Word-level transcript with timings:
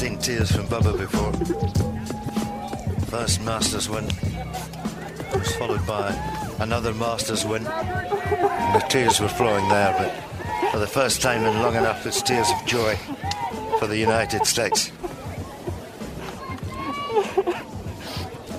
Seen 0.00 0.16
tears 0.16 0.50
from 0.50 0.64
Bubba 0.64 0.96
before. 0.96 1.30
First 3.08 3.42
Masters 3.42 3.90
win 3.90 4.06
was 5.34 5.54
followed 5.56 5.86
by 5.86 6.08
another 6.58 6.94
Masters 6.94 7.44
win. 7.44 7.66
And 7.66 8.80
the 8.80 8.86
tears 8.88 9.20
were 9.20 9.28
flowing 9.28 9.68
there, 9.68 9.92
but 9.98 10.70
for 10.70 10.78
the 10.78 10.86
first 10.86 11.20
time 11.20 11.44
in 11.44 11.60
long 11.60 11.76
enough, 11.76 12.06
it's 12.06 12.22
tears 12.22 12.48
of 12.50 12.64
joy 12.64 12.96
for 13.78 13.86
the 13.86 13.98
United 13.98 14.46
States. 14.46 14.90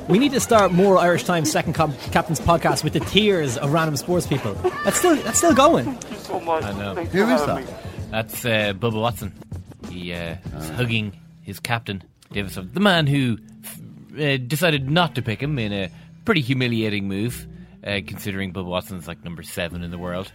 We 0.08 0.20
need 0.20 0.34
to 0.34 0.40
start 0.40 0.72
more 0.72 1.00
Irish 1.00 1.24
Times 1.24 1.52
Second 1.52 1.74
Cap- 1.74 1.98
Captain's 2.12 2.40
podcast 2.40 2.84
with 2.84 2.94
the 2.94 3.00
tears 3.00 3.58
of 3.58 3.74
random 3.74 3.96
sports 3.98 4.28
people. 4.28 4.54
That's 4.84 4.98
still 5.00 5.16
that's 5.16 5.40
still 5.40 5.56
going. 5.56 5.86
Thank 5.86 6.12
you 6.12 6.18
so 6.18 6.40
much. 6.40 6.64
I 6.66 6.78
know. 6.78 6.94
Thanks 6.94 7.12
Who 7.14 7.26
for 7.26 7.32
is 7.34 7.40
having 7.42 7.66
that? 7.66 7.74
me. 7.74 7.90
That's 8.12 8.46
uh, 8.46 8.74
Bubba 8.78 9.02
Watson. 9.02 9.34
He 9.90 10.14
uh, 10.14 10.36
is 10.58 10.70
hugging 10.70 11.14
his 11.42 11.60
captain, 11.60 12.04
Davis, 12.32 12.56
the 12.56 12.80
man 12.80 13.08
who 13.08 13.38
uh, 14.20 14.38
decided 14.38 14.90
not 14.90 15.16
to 15.16 15.22
pick 15.22 15.42
him 15.42 15.58
in 15.60 15.74
a 15.74 15.90
pretty 16.26 16.42
humiliating 16.42 17.08
move, 17.08 17.48
uh, 17.86 18.00
considering 18.06 18.54
Bubba 18.54 18.66
Watson's 18.66 19.08
like 19.08 19.24
number 19.24 19.44
seven 19.44 19.84
in 19.84 19.92
the 19.92 19.98
world. 19.98 20.32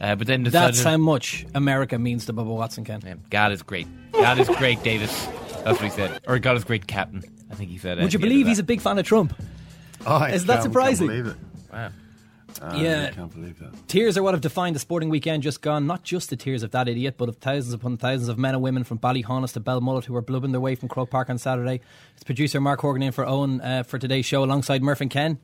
Uh, 0.00 0.14
but 0.16 0.26
then 0.26 0.42
decided, 0.44 0.74
That's 0.74 0.82
how 0.82 0.96
much 0.96 1.44
America 1.54 1.98
means 1.98 2.24
to 2.26 2.32
Bubba 2.32 2.46
Watson, 2.56 2.84
Ken. 2.84 3.02
Yeah, 3.04 3.14
God 3.28 3.52
is 3.52 3.62
great. 3.62 3.86
God 4.12 4.38
is 4.38 4.48
great, 4.48 4.82
Davis. 4.82 5.26
That's 5.62 5.78
what 5.78 5.82
he 5.82 5.90
said. 5.90 6.20
Or 6.26 6.38
God 6.38 6.56
is 6.56 6.64
great, 6.64 6.86
Captain. 6.86 7.22
I 7.50 7.54
think 7.54 7.70
he 7.70 7.76
said. 7.78 7.98
Would 7.98 8.12
you 8.12 8.18
believe 8.18 8.46
he's 8.46 8.58
a 8.58 8.62
big 8.64 8.80
fan 8.80 8.98
of 8.98 9.04
Trump? 9.06 9.34
Oh, 10.06 10.24
Is 10.24 10.46
that 10.46 10.62
surprising? 10.62 11.08
Can't 11.08 11.92
believe 12.58 12.82
Yeah. 12.82 13.06
I 13.06 13.10
can't 13.10 13.32
believe 13.32 13.58
that. 13.60 13.88
Tears 13.88 14.18
are 14.18 14.22
what 14.22 14.34
have 14.34 14.40
defined 14.40 14.74
the 14.74 14.80
sporting 14.80 15.08
weekend 15.08 15.42
just 15.42 15.62
gone. 15.62 15.86
Not 15.86 16.02
just 16.02 16.30
the 16.30 16.36
tears 16.36 16.62
of 16.62 16.70
that 16.72 16.88
idiot, 16.88 17.14
but 17.16 17.28
of 17.28 17.36
thousands 17.36 17.72
upon 17.74 17.96
thousands 17.96 18.28
of 18.28 18.38
men 18.38 18.54
and 18.54 18.62
women 18.62 18.84
from 18.84 18.98
Ballyhaunis 18.98 19.52
to 19.52 19.60
Belmullet 19.60 20.04
who 20.04 20.12
were 20.14 20.22
blubbing 20.22 20.52
their 20.52 20.60
way 20.60 20.74
from 20.74 20.88
Croke 20.88 21.10
Park 21.10 21.30
on 21.30 21.38
Saturday. 21.38 21.80
It's 22.14 22.24
producer 22.24 22.60
Mark 22.60 22.80
Horgan 22.80 23.02
in 23.02 23.12
for 23.12 23.26
Owen 23.26 23.60
uh, 23.60 23.82
for 23.82 23.98
today's 23.98 24.26
show 24.26 24.42
alongside 24.42 24.82
Murph 24.82 25.00
and 25.00 25.10
Ken. 25.10 25.38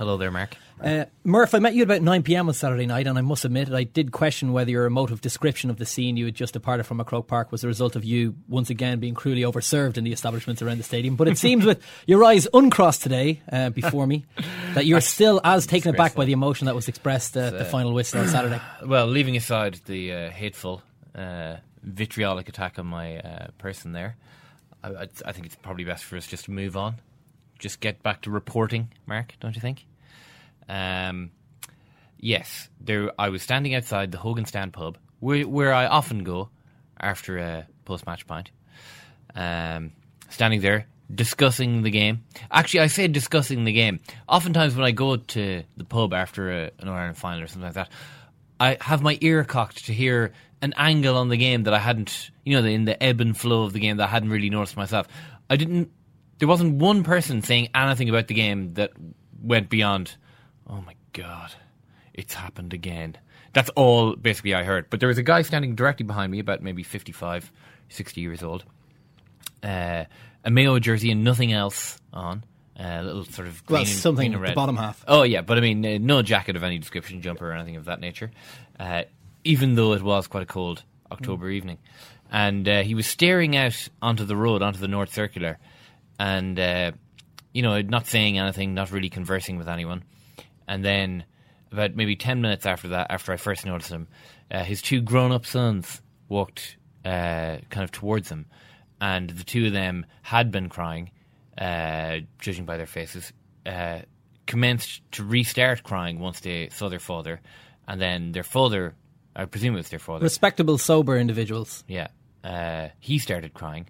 Hello 0.00 0.16
there, 0.16 0.30
Mark. 0.30 0.56
Uh, 0.82 1.04
Murph, 1.24 1.54
I 1.54 1.58
met 1.58 1.74
you 1.74 1.82
at 1.82 1.84
about 1.84 2.00
9 2.00 2.22
pm 2.22 2.48
on 2.48 2.54
Saturday 2.54 2.86
night, 2.86 3.06
and 3.06 3.18
I 3.18 3.20
must 3.20 3.44
admit, 3.44 3.68
that 3.68 3.76
I 3.76 3.84
did 3.84 4.12
question 4.12 4.54
whether 4.54 4.70
your 4.70 4.86
emotive 4.86 5.20
description 5.20 5.68
of 5.68 5.76
the 5.76 5.84
scene 5.84 6.16
you 6.16 6.24
had 6.24 6.34
just 6.34 6.54
departed 6.54 6.84
from 6.84 7.02
at 7.02 7.06
Croke 7.06 7.28
Park 7.28 7.52
was 7.52 7.60
the 7.60 7.68
result 7.68 7.96
of 7.96 8.02
you 8.02 8.34
once 8.48 8.70
again 8.70 8.98
being 8.98 9.12
cruelly 9.12 9.42
overserved 9.42 9.98
in 9.98 10.04
the 10.04 10.12
establishments 10.12 10.62
around 10.62 10.78
the 10.78 10.84
stadium. 10.84 11.16
But 11.16 11.28
it 11.28 11.36
seems, 11.46 11.66
with 11.66 11.82
your 12.06 12.24
eyes 12.24 12.48
uncrossed 12.54 13.02
today 13.02 13.42
uh, 13.52 13.68
before 13.68 14.06
me, 14.06 14.24
that 14.72 14.86
you're 14.86 15.02
still 15.02 15.38
as 15.44 15.66
taken 15.66 15.94
aback 15.94 16.14
by 16.14 16.24
the 16.24 16.32
emotion 16.32 16.64
that 16.64 16.74
was 16.74 16.88
expressed 16.88 17.36
uh, 17.36 17.40
at 17.40 17.52
the 17.52 17.60
uh, 17.60 17.64
final 17.64 17.92
whistle 17.92 18.20
on 18.20 18.28
Saturday. 18.28 18.58
Well, 18.86 19.06
leaving 19.06 19.36
aside 19.36 19.80
the 19.84 20.14
uh, 20.14 20.30
hateful, 20.30 20.80
uh, 21.14 21.56
vitriolic 21.82 22.48
attack 22.48 22.78
on 22.78 22.86
my 22.86 23.18
uh, 23.18 23.48
person 23.58 23.92
there, 23.92 24.16
I, 24.82 24.88
I, 24.88 25.08
I 25.26 25.32
think 25.32 25.44
it's 25.44 25.56
probably 25.56 25.84
best 25.84 26.04
for 26.04 26.16
us 26.16 26.26
just 26.26 26.46
to 26.46 26.52
move 26.52 26.74
on. 26.74 26.94
Just 27.58 27.80
get 27.80 28.02
back 28.02 28.22
to 28.22 28.30
reporting, 28.30 28.88
Mark, 29.04 29.34
don't 29.40 29.54
you 29.54 29.60
think? 29.60 29.84
Um, 30.70 31.32
yes, 32.18 32.68
there. 32.80 33.12
I 33.18 33.28
was 33.28 33.42
standing 33.42 33.74
outside 33.74 34.12
the 34.12 34.18
Hogan 34.18 34.44
Stand 34.44 34.72
pub, 34.72 34.96
where, 35.18 35.46
where 35.46 35.74
I 35.74 35.86
often 35.86 36.22
go 36.22 36.48
after 36.98 37.38
a 37.38 37.66
post-match 37.84 38.26
pint. 38.26 38.50
Um, 39.34 39.92
standing 40.28 40.60
there 40.60 40.86
discussing 41.12 41.82
the 41.82 41.90
game. 41.90 42.24
Actually, 42.50 42.80
I 42.80 42.86
say 42.86 43.08
discussing 43.08 43.64
the 43.64 43.72
game. 43.72 44.00
Oftentimes, 44.28 44.76
when 44.76 44.84
I 44.84 44.92
go 44.92 45.16
to 45.16 45.62
the 45.76 45.84
pub 45.84 46.12
after 46.12 46.50
a, 46.50 46.70
an 46.78 46.88
Ireland 46.88 47.18
final 47.18 47.42
or 47.42 47.46
something 47.48 47.64
like 47.64 47.74
that, 47.74 47.88
I 48.60 48.76
have 48.80 49.02
my 49.02 49.18
ear 49.20 49.42
cocked 49.44 49.86
to 49.86 49.92
hear 49.92 50.32
an 50.62 50.74
angle 50.76 51.16
on 51.16 51.30
the 51.30 51.36
game 51.36 51.64
that 51.64 51.74
I 51.74 51.78
hadn't, 51.78 52.30
you 52.44 52.60
know, 52.60 52.66
in 52.66 52.84
the 52.84 53.02
ebb 53.02 53.20
and 53.20 53.36
flow 53.36 53.64
of 53.64 53.72
the 53.72 53.80
game 53.80 53.96
that 53.96 54.04
I 54.04 54.10
hadn't 54.10 54.30
really 54.30 54.50
noticed 54.50 54.76
myself. 54.76 55.08
I 55.48 55.56
didn't. 55.56 55.90
There 56.38 56.48
wasn't 56.48 56.76
one 56.76 57.02
person 57.02 57.42
saying 57.42 57.70
anything 57.74 58.08
about 58.08 58.28
the 58.28 58.34
game 58.34 58.74
that 58.74 58.92
went 59.42 59.68
beyond. 59.68 60.14
Oh 60.70 60.80
my 60.86 60.94
god, 61.12 61.52
it's 62.14 62.34
happened 62.34 62.72
again. 62.72 63.16
That's 63.52 63.70
all 63.70 64.14
basically 64.14 64.54
I 64.54 64.62
heard. 64.62 64.86
But 64.88 65.00
there 65.00 65.08
was 65.08 65.18
a 65.18 65.22
guy 65.24 65.42
standing 65.42 65.74
directly 65.74 66.04
behind 66.06 66.30
me, 66.30 66.38
about 66.38 66.62
maybe 66.62 66.82
55, 66.84 67.50
60 67.88 68.20
years 68.20 68.42
old. 68.42 68.64
Uh, 69.62 70.04
a 70.44 70.50
Mayo 70.50 70.78
jersey 70.78 71.10
and 71.10 71.24
nothing 71.24 71.52
else 71.52 71.98
on. 72.12 72.44
Uh, 72.78 72.98
a 73.00 73.02
little 73.02 73.24
sort 73.24 73.46
of 73.48 73.66
green 73.66 73.78
Well, 73.80 73.84
something 73.84 74.16
green 74.30 74.34
and 74.34 74.42
the 74.42 74.48
red. 74.48 74.54
bottom 74.54 74.76
half. 74.76 75.04
Oh 75.06 75.22
yeah, 75.24 75.42
but 75.42 75.58
I 75.58 75.60
mean, 75.60 75.84
uh, 75.84 75.98
no 76.00 76.22
jacket 76.22 76.56
of 76.56 76.62
any 76.62 76.78
description, 76.78 77.20
jumper 77.20 77.50
or 77.50 77.52
anything 77.52 77.76
of 77.76 77.86
that 77.86 78.00
nature. 78.00 78.30
Uh, 78.78 79.02
even 79.44 79.74
though 79.74 79.92
it 79.92 80.02
was 80.02 80.28
quite 80.28 80.44
a 80.44 80.46
cold 80.46 80.82
October 81.12 81.50
evening, 81.50 81.78
and 82.30 82.66
uh, 82.68 82.82
he 82.82 82.94
was 82.94 83.06
staring 83.06 83.56
out 83.56 83.88
onto 84.00 84.24
the 84.24 84.36
road, 84.36 84.62
onto 84.62 84.78
the 84.78 84.88
North 84.88 85.12
Circular, 85.12 85.58
and 86.18 86.58
uh, 86.58 86.92
you 87.52 87.60
know, 87.62 87.82
not 87.82 88.06
saying 88.06 88.38
anything, 88.38 88.72
not 88.72 88.92
really 88.92 89.10
conversing 89.10 89.58
with 89.58 89.68
anyone. 89.68 90.04
And 90.68 90.84
then, 90.84 91.24
about 91.72 91.94
maybe 91.96 92.16
ten 92.16 92.40
minutes 92.40 92.66
after 92.66 92.88
that, 92.88 93.08
after 93.10 93.32
I 93.32 93.36
first 93.36 93.66
noticed 93.66 93.90
him, 93.90 94.08
uh, 94.50 94.64
his 94.64 94.82
two 94.82 95.00
grown-up 95.00 95.46
sons 95.46 96.00
walked 96.28 96.76
uh, 97.04 97.58
kind 97.70 97.84
of 97.84 97.90
towards 97.92 98.28
him, 98.30 98.46
and 99.00 99.30
the 99.30 99.44
two 99.44 99.66
of 99.66 99.72
them 99.72 100.06
had 100.22 100.50
been 100.50 100.68
crying, 100.68 101.10
uh, 101.58 102.18
judging 102.38 102.64
by 102.64 102.76
their 102.76 102.86
faces. 102.86 103.32
Uh, 103.66 104.00
commenced 104.46 105.02
to 105.12 105.22
restart 105.24 105.82
crying 105.82 106.18
once 106.18 106.40
they 106.40 106.68
saw 106.70 106.88
their 106.88 106.98
father, 106.98 107.40
and 107.86 108.00
then 108.00 108.32
their 108.32 108.42
father, 108.42 108.94
I 109.36 109.44
presume 109.44 109.74
it 109.74 109.78
was 109.78 109.88
their 109.90 109.98
father, 109.98 110.24
Respectable, 110.24 110.78
sober 110.78 111.16
individuals. 111.18 111.84
yeah. 111.88 112.08
Uh, 112.42 112.88
he 113.00 113.18
started 113.18 113.52
crying, 113.54 113.86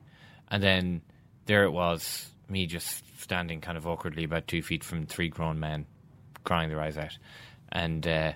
and 0.48 0.62
then 0.62 1.02
there 1.46 1.64
it 1.64 1.70
was, 1.70 2.28
me 2.48 2.66
just 2.66 3.04
standing 3.22 3.60
kind 3.60 3.78
of 3.78 3.86
awkwardly 3.86 4.24
about 4.24 4.48
two 4.48 4.60
feet 4.60 4.82
from 4.82 5.06
three 5.06 5.28
grown 5.28 5.60
men, 5.60 5.86
crying 6.44 6.68
their 6.68 6.80
eyes 6.80 6.96
out, 6.98 7.16
and 7.70 8.06
uh, 8.06 8.32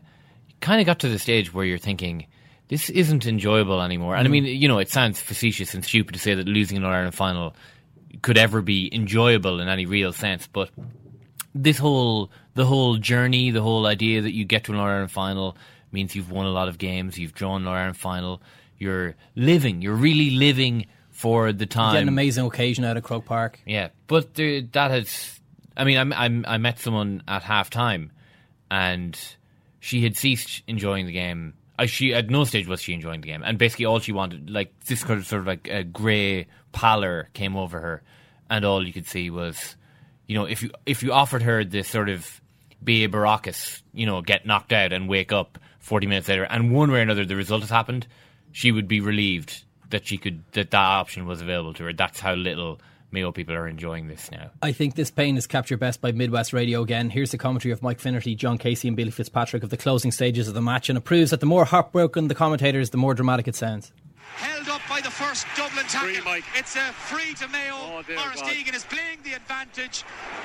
kind 0.61 0.81
of 0.81 0.87
got 0.87 1.01
to 1.01 1.09
the 1.09 1.19
stage 1.19 1.53
where 1.53 1.65
you're 1.65 1.79
thinking, 1.79 2.27
this 2.69 2.91
isn't 2.91 3.27
enjoyable 3.27 3.83
anymore. 3.83 4.17
And 4.17 4.27
I 4.27 4.31
mean, 4.31 4.45
you 4.45 4.69
know, 4.69 4.79
it 4.79 4.91
sounds 4.91 5.21
facetious 5.21 5.75
and 5.75 5.85
stupid 5.85 6.15
to 6.15 6.19
say 6.19 6.35
that 6.35 6.47
losing 6.47 6.79
an 6.79 6.85
All 6.85 6.93
Ireland 6.93 7.15
final 7.15 7.55
could 8.23 8.39
ever 8.39 8.63
be 8.63 8.89
enjoyable 8.95 9.61
in 9.61 9.69
any 9.69 9.87
real 9.87 10.13
sense, 10.13 10.47
but 10.47 10.71
this 11.55 11.79
whole 11.79 12.31
the 12.55 12.65
whole 12.65 12.97
journey, 12.97 13.51
the 13.51 13.63
whole 13.63 13.87
idea 13.87 14.23
that 14.23 14.33
you 14.33 14.45
get 14.45 14.65
to 14.65 14.73
an 14.73 14.79
All 14.79 14.87
Ireland 14.87 15.11
final 15.11 15.57
means 15.93 16.15
you've 16.15 16.31
won 16.31 16.47
a 16.47 16.51
lot 16.51 16.69
of 16.69 16.79
games, 16.79 17.19
you've 17.19 17.35
drawn 17.35 17.63
an 17.63 17.69
All 17.69 17.75
Ireland 17.75 17.97
final, 17.97 18.41
you're 18.79 19.15
living, 19.35 19.83
you're 19.83 19.95
really 19.95 20.31
living 20.31 20.87
for 21.11 21.53
the 21.53 21.67
time. 21.67 21.95
Get 21.95 22.03
an 22.03 22.09
amazing 22.09 22.47
occasion 22.47 22.85
out 22.85 22.97
of 22.97 23.03
Croke 23.03 23.25
Park. 23.25 23.61
Yeah, 23.67 23.89
but 24.07 24.35
the, 24.35 24.63
that 24.73 24.91
has. 24.91 25.41
I 25.77 25.85
mean, 25.85 26.13
I, 26.13 26.27
I, 26.27 26.55
I 26.55 26.59
met 26.59 26.79
someone 26.79 27.23
at 27.27 27.43
half 27.43 27.71
time, 27.71 28.13
and 28.71 29.19
she 29.81 30.03
had 30.03 30.17
ceased 30.17 30.63
enjoying 30.67 31.07
the 31.07 31.13
game. 31.13 31.55
She 31.87 32.15
at 32.15 32.31
no 32.31 32.45
stage 32.45 32.69
was 32.69 32.81
she 32.81 32.95
enjoying 32.95 33.21
the 33.21 33.27
game, 33.27 33.43
and 33.45 33.59
basically 33.59 33.87
all 33.87 33.99
she 33.99 34.13
wanted, 34.13 34.49
like 34.51 34.73
this 34.87 35.01
sort 35.01 35.19
of, 35.19 35.27
sort 35.27 35.41
of 35.41 35.47
like 35.47 35.69
a 35.69 35.83
grey 35.83 36.47
pallor 36.73 37.29
came 37.35 37.57
over 37.57 37.81
her, 37.81 38.03
and 38.49 38.65
all 38.65 38.87
you 38.87 38.93
could 38.93 39.07
see 39.07 39.31
was, 39.31 39.75
you 40.29 40.37
know, 40.37 40.45
if 40.45 40.63
you 40.63 40.71
if 40.87 41.03
you 41.03 41.13
offered 41.13 41.43
her 41.43 41.65
this 41.65 41.89
sort 41.89 42.09
of 42.09 42.41
B.A. 42.83 43.09
Baracus, 43.09 43.83
you 43.93 44.07
know, 44.07 44.23
get 44.23 44.47
knocked 44.47 44.73
out 44.73 44.93
and 44.93 45.09
wake 45.09 45.33
up 45.33 45.59
forty 45.81 46.07
minutes 46.07 46.29
later, 46.29 46.45
and 46.45 46.73
one 46.73 46.93
way 46.93 47.01
or 47.01 47.03
another 47.03 47.25
the 47.25 47.35
result 47.35 47.63
has 47.63 47.71
happened, 47.71 48.07
she 48.53 48.71
would 48.71 48.87
be 48.87 49.01
relieved 49.01 49.65
that 49.91 50.07
she 50.07 50.17
could 50.17 50.45
that 50.53 50.71
that 50.71 50.79
option 50.79 51.27
was 51.27 51.43
available 51.43 51.75
to 51.75 51.85
her. 51.85 51.93
That's 51.93 52.21
how 52.21 52.35
little 52.35 52.81
Mayo 53.15 53.33
people 53.33 53.55
are 53.55 53.69
enjoying 53.69 54.09
this 54.09 54.31
now. 54.31 54.51
I 54.61 54.73
think 54.73 54.97
this 54.97 55.11
pain 55.11 55.37
is 55.37 55.47
captured 55.47 55.79
best 55.79 56.01
by 56.01 56.11
Midwest 56.13 56.53
Radio 56.53 56.83
again. 56.83 57.11
Here's 57.11 57.31
the 57.31 57.39
commentary 57.39 57.73
of 57.73 57.81
Mike 57.81 58.01
Finnerty, 58.01 58.35
John 58.35 58.59
Casey, 58.59 58.89
and 58.89 58.97
Billy 58.97 59.13
Fitzpatrick 59.13 59.63
of 59.63 59.71
the 59.71 59.77
closing 59.77 60.11
stages 60.11 60.49
of 60.49 60.55
the 60.55 60.61
match, 60.61 60.89
and 60.89 60.99
it 60.99 61.03
proves 61.03 61.31
that 61.31 61.39
the 61.39 61.47
more 61.47 61.65
heartbroken 61.65 62.27
the 62.27 62.35
commentators, 62.35 62.91
the 62.91 62.97
more 62.99 63.15
dramatic 63.15 63.47
it 63.47 63.55
sounds. 63.55 63.93
Held 64.37 64.69
up 64.69 64.81
by 64.95 65.01
the 65.01 65.11
first 65.11 65.45
Dublin 65.57 65.85
tackle. 65.87 66.41
It's 66.55 66.77
a 66.77 66.93
free 66.93 67.35
to 67.35 67.49
Mayo. 67.49 67.75
Oh, 67.75 68.05
Maurice 68.15 68.43
Deegan 68.43 68.77
is 68.77 68.85
playing 68.85 69.19
the 69.25 69.33
advantage. 69.33 70.05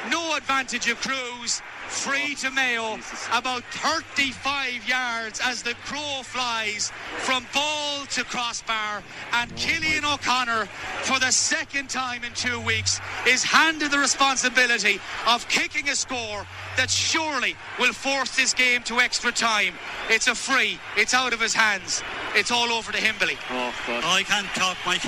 No 0.09 0.35
advantage 0.35 0.89
accrues. 0.89 1.61
Free 1.87 2.33
to 2.35 2.49
Mayo. 2.49 2.95
Jesus. 2.95 3.27
About 3.31 3.63
35 3.73 4.87
yards 4.89 5.39
as 5.43 5.61
the 5.61 5.75
crow 5.85 6.21
flies 6.23 6.91
from 7.19 7.45
ball 7.53 8.05
to 8.07 8.23
crossbar. 8.23 9.03
And 9.33 9.51
oh, 9.51 9.55
Cillian 9.55 10.11
O'Connor, 10.11 10.65
for 11.03 11.19
the 11.19 11.31
second 11.31 11.91
time 11.91 12.23
in 12.23 12.33
two 12.33 12.59
weeks, 12.59 12.99
is 13.27 13.43
handed 13.43 13.91
the 13.91 13.99
responsibility 13.99 14.99
of 15.27 15.47
kicking 15.47 15.89
a 15.89 15.95
score 15.95 16.47
that 16.77 16.89
surely 16.89 17.55
will 17.79 17.93
force 17.93 18.35
this 18.35 18.53
game 18.55 18.81
to 18.83 18.99
extra 18.99 19.31
time. 19.31 19.73
It's 20.09 20.27
a 20.27 20.33
free. 20.33 20.79
It's 20.97 21.13
out 21.13 21.33
of 21.33 21.41
his 21.41 21.53
hands. 21.53 22.01
It's 22.35 22.51
all 22.51 22.71
over 22.71 22.91
to 22.91 22.97
Himbley. 22.97 23.37
Oh, 23.51 23.73
God. 23.85 24.03
Oh, 24.05 24.09
I 24.09 24.23
can't 24.41 24.55
talk, 24.55 24.77
Mike. 24.85 25.03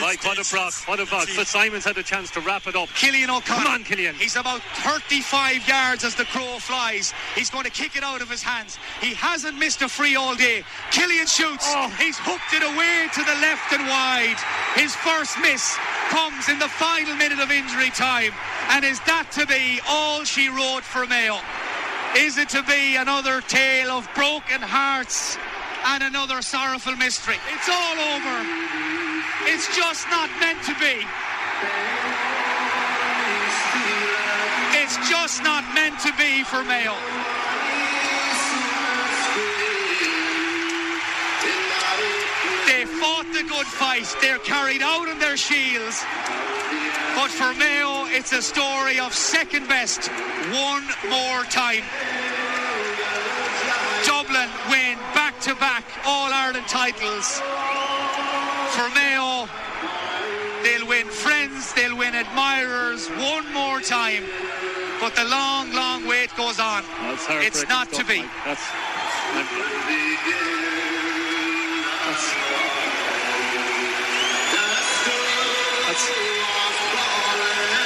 Mike, 0.00 0.24
what 0.24 0.38
a 0.38 0.50
brock. 0.50 0.74
What 0.86 1.00
a 1.00 1.06
brock. 1.06 1.28
Fitzsimons 1.28 1.84
had 1.84 1.96
a 1.96 2.02
chance 2.02 2.30
to 2.32 2.40
wrap 2.40 2.66
it 2.66 2.76
up. 2.76 2.88
Cillian 2.90 3.28
O'Connor. 3.28 3.64
Come 3.64 3.66
on, 3.66 3.84
Cillian. 3.84 4.14
He's 4.14 4.36
about 4.36 4.60
35 4.84 5.66
yards 5.66 6.04
as 6.04 6.14
the 6.14 6.24
crow 6.26 6.58
flies. 6.58 7.14
He's 7.34 7.48
going 7.48 7.64
to 7.64 7.70
kick 7.70 7.96
it 7.96 8.02
out 8.02 8.20
of 8.20 8.28
his 8.28 8.42
hands. 8.42 8.78
He 9.00 9.14
hasn't 9.14 9.58
missed 9.58 9.82
a 9.82 9.88
free 9.88 10.16
all 10.16 10.34
day. 10.34 10.64
Cillian 10.90 11.28
shoots. 11.28 11.64
Oh. 11.68 11.88
He's 11.98 12.18
hooked 12.18 12.52
it 12.52 12.62
away 12.62 13.08
to 13.14 13.22
the 13.24 13.40
left 13.40 13.72
and 13.72 13.86
wide. 13.88 14.36
His 14.74 14.94
first 14.96 15.38
miss 15.40 15.76
comes 16.10 16.48
in 16.48 16.58
the 16.58 16.68
final 16.68 17.14
minute 17.16 17.40
of 17.40 17.50
injury 17.50 17.90
time. 17.90 18.32
And 18.70 18.84
is 18.84 19.00
that 19.06 19.30
to 19.32 19.46
be 19.46 19.80
all 19.88 20.24
she 20.24 20.48
wrote 20.48 20.84
for 20.84 21.06
Mayo? 21.06 21.38
Is 22.16 22.38
it 22.38 22.50
to 22.50 22.62
be 22.62 22.96
another 22.96 23.40
tale 23.40 23.90
of 23.90 24.08
broken 24.14 24.60
hearts 24.60 25.38
and 25.86 26.02
another 26.02 26.42
sorrowful 26.42 26.96
mystery? 26.96 27.36
It's 27.52 27.68
all 27.68 27.98
over. 28.14 28.36
It's 29.46 29.74
just 29.76 30.08
not 30.10 30.30
meant 30.40 30.62
to 30.64 30.74
be. 30.80 31.04
It's 34.80 34.96
just 35.08 35.42
not 35.42 35.64
meant 35.74 35.98
to 36.00 36.12
be 36.16 36.44
for 36.44 36.64
Mayo. 36.64 36.94
They 42.66 42.84
fought 42.86 43.26
the 43.32 43.44
good 43.48 43.66
fight. 43.66 44.14
They're 44.20 44.38
carried 44.38 44.82
out 44.82 45.08
in 45.08 45.18
their 45.18 45.36
shields. 45.36 46.04
But 47.14 47.30
for 47.30 47.54
Mayo, 47.54 48.06
it's 48.08 48.32
a 48.32 48.42
story 48.42 48.98
of 48.98 49.14
second 49.14 49.68
best 49.68 50.08
one 50.50 50.84
more 51.08 51.44
time. 51.44 51.84
Dublin 54.04 54.50
win 54.68 54.83
to 55.44 55.54
back 55.56 55.84
All 56.06 56.32
Ireland 56.32 56.66
titles. 56.68 57.42
For 58.72 58.88
Mayo, 58.96 59.46
they'll 60.62 60.88
win 60.88 61.06
friends, 61.06 61.74
they'll 61.74 61.94
win 61.98 62.14
admirers 62.14 63.08
one 63.08 63.52
more 63.52 63.80
time. 63.80 64.24
But 65.00 65.14
the 65.14 65.24
long, 65.24 65.70
long 65.74 66.06
wait 66.06 66.34
goes 66.34 66.58
on. 66.58 66.82
It's 67.44 67.68
not 67.68 67.88
stuff, 67.88 68.00
to 68.00 68.04
be. 68.06 68.24
That's, 68.46 68.64
that's, 75.84 76.08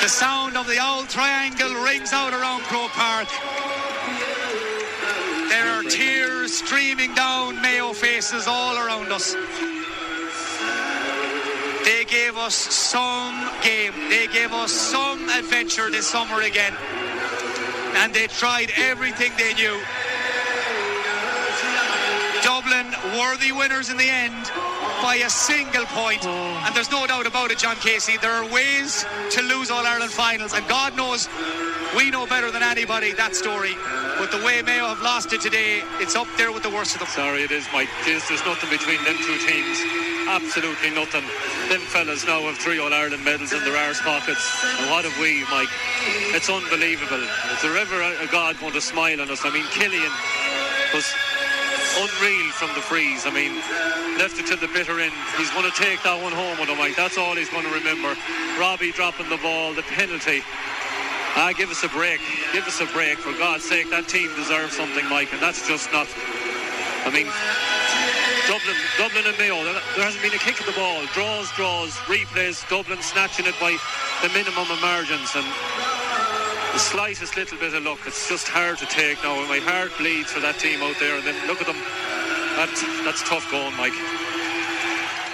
the 0.02 0.08
sound 0.08 0.56
of 0.56 0.68
the 0.68 0.78
old 0.78 1.08
triangle 1.08 1.74
rings 1.82 2.12
out 2.12 2.32
around 2.32 2.62
Croke 2.70 2.92
Park. 2.92 3.26
Tears 5.88 6.52
streaming 6.52 7.14
down 7.14 7.60
Mayo 7.62 7.92
faces 7.92 8.46
all 8.46 8.76
around 8.76 9.10
us. 9.10 9.34
They 11.84 12.04
gave 12.04 12.36
us 12.36 12.54
some 12.54 13.50
game. 13.62 13.92
They 14.10 14.26
gave 14.26 14.52
us 14.52 14.70
some 14.70 15.28
adventure 15.30 15.90
this 15.90 16.06
summer 16.06 16.42
again. 16.42 16.74
And 17.96 18.12
they 18.12 18.26
tried 18.26 18.70
everything 18.76 19.32
they 19.38 19.54
knew. 19.54 19.80
Dublin 22.42 22.86
worthy 23.18 23.52
winners 23.52 23.90
in 23.90 23.96
the 23.96 24.08
end 24.08 24.77
by 25.02 25.16
a 25.16 25.30
single 25.30 25.84
point. 25.86 26.22
Oh. 26.24 26.64
And 26.66 26.74
there's 26.74 26.90
no 26.90 27.06
doubt 27.06 27.26
about 27.26 27.50
it, 27.50 27.58
John 27.58 27.76
Casey. 27.76 28.16
There 28.18 28.32
are 28.32 28.48
ways 28.50 29.04
to 29.30 29.42
lose 29.42 29.70
All 29.70 29.86
Ireland 29.86 30.12
finals, 30.12 30.54
and 30.54 30.66
God 30.68 30.96
knows 30.96 31.28
we 31.96 32.10
know 32.10 32.26
better 32.26 32.50
than 32.50 32.62
anybody 32.62 33.12
that 33.14 33.34
story. 33.34 33.74
But 34.18 34.30
the 34.30 34.42
way 34.44 34.60
Mayo 34.62 34.88
have 34.88 35.00
lost 35.00 35.32
it 35.32 35.40
today, 35.40 35.82
it's 36.00 36.16
up 36.16 36.26
there 36.36 36.52
with 36.52 36.62
the 36.62 36.70
worst 36.70 36.94
of 36.94 37.00
them. 37.00 37.08
Sorry, 37.08 37.42
it 37.42 37.50
is, 37.50 37.66
Mike. 37.72 37.88
There's, 38.04 38.26
there's 38.28 38.44
nothing 38.44 38.70
between 38.70 39.02
them 39.04 39.16
two 39.22 39.38
teams. 39.46 39.78
Absolutely 40.28 40.90
nothing. 40.90 41.24
Them 41.70 41.80
fellas 41.88 42.26
now 42.26 42.42
have 42.42 42.58
three 42.58 42.78
All 42.78 42.92
Ireland 42.92 43.24
medals 43.24 43.52
in 43.52 43.64
their 43.64 43.76
arse 43.76 44.00
pockets. 44.02 44.44
And 44.80 44.90
what 44.90 45.04
have 45.04 45.16
we, 45.20 45.44
Mike? 45.50 45.72
It's 46.34 46.50
unbelievable. 46.50 47.22
Is 47.54 47.62
there 47.62 47.76
ever 47.76 48.02
a, 48.02 48.24
a 48.24 48.28
God 48.28 48.58
going 48.60 48.74
to 48.74 48.80
smile 48.80 49.20
on 49.20 49.30
us? 49.30 49.44
I 49.44 49.50
mean, 49.50 49.64
Killian 49.70 50.12
was 50.92 51.06
unreal 51.98 52.50
from 52.54 52.70
the 52.74 52.82
frees. 52.82 53.26
I 53.26 53.30
mean, 53.30 53.58
left 54.18 54.38
it 54.38 54.46
to 54.48 54.56
the 54.56 54.68
bitter 54.68 55.00
end. 55.00 55.12
He's 55.36 55.50
going 55.50 55.66
to 55.66 55.74
take 55.74 56.02
that 56.02 56.14
one 56.22 56.32
home 56.32 56.58
with 56.58 56.68
him, 56.68 56.78
Mike. 56.78 56.96
That's 56.96 57.18
all 57.18 57.34
he's 57.34 57.50
going 57.50 57.66
to 57.66 57.74
remember. 57.74 58.14
Robbie 58.58 58.92
dropping 58.92 59.28
the 59.28 59.38
ball, 59.38 59.74
the 59.74 59.82
penalty. 59.82 60.42
Ah, 61.34 61.52
give 61.56 61.70
us 61.70 61.82
a 61.82 61.90
break. 61.90 62.20
Give 62.52 62.66
us 62.66 62.80
a 62.80 62.86
break. 62.94 63.18
For 63.18 63.32
God's 63.34 63.64
sake, 63.64 63.90
that 63.90 64.08
team 64.08 64.30
deserves 64.34 64.76
something, 64.76 65.06
Mike, 65.10 65.32
and 65.32 65.42
that's 65.42 65.66
just 65.66 65.90
not. 65.92 66.06
I 67.06 67.10
mean, 67.10 67.26
Dublin, 68.46 68.78
Dublin 68.98 69.24
and 69.26 69.38
Mayo. 69.38 69.62
There 69.94 70.06
hasn't 70.06 70.22
been 70.22 70.34
a 70.34 70.42
kick 70.42 70.60
at 70.60 70.66
the 70.66 70.74
ball. 70.78 71.02
Draws, 71.14 71.50
draws, 71.52 71.94
replays. 72.10 72.62
Dublin 72.68 73.02
snatching 73.02 73.46
it 73.46 73.54
by 73.60 73.76
the 74.22 74.30
minimum 74.30 74.70
of 74.70 74.80
margins, 74.80 75.30
and 75.34 75.46
the 76.72 76.78
slightest 76.78 77.36
little 77.36 77.58
bit 77.58 77.74
of 77.74 77.82
luck. 77.82 77.98
It's 78.06 78.28
just 78.28 78.48
hard 78.48 78.78
to 78.78 78.86
take 78.86 79.22
now. 79.22 79.36
My 79.48 79.58
heart 79.58 79.92
bleeds 79.98 80.30
for 80.30 80.40
that 80.40 80.58
team 80.58 80.82
out 80.82 80.96
there, 81.00 81.16
and 81.16 81.24
then 81.24 81.34
look 81.46 81.60
at 81.60 81.66
them. 81.66 81.76
That's 82.56 82.82
that's 83.04 83.28
tough 83.28 83.50
going, 83.50 83.76
Mike. 83.76 83.92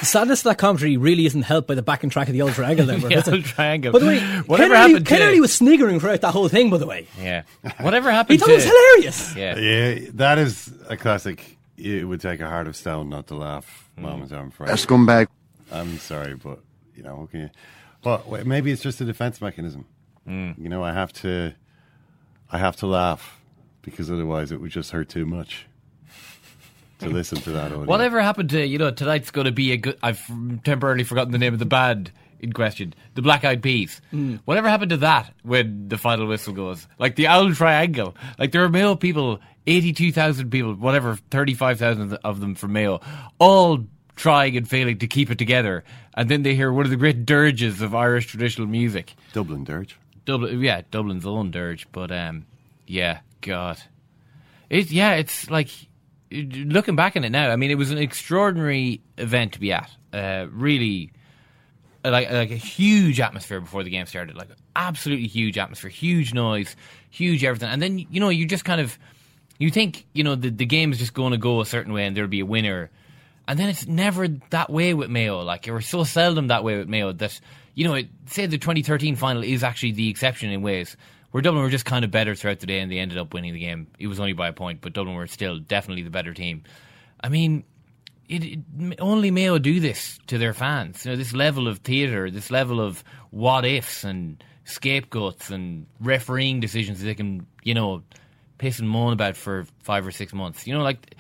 The 0.00 0.06
sadness 0.06 0.40
of 0.40 0.44
that 0.44 0.58
commentary 0.58 0.96
really 0.96 1.24
isn't 1.24 1.42
helped 1.42 1.66
by 1.66 1.74
the 1.74 1.82
back 1.82 2.02
and 2.02 2.12
track 2.12 2.28
of 2.28 2.34
the 2.34 2.42
old 2.42 2.52
triangle. 2.52 2.86
Then, 2.86 3.00
the 3.00 3.30
old 3.30 3.44
triangle. 3.44 3.92
By 3.92 3.98
the 4.00 4.06
way, 4.06 4.20
whatever 4.46 4.74
Ken 4.74 4.90
happened 4.90 5.06
Ken 5.06 5.20
to 5.20 5.26
Early 5.26 5.40
was 5.40 5.54
sniggering 5.54 6.00
throughout 6.00 6.20
that 6.20 6.32
whole 6.32 6.48
thing. 6.48 6.70
By 6.70 6.78
the 6.78 6.86
way, 6.86 7.08
yeah, 7.18 7.44
whatever 7.80 8.10
happened? 8.10 8.38
he 8.38 8.38
happened 8.38 8.40
thought 8.40 8.46
to 8.46 8.52
it 8.52 8.56
was 8.56 8.64
hilarious. 8.64 9.36
Yeah, 9.36 9.58
Yeah, 9.58 10.10
that 10.14 10.38
is 10.38 10.72
a 10.88 10.96
classic. 10.96 11.58
It 11.76 12.06
would 12.06 12.20
take 12.20 12.40
a 12.40 12.48
heart 12.48 12.68
of 12.68 12.76
stone 12.76 13.08
not 13.08 13.26
to 13.28 13.34
laugh 13.34 13.90
mm. 13.98 14.02
moment, 14.02 14.32
I'm 14.32 14.48
afraid. 14.48 14.70
A 14.70 14.74
scumbag. 14.74 15.26
I'm 15.72 15.98
sorry, 15.98 16.34
but, 16.34 16.60
you 16.94 17.02
know, 17.02 17.16
what 17.16 17.30
can 17.30 17.40
you. 17.40 17.50
But 18.02 18.28
wait, 18.28 18.46
maybe 18.46 18.70
it's 18.70 18.82
just 18.82 19.00
a 19.00 19.04
defense 19.04 19.40
mechanism. 19.40 19.86
Mm. 20.28 20.58
You 20.58 20.68
know, 20.68 20.82
I 20.82 20.92
have 20.92 21.12
to. 21.14 21.54
I 22.50 22.58
have 22.58 22.76
to 22.76 22.86
laugh 22.86 23.40
because 23.82 24.10
otherwise 24.10 24.52
it 24.52 24.60
would 24.60 24.70
just 24.70 24.92
hurt 24.92 25.08
too 25.08 25.26
much 25.26 25.66
to 27.00 27.08
listen 27.10 27.38
to 27.38 27.50
that 27.50 27.72
audio. 27.72 27.84
Whatever 27.84 28.20
happened 28.20 28.50
to 28.50 28.64
you 28.64 28.78
know 28.78 28.90
tonight's 28.90 29.30
going 29.30 29.46
to 29.46 29.52
be 29.52 29.72
a 29.72 29.76
good. 29.76 29.98
I've 30.02 30.24
temporarily 30.62 31.04
forgotten 31.04 31.32
the 31.32 31.38
name 31.38 31.52
of 31.52 31.58
the 31.58 31.66
band 31.66 32.12
in 32.40 32.52
question, 32.52 32.94
the 33.14 33.22
Black 33.22 33.44
Eyed 33.44 33.62
Peas. 33.62 34.00
Mm. 34.12 34.40
Whatever 34.44 34.68
happened 34.68 34.90
to 34.90 34.98
that 34.98 35.32
when 35.42 35.88
the 35.88 35.98
final 35.98 36.26
whistle 36.26 36.52
goes? 36.52 36.86
Like 36.98 37.16
the 37.16 37.26
Owl 37.26 37.54
Triangle. 37.54 38.14
Like 38.38 38.52
there 38.52 38.62
are 38.62 38.68
Mayo 38.68 38.94
people 38.94 39.40
82,000 39.66 40.50
people, 40.50 40.74
whatever, 40.74 41.16
35,000 41.30 42.14
of 42.24 42.40
them 42.40 42.54
from 42.54 42.72
Mayo, 42.72 43.00
all 43.38 43.84
trying 44.16 44.56
and 44.56 44.68
failing 44.68 44.98
to 44.98 45.06
keep 45.06 45.30
it 45.30 45.38
together. 45.38 45.84
And 46.14 46.28
then 46.28 46.42
they 46.42 46.54
hear 46.54 46.72
one 46.72 46.84
of 46.84 46.90
the 46.90 46.96
great 46.96 47.26
dirges 47.26 47.80
of 47.80 47.94
Irish 47.94 48.26
traditional 48.26 48.66
music. 48.66 49.14
Dublin 49.32 49.64
dirge. 49.64 49.96
Dublin, 50.24 50.60
yeah, 50.60 50.82
Dublin's 50.90 51.26
own 51.26 51.50
dirge. 51.50 51.86
But 51.92 52.10
um, 52.10 52.46
yeah, 52.86 53.20
God, 53.40 53.80
it 54.70 54.90
yeah, 54.90 55.14
it's 55.14 55.50
like 55.50 55.70
looking 56.30 56.96
back 56.96 57.16
on 57.16 57.24
it 57.24 57.30
now. 57.30 57.50
I 57.50 57.56
mean, 57.56 57.70
it 57.70 57.76
was 57.76 57.90
an 57.90 57.98
extraordinary 57.98 59.00
event 59.18 59.52
to 59.54 59.60
be 59.60 59.72
at. 59.72 59.90
Uh, 60.12 60.46
really, 60.50 61.12
like 62.04 62.30
like 62.30 62.50
a 62.50 62.56
huge 62.56 63.20
atmosphere 63.20 63.60
before 63.60 63.82
the 63.82 63.90
game 63.90 64.06
started. 64.06 64.36
Like 64.36 64.50
absolutely 64.76 65.26
huge 65.26 65.58
atmosphere, 65.58 65.90
huge 65.90 66.34
noise, 66.34 66.76
huge 67.10 67.44
everything. 67.44 67.68
And 67.68 67.80
then 67.80 67.98
you 67.98 68.20
know 68.20 68.28
you 68.28 68.46
just 68.46 68.64
kind 68.64 68.80
of 68.80 68.98
you 69.58 69.70
think 69.70 70.06
you 70.12 70.24
know 70.24 70.34
the 70.34 70.50
the 70.50 70.66
game 70.66 70.92
is 70.92 70.98
just 70.98 71.14
going 71.14 71.32
to 71.32 71.38
go 71.38 71.60
a 71.60 71.66
certain 71.66 71.92
way 71.92 72.06
and 72.06 72.16
there'll 72.16 72.28
be 72.28 72.40
a 72.40 72.46
winner. 72.46 72.90
And 73.46 73.58
then 73.58 73.68
it's 73.68 73.86
never 73.86 74.26
that 74.50 74.70
way 74.70 74.94
with 74.94 75.10
Mayo. 75.10 75.42
Like, 75.42 75.68
or 75.68 75.82
so 75.82 76.04
seldom 76.04 76.48
that 76.48 76.64
way 76.64 76.78
with 76.78 76.88
Mayo 76.88 77.12
that, 77.12 77.38
you 77.74 77.86
know, 77.86 77.94
it, 77.94 78.08
say 78.26 78.46
the 78.46 78.58
2013 78.58 79.16
final 79.16 79.42
is 79.42 79.62
actually 79.62 79.92
the 79.92 80.08
exception 80.08 80.50
in 80.50 80.62
ways 80.62 80.96
where 81.30 81.42
Dublin 81.42 81.64
were 81.64 81.70
just 81.70 81.84
kind 81.84 82.04
of 82.04 82.10
better 82.10 82.34
throughout 82.34 82.60
the 82.60 82.66
day 82.66 82.78
and 82.78 82.90
they 82.90 82.98
ended 82.98 83.18
up 83.18 83.34
winning 83.34 83.54
the 83.54 83.60
game. 83.60 83.88
It 83.98 84.06
was 84.06 84.20
only 84.20 84.34
by 84.34 84.48
a 84.48 84.52
point, 84.52 84.80
but 84.80 84.92
Dublin 84.92 85.16
were 85.16 85.26
still 85.26 85.58
definitely 85.58 86.04
the 86.04 86.10
better 86.10 86.32
team. 86.32 86.62
I 87.20 87.28
mean, 87.28 87.64
it, 88.28 88.44
it, 88.44 89.00
only 89.00 89.30
Mayo 89.30 89.58
do 89.58 89.80
this 89.80 90.18
to 90.28 90.38
their 90.38 90.54
fans. 90.54 91.04
You 91.04 91.12
know, 91.12 91.16
this 91.16 91.32
level 91.32 91.66
of 91.66 91.78
theatre, 91.78 92.30
this 92.30 92.50
level 92.50 92.80
of 92.80 93.02
what 93.30 93.64
ifs 93.64 94.04
and 94.04 94.42
scapegoats 94.64 95.50
and 95.50 95.86
refereeing 96.00 96.60
decisions 96.60 97.02
they 97.02 97.14
can, 97.14 97.46
you 97.64 97.74
know, 97.74 98.02
piss 98.58 98.78
and 98.78 98.88
moan 98.88 99.12
about 99.12 99.36
for 99.36 99.66
five 99.82 100.06
or 100.06 100.12
six 100.12 100.32
months. 100.32 100.66
You 100.66 100.74
know, 100.74 100.82
like 100.82 101.16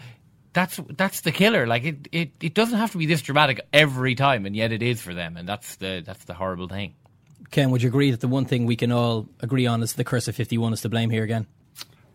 that's 0.54 0.80
that's 0.96 1.20
the 1.20 1.32
killer. 1.32 1.66
Like 1.66 1.84
it, 1.84 2.08
it, 2.12 2.30
it 2.40 2.54
doesn't 2.54 2.78
have 2.78 2.92
to 2.92 2.98
be 2.98 3.06
this 3.06 3.20
dramatic 3.20 3.60
every 3.72 4.14
time, 4.14 4.46
and 4.46 4.56
yet 4.56 4.72
it 4.72 4.82
is 4.82 5.02
for 5.02 5.12
them, 5.12 5.36
and 5.36 5.46
that's 5.46 5.76
the 5.76 6.02
that's 6.04 6.24
the 6.24 6.34
horrible 6.34 6.68
thing. 6.68 6.94
Ken, 7.50 7.70
would 7.70 7.82
you 7.82 7.88
agree 7.88 8.10
that 8.10 8.20
the 8.20 8.28
one 8.28 8.46
thing 8.46 8.64
we 8.64 8.76
can 8.76 8.90
all 8.90 9.28
agree 9.40 9.66
on 9.66 9.82
is 9.82 9.92
the 9.92 10.04
curse 10.04 10.28
of 10.28 10.34
fifty 10.34 10.56
one 10.56 10.72
is 10.72 10.80
to 10.80 10.88
blame 10.88 11.10
here 11.10 11.24
again? 11.24 11.46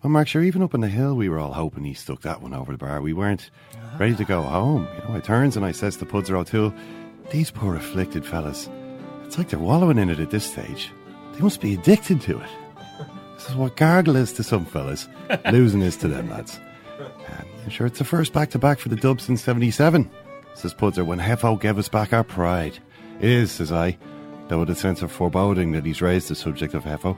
Well, 0.01 0.11
Mark, 0.11 0.29
sure, 0.29 0.41
even 0.41 0.63
up 0.63 0.73
on 0.73 0.79
the 0.79 0.87
hill, 0.87 1.15
we 1.15 1.27
were 1.27 1.39
all 1.39 1.51
hoping 1.51 1.83
he 1.83 1.93
stuck 1.93 2.21
that 2.21 2.41
one 2.41 2.53
over 2.53 2.71
the 2.71 2.77
bar. 2.77 3.01
We 3.01 3.11
weren't 3.11 3.51
ready 3.99 4.15
to 4.15 4.23
go 4.23 4.41
home. 4.41 4.87
You 4.95 5.09
know, 5.09 5.15
I 5.15 5.19
turns 5.19 5.57
and 5.57 5.65
I 5.65 5.73
says 5.73 5.97
to 5.97 6.05
Pudzer 6.05 6.37
O'Toole, 6.37 6.73
these 7.31 7.51
poor 7.51 7.75
afflicted 7.75 8.25
fellas, 8.25 8.69
it's 9.25 9.37
like 9.37 9.49
they're 9.49 9.59
wallowing 9.59 9.97
in 9.97 10.09
it 10.09 10.21
at 10.21 10.31
this 10.31 10.49
stage. 10.49 10.89
They 11.33 11.41
must 11.41 11.59
be 11.59 11.73
addicted 11.73 12.21
to 12.21 12.39
it. 12.39 12.49
This 13.35 13.49
is 13.49 13.55
what 13.55 13.75
gargle 13.75 14.15
is 14.15 14.31
to 14.33 14.43
some 14.43 14.65
fellas, 14.65 15.09
losing 15.51 15.81
is 15.81 15.97
to 15.97 16.07
them 16.07 16.29
lads. 16.29 16.59
I'm 17.69 17.73
sure 17.73 17.85
it's 17.85 17.99
the 17.99 18.03
first 18.03 18.33
back 18.33 18.49
to 18.49 18.57
back 18.57 18.79
for 18.79 18.89
the 18.89 18.95
Dubs 18.95 19.25
since 19.25 19.43
77, 19.43 20.09
says 20.55 20.73
Pudzer, 20.73 21.05
when 21.05 21.19
Heffo 21.19 21.61
gave 21.61 21.77
us 21.77 21.87
back 21.87 22.13
our 22.13 22.23
pride. 22.23 22.79
It 23.21 23.29
is, 23.29 23.51
says 23.51 23.71
I, 23.71 23.95
though 24.47 24.61
with 24.61 24.71
a 24.71 24.75
sense 24.75 25.03
of 25.03 25.11
foreboding 25.11 25.73
that 25.73 25.85
he's 25.85 26.01
raised 26.01 26.29
the 26.29 26.35
subject 26.35 26.73
of 26.73 26.83
Heffo. 26.83 27.15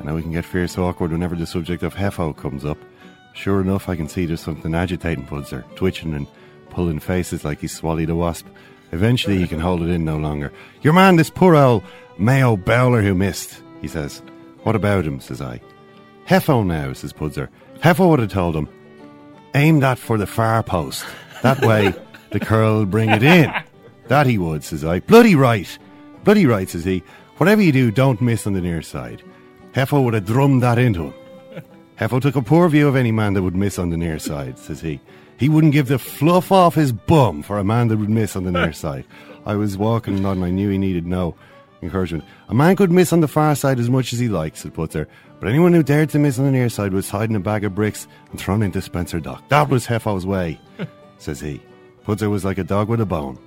I 0.00 0.04
know 0.04 0.14
we 0.14 0.22
can 0.22 0.32
get 0.32 0.46
fierce 0.46 0.78
awkward 0.78 1.12
whenever 1.12 1.36
the 1.36 1.46
subject 1.46 1.82
of 1.82 1.94
Heffo 1.94 2.34
comes 2.34 2.64
up. 2.64 2.78
Sure 3.34 3.60
enough, 3.60 3.90
I 3.90 3.96
can 3.96 4.08
see 4.08 4.24
there's 4.24 4.40
something 4.40 4.74
agitating 4.74 5.26
Pudzer, 5.26 5.62
twitching 5.76 6.14
and 6.14 6.26
pulling 6.70 6.98
faces 6.98 7.44
like 7.44 7.60
he's 7.60 7.76
swallowed 7.76 8.08
a 8.08 8.16
wasp. 8.16 8.46
Eventually, 8.92 9.36
he 9.36 9.46
can 9.46 9.60
hold 9.60 9.82
it 9.82 9.90
in 9.90 10.06
no 10.06 10.16
longer. 10.16 10.54
Your 10.80 10.94
man, 10.94 11.16
this 11.16 11.28
poor 11.28 11.54
old 11.54 11.82
Mayo 12.16 12.56
bowler 12.56 13.02
who 13.02 13.14
missed, 13.14 13.62
he 13.82 13.88
says. 13.88 14.22
What 14.62 14.74
about 14.74 15.04
him, 15.04 15.20
says 15.20 15.42
I. 15.42 15.60
Heffo 16.26 16.64
now, 16.64 16.94
says 16.94 17.12
Pudzer. 17.12 17.50
Heffo 17.80 18.08
would 18.08 18.20
have 18.20 18.32
told 18.32 18.56
him, 18.56 18.70
aim 19.54 19.80
that 19.80 19.98
for 19.98 20.18
the 20.18 20.26
far 20.26 20.62
post. 20.62 21.04
That 21.42 21.60
way 21.60 21.94
the 22.30 22.40
curl 22.40 22.84
bring 22.86 23.10
it 23.10 23.22
in. 23.22 23.52
That 24.08 24.26
he 24.26 24.38
would, 24.38 24.64
says 24.64 24.84
I. 24.84 25.00
Bloody 25.00 25.34
right. 25.34 25.78
Bloody 26.24 26.46
right, 26.46 26.68
says 26.68 26.84
he. 26.84 27.02
Whatever 27.36 27.62
you 27.62 27.72
do, 27.72 27.90
don't 27.90 28.20
miss 28.20 28.46
on 28.46 28.52
the 28.52 28.60
near 28.60 28.82
side. 28.82 29.22
Heffo 29.72 30.04
would 30.04 30.14
have 30.14 30.26
drummed 30.26 30.62
that 30.62 30.78
into 30.78 31.04
him. 31.04 31.14
Heffo 31.98 32.20
took 32.20 32.36
a 32.36 32.42
poor 32.42 32.68
view 32.68 32.88
of 32.88 32.96
any 32.96 33.12
man 33.12 33.34
that 33.34 33.42
would 33.42 33.56
miss 33.56 33.78
on 33.78 33.90
the 33.90 33.96
near 33.96 34.18
side, 34.18 34.58
says 34.58 34.80
he. 34.80 35.00
He 35.38 35.48
wouldn't 35.48 35.72
give 35.72 35.88
the 35.88 35.98
fluff 35.98 36.52
off 36.52 36.74
his 36.74 36.92
bum 36.92 37.42
for 37.42 37.58
a 37.58 37.64
man 37.64 37.88
that 37.88 37.96
would 37.96 38.10
miss 38.10 38.36
on 38.36 38.44
the 38.44 38.52
near 38.52 38.72
side. 38.72 39.04
I 39.44 39.54
was 39.54 39.76
walking 39.76 40.24
on 40.24 40.38
and. 40.38 40.44
I 40.44 40.50
knew 40.50 40.68
he 40.70 40.78
needed 40.78 41.06
no 41.06 41.34
encouragement. 41.82 42.24
A 42.48 42.54
man 42.54 42.76
could 42.76 42.92
miss 42.92 43.12
on 43.12 43.20
the 43.20 43.28
far 43.28 43.54
side 43.54 43.80
as 43.80 43.90
much 43.90 44.12
as 44.12 44.18
he 44.18 44.28
likes, 44.28 44.60
said 44.60 44.74
Putzer, 44.74 45.06
but 45.42 45.48
anyone 45.48 45.72
who 45.72 45.82
dared 45.82 46.08
to 46.08 46.20
miss 46.20 46.38
on 46.38 46.44
the 46.44 46.52
near 46.52 46.68
side 46.68 46.92
was 46.92 47.10
hiding 47.10 47.34
a 47.34 47.40
bag 47.40 47.64
of 47.64 47.74
bricks 47.74 48.06
and 48.30 48.38
thrown 48.38 48.62
into 48.62 48.80
Spencer 48.80 49.18
Dock. 49.18 49.42
That 49.48 49.68
was 49.68 49.84
Heffo's 49.84 50.24
way, 50.24 50.60
says 51.18 51.40
he. 51.40 51.60
Putzer 52.06 52.30
was 52.30 52.44
like 52.44 52.58
a 52.58 52.62
dog 52.62 52.88
with 52.88 53.00
a 53.00 53.06
bone. 53.06 53.40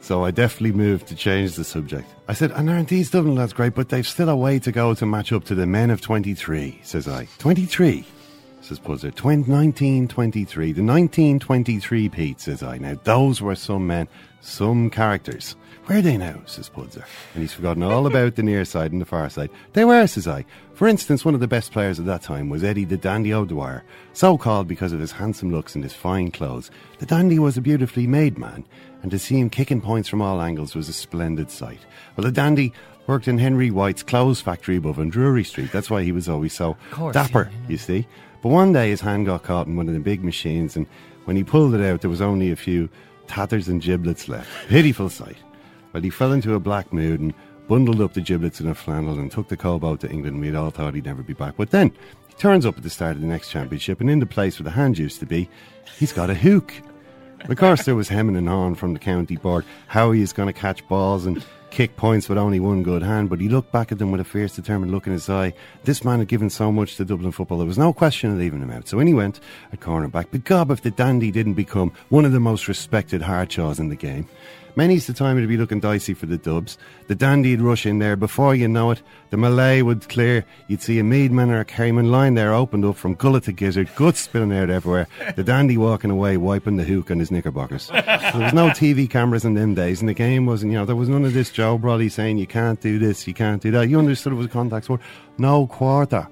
So 0.00 0.22
I 0.22 0.32
definitely 0.32 0.72
moved 0.72 1.06
to 1.06 1.14
change 1.14 1.54
the 1.54 1.64
subject. 1.64 2.06
I 2.28 2.34
said, 2.34 2.50
and 2.50 2.68
aren't 2.68 2.88
these 2.88 3.10
Dublin 3.10 3.36
lads 3.36 3.54
great, 3.54 3.74
but 3.74 3.88
they've 3.88 4.06
still 4.06 4.28
a 4.28 4.36
way 4.36 4.58
to 4.58 4.70
go 4.70 4.92
to 4.92 5.06
match 5.06 5.32
up 5.32 5.44
to 5.44 5.54
the 5.54 5.66
men 5.66 5.88
of 5.88 6.02
23, 6.02 6.78
says 6.82 7.08
I. 7.08 7.26
23? 7.38 8.04
Says 8.70 8.78
Puzzer. 8.78 9.12
1923. 9.12 10.72
The 10.72 10.82
1923 10.82 12.08
Pete, 12.08 12.40
says 12.40 12.62
I. 12.62 12.78
Now, 12.78 12.98
those 13.02 13.42
were 13.42 13.56
some 13.56 13.88
men, 13.88 14.06
some 14.40 14.90
characters. 14.90 15.56
Where 15.86 15.98
are 15.98 16.02
they 16.02 16.16
now? 16.16 16.40
says 16.46 16.70
Pudzer. 16.70 17.04
And 17.34 17.42
he's 17.42 17.52
forgotten 17.52 17.82
all 17.82 18.06
about 18.06 18.36
the 18.36 18.44
near 18.44 18.64
side 18.64 18.92
and 18.92 19.00
the 19.00 19.06
far 19.06 19.28
side. 19.28 19.50
They 19.72 19.84
were, 19.84 20.06
says 20.06 20.28
I. 20.28 20.44
For 20.74 20.86
instance, 20.86 21.24
one 21.24 21.34
of 21.34 21.40
the 21.40 21.48
best 21.48 21.72
players 21.72 21.98
at 21.98 22.06
that 22.06 22.22
time 22.22 22.48
was 22.48 22.62
Eddie 22.62 22.84
the 22.84 22.96
Dandy 22.96 23.34
O'Dwyer, 23.34 23.82
so 24.12 24.38
called 24.38 24.68
because 24.68 24.92
of 24.92 25.00
his 25.00 25.10
handsome 25.10 25.50
looks 25.50 25.74
and 25.74 25.82
his 25.82 25.92
fine 25.92 26.30
clothes. 26.30 26.70
The 27.00 27.06
Dandy 27.06 27.40
was 27.40 27.56
a 27.56 27.60
beautifully 27.60 28.06
made 28.06 28.38
man, 28.38 28.64
and 29.02 29.10
to 29.10 29.18
see 29.18 29.40
him 29.40 29.50
kicking 29.50 29.80
points 29.80 30.08
from 30.08 30.22
all 30.22 30.40
angles 30.40 30.76
was 30.76 30.88
a 30.88 30.92
splendid 30.92 31.50
sight. 31.50 31.80
Well, 32.16 32.24
the 32.24 32.32
Dandy 32.32 32.72
worked 33.08 33.26
in 33.26 33.38
Henry 33.38 33.72
White's 33.72 34.04
clothes 34.04 34.40
factory 34.40 34.76
above 34.76 35.00
on 35.00 35.08
Drury 35.08 35.42
Street. 35.42 35.72
That's 35.72 35.90
why 35.90 36.04
he 36.04 36.12
was 36.12 36.28
always 36.28 36.52
so 36.52 36.76
course, 36.92 37.14
dapper, 37.14 37.50
yeah, 37.50 37.58
yeah. 37.62 37.68
you 37.68 37.76
see. 37.76 38.06
But 38.42 38.48
one 38.48 38.72
day 38.72 38.90
his 38.90 39.00
hand 39.00 39.26
got 39.26 39.42
caught 39.42 39.66
in 39.66 39.76
one 39.76 39.88
of 39.88 39.94
the 39.94 40.00
big 40.00 40.24
machines, 40.24 40.76
and 40.76 40.86
when 41.24 41.36
he 41.36 41.44
pulled 41.44 41.74
it 41.74 41.80
out, 41.80 42.00
there 42.00 42.10
was 42.10 42.22
only 42.22 42.50
a 42.50 42.56
few 42.56 42.88
tatters 43.26 43.68
and 43.68 43.82
giblets 43.82 44.28
left. 44.28 44.48
Pitiful 44.68 45.08
sight. 45.08 45.36
Well, 45.92 46.02
he 46.02 46.10
fell 46.10 46.32
into 46.32 46.54
a 46.54 46.60
black 46.60 46.92
mood 46.92 47.20
and 47.20 47.34
bundled 47.68 48.00
up 48.00 48.14
the 48.14 48.20
giblets 48.20 48.60
in 48.60 48.66
a 48.66 48.74
flannel 48.74 49.18
and 49.18 49.30
took 49.30 49.48
the 49.48 49.56
cobalt 49.56 50.00
to 50.00 50.10
England. 50.10 50.40
We'd 50.40 50.54
all 50.54 50.70
thought 50.70 50.94
he'd 50.94 51.04
never 51.04 51.22
be 51.22 51.34
back. 51.34 51.54
But 51.56 51.70
then 51.70 51.92
he 52.28 52.34
turns 52.34 52.64
up 52.64 52.76
at 52.76 52.82
the 52.82 52.90
start 52.90 53.16
of 53.16 53.22
the 53.22 53.28
next 53.28 53.50
championship, 53.50 54.00
and 54.00 54.10
in 54.10 54.20
the 54.20 54.26
place 54.26 54.58
where 54.58 54.64
the 54.64 54.70
hand 54.70 54.98
used 54.98 55.20
to 55.20 55.26
be, 55.26 55.48
he's 55.98 56.12
got 56.12 56.30
a 56.30 56.34
hook. 56.34 56.72
Of 57.48 57.56
course, 57.56 57.84
there 57.84 57.94
was 57.94 58.08
hemming 58.08 58.36
and 58.36 58.48
hawing 58.48 58.74
from 58.74 58.92
the 58.92 58.98
county 58.98 59.36
board 59.36 59.64
how 59.86 60.12
he 60.12 60.22
is 60.22 60.32
going 60.32 60.48
to 60.48 60.58
catch 60.58 60.86
balls 60.88 61.26
and 61.26 61.44
kick 61.70 61.96
points 61.96 62.28
with 62.28 62.38
only 62.38 62.60
one 62.60 62.82
good 62.82 63.02
hand, 63.02 63.30
but 63.30 63.40
he 63.40 63.48
looked 63.48 63.72
back 63.72 63.92
at 63.92 63.98
them 63.98 64.10
with 64.10 64.20
a 64.20 64.24
fierce, 64.24 64.54
determined 64.54 64.92
look 64.92 65.06
in 65.06 65.12
his 65.12 65.28
eye. 65.28 65.52
This 65.84 66.04
man 66.04 66.18
had 66.18 66.28
given 66.28 66.50
so 66.50 66.70
much 66.70 66.96
to 66.96 67.04
Dublin 67.04 67.32
football, 67.32 67.58
there 67.58 67.66
was 67.66 67.78
no 67.78 67.92
question 67.92 68.30
of 68.32 68.38
leaving 68.38 68.60
him 68.60 68.70
out. 68.70 68.88
So 68.88 68.98
in 68.98 69.06
he 69.06 69.14
went 69.14 69.40
at 69.72 69.80
cornerback. 69.80 70.26
But 70.30 70.44
gob, 70.44 70.70
if 70.70 70.82
the 70.82 70.90
dandy 70.90 71.30
didn't 71.30 71.54
become 71.54 71.92
one 72.08 72.24
of 72.24 72.32
the 72.32 72.40
most 72.40 72.68
respected 72.68 73.22
hardchaws 73.22 73.78
in 73.78 73.88
the 73.88 73.96
game. 73.96 74.28
Many's 74.76 75.06
the 75.06 75.12
time 75.12 75.36
it'd 75.36 75.48
be 75.48 75.56
looking 75.56 75.80
dicey 75.80 76.14
for 76.14 76.26
the 76.26 76.38
Dubs. 76.38 76.78
The 77.08 77.14
dandy'd 77.14 77.60
rush 77.60 77.86
in 77.86 77.98
there. 77.98 78.16
Before 78.16 78.54
you 78.54 78.68
know 78.68 78.90
it, 78.90 79.02
the 79.30 79.36
Malay 79.36 79.82
would 79.82 80.08
clear. 80.08 80.44
You'd 80.68 80.82
see 80.82 80.98
a 80.98 81.04
Meadman 81.04 81.50
or 81.50 81.60
a 81.60 81.64
Cayman 81.64 82.10
line 82.10 82.34
there 82.34 82.54
opened 82.54 82.84
up 82.84 82.96
from 82.96 83.14
gullet 83.14 83.44
to 83.44 83.52
gizzard, 83.52 83.90
guts 83.94 84.20
spilling 84.20 84.52
out 84.52 84.70
everywhere. 84.70 85.06
The 85.36 85.44
dandy 85.44 85.76
walking 85.76 86.10
away, 86.10 86.36
wiping 86.36 86.76
the 86.76 86.84
hook 86.84 87.10
on 87.10 87.18
his 87.18 87.30
knickerbockers. 87.30 87.84
So 87.84 87.92
there 87.92 88.44
was 88.44 88.52
no 88.52 88.68
TV 88.68 89.08
cameras 89.08 89.44
in 89.44 89.54
them 89.54 89.74
days, 89.74 90.00
and 90.00 90.08
the 90.08 90.14
game 90.14 90.46
wasn't, 90.46 90.72
you 90.72 90.78
know, 90.78 90.84
there 90.84 90.96
was 90.96 91.08
none 91.08 91.24
of 91.24 91.34
this 91.34 91.50
Joe 91.50 91.78
Brolly 91.78 92.10
saying 92.10 92.38
you 92.38 92.46
can't 92.46 92.80
do 92.80 92.98
this, 92.98 93.26
you 93.26 93.34
can't 93.34 93.60
do 93.60 93.70
that. 93.72 93.88
You 93.88 93.98
understood 93.98 94.32
it 94.32 94.36
was 94.36 94.46
a 94.46 94.50
contact 94.50 94.84
sport. 94.86 95.00
No 95.38 95.66
quarter. 95.66 96.28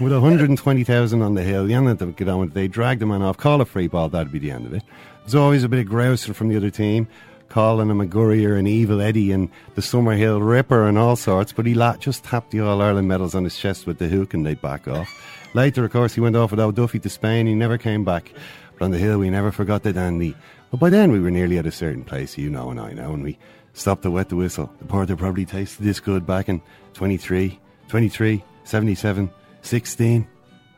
With 0.00 0.12
120,000 0.12 1.22
on 1.22 1.34
the 1.34 1.42
hill, 1.42 1.68
you 1.68 1.82
had 1.82 1.98
to 1.98 2.06
get 2.12 2.28
on 2.28 2.38
with 2.38 2.50
it. 2.50 2.54
They 2.54 2.68
dragged 2.68 3.00
the 3.00 3.06
man 3.06 3.22
off, 3.22 3.36
call 3.36 3.60
a 3.60 3.64
free 3.64 3.88
ball, 3.88 4.08
that'd 4.08 4.30
be 4.30 4.38
the 4.38 4.52
end 4.52 4.66
of 4.66 4.72
it. 4.72 4.84
There's 5.22 5.34
always 5.34 5.64
a 5.64 5.68
bit 5.68 5.80
of 5.80 5.86
grousing 5.86 6.34
from 6.34 6.48
the 6.48 6.56
other 6.56 6.70
team, 6.70 7.08
calling 7.48 7.88
him 7.90 8.00
a 8.00 8.06
Gurrier 8.06 8.58
and 8.58 8.68
Evil 8.68 9.00
Eddie 9.00 9.32
and 9.32 9.48
the 9.74 9.80
Summerhill 9.80 10.46
Ripper 10.46 10.86
and 10.86 10.98
all 10.98 11.16
sorts, 11.16 11.52
but 11.52 11.66
he 11.66 11.74
la- 11.74 11.96
just 11.96 12.24
tapped 12.24 12.50
the 12.50 12.60
All 12.60 12.82
Ireland 12.82 13.08
medals 13.08 13.34
on 13.34 13.44
his 13.44 13.56
chest 13.56 13.86
with 13.86 13.98
the 13.98 14.08
hook 14.08 14.34
and 14.34 14.44
they 14.44 14.54
back 14.54 14.86
off. 14.86 15.10
Later, 15.54 15.84
of 15.84 15.92
course, 15.92 16.14
he 16.14 16.20
went 16.20 16.36
off 16.36 16.50
with 16.50 16.60
O'Duffy 16.60 16.98
to 17.00 17.08
Spain, 17.08 17.46
he 17.46 17.54
never 17.54 17.78
came 17.78 18.04
back. 18.04 18.32
But 18.78 18.84
on 18.84 18.90
the 18.90 18.98
hill, 18.98 19.18
we 19.18 19.30
never 19.30 19.50
forgot 19.50 19.82
the 19.82 19.92
dandy. 19.92 20.36
But 20.70 20.80
by 20.80 20.90
then, 20.90 21.10
we 21.10 21.20
were 21.20 21.30
nearly 21.30 21.58
at 21.58 21.66
a 21.66 21.72
certain 21.72 22.04
place, 22.04 22.36
you 22.36 22.50
know 22.50 22.70
and 22.70 22.78
I 22.78 22.92
know, 22.92 23.12
and 23.12 23.24
we 23.24 23.38
stopped 23.72 24.02
to 24.02 24.10
wet 24.10 24.28
the 24.28 24.36
whistle. 24.36 24.70
The 24.78 24.84
porter 24.84 25.16
probably 25.16 25.46
tasted 25.46 25.82
this 25.82 26.00
good 26.00 26.26
back 26.26 26.48
in 26.48 26.60
23, 26.94 27.58
23, 27.88 28.44
77, 28.64 29.30
16. 29.62 30.28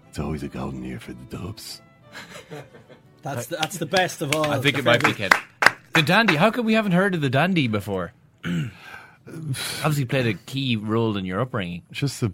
It's 0.09 0.19
always 0.19 0.43
a 0.43 0.49
golden 0.49 0.85
year 0.85 1.01
for 1.01 1.13
the 1.13 1.37
Dubs. 1.37 1.81
That's 3.23 3.49
the, 3.49 3.57
that's 3.57 3.77
the 3.77 3.85
best 3.85 4.23
of 4.23 4.35
all. 4.35 4.51
I 4.51 4.59
think 4.61 4.79
it 4.79 4.85
might 4.85 5.05
be 5.05 5.13
Ken. 5.13 5.31
The 5.95 6.03
dandy. 6.03 6.37
How 6.37 6.51
come 6.51 6.67
we 6.67 6.75
haven't 6.75 6.93
heard 6.93 7.15
of 7.15 7.21
the 7.21 7.31
dandy 7.31 7.67
before? 7.69 8.13
Obviously, 9.27 10.05
played 10.05 10.27
a 10.27 10.35
key 10.35 10.77
role 10.77 11.17
in 11.17 11.25
your 11.25 11.41
upbringing. 11.41 11.83
Just 11.93 12.21
the, 12.21 12.33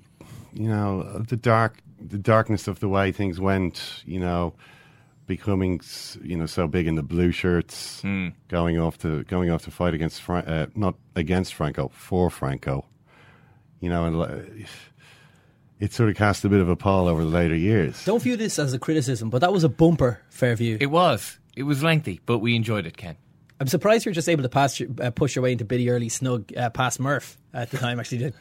you 0.52 0.68
know, 0.68 1.18
the 1.28 1.36
dark 1.36 1.78
the 2.00 2.18
darkness 2.18 2.68
of 2.68 2.80
the 2.80 2.88
way 2.88 3.10
things 3.12 3.40
went, 3.40 4.02
you 4.04 4.20
know, 4.20 4.52
becoming 5.26 5.80
you 6.22 6.36
know 6.36 6.46
so 6.46 6.66
big 6.68 6.86
in 6.86 6.94
the 6.94 7.02
blue 7.02 7.32
shirts, 7.32 8.00
Hmm. 8.02 8.28
going 8.48 8.78
off 8.78 8.98
to 8.98 9.24
going 9.24 9.50
off 9.50 9.64
to 9.64 9.70
fight 9.70 9.94
against 9.94 10.20
Fra- 10.20 10.44
uh, 10.46 10.66
not 10.74 10.94
against 11.14 11.54
Franco 11.54 11.88
for 11.94 12.30
Franco, 12.30 12.84
you 13.80 13.88
know, 13.88 14.04
and 14.04 14.18
li- 14.18 14.66
it 15.80 15.92
sort 15.92 16.08
of 16.10 16.16
cast 16.16 16.44
a 16.44 16.48
bit 16.48 16.60
of 16.60 16.68
a 16.68 16.76
pall 16.76 17.08
over 17.08 17.22
the 17.24 17.30
later 17.30 17.56
years. 17.56 18.04
Don't 18.04 18.22
view 18.22 18.36
this 18.36 18.58
as 18.58 18.72
a 18.74 18.78
criticism, 18.78 19.28
but 19.30 19.40
that 19.40 19.52
was 19.52 19.64
a 19.64 19.68
bumper 19.68 20.20
Fairview. 20.30 20.78
It 20.80 20.86
was. 20.90 21.38
It 21.56 21.64
was 21.64 21.82
lengthy, 21.82 22.20
but 22.26 22.38
we 22.38 22.54
enjoyed 22.54 22.86
it, 22.86 22.96
Ken. 22.98 23.16
I'm 23.58 23.66
surprised 23.68 24.04
you're 24.04 24.14
just 24.14 24.28
able 24.28 24.42
to 24.42 24.48
pass 24.48 24.80
uh, 24.80 25.10
push 25.10 25.34
your 25.34 25.42
way 25.42 25.52
into 25.52 25.64
Biddy 25.64 25.88
Early 25.90 26.08
snug 26.08 26.52
uh, 26.56 26.70
past 26.70 27.00
Murph 27.00 27.38
at 27.54 27.70
the 27.70 27.78
time. 27.78 27.98
Actually, 27.98 28.18
did 28.18 28.34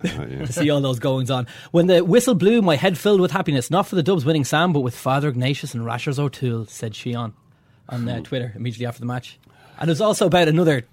to 0.02 0.52
see 0.52 0.70
all 0.70 0.80
those 0.80 0.98
goings 0.98 1.30
on. 1.30 1.46
When 1.70 1.86
the 1.86 2.04
whistle 2.04 2.34
blew, 2.34 2.62
my 2.62 2.76
head 2.76 2.96
filled 2.98 3.20
with 3.20 3.30
happiness. 3.30 3.70
Not 3.70 3.86
for 3.86 3.96
the 3.96 4.02
Dubs 4.02 4.24
winning 4.24 4.44
Sam, 4.44 4.72
but 4.72 4.80
with 4.80 4.94
Father 4.96 5.28
Ignatius 5.28 5.74
and 5.74 5.84
Rashers 5.84 6.18
O'Toole," 6.18 6.66
said 6.66 6.94
Sheehan 6.94 7.32
on 7.88 8.08
uh, 8.08 8.20
Twitter 8.20 8.52
immediately 8.54 8.86
after 8.86 9.00
the 9.00 9.06
match. 9.06 9.38
And 9.78 9.88
there's 9.88 10.00
also 10.00 10.26
about 10.26 10.48
another 10.48 10.84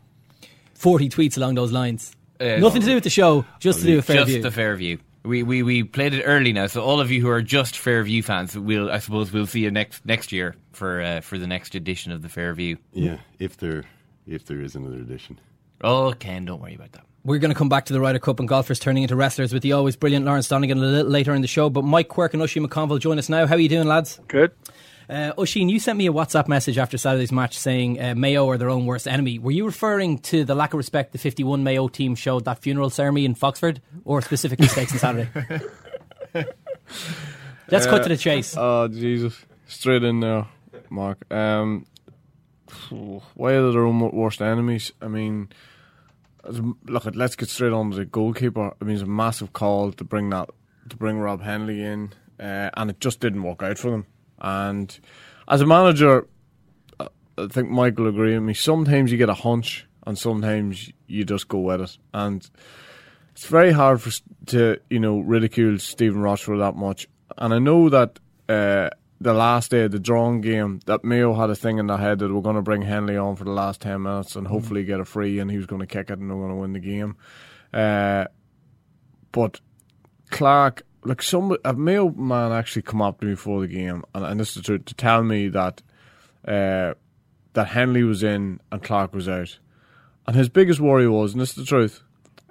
40 0.76 1.10
tweets 1.10 1.38
along 1.38 1.56
those 1.56 1.72
lines. 1.72 2.16
Uh, 2.40 2.58
Nothing 2.58 2.82
to 2.82 2.88
do 2.88 2.96
with 2.96 3.04
the 3.04 3.10
show, 3.10 3.46
just 3.60 3.80
to 3.80 3.86
do 3.86 3.96
with 3.98 4.06
fair 4.06 4.24
view. 4.26 4.26
just 4.26 4.30
Fairview. 4.32 4.42
the 4.44 4.52
Fairview. 4.52 4.98
We, 5.26 5.44
we 5.44 5.64
we 5.64 5.84
played 5.84 6.14
it 6.14 6.24
early 6.24 6.54
now, 6.54 6.68
so 6.68 6.84
all 6.84 7.00
of 7.00 7.12
you 7.12 7.22
who 7.22 7.30
are 7.30 7.42
just 7.42 7.78
Fairview 7.78 8.22
fans, 8.22 8.58
we'll 8.58 8.92
I 8.92 9.00
suppose 9.00 9.32
we'll 9.32 9.48
see 9.48 9.62
you 9.62 9.72
next 9.72 10.06
next 10.06 10.32
year 10.32 10.56
for 10.72 11.02
uh, 11.02 11.22
for 11.22 11.38
the 11.38 11.48
next 11.48 11.76
edition 11.76 12.12
of 12.12 12.22
the 12.22 12.30
Fairview. 12.30 12.78
Yeah, 12.94 13.18
if 13.40 13.58
there 13.58 13.84
if 14.28 14.46
there 14.46 14.62
is 14.62 14.76
another 14.76 14.98
edition. 14.98 15.40
Oh, 15.82 16.14
Ken, 16.14 16.46
don't 16.46 16.62
worry 16.62 16.76
about 16.76 16.94
that. 16.94 17.06
We're 17.24 17.40
going 17.40 17.52
to 17.52 17.58
come 17.58 17.70
back 17.70 17.86
to 17.86 17.94
the 17.94 18.00
Ryder 18.00 18.20
Cup 18.20 18.40
and 18.40 18.48
golfers 18.48 18.80
turning 18.80 19.04
into 19.04 19.16
wrestlers 19.16 19.52
with 19.52 19.64
the 19.64 19.72
always 19.74 19.96
brilliant 19.96 20.26
Lawrence 20.26 20.48
Donegan 20.48 20.78
a 20.78 20.82
little 20.82 21.12
later 21.12 21.34
in 21.34 21.42
the 21.42 21.48
show. 21.48 21.70
But 21.72 21.84
Mike 21.84 22.08
Quirke 22.08 22.34
and 22.34 22.42
Oisin 22.42 22.66
McConville 22.68 23.00
join 23.00 23.18
us 23.18 23.30
now. 23.30 23.48
How 23.48 23.56
are 23.56 23.60
you 23.60 23.68
doing, 23.68 23.88
lads? 23.88 24.20
Good. 24.28 24.52
Uh, 25.10 25.34
Oisin, 25.38 25.70
you 25.70 25.80
sent 25.80 25.98
me 25.98 26.08
a 26.08 26.12
WhatsApp 26.12 26.48
message 26.48 26.78
after 26.78 26.98
Saturday's 26.98 27.32
match 27.32 27.58
saying 27.58 28.02
uh, 28.02 28.16
Mayo 28.16 28.50
are 28.50 28.58
their 28.58 28.70
own 28.70 28.86
worst 28.86 29.08
enemy. 29.08 29.40
Were 29.40 29.52
you 29.52 29.66
referring 29.66 30.20
to 30.20 30.44
the 30.44 30.56
lack 30.56 30.74
of 30.74 30.78
respect 30.78 31.12
the 31.12 31.18
51 31.18 31.64
Mayo 31.64 31.88
team 31.88 32.16
showed 32.16 32.46
that 32.46 32.60
funeral 32.60 32.90
ceremony 32.90 33.26
in 33.26 33.36
Foxford, 33.36 33.82
or 34.04 34.22
specific 34.22 34.60
mistakes 34.60 34.94
on 34.94 35.00
Saturday? 35.00 35.66
Let's 37.70 37.86
cut 37.86 38.04
to 38.04 38.10
the 38.10 38.18
chase. 38.18 38.56
Oh 38.58 38.88
Jesus! 38.88 39.46
Straight 39.68 40.04
in 40.04 40.20
there, 40.20 40.46
Mark. 40.90 41.32
Um, 41.34 41.86
why 42.90 43.54
are 43.54 43.66
they 43.66 43.72
their 43.74 43.86
own 43.86 44.00
worst 44.12 44.42
enemies? 44.42 44.92
I 45.02 45.08
mean, 45.08 45.50
look, 46.48 47.08
at 47.08 47.16
let's 47.16 47.36
get 47.36 47.50
straight 47.50 47.74
on 47.74 47.92
to 47.92 47.98
the 47.98 48.06
goalkeeper. 48.06 48.76
I 48.80 48.86
mean, 48.86 48.96
it's 48.96 49.04
a 49.04 49.08
massive 49.08 49.54
call 49.54 49.92
to 49.94 50.04
bring 50.04 50.30
that 50.30 50.50
to 50.90 50.96
bring 50.96 51.18
Rob 51.20 51.42
Hennelly 51.42 51.80
in, 51.80 52.14
uh, 52.40 52.70
and 52.76 52.92
it 52.92 53.00
just 53.00 53.20
didn't 53.20 53.44
work 53.44 53.64
out 53.64 53.80
for 53.80 53.90
them. 53.90 54.06
And 54.40 54.98
as 55.48 55.62
a 55.62 55.66
manager, 55.66 56.28
I 57.00 57.48
think 57.48 57.70
Mike 57.70 57.98
will 57.98 58.08
agree 58.08 58.34
with 58.34 58.44
me. 58.44 58.54
Sometimes 58.54 59.12
you 59.12 59.18
get 59.18 59.30
a 59.30 59.34
hunch, 59.34 59.88
and 60.06 60.18
sometimes 60.18 60.92
you 61.08 61.26
just 61.26 61.48
go 61.48 61.60
with 61.60 61.82
it. 61.82 61.98
And 62.14 62.48
it's 63.34 63.46
very 63.46 63.72
hard 63.72 64.02
for 64.02 64.12
to 64.48 64.80
you 64.90 65.00
know 65.00 65.20
ridicule 65.20 65.78
Stephen 65.80 66.22
Rochford 66.22 66.60
that 66.60 66.76
much. 66.76 67.08
And 67.38 67.54
I 67.54 67.60
know 67.60 67.90
that 67.90 68.20
uh, 68.48 68.90
the 69.20 69.34
last 69.34 69.72
day 69.72 69.84
of 69.84 69.92
the 69.92 70.00
drawing 70.00 70.42
game, 70.42 70.80
that 70.86 71.04
Mayo 71.04 71.34
had 71.34 71.50
a 71.50 71.56
thing 71.56 71.78
in 71.78 71.88
their 71.88 71.98
head 71.98 72.20
that 72.20 72.34
we're 72.34 72.42
going 72.42 72.56
to 72.56 72.62
bring 72.62 72.84
Hennelly 72.84 73.22
on 73.22 73.36
for 73.36 73.44
the 73.44 73.52
last 73.52 73.82
ten 73.82 74.04
minutes 74.04 74.36
and 74.36 74.48
hopefully 74.48 74.84
get 74.86 75.00
a 75.00 75.06
free, 75.06 75.40
and 75.40 75.52
he 75.52 75.58
was 75.58 75.66
going 75.66 75.82
to 75.82 75.88
kick 75.88 76.10
it 76.10 76.20
and 76.20 76.30
they're 76.30 76.38
going 76.38 76.50
to 76.50 76.56
win 76.56 76.74
the 76.74 76.80
game. 76.80 77.18
Uh, 77.74 78.26
but 79.32 79.60
Clarke, 80.30 80.84
like 81.06 81.22
some 81.22 81.56
a 81.64 81.74
Mayo 81.74 82.10
man 82.10 82.52
actually 82.52 82.82
come 82.82 83.02
up 83.02 83.20
to 83.20 83.26
me 83.28 83.34
before 83.34 83.62
the 83.62 83.68
game, 83.68 84.04
and, 84.14 84.26
and 84.26 84.40
this 84.40 84.50
is 84.50 84.56
the 84.56 84.62
truth, 84.64 84.86
to 84.86 84.94
tell 84.96 85.24
me 85.24 85.48
that 85.50 85.82
uh, 86.48 86.94
that 87.54 87.68
Hennelly 87.68 88.08
was 88.08 88.24
in 88.24 88.60
and 88.72 88.82
Clarke 88.84 89.14
was 89.14 89.30
out, 89.30 89.58
and 90.28 90.36
his 90.36 90.50
biggest 90.50 90.80
worry 90.80 91.08
was, 91.08 91.34
and 91.34 91.42
this 91.42 91.50
is 91.52 91.56
the 91.56 91.66
truth, 91.66 92.02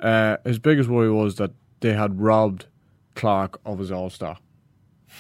uh, 0.01 0.37
his 0.45 0.59
biggest 0.59 0.89
worry 0.89 1.11
was 1.11 1.37
that 1.37 1.51
they 1.81 1.93
had 1.93 2.21
robbed 2.21 2.67
Clarke 3.15 3.61
of 3.67 3.79
his 3.79 3.91
All 3.93 4.09
Star, 4.11 4.39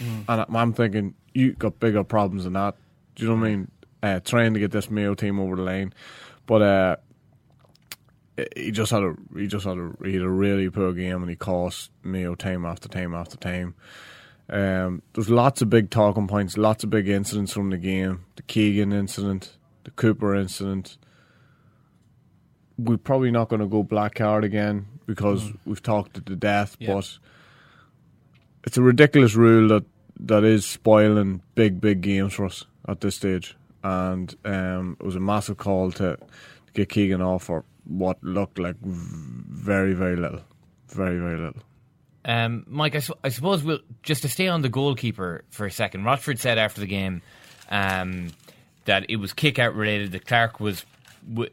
and 0.00 0.24
I- 0.40 0.46
I'm 0.48 0.72
thinking 0.72 1.14
you 1.34 1.52
got 1.52 1.78
bigger 1.80 2.04
problems 2.04 2.44
than 2.44 2.52
that. 2.54 2.76
Do 3.16 3.24
you 3.24 3.30
know 3.30 3.36
what 3.40 3.46
I 3.46 3.50
mean? 3.50 3.70
Uh, 4.02 4.20
trying 4.20 4.54
to 4.54 4.60
get 4.60 4.70
this 4.70 4.90
Mayo 4.90 5.14
team 5.14 5.40
over 5.40 5.56
the 5.56 5.62
line, 5.62 5.92
but 6.46 6.62
uh, 6.62 6.96
he 8.56 8.70
just 8.70 8.90
had 8.90 9.02
a 9.02 9.14
he 9.36 9.46
just 9.46 9.64
had 9.64 9.78
a 9.78 9.92
he 10.04 10.14
had 10.14 10.22
a 10.22 10.28
really 10.28 10.68
poor 10.70 10.92
game 10.92 11.22
and 11.22 11.30
he 11.30 11.36
cost 11.36 11.90
Mayo 12.02 12.34
time 12.34 12.64
after 12.64 12.88
time 12.88 13.14
after 13.14 13.36
time. 13.36 13.74
Um, 14.48 15.02
there's 15.14 15.30
lots 15.30 15.62
of 15.62 15.70
big 15.70 15.90
talking 15.90 16.26
points, 16.28 16.58
lots 16.58 16.84
of 16.84 16.90
big 16.90 17.08
incidents 17.08 17.52
from 17.52 17.70
the 17.70 17.78
game. 17.78 18.26
The 18.36 18.42
Keegan 18.42 18.92
incident, 18.92 19.56
the 19.84 19.90
Cooper 19.92 20.34
incident. 20.34 20.98
We're 22.76 22.98
probably 22.98 23.30
not 23.30 23.48
going 23.48 23.60
to 23.60 23.68
go 23.68 23.84
black 23.84 24.16
card 24.16 24.42
again 24.42 24.86
because 25.06 25.52
we've 25.64 25.82
talked 25.82 26.18
it 26.18 26.26
to 26.26 26.34
death. 26.34 26.76
Yeah. 26.80 26.94
But 26.94 27.18
it's 28.64 28.76
a 28.76 28.82
ridiculous 28.82 29.34
rule 29.36 29.68
that 29.68 29.84
that 30.20 30.44
is 30.44 30.66
spoiling 30.66 31.42
big 31.54 31.80
big 31.80 32.00
games 32.00 32.34
for 32.34 32.46
us 32.46 32.64
at 32.88 33.00
this 33.00 33.14
stage. 33.14 33.56
And 33.84 34.34
um, 34.44 34.96
it 34.98 35.04
was 35.04 35.14
a 35.14 35.20
massive 35.20 35.58
call 35.58 35.92
to, 35.92 36.16
to 36.16 36.72
get 36.72 36.88
Keegan 36.88 37.22
off 37.22 37.44
for 37.44 37.64
what 37.86 38.22
looked 38.22 38.58
like 38.58 38.76
very 38.80 39.94
very 39.94 40.16
little, 40.16 40.40
very 40.88 41.18
very 41.18 41.38
little. 41.38 41.62
Um, 42.26 42.64
Mike, 42.66 42.94
I, 42.94 43.00
su- 43.00 43.14
I 43.22 43.28
suppose 43.28 43.62
we'll 43.62 43.80
just 44.02 44.22
to 44.22 44.28
stay 44.28 44.48
on 44.48 44.62
the 44.62 44.70
goalkeeper 44.70 45.44
for 45.50 45.66
a 45.66 45.70
second. 45.70 46.04
Rochford 46.04 46.38
said 46.38 46.56
after 46.56 46.80
the 46.80 46.86
game 46.86 47.20
um, 47.68 48.30
that 48.86 49.06
it 49.10 49.16
was 49.16 49.32
kick 49.34 49.58
out 49.58 49.74
related. 49.74 50.12
That 50.12 50.26
Clarke 50.26 50.58
was 50.58 50.86
w- 51.28 51.50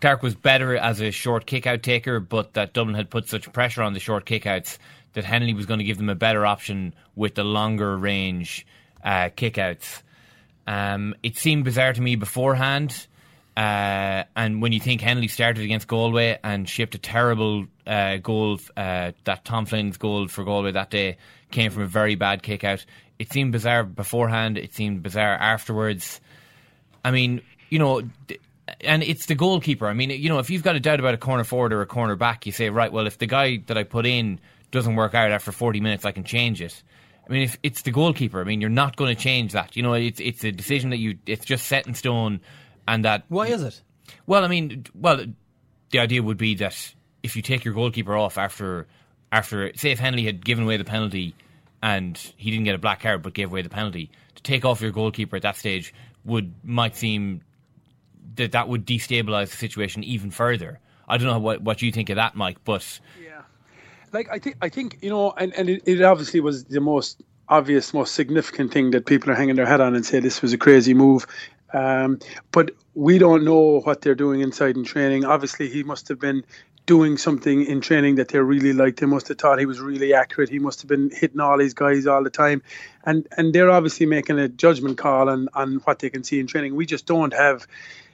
Clarke 0.00 0.22
was 0.22 0.34
better 0.34 0.76
as 0.76 1.00
a 1.00 1.10
short 1.10 1.46
kick 1.46 1.66
out 1.66 1.82
taker, 1.82 2.20
but 2.20 2.54
that 2.54 2.72
Dublin 2.72 2.96
had 2.96 3.10
put 3.10 3.28
such 3.28 3.52
pressure 3.52 3.82
on 3.82 3.92
the 3.94 4.00
short 4.00 4.24
kick 4.26 4.46
outs 4.46 4.78
that 5.12 5.24
Hennelly 5.24 5.54
was 5.54 5.66
going 5.66 5.78
to 5.78 5.84
give 5.84 5.96
them 5.98 6.08
a 6.08 6.14
better 6.14 6.44
option 6.44 6.94
with 7.16 7.34
the 7.34 7.44
longer 7.44 7.96
range 7.96 8.66
uh, 9.04 9.30
kick 9.34 9.58
outs. 9.58 10.02
Um, 10.66 11.14
it 11.22 11.36
seemed 11.36 11.64
bizarre 11.64 11.92
to 11.92 12.00
me 12.00 12.14
beforehand. 12.16 13.06
Uh, 13.58 14.22
and 14.36 14.62
when 14.62 14.70
you 14.70 14.78
think 14.78 15.00
Hennelly 15.00 15.28
started 15.28 15.64
against 15.64 15.88
Galway 15.88 16.38
and 16.44 16.68
shipped 16.68 16.94
a 16.94 16.98
terrible 16.98 17.66
uh, 17.88 18.18
goal, 18.18 18.60
uh, 18.76 19.10
that 19.24 19.44
Tom 19.44 19.66
Flynn's 19.66 19.96
goal 19.96 20.28
for 20.28 20.44
Galway 20.44 20.70
that 20.70 20.90
day 20.90 21.16
came 21.50 21.72
from 21.72 21.82
a 21.82 21.88
very 21.88 22.14
bad 22.14 22.44
kick 22.44 22.62
out. 22.62 22.84
It 23.18 23.32
seemed 23.32 23.50
bizarre 23.50 23.82
beforehand. 23.82 24.58
It 24.58 24.74
seemed 24.74 25.02
bizarre 25.02 25.34
afterwards. 25.34 26.20
I 27.04 27.10
mean, 27.10 27.40
you 27.68 27.80
know, 27.80 28.02
and 28.82 29.02
it's 29.02 29.26
the 29.26 29.34
goalkeeper. 29.34 29.88
I 29.88 29.92
mean, 29.92 30.10
you 30.10 30.28
know, 30.28 30.38
if 30.38 30.50
you've 30.50 30.62
got 30.62 30.76
a 30.76 30.80
doubt 30.80 31.00
about 31.00 31.14
a 31.14 31.18
corner 31.18 31.42
forward 31.42 31.72
or 31.72 31.82
a 31.82 31.86
corner 31.86 32.14
back, 32.14 32.46
you 32.46 32.52
say, 32.52 32.70
right, 32.70 32.92
well, 32.92 33.08
if 33.08 33.18
the 33.18 33.26
guy 33.26 33.56
that 33.66 33.76
I 33.76 33.82
put 33.82 34.06
in 34.06 34.38
doesn't 34.70 34.94
work 34.94 35.14
out 35.14 35.32
after 35.32 35.50
40 35.50 35.80
minutes, 35.80 36.04
I 36.04 36.12
can 36.12 36.22
change 36.22 36.62
it. 36.62 36.80
I 37.28 37.32
mean, 37.32 37.42
if 37.42 37.58
it's 37.64 37.82
the 37.82 37.90
goalkeeper, 37.90 38.40
I 38.40 38.44
mean, 38.44 38.60
you're 38.60 38.70
not 38.70 38.94
going 38.94 39.14
to 39.14 39.20
change 39.20 39.52
that. 39.52 39.76
You 39.76 39.82
know, 39.82 39.94
it's 39.94 40.20
it's 40.20 40.44
a 40.44 40.52
decision 40.52 40.90
that 40.90 40.98
you 40.98 41.18
it's 41.26 41.44
just 41.44 41.66
set 41.66 41.86
in 41.88 41.94
stone, 41.94 42.40
and 42.88 43.04
that. 43.04 43.24
Why 43.28 43.46
is 43.46 43.62
it? 43.62 43.80
Well, 44.26 44.44
I 44.44 44.48
mean, 44.48 44.86
well, 44.94 45.24
the 45.90 45.98
idea 45.98 46.22
would 46.22 46.38
be 46.38 46.56
that 46.56 46.94
if 47.22 47.36
you 47.36 47.42
take 47.42 47.64
your 47.64 47.74
goalkeeper 47.74 48.16
off 48.16 48.38
after 48.38 48.86
after 49.30 49.70
say 49.76 49.92
if 49.92 50.00
Hennelly 50.00 50.24
had 50.24 50.44
given 50.44 50.64
away 50.64 50.78
the 50.78 50.84
penalty 50.84 51.34
and 51.82 52.16
he 52.36 52.50
didn't 52.50 52.64
get 52.64 52.74
a 52.74 52.78
black 52.78 53.02
card 53.02 53.22
but 53.22 53.34
gave 53.34 53.50
away 53.50 53.62
the 53.62 53.68
penalty, 53.68 54.10
to 54.34 54.42
take 54.42 54.64
off 54.64 54.80
your 54.80 54.90
goalkeeper 54.90 55.36
at 55.36 55.42
that 55.42 55.56
stage 55.56 55.94
would 56.24 56.52
might 56.64 56.96
seem 56.96 57.42
that 58.36 58.52
that 58.52 58.68
would 58.68 58.86
destabilize 58.86 59.50
the 59.50 59.56
situation 59.56 60.02
even 60.02 60.30
further. 60.30 60.80
I 61.06 61.18
don't 61.18 61.26
know 61.26 61.38
what 61.38 61.62
what 61.62 61.82
you 61.82 61.92
think 61.92 62.10
of 62.10 62.16
that, 62.16 62.34
Mike, 62.34 62.64
but 62.64 63.00
yeah, 63.22 63.42
like 64.12 64.28
I 64.30 64.38
think 64.38 64.56
I 64.62 64.70
think 64.70 64.98
you 65.02 65.10
know, 65.10 65.32
and 65.36 65.54
and 65.54 65.68
it, 65.68 65.82
it 65.86 66.02
obviously 66.02 66.40
was 66.40 66.64
the 66.64 66.80
most 66.80 67.22
obvious, 67.48 67.94
most 67.94 68.14
significant 68.14 68.72
thing 68.72 68.90
that 68.90 69.06
people 69.06 69.30
are 69.30 69.34
hanging 69.34 69.56
their 69.56 69.66
head 69.66 69.80
on 69.80 69.94
and 69.94 70.04
say 70.04 70.20
this 70.20 70.42
was 70.42 70.52
a 70.52 70.58
crazy 70.58 70.94
move. 70.94 71.26
Um, 71.72 72.18
but 72.52 72.70
we 72.94 73.18
don't 73.18 73.44
know 73.44 73.80
what 73.80 74.00
they're 74.00 74.14
doing 74.14 74.40
inside 74.40 74.76
in 74.76 74.84
training. 74.84 75.24
Obviously, 75.24 75.68
he 75.68 75.82
must 75.82 76.08
have 76.08 76.18
been 76.18 76.44
doing 76.86 77.18
something 77.18 77.66
in 77.66 77.82
training 77.82 78.14
that 78.14 78.28
they 78.28 78.38
really 78.38 78.72
liked. 78.72 79.00
They 79.00 79.06
must 79.06 79.28
have 79.28 79.38
thought 79.38 79.58
he 79.58 79.66
was 79.66 79.78
really 79.78 80.14
accurate. 80.14 80.48
He 80.48 80.58
must 80.58 80.80
have 80.80 80.88
been 80.88 81.10
hitting 81.10 81.38
all 81.38 81.58
these 81.58 81.74
guys 81.74 82.06
all 82.06 82.24
the 82.24 82.30
time, 82.30 82.62
and 83.04 83.26
and 83.36 83.54
they're 83.54 83.70
obviously 83.70 84.06
making 84.06 84.38
a 84.38 84.48
judgment 84.48 84.98
call 84.98 85.28
on 85.28 85.48
on 85.54 85.74
what 85.84 85.98
they 85.98 86.10
can 86.10 86.24
see 86.24 86.40
in 86.40 86.46
training. 86.46 86.74
We 86.74 86.86
just 86.86 87.06
don't 87.06 87.34
have 87.34 87.66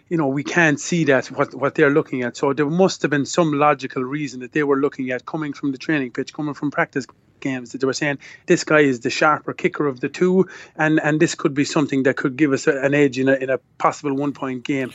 you 0.08 0.18
know, 0.18 0.26
we 0.26 0.44
can't 0.44 0.78
see 0.78 1.04
that 1.04 1.26
what 1.28 1.54
what 1.54 1.74
they're 1.74 1.90
looking 1.90 2.22
at. 2.22 2.36
So 2.36 2.52
there 2.52 2.66
must 2.66 3.02
have 3.02 3.10
been 3.10 3.26
some 3.26 3.52
logical 3.52 4.04
reason 4.04 4.40
that 4.40 4.52
they 4.52 4.62
were 4.62 4.76
looking 4.76 5.10
at 5.10 5.24
coming 5.24 5.52
from 5.52 5.72
the 5.72 5.78
training 5.78 6.10
pitch, 6.10 6.34
coming 6.34 6.54
from 6.54 6.70
practice 6.70 7.06
games 7.48 7.70
that 7.70 7.80
they 7.80 7.86
were 7.86 8.00
saying 8.02 8.18
this 8.46 8.64
guy 8.64 8.80
is 8.80 9.00
the 9.00 9.10
sharper 9.10 9.54
kicker 9.62 9.86
of 9.92 10.00
the 10.00 10.08
two, 10.20 10.48
and 10.84 10.94
and 11.06 11.20
this 11.20 11.34
could 11.40 11.54
be 11.54 11.64
something 11.76 12.04
that 12.04 12.16
could 12.16 12.34
give 12.42 12.52
us 12.56 12.66
an 12.66 12.94
edge 12.94 13.16
in 13.22 13.28
a 13.28 13.34
in 13.44 13.50
a 13.50 13.58
possible 13.78 14.14
one 14.24 14.32
point 14.32 14.64
game. 14.64 14.90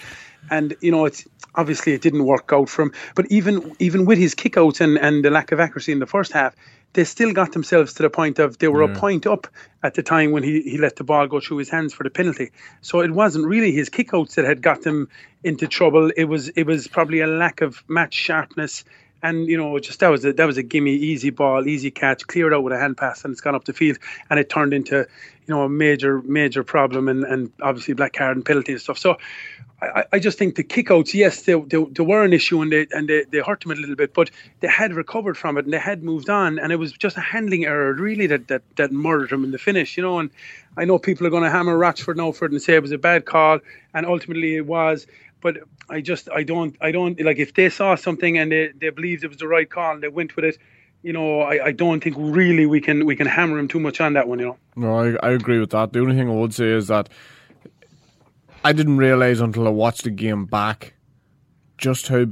And 0.49 0.75
you 0.81 0.91
know, 0.91 1.05
it's 1.05 1.21
obviously 1.55 1.93
it 1.93 2.01
didn't 2.01 2.25
work 2.25 2.49
out 2.57 2.69
for 2.69 2.83
him. 2.83 2.91
But 3.15 3.25
even 3.37 3.53
even 3.79 4.05
with 4.09 4.19
his 4.25 4.35
kickouts 4.35 4.81
and 4.81 4.97
and 4.97 5.23
the 5.23 5.31
lack 5.37 5.51
of 5.51 5.59
accuracy 5.59 5.91
in 5.91 5.99
the 5.99 6.11
first 6.15 6.31
half, 6.31 6.55
they 6.93 7.03
still 7.03 7.33
got 7.33 7.51
themselves 7.51 7.93
to 7.93 8.03
the 8.03 8.09
point 8.09 8.39
of 8.39 8.57
they 8.57 8.67
were 8.67 8.83
Yeah. 8.83 8.91
a 8.91 8.95
mm. 8.95 8.97
point 8.97 9.27
up 9.27 9.47
at 9.83 9.93
the 9.93 10.03
time 10.03 10.31
when 10.31 10.43
he, 10.43 10.61
he 10.61 10.77
let 10.77 10.95
the 10.95 11.03
ball 11.03 11.27
go 11.27 11.39
through 11.39 11.57
his 11.57 11.69
hands 11.69 11.93
for 11.93 12.03
the 12.03 12.09
penalty. 12.09 12.51
So 12.81 13.01
it 13.01 13.11
wasn't 13.11 13.45
really 13.45 13.71
his 13.71 13.89
kickouts 13.89 14.35
that 14.35 14.45
had 14.45 14.61
got 14.61 14.81
them 14.81 15.07
into 15.43 15.67
trouble. 15.67 16.11
It 16.15 16.25
was 16.25 16.49
it 16.49 16.65
was 16.65 16.87
probably 16.87 17.21
a 17.21 17.27
lack 17.27 17.61
of 17.61 17.83
match 17.87 18.13
sharpness. 18.13 18.83
And 19.21 19.47
you 19.47 19.57
know, 19.57 19.77
just 19.79 19.99
that 19.99 20.09
was 20.09 20.23
a 20.25 20.33
that 20.33 20.45
was 20.45 20.57
a 20.57 20.63
gimme, 20.63 20.93
easy 20.93 21.29
ball, 21.29 21.67
easy 21.67 21.91
catch, 21.91 22.25
cleared 22.27 22.53
out 22.53 22.63
with 22.63 22.73
a 22.73 22.79
hand 22.79 22.97
pass, 22.97 23.23
and 23.23 23.31
it's 23.31 23.41
gone 23.41 23.55
up 23.55 23.65
the 23.65 23.73
field, 23.73 23.97
and 24.29 24.39
it 24.39 24.49
turned 24.49 24.73
into 24.73 24.97
you 24.97 25.55
know 25.55 25.63
a 25.63 25.69
major 25.69 26.21
major 26.21 26.63
problem, 26.63 27.07
and, 27.07 27.23
and 27.23 27.51
obviously 27.61 27.93
black 27.93 28.13
card 28.13 28.37
and 28.37 28.45
penalty 28.45 28.71
and 28.71 28.81
stuff. 28.81 28.97
So 28.97 29.17
I, 29.81 30.05
I 30.13 30.19
just 30.19 30.37
think 30.37 30.55
the 30.55 30.63
kickouts, 30.63 31.13
yes, 31.13 31.43
they, 31.43 31.53
they, 31.53 31.83
they 31.83 32.03
were 32.03 32.23
an 32.23 32.33
issue 32.33 32.61
and 32.61 32.71
they 32.71 32.87
and 32.91 33.07
they, 33.07 33.23
they 33.29 33.39
hurt 33.39 33.61
them 33.61 33.71
a 33.71 33.75
little 33.75 33.95
bit, 33.95 34.13
but 34.13 34.29
they 34.59 34.67
had 34.67 34.93
recovered 34.93 35.37
from 35.37 35.57
it 35.57 35.65
and 35.65 35.73
they 35.73 35.79
had 35.79 36.03
moved 36.03 36.29
on, 36.29 36.59
and 36.59 36.71
it 36.71 36.77
was 36.77 36.91
just 36.91 37.17
a 37.17 37.21
handling 37.21 37.65
error 37.65 37.93
really 37.93 38.27
that 38.27 38.47
that, 38.47 38.61
that 38.75 38.91
murdered 38.91 39.29
them 39.29 39.43
in 39.43 39.51
the 39.51 39.57
finish, 39.57 39.95
you 39.97 40.03
know. 40.03 40.19
And 40.19 40.29
I 40.77 40.85
know 40.85 40.99
people 40.99 41.25
are 41.27 41.29
going 41.29 41.43
to 41.43 41.49
hammer 41.49 41.77
Rochford 41.77 42.17
now 42.17 42.31
for 42.31 42.45
it 42.45 42.51
and 42.51 42.61
say 42.61 42.75
it 42.75 42.81
was 42.81 42.91
a 42.91 42.97
bad 42.97 43.25
call, 43.25 43.59
and 43.93 44.05
ultimately 44.05 44.55
it 44.55 44.65
was. 44.65 45.07
But 45.41 45.57
I 45.89 46.01
just 46.01 46.29
I 46.29 46.43
don't 46.43 46.75
I 46.81 46.91
don't 46.91 47.19
like 47.21 47.37
if 47.37 47.53
they 47.53 47.69
saw 47.69 47.95
something 47.95 48.37
and 48.37 48.51
they, 48.51 48.71
they 48.79 48.89
believed 48.89 49.23
it 49.23 49.27
was 49.27 49.37
the 49.37 49.47
right 49.47 49.69
call 49.69 49.93
and 49.93 50.03
they 50.03 50.09
went 50.09 50.35
with 50.35 50.45
it. 50.45 50.57
You 51.01 51.13
know, 51.13 51.41
I, 51.41 51.67
I 51.67 51.71
don't 51.71 52.03
think 52.03 52.15
really 52.17 52.65
we 52.65 52.81
can 52.81 53.05
we 53.05 53.15
can 53.15 53.27
hammer 53.27 53.57
him 53.57 53.67
too 53.67 53.79
much 53.79 54.01
on 54.01 54.13
that 54.13 54.27
one. 54.27 54.39
You 54.39 54.45
know. 54.45 54.57
No, 54.75 54.99
I, 54.99 55.27
I 55.27 55.31
agree 55.31 55.59
with 55.59 55.69
that. 55.69 55.93
The 55.93 55.99
only 55.99 56.15
thing 56.15 56.29
I 56.29 56.33
would 56.33 56.53
say 56.53 56.67
is 56.67 56.87
that 56.87 57.07
I 58.63 58.73
didn't 58.73 58.97
realise 58.97 59.39
until 59.39 59.65
I 59.67 59.71
watched 59.71 60.03
the 60.03 60.09
game 60.09 60.45
back 60.45 60.93
just 61.77 62.09
how 62.09 62.25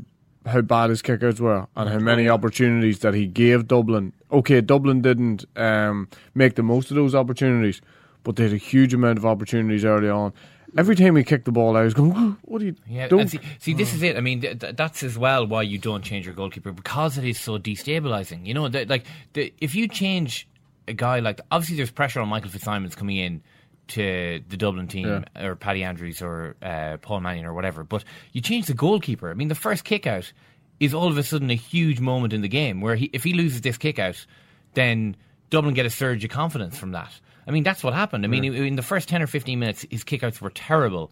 how 0.46 0.62
bad 0.62 0.90
his 0.90 1.02
kickouts 1.02 1.40
were 1.40 1.68
and 1.76 1.90
how 1.90 2.00
many 2.00 2.30
opportunities 2.30 3.00
that 3.00 3.14
he 3.14 3.28
gave 3.28 3.68
Dublin. 3.68 4.14
Okay, 4.32 4.62
Dublin 4.62 5.02
didn't 5.02 5.46
um, 5.56 6.08
make 6.36 6.56
the 6.56 6.64
most 6.64 6.90
of 6.90 6.96
those 6.96 7.14
opportunities, 7.14 7.82
but 8.24 8.36
they 8.36 8.44
had 8.44 8.54
a 8.54 8.58
huge 8.58 8.94
amount 8.94 9.18
of 9.18 9.26
opportunities 9.26 9.84
early 9.84 10.10
on. 10.10 10.34
Every 10.76 10.96
time 10.96 11.16
he 11.16 11.24
kicked 11.24 11.46
the 11.46 11.52
ball, 11.52 11.78
I 11.78 11.84
was 11.84 11.94
going, 11.94 12.12
"What 12.42 12.62
are 12.62 12.66
you 12.66 12.76
Yeah, 12.88 13.08
doing?" 13.08 13.28
see, 13.28 13.40
see, 13.60 13.74
this 13.74 13.94
is 13.94 14.04
it. 14.04 14.18
I 14.18 14.22
mean, 14.22 14.42
th- 14.42 14.60
th- 14.60 14.76
that's 14.76 15.02
as 15.04 15.18
well 15.18 15.48
why 15.48 15.62
you 15.62 15.78
don't 15.78 16.04
change 16.04 16.26
your 16.26 16.36
goalkeeper 16.36 16.72
because 16.72 17.18
it 17.18 17.24
is 17.24 17.40
so 17.40 17.58
destabilizing. 17.58 18.46
You 18.46 18.54
know, 18.54 18.68
th- 18.70 18.90
like 18.90 19.06
if 19.34 19.76
you 19.76 19.88
change 19.88 20.48
a 20.88 20.94
guy 20.94 21.20
like 21.20 21.42
obviously 21.52 21.78
there's 21.78 21.92
pressure 21.92 22.20
on 22.20 22.28
Michael 22.30 22.50
Fitzsimons 22.50 22.96
coming 22.96 23.18
in 23.18 23.42
to 23.90 24.42
the 24.50 24.58
Dublin 24.58 24.88
team 24.88 25.24
or 25.40 25.56
Paddy 25.56 25.84
Andrews 25.84 26.22
or 26.22 26.56
uh, 26.62 26.98
Paul 26.98 27.22
Mannion 27.22 27.46
or 27.46 27.54
whatever, 27.54 27.84
but 27.86 28.04
you 28.34 28.42
change 28.42 28.66
the 28.66 28.74
goalkeeper. 28.74 29.30
I 29.32 29.34
mean, 29.34 29.48
the 29.48 29.56
first 29.56 29.86
kick 29.86 30.06
out 30.06 30.32
is 30.80 30.94
all 30.94 31.08
of 31.08 31.18
a 31.18 31.24
sudden 31.24 31.50
a 31.50 31.56
huge 31.56 32.00
moment 32.02 32.34
in 32.34 32.42
the 32.42 32.50
game 32.50 32.82
where 32.82 32.96
he, 32.96 33.10
if 33.14 33.24
he 33.24 33.34
loses 33.34 33.62
this 33.62 33.78
kick 33.78 33.98
out, 34.00 34.26
then 34.74 35.16
Dublin 35.50 35.74
get 35.74 35.86
a 35.86 35.90
surge 35.90 36.24
of 36.26 36.30
confidence 36.30 36.78
from 36.78 36.92
that. 36.92 37.12
I 37.48 37.52
mean, 37.52 37.64
that's 37.64 37.84
what 37.84 37.94
happened. 37.94 38.26
I 38.26 38.28
mean, 38.28 38.44
Yeah. 38.44 38.64
in 38.64 38.76
the 38.76 38.82
first 38.82 39.08
ten 39.08 39.22
or 39.22 39.28
fifteen 39.28 39.60
minutes, 39.60 39.86
his 39.90 40.04
kickouts 40.04 40.42
were 40.42 40.50
terrible, 40.50 41.12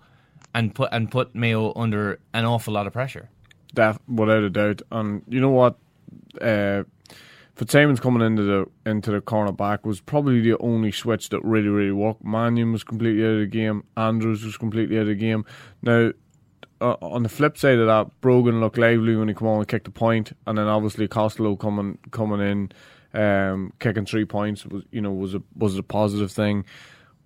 and 0.54 0.74
put 0.76 0.89
and 0.91 1.10
put 1.10 1.34
Mayo 1.34 1.74
under 1.76 2.19
an 2.34 2.45
awful 2.45 2.74
lot 2.74 2.88
of 2.88 2.93
pressure. 2.93 3.30
Def, 3.74 3.98
without 4.08 4.43
a 4.43 4.50
doubt. 4.50 4.82
And 4.91 5.21
you 5.28 5.39
know 5.39 5.50
what? 5.50 5.78
Uh, 6.41 6.84
Fitzsimons 7.56 8.02
coming 8.02 8.21
into 8.21 8.43
the 8.43 8.65
into 8.89 9.12
the 9.12 9.21
corner 9.21 9.54
back 9.54 9.86
was 9.86 10.02
probably 10.02 10.41
the 10.41 10.58
only 10.60 10.91
switch 10.91 11.30
that 11.30 11.41
really 11.43 11.69
really 11.69 11.91
worked. 11.91 12.24
Mannion 12.24 12.74
was 12.74 12.84
completely 12.84 13.24
out 13.24 13.34
of 13.36 13.39
the 13.39 13.45
game. 13.45 13.84
Andrews 13.95 14.43
was 14.43 14.58
completely 14.58 14.98
out 14.98 15.04
of 15.04 15.08
the 15.08 15.15
game. 15.15 15.45
Now, 15.82 16.12
uh, 16.82 16.95
on 17.02 17.24
the 17.24 17.30
flip 17.30 17.58
side 17.58 17.80
of 17.80 17.88
that, 17.88 18.12
Brogan 18.19 18.60
looked 18.60 18.78
lively 18.78 19.15
when 19.15 19.30
he 19.30 19.34
come 19.34 19.48
on 19.48 19.60
and 19.60 19.67
kicked 19.69 19.86
the 19.86 19.91
point, 19.91 20.34
and 20.45 20.58
then 20.58 20.67
obviously 20.67 21.08
Costello 21.08 21.56
coming 21.56 21.98
coming 22.12 22.41
in, 22.41 22.71
um, 23.15 23.73
kicking 23.80 24.06
three 24.06 24.25
points 24.25 24.65
was 24.65 24.84
you 24.91 25.01
know 25.01 25.12
was 25.12 25.36
a 25.36 25.41
was 25.56 25.78
a 25.78 25.84
positive 25.84 26.32
thing. 26.32 26.65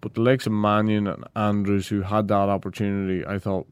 But 0.02 0.14
the 0.14 0.22
likes 0.22 0.46
of 0.46 0.54
Mannion 0.54 1.08
and 1.08 1.26
Andrews, 1.36 1.88
who 1.90 2.02
had 2.02 2.30
that 2.30 2.34
opportunity, 2.50 3.26
I 3.26 3.38
thought 3.38 3.68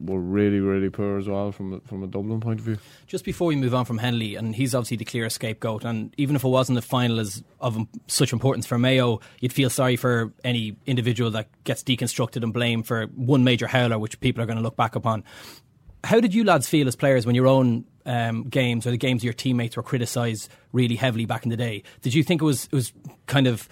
were 0.00 0.18
really, 0.18 0.60
really 0.60 0.88
poor 0.88 1.18
as 1.18 1.28
well 1.28 1.52
from 1.52 1.74
a, 1.74 1.80
from 1.80 2.02
a 2.02 2.06
Dublin 2.06 2.40
point 2.40 2.58
of 2.58 2.64
view. 2.64 2.78
Just 3.06 3.24
before 3.24 3.48
we 3.48 3.56
move 3.56 3.74
on 3.74 3.84
from 3.84 3.98
Hennelly, 3.98 4.38
and 4.38 4.54
he's 4.54 4.74
obviously 4.74 4.96
the 4.96 5.04
clear 5.04 5.28
scapegoat, 5.28 5.84
and 5.84 6.14
even 6.16 6.36
if 6.36 6.44
it 6.44 6.48
wasn't 6.48 6.76
the 6.76 6.82
final 6.82 7.20
as 7.20 7.42
of 7.60 7.78
such 8.06 8.32
importance 8.32 8.66
for 8.66 8.78
Mayo, 8.78 9.20
you'd 9.40 9.52
feel 9.52 9.70
sorry 9.70 9.96
for 9.96 10.32
any 10.42 10.76
individual 10.86 11.30
that 11.32 11.48
gets 11.64 11.82
deconstructed 11.82 12.42
and 12.42 12.52
blamed 12.52 12.86
for 12.86 13.06
one 13.06 13.44
major 13.44 13.66
howler, 13.66 13.98
which 13.98 14.18
people 14.20 14.42
are 14.42 14.46
going 14.46 14.58
to 14.58 14.62
look 14.62 14.76
back 14.76 14.96
upon. 14.96 15.22
How 16.02 16.18
did 16.20 16.34
you 16.34 16.44
lads 16.44 16.66
feel 16.66 16.88
as 16.88 16.96
players 16.96 17.26
when 17.26 17.34
your 17.34 17.46
own 17.46 17.84
um, 18.06 18.44
games 18.44 18.86
or 18.86 18.90
the 18.90 18.96
games 18.96 19.22
your 19.24 19.32
teammates 19.32 19.76
were 19.76 19.82
criticised 19.82 20.48
really 20.72 20.96
heavily 20.96 21.26
back 21.26 21.44
in 21.44 21.50
the 21.50 21.56
day? 21.56 21.82
Did 22.02 22.14
you 22.14 22.22
think 22.22 22.42
it 22.42 22.44
was 22.44 22.64
it 22.64 22.72
was 22.72 22.92
kind 23.26 23.46
of 23.46 23.68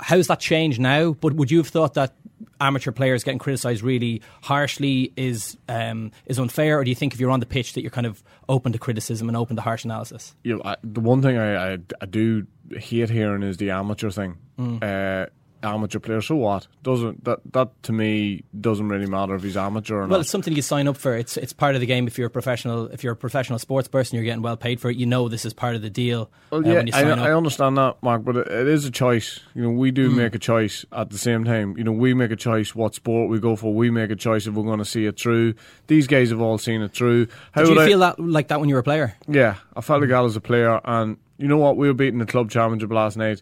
how's 0.00 0.28
that 0.28 0.40
changed 0.40 0.80
now? 0.80 1.12
But 1.12 1.34
would 1.34 1.50
you 1.50 1.58
have 1.58 1.68
thought 1.68 1.94
that 1.94 2.14
amateur 2.60 2.92
players 2.92 3.24
getting 3.24 3.38
criticised 3.38 3.82
really 3.82 4.22
harshly 4.42 5.12
is 5.16 5.56
um, 5.68 6.12
is 6.26 6.38
unfair, 6.38 6.78
or 6.78 6.84
do 6.84 6.90
you 6.90 6.96
think 6.96 7.14
if 7.14 7.20
you're 7.20 7.30
on 7.30 7.40
the 7.40 7.46
pitch 7.46 7.74
that 7.74 7.82
you're 7.82 7.90
kind 7.90 8.06
of 8.06 8.22
open 8.48 8.72
to 8.72 8.78
criticism 8.78 9.28
and 9.28 9.36
open 9.36 9.56
to 9.56 9.62
harsh 9.62 9.84
analysis? 9.84 10.34
You 10.42 10.56
know, 10.56 10.62
I, 10.64 10.76
the 10.82 11.00
one 11.00 11.22
thing 11.22 11.36
I, 11.38 11.72
I, 11.72 11.78
I 12.00 12.06
do 12.06 12.46
hate 12.70 13.10
hearing 13.10 13.42
is 13.42 13.56
the 13.56 13.70
amateur 13.70 14.10
thing. 14.10 14.38
Mm. 14.58 14.82
Uh, 14.82 15.26
amateur 15.62 15.98
player, 15.98 16.20
so 16.20 16.36
what? 16.36 16.66
Doesn't 16.82 17.24
that 17.24 17.40
that 17.52 17.82
to 17.84 17.92
me 17.92 18.44
doesn't 18.60 18.88
really 18.88 19.06
matter 19.06 19.34
if 19.34 19.42
he's 19.42 19.56
amateur 19.56 19.94
or 19.94 19.98
Well, 19.98 20.06
not. 20.06 20.10
Well, 20.12 20.20
it's 20.22 20.30
something 20.30 20.54
you 20.54 20.62
sign 20.62 20.88
up 20.88 20.96
for. 20.96 21.16
It's 21.16 21.36
it's 21.36 21.52
part 21.52 21.74
of 21.74 21.80
the 21.80 21.86
game. 21.86 22.06
If 22.06 22.16
you're 22.18 22.28
a 22.28 22.30
professional, 22.30 22.86
if 22.88 23.04
you're 23.04 23.12
a 23.12 23.16
professional 23.16 23.58
sports 23.58 23.88
person, 23.88 24.16
you're 24.16 24.24
getting 24.24 24.42
well 24.42 24.56
paid 24.56 24.80
for 24.80 24.90
it. 24.90 24.96
You 24.96 25.06
know 25.06 25.28
this 25.28 25.44
is 25.44 25.52
part 25.52 25.74
of 25.76 25.82
the 25.82 25.90
deal. 25.90 26.30
Well, 26.50 26.60
uh, 26.64 26.68
yeah, 26.68 26.74
when 26.76 26.86
you 26.86 26.92
I, 26.94 27.02
up. 27.10 27.18
I 27.18 27.32
understand 27.32 27.76
that, 27.78 28.02
Mark, 28.02 28.24
but 28.24 28.36
it, 28.36 28.46
it 28.48 28.68
is 28.68 28.84
a 28.84 28.90
choice. 28.90 29.40
You 29.54 29.62
know, 29.62 29.70
we 29.70 29.90
do 29.90 30.10
Mm. 30.10 30.16
make 30.16 30.34
a 30.34 30.38
choice 30.38 30.84
at 30.92 31.10
the 31.10 31.18
same 31.18 31.44
time. 31.44 31.76
You 31.76 31.84
know, 31.84 31.92
we 31.92 32.14
make 32.14 32.30
a 32.30 32.36
choice 32.36 32.74
what 32.74 32.94
sport 32.94 33.28
we 33.30 33.38
go 33.38 33.56
for. 33.56 33.74
We 33.74 33.90
make 33.90 34.10
a 34.10 34.16
choice 34.16 34.46
if 34.46 34.54
we're 34.54 34.64
going 34.64 34.78
to 34.78 34.84
see 34.84 35.06
it 35.06 35.18
through. 35.20 35.54
These 35.86 36.06
guys 36.06 36.30
have 36.30 36.40
all 36.40 36.58
seen 36.58 36.80
it 36.82 36.92
through. 36.92 37.26
How 37.52 37.62
Did 37.62 37.70
you 37.70 37.74
would 37.76 37.82
I- 37.84 37.86
feel 37.88 37.98
that 38.00 38.18
like 38.18 38.48
that 38.48 38.60
when 38.60 38.68
you 38.68 38.74
were 38.76 38.80
a 38.80 38.84
player? 38.84 39.16
Yeah, 39.28 39.56
I 39.76 39.80
felt 39.82 40.00
like 40.00 40.10
that 40.10 40.24
as 40.24 40.36
a 40.36 40.40
player, 40.40 40.80
and 40.84 41.16
you 41.38 41.48
know 41.48 41.56
what? 41.58 41.76
We 41.76 41.86
were 41.88 41.94
beating 41.94 42.18
the 42.18 42.26
club 42.26 42.50
championship 42.50 42.90
last 42.92 43.16
night, 43.16 43.40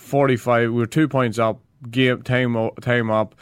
forty-five. 0.00 0.70
We 0.70 0.78
were 0.78 0.86
two 0.86 1.08
points 1.08 1.38
up. 1.38 1.60
Game 1.90 2.22
time 2.22 2.70
time 2.80 3.10
up. 3.10 3.34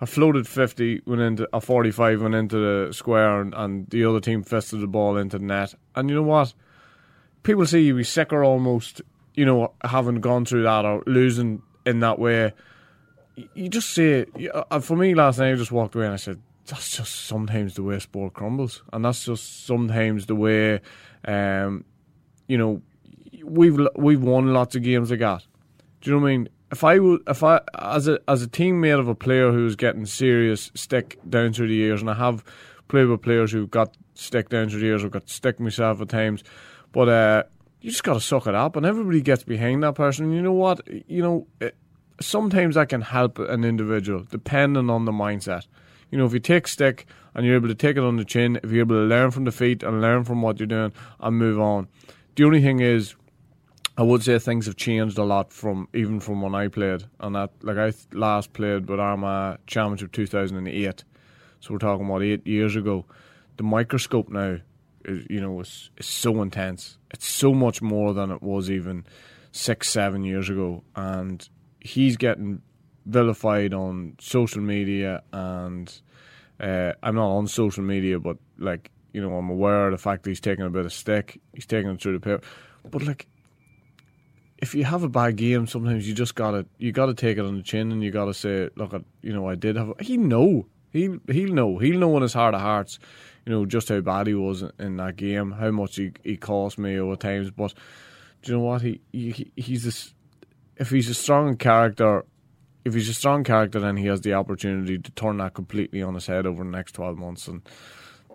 I 0.00 0.06
floated 0.06 0.48
fifty, 0.48 1.00
went 1.06 1.20
into 1.20 1.48
a 1.52 1.60
forty-five, 1.60 2.22
went 2.22 2.34
into 2.34 2.56
the 2.56 2.92
square, 2.92 3.40
and, 3.40 3.54
and 3.54 3.88
the 3.90 4.04
other 4.04 4.20
team 4.20 4.42
fisted 4.42 4.80
the 4.80 4.86
ball 4.86 5.16
into 5.16 5.38
the 5.38 5.44
net. 5.44 5.74
And 5.94 6.08
you 6.08 6.16
know 6.16 6.22
what? 6.22 6.54
People 7.42 7.66
say 7.66 7.80
you 7.80 7.94
be 7.94 8.04
sicker 8.04 8.42
almost, 8.44 9.02
you 9.34 9.44
know, 9.44 9.72
having 9.84 10.20
gone 10.20 10.44
through 10.44 10.62
that 10.62 10.84
or 10.84 11.02
losing 11.06 11.62
in 11.84 12.00
that 12.00 12.18
way. 12.18 12.52
You- 13.54 13.68
just 13.68 13.90
say, 13.90 14.26
uh, 14.52 14.80
for 14.80 14.96
me 14.96 15.14
last 15.14 15.38
night, 15.38 15.52
I 15.52 15.56
just 15.56 15.72
walked 15.72 15.94
away 15.94 16.04
and 16.04 16.14
I 16.14 16.18
said, 16.18 16.40
that's 16.66 16.96
just 16.96 17.26
sometimes 17.26 17.74
the 17.74 17.82
way 17.82 17.98
sport 17.98 18.34
crumbles, 18.34 18.82
and 18.92 19.04
that's 19.04 19.24
just 19.24 19.66
sometimes 19.66 20.26
the 20.26 20.36
way, 20.36 20.80
um, 21.26 21.84
you 22.46 22.56
know, 22.56 22.82
we've 23.44 23.78
we've 23.96 24.22
won 24.22 24.52
lots 24.52 24.76
of 24.76 24.82
games 24.82 25.10
like 25.10 25.20
that. 25.20 25.44
Do 26.02 26.10
you 26.10 26.16
know 26.16 26.22
what 26.22 26.28
I 26.28 26.36
mean? 26.36 26.48
If 26.72 26.84
I 26.84 26.98
would, 26.98 27.22
if 27.28 27.42
I 27.44 27.60
as 27.78 28.08
a 28.08 28.18
as 28.26 28.42
a 28.42 28.48
teammate 28.48 28.98
of 28.98 29.08
a 29.08 29.14
player 29.14 29.52
who's 29.52 29.76
getting 29.76 30.04
serious 30.04 30.70
stick 30.74 31.18
down 31.28 31.52
through 31.52 31.68
the 31.68 31.74
years, 31.74 32.00
and 32.00 32.10
I 32.10 32.14
have 32.14 32.44
played 32.88 33.06
with 33.06 33.22
players 33.22 33.52
who've 33.52 33.70
got 33.70 33.96
stick 34.14 34.48
down 34.48 34.68
through 34.68 34.80
the 34.80 34.86
years, 34.86 35.04
I've 35.04 35.10
got 35.12 35.30
stick 35.30 35.60
myself 35.60 36.00
at 36.00 36.08
times, 36.08 36.42
but 36.90 37.08
uh, 37.08 37.42
you 37.80 37.90
just 37.90 38.02
got 38.04 38.14
to 38.14 38.20
suck 38.20 38.46
it 38.46 38.54
up, 38.54 38.74
and 38.76 38.84
everybody 38.84 39.20
gets 39.20 39.44
behind 39.44 39.82
that 39.84 39.94
person. 39.94 40.26
And 40.26 40.34
you 40.34 40.42
know 40.42 40.52
what? 40.52 40.80
You 41.08 41.22
know, 41.22 41.46
it, 41.60 41.76
sometimes 42.20 42.74
that 42.74 42.88
can 42.88 43.02
help 43.02 43.38
an 43.38 43.64
individual, 43.64 44.26
depending 44.28 44.90
on 44.90 45.04
the 45.04 45.12
mindset. 45.12 45.66
You 46.10 46.18
know, 46.18 46.26
if 46.26 46.32
you 46.32 46.40
take 46.40 46.66
stick 46.66 47.06
and 47.34 47.46
you're 47.46 47.54
able 47.56 47.68
to 47.68 47.74
take 47.74 47.96
it 47.96 48.02
on 48.02 48.16
the 48.16 48.24
chin, 48.24 48.58
if 48.62 48.70
you're 48.70 48.80
able 48.80 48.96
to 48.96 49.02
learn 49.02 49.30
from 49.30 49.44
the 49.44 49.52
feet 49.52 49.82
and 49.82 50.00
learn 50.00 50.24
from 50.24 50.42
what 50.42 50.58
you're 50.58 50.66
doing 50.66 50.92
and 51.20 51.38
move 51.38 51.60
on. 51.60 51.88
The 52.36 52.44
only 52.44 52.62
thing 52.62 52.80
is, 52.80 53.14
I 53.96 54.02
would 54.02 54.22
say 54.22 54.38
things 54.38 54.66
have 54.66 54.76
changed 54.76 55.18
a 55.18 55.24
lot 55.24 55.52
from 55.52 55.86
even 55.92 56.18
from 56.18 56.40
when 56.40 56.54
I 56.54 56.68
played, 56.68 57.04
and 57.20 57.34
that 57.34 57.50
like 57.60 57.76
I 57.76 57.92
last 58.12 58.54
played 58.54 58.88
with 58.88 58.98
Armagh 58.98 59.58
Championship 59.66 60.12
2008, 60.12 61.04
so 61.60 61.72
we're 61.72 61.78
talking 61.78 62.06
about 62.06 62.22
eight 62.22 62.46
years 62.46 62.74
ago. 62.74 63.04
The 63.58 63.64
microscope 63.64 64.30
now, 64.30 64.58
is, 65.04 65.26
you 65.28 65.42
know, 65.42 65.60
is, 65.60 65.90
is 65.98 66.06
so 66.06 66.40
intense. 66.40 66.96
It's 67.10 67.28
so 67.28 67.52
much 67.52 67.82
more 67.82 68.14
than 68.14 68.30
it 68.30 68.42
was 68.42 68.70
even 68.70 69.04
six, 69.52 69.90
seven 69.90 70.24
years 70.24 70.48
ago, 70.48 70.82
and 70.96 71.46
he's 71.78 72.16
getting 72.16 72.62
vilified 73.04 73.74
on 73.74 74.16
social 74.18 74.62
media, 74.62 75.22
and 75.34 76.00
uh, 76.60 76.92
I'm 77.02 77.16
not 77.16 77.36
on 77.36 77.46
social 77.46 77.82
media, 77.82 78.18
but 78.18 78.38
like 78.56 78.90
you 79.12 79.20
know, 79.20 79.36
I'm 79.36 79.50
aware 79.50 79.88
of 79.88 79.92
the 79.92 79.98
fact 79.98 80.22
that 80.22 80.30
he's 80.30 80.40
taking 80.40 80.64
a 80.64 80.70
bit 80.70 80.86
of 80.86 80.94
stick, 80.94 81.42
he's 81.52 81.66
taking 81.66 81.90
it 81.90 82.00
through 82.00 82.14
the 82.14 82.20
paper, 82.20 82.40
but 82.90 83.02
like 83.02 83.26
if 84.62 84.76
you 84.76 84.84
have 84.84 85.02
a 85.02 85.08
bad 85.08 85.36
game, 85.36 85.66
sometimes 85.66 86.08
you 86.08 86.14
just 86.14 86.36
gotta 86.36 86.64
you 86.78 86.92
gotta 86.92 87.14
take 87.14 87.36
it 87.36 87.44
on 87.44 87.56
the 87.56 87.62
chin 87.64 87.90
and 87.90 88.02
you 88.02 88.12
gotta 88.12 88.32
say, 88.32 88.70
look, 88.76 88.94
you 89.20 89.32
know, 89.32 89.48
I 89.48 89.56
did 89.56 89.76
have. 89.76 89.92
He 90.00 90.16
know 90.16 90.66
he 90.92 91.18
he'll 91.30 91.52
know 91.52 91.78
he'll 91.78 91.98
know 91.98 92.16
in 92.16 92.22
his 92.22 92.32
heart 92.32 92.54
of 92.54 92.60
hearts, 92.60 93.00
you 93.44 93.52
know, 93.52 93.66
just 93.66 93.88
how 93.88 94.00
bad 94.00 94.28
he 94.28 94.34
was 94.34 94.62
in 94.78 94.96
that 94.98 95.16
game, 95.16 95.50
how 95.50 95.72
much 95.72 95.96
he 95.96 96.12
he 96.22 96.36
cost 96.36 96.78
me 96.78 96.96
over 96.96 97.16
times. 97.16 97.50
But 97.50 97.74
do 98.42 98.52
you 98.52 98.58
know 98.58 98.64
what 98.64 98.82
he, 98.82 99.00
he 99.12 99.50
he's 99.56 99.84
a, 99.84 100.80
if 100.80 100.90
he's 100.90 101.10
a 101.10 101.14
strong 101.14 101.56
character, 101.56 102.24
if 102.84 102.94
he's 102.94 103.08
a 103.08 103.14
strong 103.14 103.42
character, 103.42 103.80
then 103.80 103.96
he 103.96 104.06
has 104.06 104.20
the 104.20 104.34
opportunity 104.34 104.96
to 104.96 105.10
turn 105.10 105.38
that 105.38 105.54
completely 105.54 106.02
on 106.02 106.14
his 106.14 106.28
head 106.28 106.46
over 106.46 106.62
the 106.62 106.70
next 106.70 106.92
twelve 106.92 107.18
months, 107.18 107.48
and 107.48 107.62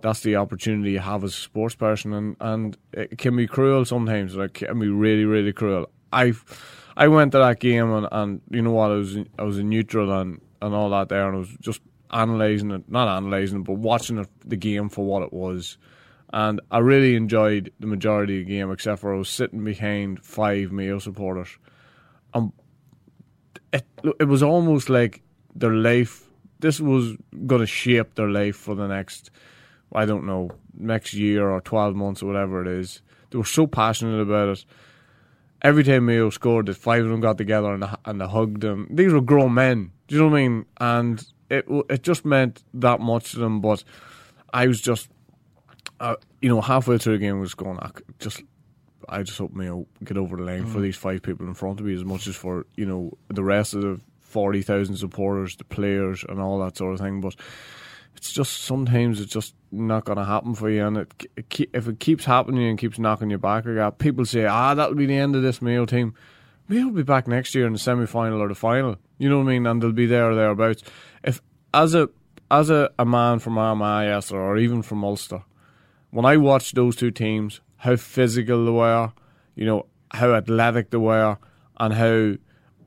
that's 0.01 0.19
the 0.19 0.35
opportunity 0.35 0.91
you 0.91 0.99
have 0.99 1.23
as 1.23 1.31
a 1.31 1.41
sports 1.41 1.75
person, 1.75 2.11
and 2.11 2.35
and 2.41 2.77
it 2.91 3.17
can 3.17 3.33
be 3.37 3.47
cruel 3.47 3.85
sometimes. 3.85 4.35
Like 4.35 4.61
it 4.61 4.67
can 4.67 4.79
be 4.79 4.89
really 4.89 5.23
really 5.23 5.53
cruel. 5.53 5.89
I 6.11 6.33
I 6.95 7.07
went 7.07 7.31
to 7.33 7.39
that 7.39 7.59
game 7.59 7.91
and, 7.91 8.07
and 8.11 8.41
you 8.49 8.61
know 8.61 8.71
what 8.71 8.91
I 8.91 8.95
was 8.95 9.15
in, 9.15 9.29
I 9.37 9.43
was 9.43 9.57
in 9.57 9.69
neutral 9.69 10.11
and 10.19 10.41
and 10.61 10.73
all 10.73 10.89
that 10.89 11.09
there, 11.09 11.27
and 11.27 11.35
I 11.35 11.39
was 11.39 11.55
just 11.59 11.81
analysing 12.09 12.71
it, 12.71 12.89
not 12.89 13.17
analysing 13.17 13.59
it, 13.59 13.63
but 13.63 13.73
watching 13.73 14.17
it, 14.17 14.27
the 14.45 14.55
game 14.55 14.89
for 14.89 15.05
what 15.05 15.23
it 15.23 15.33
was. 15.33 15.77
And 16.33 16.59
I 16.71 16.79
really 16.79 17.15
enjoyed 17.15 17.71
the 17.79 17.87
majority 17.87 18.41
of 18.41 18.47
the 18.47 18.53
game, 18.53 18.71
except 18.71 19.01
for 19.01 19.13
I 19.13 19.17
was 19.17 19.29
sitting 19.29 19.63
behind 19.63 20.23
five 20.23 20.71
Mayo 20.71 20.99
supporters. 20.99 21.57
And 22.33 22.51
it, 23.71 23.85
it 24.19 24.27
was 24.27 24.43
almost 24.43 24.89
like 24.89 25.21
their 25.55 25.73
life, 25.73 26.25
this 26.59 26.79
was 26.79 27.15
going 27.45 27.61
to 27.61 27.67
shape 27.67 28.15
their 28.15 28.29
life 28.29 28.55
for 28.55 28.75
the 28.75 28.87
next, 28.87 29.31
I 29.93 30.05
don't 30.05 30.25
know, 30.25 30.51
next 30.77 31.13
year 31.13 31.49
or 31.49 31.61
12 31.61 31.95
months 31.95 32.21
or 32.21 32.25
whatever 32.25 32.61
it 32.61 32.67
is. 32.67 33.01
They 33.29 33.37
were 33.37 33.45
so 33.45 33.67
passionate 33.67 34.19
about 34.19 34.49
it. 34.49 34.65
Every 35.61 35.83
time 35.83 36.05
Mayo 36.05 36.29
scored, 36.29 36.67
the 36.67 36.73
five 36.73 37.03
of 37.03 37.09
them 37.09 37.19
got 37.19 37.37
together 37.37 37.73
and, 37.73 37.85
and 38.05 38.21
they 38.21 38.27
hugged 38.27 38.61
them. 38.61 38.87
These 38.91 39.11
were 39.11 39.21
grown 39.21 39.53
men. 39.53 39.91
Do 40.07 40.15
you 40.15 40.21
know 40.21 40.27
what 40.29 40.37
I 40.37 40.47
mean? 40.47 40.65
And 40.79 41.27
it 41.49 41.65
it 41.89 42.03
just 42.03 42.25
meant 42.25 42.63
that 42.75 42.99
much 42.99 43.31
to 43.31 43.39
them. 43.39 43.61
But 43.61 43.83
I 44.53 44.67
was 44.67 44.79
just, 44.81 45.09
uh, 45.99 46.15
you 46.41 46.49
know, 46.49 46.61
halfway 46.61 46.97
through 46.97 47.13
the 47.13 47.25
game, 47.25 47.37
I 47.37 47.39
was 47.39 47.55
going, 47.55 47.79
I 47.79 47.89
just, 48.19 48.43
I 49.09 49.23
just 49.23 49.37
hope 49.37 49.53
Mayo 49.53 49.87
get 50.03 50.17
over 50.17 50.37
the 50.37 50.43
line 50.43 50.65
mm. 50.65 50.71
for 50.71 50.79
these 50.79 50.95
five 50.95 51.21
people 51.21 51.47
in 51.47 51.53
front 51.53 51.79
of 51.79 51.85
me 51.85 51.93
as 51.93 52.05
much 52.05 52.27
as 52.27 52.35
for 52.35 52.65
you 52.75 52.85
know 52.85 53.17
the 53.29 53.43
rest 53.43 53.73
of 53.73 53.81
the 53.81 53.99
forty 54.19 54.61
thousand 54.61 54.97
supporters, 54.97 55.55
the 55.55 55.63
players, 55.63 56.23
and 56.27 56.39
all 56.39 56.59
that 56.59 56.77
sort 56.77 56.93
of 56.93 56.99
thing. 56.99 57.21
But 57.21 57.35
it's 58.15 58.31
just 58.31 58.63
sometimes 58.63 59.19
it's 59.21 59.33
just 59.33 59.55
not 59.71 60.05
going 60.05 60.17
to 60.17 60.25
happen 60.25 60.55
for 60.55 60.69
you, 60.69 60.85
and 60.85 60.97
it, 60.97 61.25
if 61.73 61.87
it 61.87 61.99
keeps 61.99 62.25
happening 62.25 62.67
and 62.67 62.77
keeps 62.77 62.99
knocking 62.99 63.29
you 63.29 63.37
back, 63.37 63.65
people 63.97 64.25
say, 64.25 64.45
ah, 64.45 64.73
that'll 64.73 64.95
be 64.95 65.05
the 65.05 65.17
end 65.17 65.35
of 65.35 65.41
this 65.41 65.61
Mayo 65.61 65.85
team. 65.85 66.13
Mayo 66.67 66.85
will 66.85 66.93
be 66.93 67.03
back 67.03 67.27
next 67.27 67.55
year 67.55 67.65
in 67.65 67.73
the 67.73 67.79
semi 67.79 68.05
final 68.05 68.41
or 68.41 68.47
the 68.47 68.55
final. 68.55 68.97
You 69.17 69.29
know 69.29 69.37
what 69.37 69.45
I 69.45 69.53
mean? 69.53 69.65
And 69.65 69.81
they'll 69.81 69.91
be 69.91 70.05
there 70.05 70.29
or 70.29 70.35
thereabouts. 70.35 70.83
If 71.23 71.41
as 71.73 71.95
a 71.95 72.09
as 72.51 72.69
a, 72.69 72.89
a 72.99 73.05
man 73.05 73.39
from 73.39 73.57
Armagh 73.57 74.31
or 74.31 74.57
even 74.57 74.81
from 74.81 75.03
Ulster, 75.03 75.43
when 76.11 76.25
I 76.25 76.37
watched 76.37 76.75
those 76.75 76.95
two 76.95 77.11
teams, 77.11 77.61
how 77.77 77.95
physical 77.95 78.65
they 78.65 78.71
were, 78.71 79.11
you 79.55 79.65
know, 79.65 79.85
how 80.11 80.33
athletic 80.33 80.89
they 80.89 80.97
were, 80.97 81.37
and 81.79 81.93
how 81.93 82.35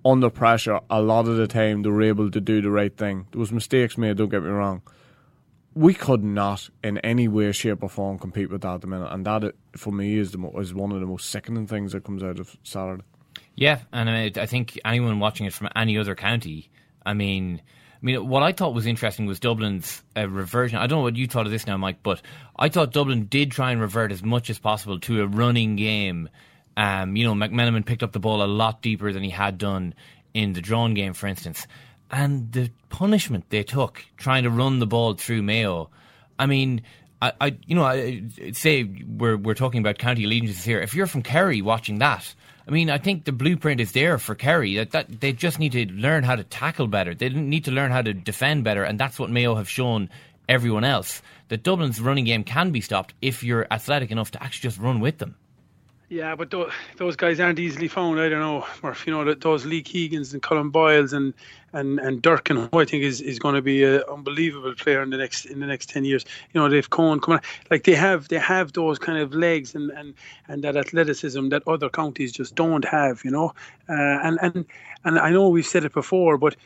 under 0.05 0.31
pressure 0.31 0.81
a 0.89 1.01
lot 1.01 1.29
of 1.29 1.37
the 1.37 1.47
time 1.47 1.83
they 1.83 1.91
were 1.91 2.03
able 2.03 2.31
to 2.31 2.41
do 2.41 2.61
the 2.63 2.71
right 2.71 2.97
thing. 2.97 3.27
There 3.31 3.41
was 3.41 3.53
mistakes 3.53 3.99
made, 3.99 4.17
don't 4.17 4.31
get 4.31 4.43
me 4.43 4.49
wrong. 4.49 4.83
We 5.75 5.95
could 5.95 6.25
not, 6.25 6.69
in 6.83 6.99
any 6.99 7.29
way, 7.29 7.53
shape, 7.53 7.83
or 7.83 7.89
form, 7.89 8.19
compete 8.19 8.51
with 8.51 8.63
that 8.63 8.75
at 8.75 8.81
the 8.81 8.87
minute, 8.89 9.09
and 9.13 9.25
that, 9.25 9.55
for 9.77 9.93
me, 9.93 10.19
is 10.19 10.33
the 10.33 10.51
is 10.59 10.75
one 10.75 10.91
of 10.91 11.01
the 11.01 11.07
most 11.07 11.31
sickening 11.31 11.67
things 11.67 11.93
that 11.93 12.05
comes 12.05 12.23
out 12.23 12.41
of 12.41 12.57
Saturday. 12.65 13.05
Yeah, 13.55 13.81
and 13.93 14.11
I, 14.11 14.33
I 14.37 14.47
think 14.47 14.79
anyone 14.85 15.21
watching 15.21 15.47
it 15.47 15.53
from 15.53 15.69
any 15.77 15.97
other 15.97 16.15
county, 16.15 16.71
I 17.07 17.15
mean, 17.15 17.63
I 18.03 18.07
mean, 18.07 18.29
what 18.29 18.43
I 18.43 18.53
thought 18.53 18.75
was 18.75 18.87
interesting 18.87 19.27
was 19.27 19.39
Dublin's 19.39 20.03
uh, 20.17 20.29
reversion. 20.29 20.79
I 20.79 20.87
don't 20.87 21.01
know 21.01 21.03
what 21.05 21.17
you 21.17 21.27
thought 21.27 21.45
of 21.45 21.53
this 21.53 21.67
now, 21.67 21.77
Mike, 21.77 22.03
but 22.03 22.23
I 22.59 22.71
thought 22.71 22.93
Dublin 22.93 23.27
did 23.27 23.51
try 23.51 23.73
and 23.73 23.81
revert 23.81 24.11
as 24.11 24.23
much 24.23 24.49
as 24.49 24.59
possible 24.59 24.99
to 25.01 25.23
a 25.23 25.27
running 25.27 25.77
game. 25.77 26.31
Um, 26.77 27.15
you 27.15 27.25
know, 27.25 27.35
McMenamin 27.35 27.85
picked 27.85 28.03
up 28.03 28.13
the 28.13 28.19
ball 28.19 28.43
a 28.43 28.47
lot 28.47 28.81
deeper 28.81 29.13
than 29.13 29.23
he 29.23 29.31
had 29.31 29.59
done 29.59 29.95
in 30.33 30.55
the 30.55 30.63
drawn 30.63 30.95
game, 30.95 31.13
for 31.13 31.27
instance. 31.27 31.67
And 32.11 32.53
the 32.53 32.71
punishment 32.89 33.45
they 33.51 33.63
took 33.63 34.05
trying 34.17 34.45
to 34.45 34.51
run 34.51 34.79
the 34.79 34.87
ball 34.87 35.15
through 35.15 35.43
Mayo, 35.43 35.91
I 36.39 36.47
mean, 36.47 36.83
I, 37.23 37.33
I 37.41 37.57
you 37.67 37.77
know, 37.77 37.85
I, 37.85 38.23
say 38.53 38.85
we're 38.85 39.37
we're 39.37 39.55
talking 39.55 39.81
about 39.81 39.99
county 39.99 40.25
allegiances 40.25 40.65
here. 40.65 40.81
If 40.81 40.95
you're 40.95 41.07
from 41.07 41.23
Kerry 41.23 41.63
watching 41.63 41.99
that, 41.99 42.35
I 42.67 42.71
mean, 42.71 42.91
I 42.91 42.99
think 42.99 43.25
the 43.25 43.33
blueprint 43.33 43.81
is 43.81 43.93
there 43.93 44.19
for 44.19 44.35
Kerry. 44.35 44.77
That, 44.77 44.91
that 44.93 45.21
they 45.21 45.33
just 45.33 45.59
need 45.59 45.73
to 45.73 45.87
learn 45.87 46.25
how 46.25 46.37
to 46.37 46.45
tackle 46.45 46.87
better. 46.87 47.15
They 47.15 47.29
need 47.29 47.65
to 47.65 47.71
learn 47.71 47.91
how 47.91 48.03
to 48.03 48.13
defend 48.13 48.65
better, 48.65 48.83
and 48.85 48.99
that's 48.99 49.19
what 49.19 49.31
Mayo 49.31 49.55
have 49.55 49.69
shown 49.69 50.09
everyone 50.49 50.85
else. 50.85 51.23
That 51.49 51.63
Dublin's 51.63 52.01
running 52.01 52.25
game 52.25 52.45
can 52.45 52.71
be 52.71 52.81
stopped 52.81 53.15
if 53.21 53.43
you're 53.43 53.67
athletic 53.71 54.11
enough 54.11 54.31
to 54.33 54.43
actually 54.43 54.69
just 54.69 54.79
run 54.79 55.01
with 55.01 55.19
them. 55.19 55.37
Yeah, 56.11 56.35
but 56.35 56.53
those 56.97 57.15
guys 57.15 57.39
aren't 57.39 57.61
easily 57.61 57.87
found. 57.87 58.19
I 58.21 58.29
don't 58.29 58.41
know, 58.41 58.67
Murph. 58.83 59.07
You 59.07 59.13
know, 59.13 59.33
those 59.33 59.65
Lee 59.65 59.81
Keegans 59.81 60.33
and 60.33 60.43
Colm 60.43 60.73
Boyles 60.73 61.13
and 61.13 61.33
and 61.73 62.01
and 62.01 62.21
Durcan, 62.21 62.69
who 62.69 62.81
I 62.81 62.85
think 62.85 63.05
is, 63.05 63.21
is 63.21 63.39
going 63.39 63.55
to 63.55 63.63
be 63.63 63.85
an 63.85 64.03
unbelievable 64.11 64.75
player 64.75 65.03
in 65.03 65.11
the 65.11 65.17
next 65.17 65.45
in 65.45 65.61
the 65.61 65.67
next 65.67 65.89
ten 65.89 66.05
years. 66.05 66.25
You 66.53 66.61
know, 66.61 66.69
they've 66.69 66.91
Cohen 66.91 67.21
coming 67.21 67.39
like 67.71 67.85
they 67.85 67.95
have 67.95 68.27
they 68.27 68.39
have 68.41 68.73
those 68.73 68.99
kind 68.99 69.19
of 69.19 69.33
legs 69.35 69.77
and 69.77 69.93
and, 69.93 70.15
and 70.49 70.65
that 70.65 70.77
athleticism 70.77 71.49
that 71.51 71.63
other 71.69 71.89
counties 71.89 72.33
just 72.33 72.57
don't 72.57 72.85
have. 72.85 73.25
You 73.25 73.31
know, 73.31 73.55
uh, 73.89 74.19
and 74.27 74.37
and 74.43 74.67
and 75.05 75.17
I 75.17 75.31
know 75.31 75.49
we've 75.49 75.65
said 75.65 75.85
it 75.85 75.93
before, 75.93 76.39
but 76.39 76.57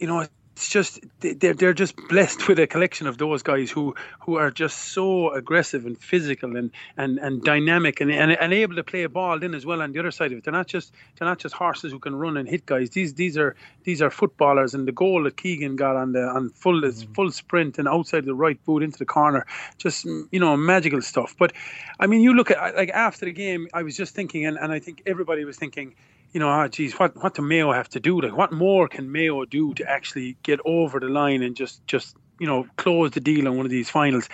you 0.00 0.08
know 0.08 0.26
it's 0.60 0.68
just 0.68 1.00
they're 1.20 1.54
they're 1.54 1.72
just 1.72 1.96
blessed 2.10 2.46
with 2.46 2.58
a 2.58 2.66
collection 2.66 3.06
of 3.06 3.16
those 3.16 3.42
guys 3.42 3.70
who 3.70 3.94
who 4.20 4.36
are 4.36 4.50
just 4.50 4.76
so 4.92 5.32
aggressive 5.32 5.86
and 5.86 5.96
physical 5.96 6.54
and 6.54 6.70
and, 6.98 7.18
and 7.18 7.42
dynamic 7.42 8.02
and, 8.02 8.12
and 8.12 8.32
and 8.32 8.52
able 8.52 8.74
to 8.74 8.84
play 8.84 9.02
a 9.04 9.08
ball 9.08 9.38
then 9.38 9.54
as 9.54 9.64
well 9.64 9.80
on 9.80 9.92
the 9.92 9.98
other 9.98 10.10
side 10.10 10.32
of 10.32 10.38
it. 10.38 10.44
They're 10.44 10.52
not 10.52 10.66
just 10.66 10.92
they're 11.16 11.26
not 11.26 11.38
just 11.38 11.54
horses 11.54 11.92
who 11.92 11.98
can 11.98 12.14
run 12.14 12.36
and 12.36 12.46
hit 12.46 12.66
guys. 12.66 12.90
These 12.90 13.14
these 13.14 13.38
are 13.38 13.56
these 13.84 14.02
are 14.02 14.10
footballers 14.10 14.74
and 14.74 14.86
the 14.86 14.92
goal 14.92 15.22
that 15.22 15.38
Keegan 15.38 15.76
got 15.76 15.96
on 15.96 16.12
the 16.12 16.24
on 16.24 16.50
full 16.50 16.82
mm-hmm. 16.82 17.12
full 17.14 17.30
sprint 17.30 17.78
and 17.78 17.88
outside 17.88 18.26
the 18.26 18.34
right 18.34 18.62
boot 18.66 18.82
into 18.82 18.98
the 18.98 19.06
corner, 19.06 19.46
just 19.78 20.04
you 20.04 20.40
know 20.40 20.58
magical 20.58 21.00
stuff. 21.00 21.34
But 21.38 21.54
I 21.98 22.06
mean, 22.06 22.20
you 22.20 22.34
look 22.34 22.50
at 22.50 22.76
like 22.76 22.90
after 22.90 23.24
the 23.24 23.32
game, 23.32 23.66
I 23.72 23.82
was 23.82 23.96
just 23.96 24.14
thinking, 24.14 24.44
and, 24.44 24.58
and 24.58 24.72
I 24.72 24.78
think 24.78 25.04
everybody 25.06 25.46
was 25.46 25.56
thinking 25.56 25.94
you 26.32 26.40
know, 26.40 26.48
ah, 26.48 26.68
geez, 26.68 26.94
what 26.94 27.20
what 27.22 27.34
do 27.34 27.42
Mayo 27.42 27.72
have 27.72 27.88
to 27.90 28.00
do? 28.00 28.20
Like, 28.20 28.36
what 28.36 28.52
more 28.52 28.88
can 28.88 29.10
Mayo 29.10 29.44
do 29.44 29.74
to 29.74 29.90
actually 29.90 30.36
get 30.42 30.60
over 30.64 31.00
the 31.00 31.08
line 31.08 31.42
and 31.42 31.56
just 31.56 31.86
just 31.86 32.16
you 32.38 32.46
know 32.46 32.66
close 32.76 33.10
the 33.12 33.20
deal 33.20 33.48
on 33.48 33.56
one 33.56 33.66
of 33.66 33.70
these 33.70 33.90
finals? 33.90 34.28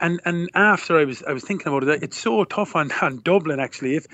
And 0.00 0.20
and 0.24 0.50
after 0.54 0.98
I 0.98 1.04
was 1.04 1.22
I 1.22 1.32
was 1.32 1.44
thinking 1.44 1.68
about 1.68 1.84
it, 1.84 2.02
it's 2.02 2.18
so 2.18 2.44
tough 2.44 2.74
on, 2.76 2.90
on 3.02 3.20
Dublin 3.20 3.60
actually. 3.60 3.96
If 3.96 4.06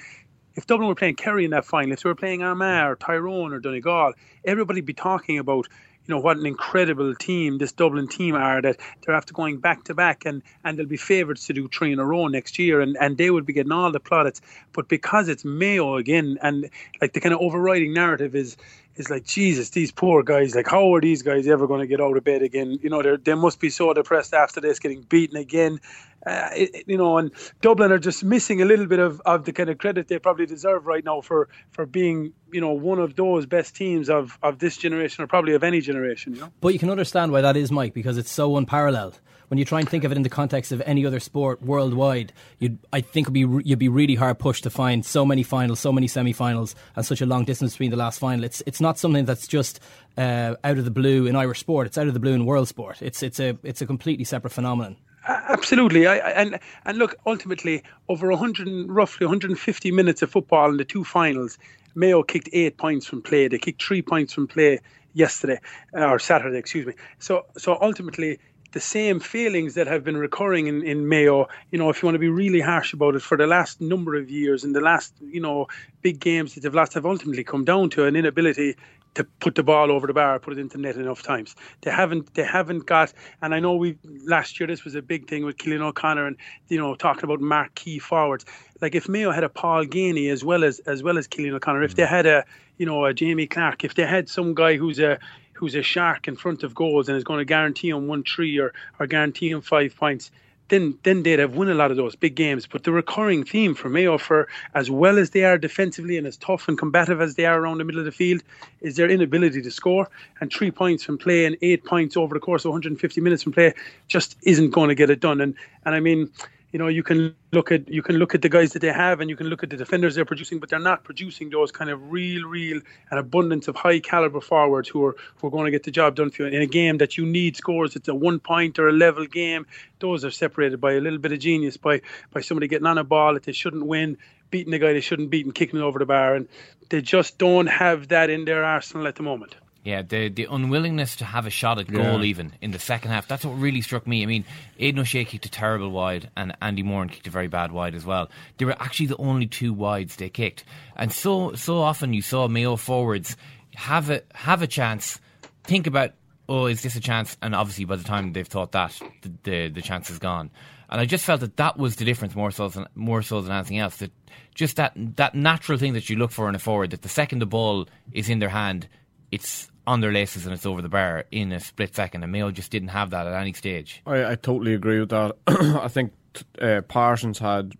if 0.54 0.66
Dublin 0.66 0.88
were 0.88 0.94
playing 0.94 1.16
Kerry 1.16 1.44
in 1.44 1.52
that 1.52 1.64
final, 1.64 1.92
if 1.92 2.02
they 2.02 2.08
were 2.08 2.14
playing 2.14 2.42
Armagh 2.42 2.90
or 2.90 2.96
Tyrone 2.96 3.52
or 3.52 3.60
Donegal, 3.60 4.12
everybody'd 4.44 4.84
be 4.84 4.92
talking 4.92 5.38
about 5.38 5.68
you 6.06 6.14
know 6.14 6.20
what 6.20 6.36
an 6.36 6.46
incredible 6.46 7.14
team 7.14 7.58
this 7.58 7.72
Dublin 7.72 8.08
team 8.08 8.34
are 8.34 8.60
that 8.62 8.76
they're 9.02 9.14
after 9.14 9.32
going 9.32 9.58
back 9.58 9.84
to 9.84 9.94
back 9.94 10.24
and 10.24 10.42
and 10.64 10.78
they'll 10.78 10.86
be 10.86 10.96
favourites 10.96 11.46
to 11.46 11.52
do 11.52 11.68
three 11.68 11.92
in 11.92 11.98
a 11.98 12.04
row 12.04 12.26
next 12.26 12.58
year 12.58 12.80
and 12.80 12.96
and 13.00 13.18
they 13.18 13.30
would 13.30 13.46
be 13.46 13.52
getting 13.52 13.72
all 13.72 13.92
the 13.92 14.00
plaudits 14.00 14.40
but 14.72 14.88
because 14.88 15.28
it's 15.28 15.44
Mayo 15.44 15.96
again 15.96 16.38
and 16.42 16.68
like 17.00 17.12
the 17.12 17.20
kind 17.20 17.34
of 17.34 17.40
overriding 17.40 17.92
narrative 17.92 18.34
is 18.34 18.56
is 18.96 19.10
like 19.10 19.24
Jesus, 19.24 19.70
these 19.70 19.90
poor 19.90 20.22
guys. 20.22 20.54
Like, 20.54 20.68
how 20.68 20.94
are 20.94 21.00
these 21.00 21.22
guys 21.22 21.48
ever 21.48 21.66
going 21.66 21.80
to 21.80 21.86
get 21.86 22.00
out 22.00 22.16
of 22.16 22.24
bed 22.24 22.42
again? 22.42 22.78
You 22.82 22.90
know, 22.90 23.02
they 23.02 23.16
they 23.16 23.34
must 23.34 23.60
be 23.60 23.70
so 23.70 23.92
depressed 23.94 24.34
after 24.34 24.60
this, 24.60 24.78
getting 24.78 25.02
beaten 25.02 25.36
again. 25.36 25.80
Uh, 26.24 26.48
it, 26.54 26.84
you 26.86 26.96
know, 26.96 27.18
and 27.18 27.32
Dublin 27.60 27.90
are 27.90 27.98
just 27.98 28.22
missing 28.22 28.62
a 28.62 28.64
little 28.64 28.86
bit 28.86 29.00
of, 29.00 29.20
of 29.26 29.44
the 29.44 29.52
kind 29.52 29.68
of 29.68 29.78
credit 29.78 30.06
they 30.06 30.18
probably 30.18 30.46
deserve 30.46 30.86
right 30.86 31.04
now 31.04 31.20
for 31.20 31.48
for 31.72 31.84
being, 31.84 32.32
you 32.52 32.60
know, 32.60 32.72
one 32.72 33.00
of 33.00 33.16
those 33.16 33.44
best 33.44 33.74
teams 33.74 34.08
of, 34.08 34.38
of 34.42 34.58
this 34.60 34.76
generation 34.76 35.24
or 35.24 35.26
probably 35.26 35.54
of 35.54 35.64
any 35.64 35.80
generation. 35.80 36.34
You 36.34 36.42
know, 36.42 36.52
but 36.60 36.72
you 36.72 36.78
can 36.78 36.90
understand 36.90 37.32
why 37.32 37.40
that 37.40 37.56
is, 37.56 37.72
Mike, 37.72 37.92
because 37.92 38.18
it's 38.18 38.30
so 38.30 38.56
unparalleled. 38.56 39.18
When 39.48 39.58
you 39.58 39.66
try 39.66 39.80
and 39.80 39.88
think 39.88 40.04
of 40.04 40.12
it 40.12 40.16
in 40.16 40.22
the 40.22 40.30
context 40.30 40.72
of 40.72 40.80
any 40.86 41.04
other 41.04 41.20
sport 41.20 41.60
worldwide, 41.60 42.32
you'd 42.58 42.78
I 42.92 43.02
think 43.02 43.30
be 43.32 43.40
you'd 43.40 43.78
be 43.78 43.88
really 43.88 44.14
hard 44.14 44.38
pushed 44.38 44.62
to 44.62 44.70
find 44.70 45.04
so 45.04 45.26
many 45.26 45.42
finals, 45.42 45.80
so 45.80 45.92
many 45.92 46.06
semi-finals, 46.06 46.74
and 46.96 47.04
such 47.04 47.20
a 47.20 47.26
long 47.26 47.44
distance 47.44 47.72
between 47.72 47.90
the 47.90 47.96
last 47.96 48.18
final. 48.18 48.44
It's 48.44 48.62
it's 48.64 48.80
not 48.80 48.96
something 48.96 49.24
that's 49.24 49.46
just 49.46 49.80
uh, 50.16 50.54
out 50.64 50.78
of 50.78 50.84
the 50.84 50.90
blue 50.90 51.26
in 51.26 51.36
Irish 51.36 51.58
sport. 51.58 51.86
It's 51.88 51.98
out 51.98 52.06
of 52.06 52.14
the 52.14 52.20
blue 52.20 52.32
in 52.32 52.46
world 52.46 52.68
sport. 52.68 53.02
It's 53.02 53.22
it's 53.22 53.40
a 53.40 53.58
it's 53.64 53.82
a 53.82 53.86
completely 53.86 54.24
separate 54.24 54.52
phenomenon. 54.52 54.96
Absolutely, 55.26 56.06
I, 56.06 56.16
and 56.16 56.58
and 56.84 56.98
look, 56.98 57.14
ultimately, 57.26 57.82
over 58.08 58.28
100, 58.30 58.88
roughly 58.88 59.26
150 59.26 59.92
minutes 59.92 60.22
of 60.22 60.30
football 60.30 60.70
in 60.70 60.78
the 60.78 60.84
two 60.84 61.04
finals, 61.04 61.58
Mayo 61.94 62.22
kicked 62.22 62.48
eight 62.52 62.76
points 62.76 63.06
from 63.06 63.22
play. 63.22 63.46
They 63.46 63.58
kicked 63.58 63.82
three 63.82 64.02
points 64.02 64.32
from 64.32 64.48
play 64.48 64.80
yesterday 65.14 65.60
uh, 65.96 66.06
or 66.06 66.18
Saturday, 66.18 66.58
excuse 66.58 66.86
me. 66.86 66.94
So 67.20 67.46
so 67.56 67.78
ultimately, 67.80 68.40
the 68.72 68.80
same 68.80 69.20
feelings 69.20 69.74
that 69.74 69.86
have 69.86 70.02
been 70.02 70.16
recurring 70.16 70.66
in, 70.66 70.82
in 70.82 71.08
Mayo, 71.08 71.46
you 71.70 71.78
know, 71.78 71.88
if 71.88 72.02
you 72.02 72.06
want 72.06 72.16
to 72.16 72.20
be 72.20 72.28
really 72.28 72.60
harsh 72.60 72.92
about 72.92 73.14
it, 73.14 73.22
for 73.22 73.36
the 73.36 73.46
last 73.46 73.80
number 73.80 74.16
of 74.16 74.30
years 74.30 74.64
and 74.64 74.74
the 74.74 74.80
last, 74.80 75.14
you 75.20 75.40
know, 75.40 75.68
big 76.00 76.18
games 76.18 76.54
that 76.54 76.62
they've 76.62 76.74
lost 76.74 76.94
have 76.94 77.06
ultimately 77.06 77.44
come 77.44 77.64
down 77.64 77.90
to 77.90 78.06
an 78.06 78.16
inability 78.16 78.76
to 79.14 79.24
put 79.40 79.54
the 79.54 79.62
ball 79.62 79.90
over 79.90 80.06
the 80.06 80.12
bar, 80.14 80.38
put 80.38 80.54
it 80.54 80.58
into 80.58 80.78
net 80.78 80.96
enough 80.96 81.22
times. 81.22 81.54
They 81.82 81.90
haven't 81.90 82.34
they 82.34 82.44
haven't 82.44 82.86
got 82.86 83.12
and 83.40 83.54
I 83.54 83.60
know 83.60 83.74
we 83.74 83.98
last 84.26 84.58
year 84.58 84.66
this 84.66 84.84
was 84.84 84.94
a 84.94 85.02
big 85.02 85.28
thing 85.28 85.44
with 85.44 85.58
Cillian 85.58 85.82
O'Connor 85.82 86.26
and 86.26 86.36
you 86.68 86.78
know 86.78 86.94
talking 86.94 87.24
about 87.24 87.40
marquee 87.40 87.98
forwards. 87.98 88.44
Like 88.80 88.94
if 88.94 89.08
Mayo 89.08 89.30
had 89.30 89.44
a 89.44 89.48
Paul 89.48 89.84
Geaney 89.84 90.30
as 90.30 90.44
well 90.44 90.64
as 90.64 90.78
as 90.80 91.02
well 91.02 91.18
as 91.18 91.28
Cillian 91.28 91.52
O'Connor, 91.54 91.82
if 91.82 91.94
they 91.94 92.06
had 92.06 92.26
a 92.26 92.44
you 92.78 92.86
know 92.86 93.04
a 93.04 93.12
Jamie 93.14 93.46
Clarke, 93.46 93.84
if 93.84 93.94
they 93.94 94.06
had 94.06 94.28
some 94.28 94.54
guy 94.54 94.76
who's 94.76 94.98
a 94.98 95.18
who's 95.52 95.74
a 95.74 95.82
shark 95.82 96.26
in 96.26 96.36
front 96.36 96.62
of 96.62 96.74
goals 96.74 97.08
and 97.08 97.16
is 97.16 97.24
going 97.24 97.38
to 97.38 97.44
guarantee 97.44 97.90
him 97.90 98.06
one 98.08 98.24
three 98.24 98.58
or 98.58 98.72
or 98.98 99.06
guarantee 99.06 99.50
him 99.50 99.60
five 99.60 99.94
points, 99.94 100.30
then 100.68 100.98
then 101.02 101.22
they'd 101.22 101.38
have 101.38 101.54
won 101.56 101.68
a 101.68 101.74
lot 101.74 101.90
of 101.90 101.96
those 101.96 102.16
big 102.16 102.34
games. 102.34 102.66
But 102.66 102.84
the 102.84 102.92
recurring 102.92 103.44
theme 103.44 103.74
for 103.74 103.88
Mayo, 103.88 104.18
for 104.18 104.48
as 104.74 104.90
well 104.90 105.18
as 105.18 105.30
they 105.30 105.44
are 105.44 105.58
defensively 105.58 106.16
and 106.16 106.26
as 106.26 106.36
tough 106.36 106.68
and 106.68 106.78
combative 106.78 107.20
as 107.20 107.34
they 107.34 107.44
are 107.44 107.60
around 107.60 107.78
the 107.78 107.84
middle 107.84 108.00
of 108.00 108.04
the 108.04 108.12
field, 108.12 108.42
is 108.80 108.96
their 108.96 109.10
inability 109.10 109.62
to 109.62 109.70
score. 109.70 110.08
And 110.40 110.52
three 110.52 110.70
points 110.70 111.04
from 111.04 111.18
play 111.18 111.44
and 111.44 111.56
eight 111.62 111.84
points 111.84 112.16
over 112.16 112.34
the 112.34 112.40
course 112.40 112.64
of 112.64 112.70
150 112.70 113.20
minutes 113.20 113.42
from 113.42 113.52
play 113.52 113.74
just 114.08 114.36
isn't 114.42 114.70
going 114.70 114.88
to 114.88 114.94
get 114.94 115.10
it 115.10 115.20
done. 115.20 115.40
And 115.40 115.54
and 115.84 115.94
I 115.94 116.00
mean, 116.00 116.30
you 116.72 116.78
know, 116.78 116.88
you 116.88 117.02
can 117.02 117.34
look 117.52 117.70
at 117.70 117.88
you 117.88 118.02
can 118.02 118.16
look 118.16 118.34
at 118.34 118.40
the 118.40 118.48
guys 118.48 118.72
that 118.72 118.80
they 118.80 118.92
have, 118.92 119.20
and 119.20 119.28
you 119.28 119.36
can 119.36 119.48
look 119.48 119.62
at 119.62 119.68
the 119.68 119.76
defenders 119.76 120.14
they're 120.14 120.24
producing, 120.24 120.58
but 120.58 120.70
they're 120.70 120.78
not 120.78 121.04
producing 121.04 121.50
those 121.50 121.70
kind 121.70 121.90
of 121.90 122.10
real, 122.10 122.44
real 122.48 122.80
an 123.10 123.18
abundance 123.18 123.68
of 123.68 123.76
high 123.76 124.00
caliber 124.00 124.40
forwards 124.40 124.88
who 124.88 125.04
are 125.04 125.16
who 125.36 125.48
are 125.48 125.50
going 125.50 125.66
to 125.66 125.70
get 125.70 125.82
the 125.82 125.90
job 125.90 126.16
done 126.16 126.30
for 126.30 126.42
you 126.42 126.48
in 126.48 126.62
a 126.62 126.66
game 126.66 126.98
that 126.98 127.18
you 127.18 127.26
need 127.26 127.56
scores. 127.56 127.94
It's 127.94 128.08
a 128.08 128.14
one 128.14 128.40
point 128.40 128.78
or 128.78 128.88
a 128.88 128.92
level 128.92 129.26
game. 129.26 129.66
Those 129.98 130.24
are 130.24 130.30
separated 130.30 130.80
by 130.80 130.92
a 130.94 131.00
little 131.00 131.18
bit 131.18 131.32
of 131.32 131.40
genius, 131.40 131.76
by 131.76 132.00
by 132.32 132.40
somebody 132.40 132.68
getting 132.68 132.86
on 132.86 132.96
a 132.96 133.04
ball 133.04 133.34
that 133.34 133.42
they 133.42 133.52
shouldn't 133.52 133.86
win, 133.86 134.16
beating 134.50 134.70
the 134.70 134.78
guy 134.78 134.94
they 134.94 135.00
shouldn't 135.02 135.30
beat, 135.30 135.44
and 135.44 135.54
kicking 135.54 135.78
it 135.78 135.82
over 135.82 135.98
the 135.98 136.06
bar, 136.06 136.34
and 136.34 136.48
they 136.88 137.02
just 137.02 137.36
don't 137.36 137.66
have 137.66 138.08
that 138.08 138.30
in 138.30 138.46
their 138.46 138.64
arsenal 138.64 139.06
at 139.06 139.16
the 139.16 139.22
moment. 139.22 139.56
Yeah, 139.84 140.02
the 140.02 140.28
the 140.28 140.46
unwillingness 140.48 141.16
to 141.16 141.24
have 141.24 141.44
a 141.46 141.50
shot 141.50 141.78
at 141.78 141.90
Yeah. 141.90 142.02
goal 142.02 142.24
even 142.24 142.52
in 142.60 142.70
the 142.70 142.78
second 142.78 143.10
half. 143.10 143.26
That's 143.26 143.44
what 143.44 143.54
really 143.58 143.80
struck 143.80 144.06
me. 144.06 144.22
I 144.22 144.26
mean, 144.26 144.44
Aidan 144.78 145.00
O'Shea 145.00 145.24
kicked 145.24 145.44
a 145.46 145.50
terrible 145.50 145.90
wide 145.90 146.30
and 146.36 146.54
Andy 146.62 146.84
Moran 146.84 147.08
kicked 147.08 147.26
a 147.26 147.30
very 147.30 147.48
bad 147.48 147.72
wide 147.72 147.96
as 147.96 148.04
well. 148.04 148.30
They 148.58 148.64
were 148.64 148.80
actually 148.80 149.06
the 149.06 149.16
only 149.16 149.46
two 149.48 149.72
wides 149.72 150.16
they 150.16 150.28
kicked. 150.28 150.62
And 150.96 151.12
so 151.12 151.54
so 151.54 151.78
often 151.80 152.12
you 152.12 152.22
saw 152.22 152.46
Mayo 152.46 152.76
forwards 152.76 153.36
have 153.74 154.08
a 154.10 154.22
have 154.34 154.62
a 154.62 154.68
chance, 154.68 155.18
think 155.64 155.88
about 155.88 156.12
oh, 156.48 156.66
is 156.66 156.82
this 156.82 156.94
a 156.94 157.00
chance? 157.00 157.36
And 157.42 157.54
obviously 157.54 157.84
by 157.84 157.96
the 157.96 158.04
time 158.04 158.34
they've 158.34 158.46
thought 158.46 158.70
that, 158.72 159.00
the 159.22 159.32
the, 159.42 159.68
the 159.68 159.82
chance 159.82 160.10
is 160.10 160.20
gone. 160.20 160.50
And 160.90 161.00
I 161.00 161.06
just 161.06 161.24
felt 161.24 161.40
that 161.40 161.56
that 161.56 161.76
was 161.78 161.96
the 161.96 162.04
difference 162.04 162.36
more 162.36 162.52
so 162.52 162.68
than 162.68 162.86
more 162.94 163.22
so 163.22 163.40
than 163.40 163.50
anything 163.50 163.78
else. 163.78 163.96
That 163.96 164.12
just 164.54 164.76
that 164.76 164.92
that 165.16 165.34
natural 165.34 165.76
thing 165.76 165.94
that 165.94 166.08
you 166.08 166.14
look 166.16 166.30
for 166.30 166.48
in 166.48 166.54
a 166.54 166.60
forward. 166.60 166.90
That 166.90 167.02
the 167.02 167.08
second 167.08 167.40
the 167.40 167.46
ball 167.46 167.88
is 168.12 168.28
in 168.28 168.38
their 168.38 168.50
hand, 168.50 168.86
it's 169.32 169.70
on 169.86 170.00
their 170.00 170.12
laces 170.12 170.46
and 170.46 170.54
it's 170.54 170.66
over 170.66 170.80
the 170.80 170.88
bar 170.88 171.24
in 171.30 171.52
a 171.52 171.60
split 171.60 171.94
second. 171.94 172.22
And 172.22 172.32
Mayo 172.32 172.50
just 172.50 172.70
didn't 172.70 172.88
have 172.88 173.10
that 173.10 173.26
at 173.26 173.32
any 173.32 173.52
stage. 173.52 174.02
I, 174.06 174.32
I 174.32 174.34
totally 174.36 174.74
agree 174.74 175.00
with 175.00 175.10
that. 175.10 175.36
I 175.46 175.88
think 175.88 176.12
uh, 176.60 176.82
Parsons 176.82 177.38
had 177.38 177.74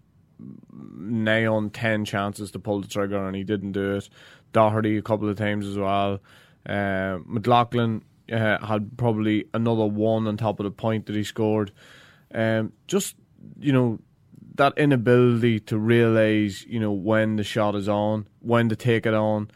nigh 0.73 1.47
on 1.47 1.71
10 1.71 2.05
chances 2.05 2.51
to 2.53 2.59
pull 2.59 2.81
the 2.81 2.89
trigger 2.89 3.25
and 3.27 3.37
he 3.37 3.45
didn't 3.45 3.73
do 3.73 3.97
it. 3.97 4.09
Doherty 4.53 4.97
a 4.97 5.03
couple 5.03 5.29
of 5.29 5.37
times 5.37 5.67
as 5.67 5.79
well. 5.79 6.21
Uh, 6.67 7.19
McLaughlin 7.25 8.03
uh, 8.31 8.65
had 8.65 8.97
probably 8.97 9.47
another 9.55 9.87
one 9.87 10.27
on 10.27 10.37
top 10.37 10.61
of 10.61 10.65
the 10.65 10.71
point 10.71 11.07
that 11.07 11.17
he 11.17 11.25
scored. 11.25 11.73
Um, 12.35 12.73
just, 12.87 13.17
you 13.59 13.73
know, 13.73 13.99
that 14.57 14.77
inability 14.77 15.61
to 15.61 15.79
realise, 15.79 16.65
you 16.67 16.79
know, 16.79 16.93
when 16.93 17.37
the 17.37 17.45
shot 17.45 17.75
is 17.75 17.89
on, 17.89 18.27
when 18.41 18.69
to 18.69 18.77
take 18.77 19.07
it 19.07 19.15
on. 19.15 19.51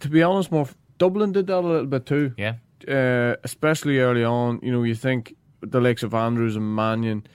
To 0.00 0.08
be 0.08 0.22
honest, 0.22 0.50
more 0.50 0.68
Dublin 0.98 1.32
did 1.32 1.46
that 1.48 1.58
a 1.58 1.60
little 1.60 1.86
bit 1.86 2.06
too. 2.06 2.34
Yeah. 2.36 2.56
Uh, 2.86 3.36
especially 3.42 3.98
early 3.98 4.24
on, 4.24 4.60
you 4.62 4.70
know, 4.70 4.82
you 4.82 4.94
think 4.94 5.34
the 5.60 5.80
likes 5.80 6.02
of 6.02 6.14
Andrews 6.14 6.56
and 6.56 6.74
Mannion. 6.74 7.26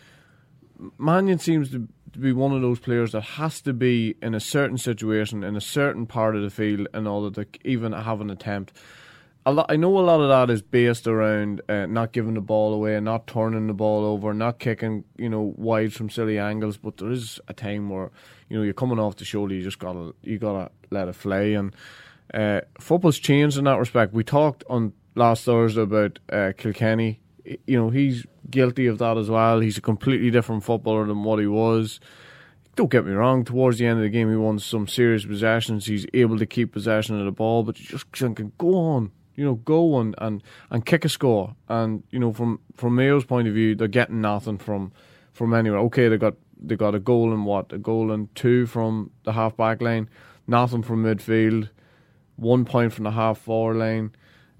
Mannion 0.97 1.39
seems 1.39 1.71
to, 1.71 1.87
to 2.13 2.19
be 2.19 2.31
one 2.31 2.53
of 2.53 2.61
those 2.61 2.79
players 2.79 3.11
that 3.11 3.21
has 3.21 3.61
to 3.61 3.73
be 3.73 4.15
in 4.21 4.33
a 4.33 4.39
certain 4.39 4.77
situation, 4.77 5.43
in 5.43 5.55
a 5.55 5.61
certain 5.61 6.05
part 6.05 6.35
of 6.35 6.41
the 6.41 6.49
field, 6.49 6.87
in 6.93 7.07
order 7.07 7.43
to 7.43 7.67
even 7.67 7.91
have 7.91 8.21
an 8.21 8.29
attempt. 8.29 8.73
A 9.43 9.51
lot, 9.51 9.65
I 9.69 9.75
know 9.75 9.97
a 9.97 10.01
lot 10.01 10.21
of 10.21 10.29
that 10.29 10.53
is 10.53 10.61
based 10.61 11.07
around 11.07 11.61
uh, 11.67 11.87
not 11.87 12.11
giving 12.11 12.35
the 12.35 12.41
ball 12.41 12.75
away, 12.75 12.99
not 12.99 13.25
turning 13.25 13.65
the 13.65 13.73
ball 13.73 14.05
over, 14.05 14.35
not 14.35 14.59
kicking, 14.59 15.03
you 15.17 15.29
know, 15.29 15.53
wide 15.57 15.93
from 15.93 16.11
silly 16.11 16.37
angles. 16.37 16.77
But 16.77 16.97
there 16.97 17.11
is 17.11 17.39
a 17.47 17.53
time 17.53 17.89
where, 17.89 18.11
you 18.49 18.57
know, 18.57 18.63
you're 18.63 18.75
coming 18.75 18.99
off 18.99 19.15
the 19.15 19.25
shoulder, 19.25 19.55
you 19.55 19.63
just 19.63 19.79
gotta, 19.79 20.13
you 20.21 20.37
gotta 20.37 20.69
let 20.91 21.07
it 21.07 21.15
fly. 21.15 21.41
And 21.41 21.75
uh, 22.33 22.61
football's 22.79 23.19
changed 23.19 23.57
in 23.57 23.65
that 23.65 23.79
respect. 23.79 24.13
We 24.13 24.23
talked 24.23 24.63
on 24.69 24.93
last 25.15 25.43
Thursday 25.43 25.81
about 25.81 26.19
uh, 26.31 26.53
Kilkenny. 26.57 27.19
You 27.65 27.77
know, 27.77 27.89
he's 27.89 28.25
guilty 28.49 28.87
of 28.87 28.97
that 28.99 29.17
as 29.17 29.29
well. 29.29 29.59
He's 29.59 29.77
a 29.77 29.81
completely 29.81 30.31
different 30.31 30.63
footballer 30.63 31.05
than 31.05 31.23
what 31.23 31.39
he 31.39 31.47
was. 31.47 31.99
Don't 32.75 32.89
get 32.89 33.05
me 33.05 33.11
wrong, 33.11 33.43
towards 33.43 33.79
the 33.79 33.85
end 33.85 33.99
of 33.99 34.03
the 34.03 34.09
game, 34.09 34.29
he 34.29 34.35
won 34.37 34.57
some 34.57 34.87
serious 34.87 35.25
possessions. 35.25 35.87
He's 35.87 36.05
able 36.13 36.37
to 36.37 36.45
keep 36.45 36.71
possession 36.71 37.19
of 37.19 37.25
the 37.25 37.31
ball, 37.31 37.63
but 37.63 37.79
you 37.79 37.85
just 37.85 38.09
go 38.57 38.75
on, 38.75 39.11
you 39.35 39.43
know, 39.43 39.55
go 39.55 39.95
on 39.95 40.15
and, 40.19 40.41
and 40.69 40.85
kick 40.85 41.03
a 41.03 41.09
score. 41.09 41.55
And, 41.67 42.03
you 42.11 42.19
know, 42.19 42.31
from, 42.31 42.61
from 42.75 42.95
Mayo's 42.95 43.25
point 43.25 43.49
of 43.49 43.53
view, 43.53 43.75
they're 43.75 43.89
getting 43.89 44.21
nothing 44.21 44.57
from, 44.57 44.93
from 45.33 45.53
anywhere. 45.53 45.79
Okay, 45.79 46.07
they 46.07 46.17
got 46.17 46.35
they 46.61 46.75
got 46.75 46.95
a 46.95 46.99
goal 46.99 47.33
and 47.33 47.45
what? 47.45 47.73
A 47.73 47.77
goal 47.77 48.11
and 48.11 48.33
two 48.35 48.65
from 48.67 49.11
the 49.23 49.33
half 49.33 49.57
back 49.57 49.81
line, 49.81 50.09
nothing 50.47 50.83
from 50.83 51.03
midfield, 51.03 51.69
one 52.41 52.65
point 52.65 52.91
from 52.91 53.03
the 53.03 53.11
half 53.11 53.37
forward 53.37 53.77
line. 53.77 54.11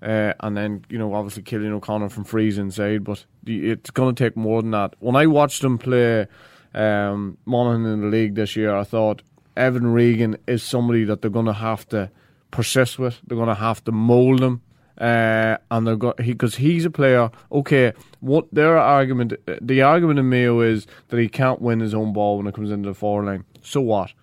Uh, 0.02 0.34
and 0.40 0.58
then 0.58 0.84
you 0.90 0.98
know 0.98 1.14
obviously 1.14 1.44
Cillian 1.44 1.74
O'Connor 1.74 2.10
from 2.10 2.24
frees 2.24 2.58
inside, 2.58 3.04
but 3.04 3.24
it's 3.46 3.92
going 3.92 4.16
to 4.16 4.24
take 4.24 4.36
more 4.36 4.62
than 4.62 4.72
that. 4.72 4.96
When 5.00 5.16
I 5.16 5.28
watched 5.28 5.64
him 5.64 5.78
play 5.78 6.26
um, 6.74 7.38
Monaghan 7.46 7.86
in 7.86 8.02
the 8.02 8.08
league 8.08 8.34
this 8.34 8.56
year, 8.56 8.76
I 8.76 8.84
thought 8.84 9.22
Evan 9.56 9.94
Regan 9.94 10.38
is 10.48 10.64
somebody 10.64 11.04
that 11.04 11.22
they're 11.22 11.30
going 11.30 11.46
to 11.46 11.54
have 11.54 11.88
to 11.90 12.10
persist 12.50 12.98
with. 12.98 13.20
They're 13.28 13.38
going 13.38 13.50
to 13.50 13.56
have 13.56 13.84
to 13.84 13.92
mould 13.92 14.42
him, 14.42 14.62
uh, 14.98 15.58
and 15.70 15.86
they're 15.86 15.96
going 15.96 16.16
because 16.18 16.56
he, 16.56 16.74
he's 16.74 16.86
a 16.86 16.90
player. 16.90 17.30
Okay, 17.52 17.94
what 18.22 18.48
their 18.52 18.80
argument, 18.80 19.34
the 19.62 19.84
argument 19.84 20.18
in 20.18 20.30
Mayo 20.30 20.62
is 20.62 20.88
that 21.10 21.20
he 21.20 21.30
can't 21.30 21.62
win 21.62 21.80
his 21.80 21.94
own 21.94 22.12
ball 22.12 22.38
when 22.38 22.48
it 22.48 22.56
comes 22.56 22.72
into 22.72 22.90
the 22.90 22.96
forward 22.96 23.28
line. 23.28 23.46
So 23.62 23.82
what? 23.82 24.14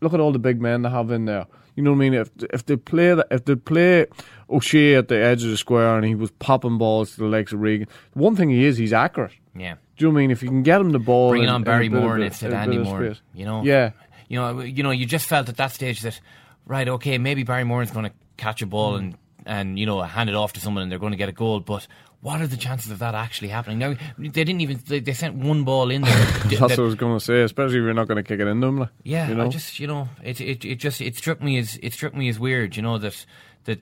Look 0.00 0.14
at 0.14 0.20
all 0.20 0.32
the 0.32 0.38
big 0.38 0.62
men 0.62 0.80
they 0.80 0.90
have 0.90 1.10
in 1.10 1.26
there. 1.26 1.46
You 1.76 1.82
know 1.82 1.90
what 1.90 1.96
I 1.96 2.00
mean? 2.00 2.14
If 2.14 2.30
if 2.52 2.66
they 2.66 2.76
play 2.76 3.14
that, 3.14 3.26
if 3.30 3.44
they 3.44 3.54
play 3.54 4.06
O'Shea 4.50 4.94
at 4.94 5.08
the 5.08 5.16
edge 5.16 5.44
of 5.44 5.50
the 5.50 5.56
square 5.56 5.94
and 5.96 6.04
he 6.06 6.14
was 6.14 6.30
popping 6.32 6.78
balls 6.78 7.12
to 7.12 7.18
the 7.18 7.26
legs 7.26 7.52
of 7.52 7.60
Regan, 7.60 7.86
one 8.14 8.34
thing 8.34 8.48
he 8.48 8.64
is, 8.64 8.78
he's 8.78 8.94
accurate. 8.94 9.32
Yeah. 9.54 9.74
Do 9.96 10.04
you 10.04 10.08
know 10.08 10.14
what 10.14 10.18
I 10.18 10.22
mean? 10.22 10.30
If 10.30 10.42
you 10.42 10.48
can 10.48 10.62
get 10.62 10.80
him 10.80 10.90
the 10.90 10.98
ball, 10.98 11.30
Bringing 11.30 11.48
in- 11.48 11.54
on 11.54 11.62
Barry 11.64 11.88
Moore 11.88 12.18
instead 12.18 12.52
of 12.52 12.58
Andy 12.58 12.78
Moore, 12.78 13.14
you 13.34 13.44
know. 13.44 13.62
Yeah. 13.62 13.92
You 14.28 14.40
know, 14.40 14.60
you 14.60 14.82
know, 14.82 14.90
you 14.90 15.06
just 15.06 15.26
felt 15.26 15.48
at 15.48 15.56
that 15.58 15.72
stage 15.72 16.00
that 16.00 16.18
right, 16.66 16.88
okay, 16.88 17.18
maybe 17.18 17.44
Barry 17.44 17.64
Moran's 17.64 17.92
going 17.92 18.06
to 18.06 18.12
catch 18.36 18.60
a 18.62 18.66
ball 18.66 18.94
mm. 18.94 18.98
and 18.98 19.18
and 19.44 19.78
you 19.78 19.86
know 19.86 20.02
hand 20.02 20.28
it 20.28 20.34
off 20.34 20.54
to 20.54 20.60
someone 20.60 20.82
and 20.82 20.90
they're 20.90 20.98
going 20.98 21.12
to 21.12 21.18
get 21.18 21.28
a 21.28 21.32
goal, 21.32 21.60
but. 21.60 21.86
What 22.22 22.40
are 22.40 22.46
the 22.46 22.56
chances 22.56 22.90
of 22.90 22.98
that 23.00 23.14
actually 23.14 23.48
happening? 23.48 23.78
Now 23.78 23.94
they 24.18 24.28
didn't 24.28 24.60
even 24.60 24.80
they, 24.86 25.00
they 25.00 25.12
sent 25.12 25.36
one 25.36 25.62
ball 25.64 25.90
in 25.90 26.02
there. 26.02 26.12
That's 26.44 26.48
that- 26.58 26.60
what 26.60 26.78
I 26.78 26.82
was 26.82 26.94
going 26.96 27.16
to 27.18 27.24
say. 27.24 27.42
Especially 27.42 27.76
if 27.78 27.82
you're 27.82 27.94
not 27.94 28.08
going 28.08 28.16
to 28.16 28.22
kick 28.22 28.40
it 28.40 28.46
in 28.48 28.62
him. 28.62 28.78
Like, 28.78 28.88
Yeah, 29.04 29.28
you 29.28 29.34
know? 29.36 29.44
I 29.44 29.48
just 29.48 29.78
you 29.78 29.86
know 29.86 30.08
it, 30.24 30.40
it 30.40 30.64
it 30.64 30.76
just 30.76 31.00
it 31.00 31.14
struck 31.16 31.40
me 31.42 31.58
as 31.58 31.78
it 31.82 31.92
struck 31.92 32.14
me 32.14 32.28
as 32.28 32.38
weird. 32.40 32.74
You 32.76 32.82
know 32.82 32.98
that 32.98 33.26
that 33.64 33.80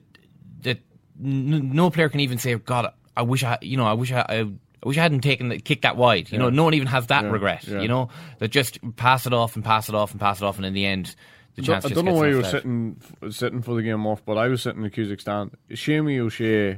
that 0.61 0.79
n- 1.23 1.71
no 1.73 1.89
player 1.89 2.09
can 2.09 2.19
even 2.19 2.37
say, 2.37 2.53
"God, 2.55 2.91
I 3.17 3.23
wish 3.23 3.43
I 3.43 3.57
you 3.61 3.77
know 3.77 3.85
I 3.87 3.93
wish 3.93 4.11
I." 4.11 4.21
I 4.27 4.45
I 4.83 4.87
wish 4.87 4.99
I 4.99 5.01
hadn't 5.01 5.21
taken 5.21 5.49
the, 5.49 5.57
kick 5.57 5.81
that 5.81 5.97
wide. 5.97 6.31
You 6.31 6.37
know, 6.37 6.51
no 6.51 6.63
one 6.63 6.75
even 6.75 6.85
has 6.89 7.07
that 7.07 7.23
Yeah, 7.23 7.31
regret. 7.31 7.65
yeah. 7.67 7.81
You 7.81 7.87
know, 7.87 8.09
that 8.37 8.49
just 8.49 8.77
pass 8.97 9.25
it 9.25 9.33
off 9.33 9.55
and 9.55 9.65
pass 9.65 9.89
it 9.89 9.95
off 9.95 10.11
and 10.11 10.19
pass 10.21 10.43
it 10.43 10.45
off, 10.45 10.57
and 10.57 10.65
in 10.65 10.73
the 10.73 10.85
end, 10.85 11.15
the 11.55 11.63
chance 11.63 11.85
don't, 11.85 11.91
I 11.91 11.95
don't 11.95 12.05
know 12.05 12.13
why 12.13 12.27
you 12.27 12.35
were 12.37 12.43
sitting 12.43 13.01
sitting 13.31 13.63
for 13.63 13.73
the 13.73 13.81
game 13.81 14.05
off, 14.05 14.23
but 14.23 14.37
I 14.37 14.47
was 14.47 14.61
sitting 14.61 14.79
in 14.79 14.83
the 14.83 14.91
Cusack 14.91 15.21
stand. 15.21 15.57
Seamie 15.71 16.19
O'Shea 16.19 16.77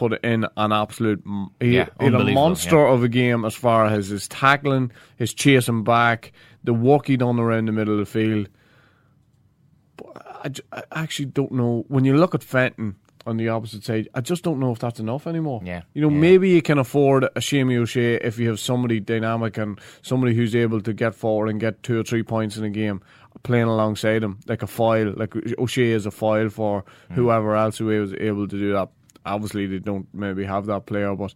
put 0.00 0.24
in 0.24 0.46
an 0.56 0.72
absolute. 0.72 1.22
He, 1.60 1.76
Yeah, 1.76 1.88
he 2.00 2.06
a 2.06 2.10
monster 2.10 2.76
yeah. 2.76 2.92
of 2.92 3.04
a 3.04 3.08
game 3.08 3.44
as 3.44 3.54
far 3.54 3.84
as 3.84 4.08
his 4.08 4.26
tackling, 4.28 4.92
his 5.16 5.34
chasing 5.34 5.84
back, 5.84 6.32
the 6.64 6.72
work 6.72 7.06
he 7.06 7.18
done 7.18 7.38
around 7.38 7.66
the 7.66 7.72
middle 7.72 7.92
of 7.92 8.00
the 8.00 8.06
field. 8.06 8.48
But 9.98 10.60
I 10.72 10.82
actually 10.92 11.26
don't 11.26 11.52
know. 11.52 11.84
When 11.88 12.06
you 12.06 12.16
look 12.16 12.34
at 12.34 12.42
Fenton 12.42 12.96
on 13.26 13.36
the 13.36 13.50
opposite 13.50 13.84
side, 13.84 14.08
I 14.14 14.22
just 14.22 14.42
don't 14.42 14.58
know 14.58 14.72
if 14.72 14.78
that's 14.78 15.00
enough 15.00 15.26
anymore. 15.26 15.60
Yeah, 15.62 15.82
You 15.92 16.00
know, 16.00 16.08
maybe 16.08 16.48
you 16.48 16.62
can 16.62 16.78
afford 16.78 17.24
a 17.24 17.40
Seamie 17.40 17.76
O'Shea 17.76 18.14
if 18.14 18.38
you 18.38 18.48
have 18.48 18.58
somebody 18.58 19.00
dynamic 19.00 19.58
and 19.58 19.78
somebody 20.00 20.34
who's 20.34 20.56
able 20.56 20.80
to 20.80 20.94
get 20.94 21.14
forward 21.14 21.50
and 21.50 21.60
get 21.60 21.82
two 21.82 22.00
or 22.00 22.04
three 22.04 22.22
points 22.22 22.56
in 22.56 22.64
a 22.64 22.70
game 22.70 23.02
playing 23.42 23.68
alongside 23.68 24.22
him, 24.22 24.40
like 24.46 24.62
a 24.62 24.66
foil. 24.66 25.12
Like 25.14 25.36
O'Shea 25.58 25.90
is 25.90 26.06
a 26.06 26.10
foil 26.10 26.48
for 26.48 26.84
hmm. 27.08 27.14
whoever 27.14 27.54
else 27.54 27.76
who 27.76 27.86
was 27.86 28.14
able 28.14 28.48
to 28.48 28.58
do 28.58 28.72
that. 28.72 28.88
Obviously, 29.24 29.66
they 29.66 29.78
don't 29.78 30.06
maybe 30.12 30.44
have 30.44 30.66
that 30.66 30.86
player, 30.86 31.14
but 31.14 31.34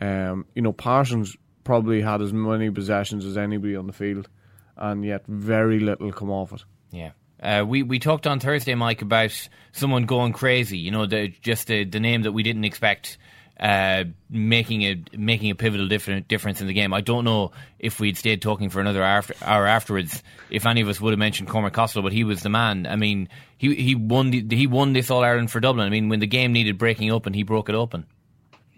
um, 0.00 0.46
you 0.54 0.62
know, 0.62 0.72
Parsons 0.72 1.36
probably 1.64 2.00
had 2.00 2.22
as 2.22 2.32
many 2.32 2.70
possessions 2.70 3.24
as 3.24 3.36
anybody 3.36 3.76
on 3.76 3.86
the 3.86 3.92
field, 3.92 4.28
and 4.76 5.04
yet 5.04 5.26
very 5.26 5.80
little 5.80 6.12
come 6.12 6.30
off 6.30 6.52
it. 6.52 6.64
Yeah, 6.90 7.10
Uh, 7.42 7.64
we 7.66 7.82
we 7.82 7.98
talked 7.98 8.26
on 8.26 8.40
Thursday, 8.40 8.74
Mike, 8.74 9.02
about 9.02 9.48
someone 9.72 10.06
going 10.06 10.32
crazy. 10.32 10.78
You 10.78 10.90
know, 10.90 11.06
the, 11.06 11.28
just 11.42 11.66
the, 11.66 11.84
the 11.84 12.00
name 12.00 12.22
that 12.22 12.32
we 12.32 12.42
didn't 12.42 12.64
expect 12.64 13.18
uh, 13.60 14.04
making 14.30 14.82
a 14.82 15.02
making 15.16 15.50
a 15.50 15.54
pivotal 15.54 15.88
different 15.88 16.28
difference 16.28 16.60
in 16.60 16.66
the 16.66 16.72
game. 16.72 16.94
I 16.94 17.00
don't 17.00 17.24
know 17.24 17.52
if 17.78 17.98
we'd 17.98 18.16
stayed 18.16 18.40
talking 18.40 18.70
for 18.70 18.80
another 18.80 19.02
after, 19.02 19.34
hour 19.42 19.66
afterwards, 19.66 20.22
if 20.50 20.66
any 20.66 20.80
of 20.80 20.88
us 20.88 21.00
would 21.00 21.12
have 21.12 21.18
mentioned 21.18 21.48
Cormac 21.48 21.72
Costello, 21.72 22.02
but 22.02 22.12
he 22.12 22.24
was 22.24 22.42
the 22.42 22.48
man. 22.48 22.86
I 22.86 22.96
mean, 22.96 23.28
he 23.56 23.74
he 23.74 23.94
won 23.94 24.30
the, 24.30 24.44
he 24.56 24.66
won 24.66 24.92
this 24.92 25.10
All 25.10 25.24
Ireland 25.24 25.50
for 25.50 25.60
Dublin. 25.60 25.86
I 25.86 25.90
mean, 25.90 26.08
when 26.08 26.20
the 26.20 26.26
game 26.26 26.52
needed 26.52 26.78
breaking 26.78 27.10
open, 27.10 27.34
he 27.34 27.42
broke 27.42 27.68
it 27.68 27.74
open. 27.74 28.06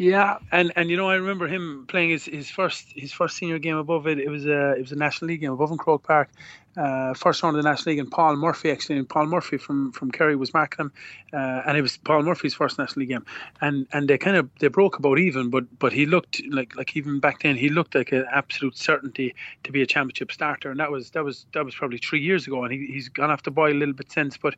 Yeah, 0.01 0.39
and, 0.51 0.73
and 0.77 0.89
you 0.89 0.97
know 0.97 1.11
I 1.11 1.17
remember 1.17 1.47
him 1.47 1.85
playing 1.87 2.09
his, 2.09 2.25
his 2.25 2.49
first 2.49 2.87
his 2.97 3.13
first 3.13 3.37
senior 3.37 3.59
game 3.59 3.77
above 3.77 4.07
it. 4.07 4.19
It 4.19 4.31
was 4.31 4.47
a 4.47 4.73
it 4.73 4.81
was 4.81 4.93
a 4.93 4.97
National 4.97 5.29
League 5.29 5.43
game 5.43 5.53
above 5.53 5.71
in 5.71 5.77
Croke 5.77 6.05
Park, 6.05 6.31
uh, 6.75 7.13
first 7.13 7.43
round 7.43 7.55
of 7.59 7.63
the 7.63 7.69
National 7.69 7.93
League, 7.93 7.99
and 7.99 8.11
Paul 8.11 8.37
Murphy 8.37 8.71
actually, 8.71 8.97
and 8.97 9.07
Paul 9.07 9.27
Murphy 9.27 9.59
from 9.59 9.93
from 9.93 10.11
Kerry 10.11 10.37
was 10.37 10.55
marking 10.55 10.87
him, 10.87 10.93
uh, 11.35 11.65
and 11.67 11.77
it 11.77 11.83
was 11.83 11.99
Paul 11.99 12.23
Murphy's 12.23 12.55
first 12.55 12.79
National 12.79 13.01
League 13.01 13.11
game, 13.11 13.27
and 13.61 13.87
and 13.93 14.09
they 14.09 14.17
kind 14.17 14.39
of 14.39 14.49
they 14.59 14.69
broke 14.69 14.99
about 14.99 15.19
even, 15.19 15.51
but 15.51 15.65
but 15.79 15.93
he 15.93 16.07
looked 16.07 16.41
like 16.51 16.75
like 16.77 16.97
even 16.97 17.21
back 17.21 17.43
then 17.43 17.55
he 17.57 17.69
looked 17.69 17.95
like 17.95 18.11
an 18.11 18.25
absolute 18.33 18.79
certainty 18.79 19.35
to 19.65 19.71
be 19.71 19.83
a 19.83 19.87
championship 19.87 20.33
starter, 20.33 20.71
and 20.71 20.81
that 20.81 20.91
was 20.91 21.11
that 21.11 21.25
was 21.25 21.45
that 21.53 21.63
was 21.63 21.75
probably 21.75 21.99
three 21.99 22.23
years 22.23 22.47
ago, 22.47 22.65
and 22.65 22.73
he, 22.73 22.87
he's 22.87 23.11
gone 23.11 23.31
off 23.31 23.43
the 23.43 23.51
boil 23.51 23.75
a 23.75 23.77
little 23.77 23.93
bit 23.93 24.11
since, 24.11 24.39
but 24.39 24.55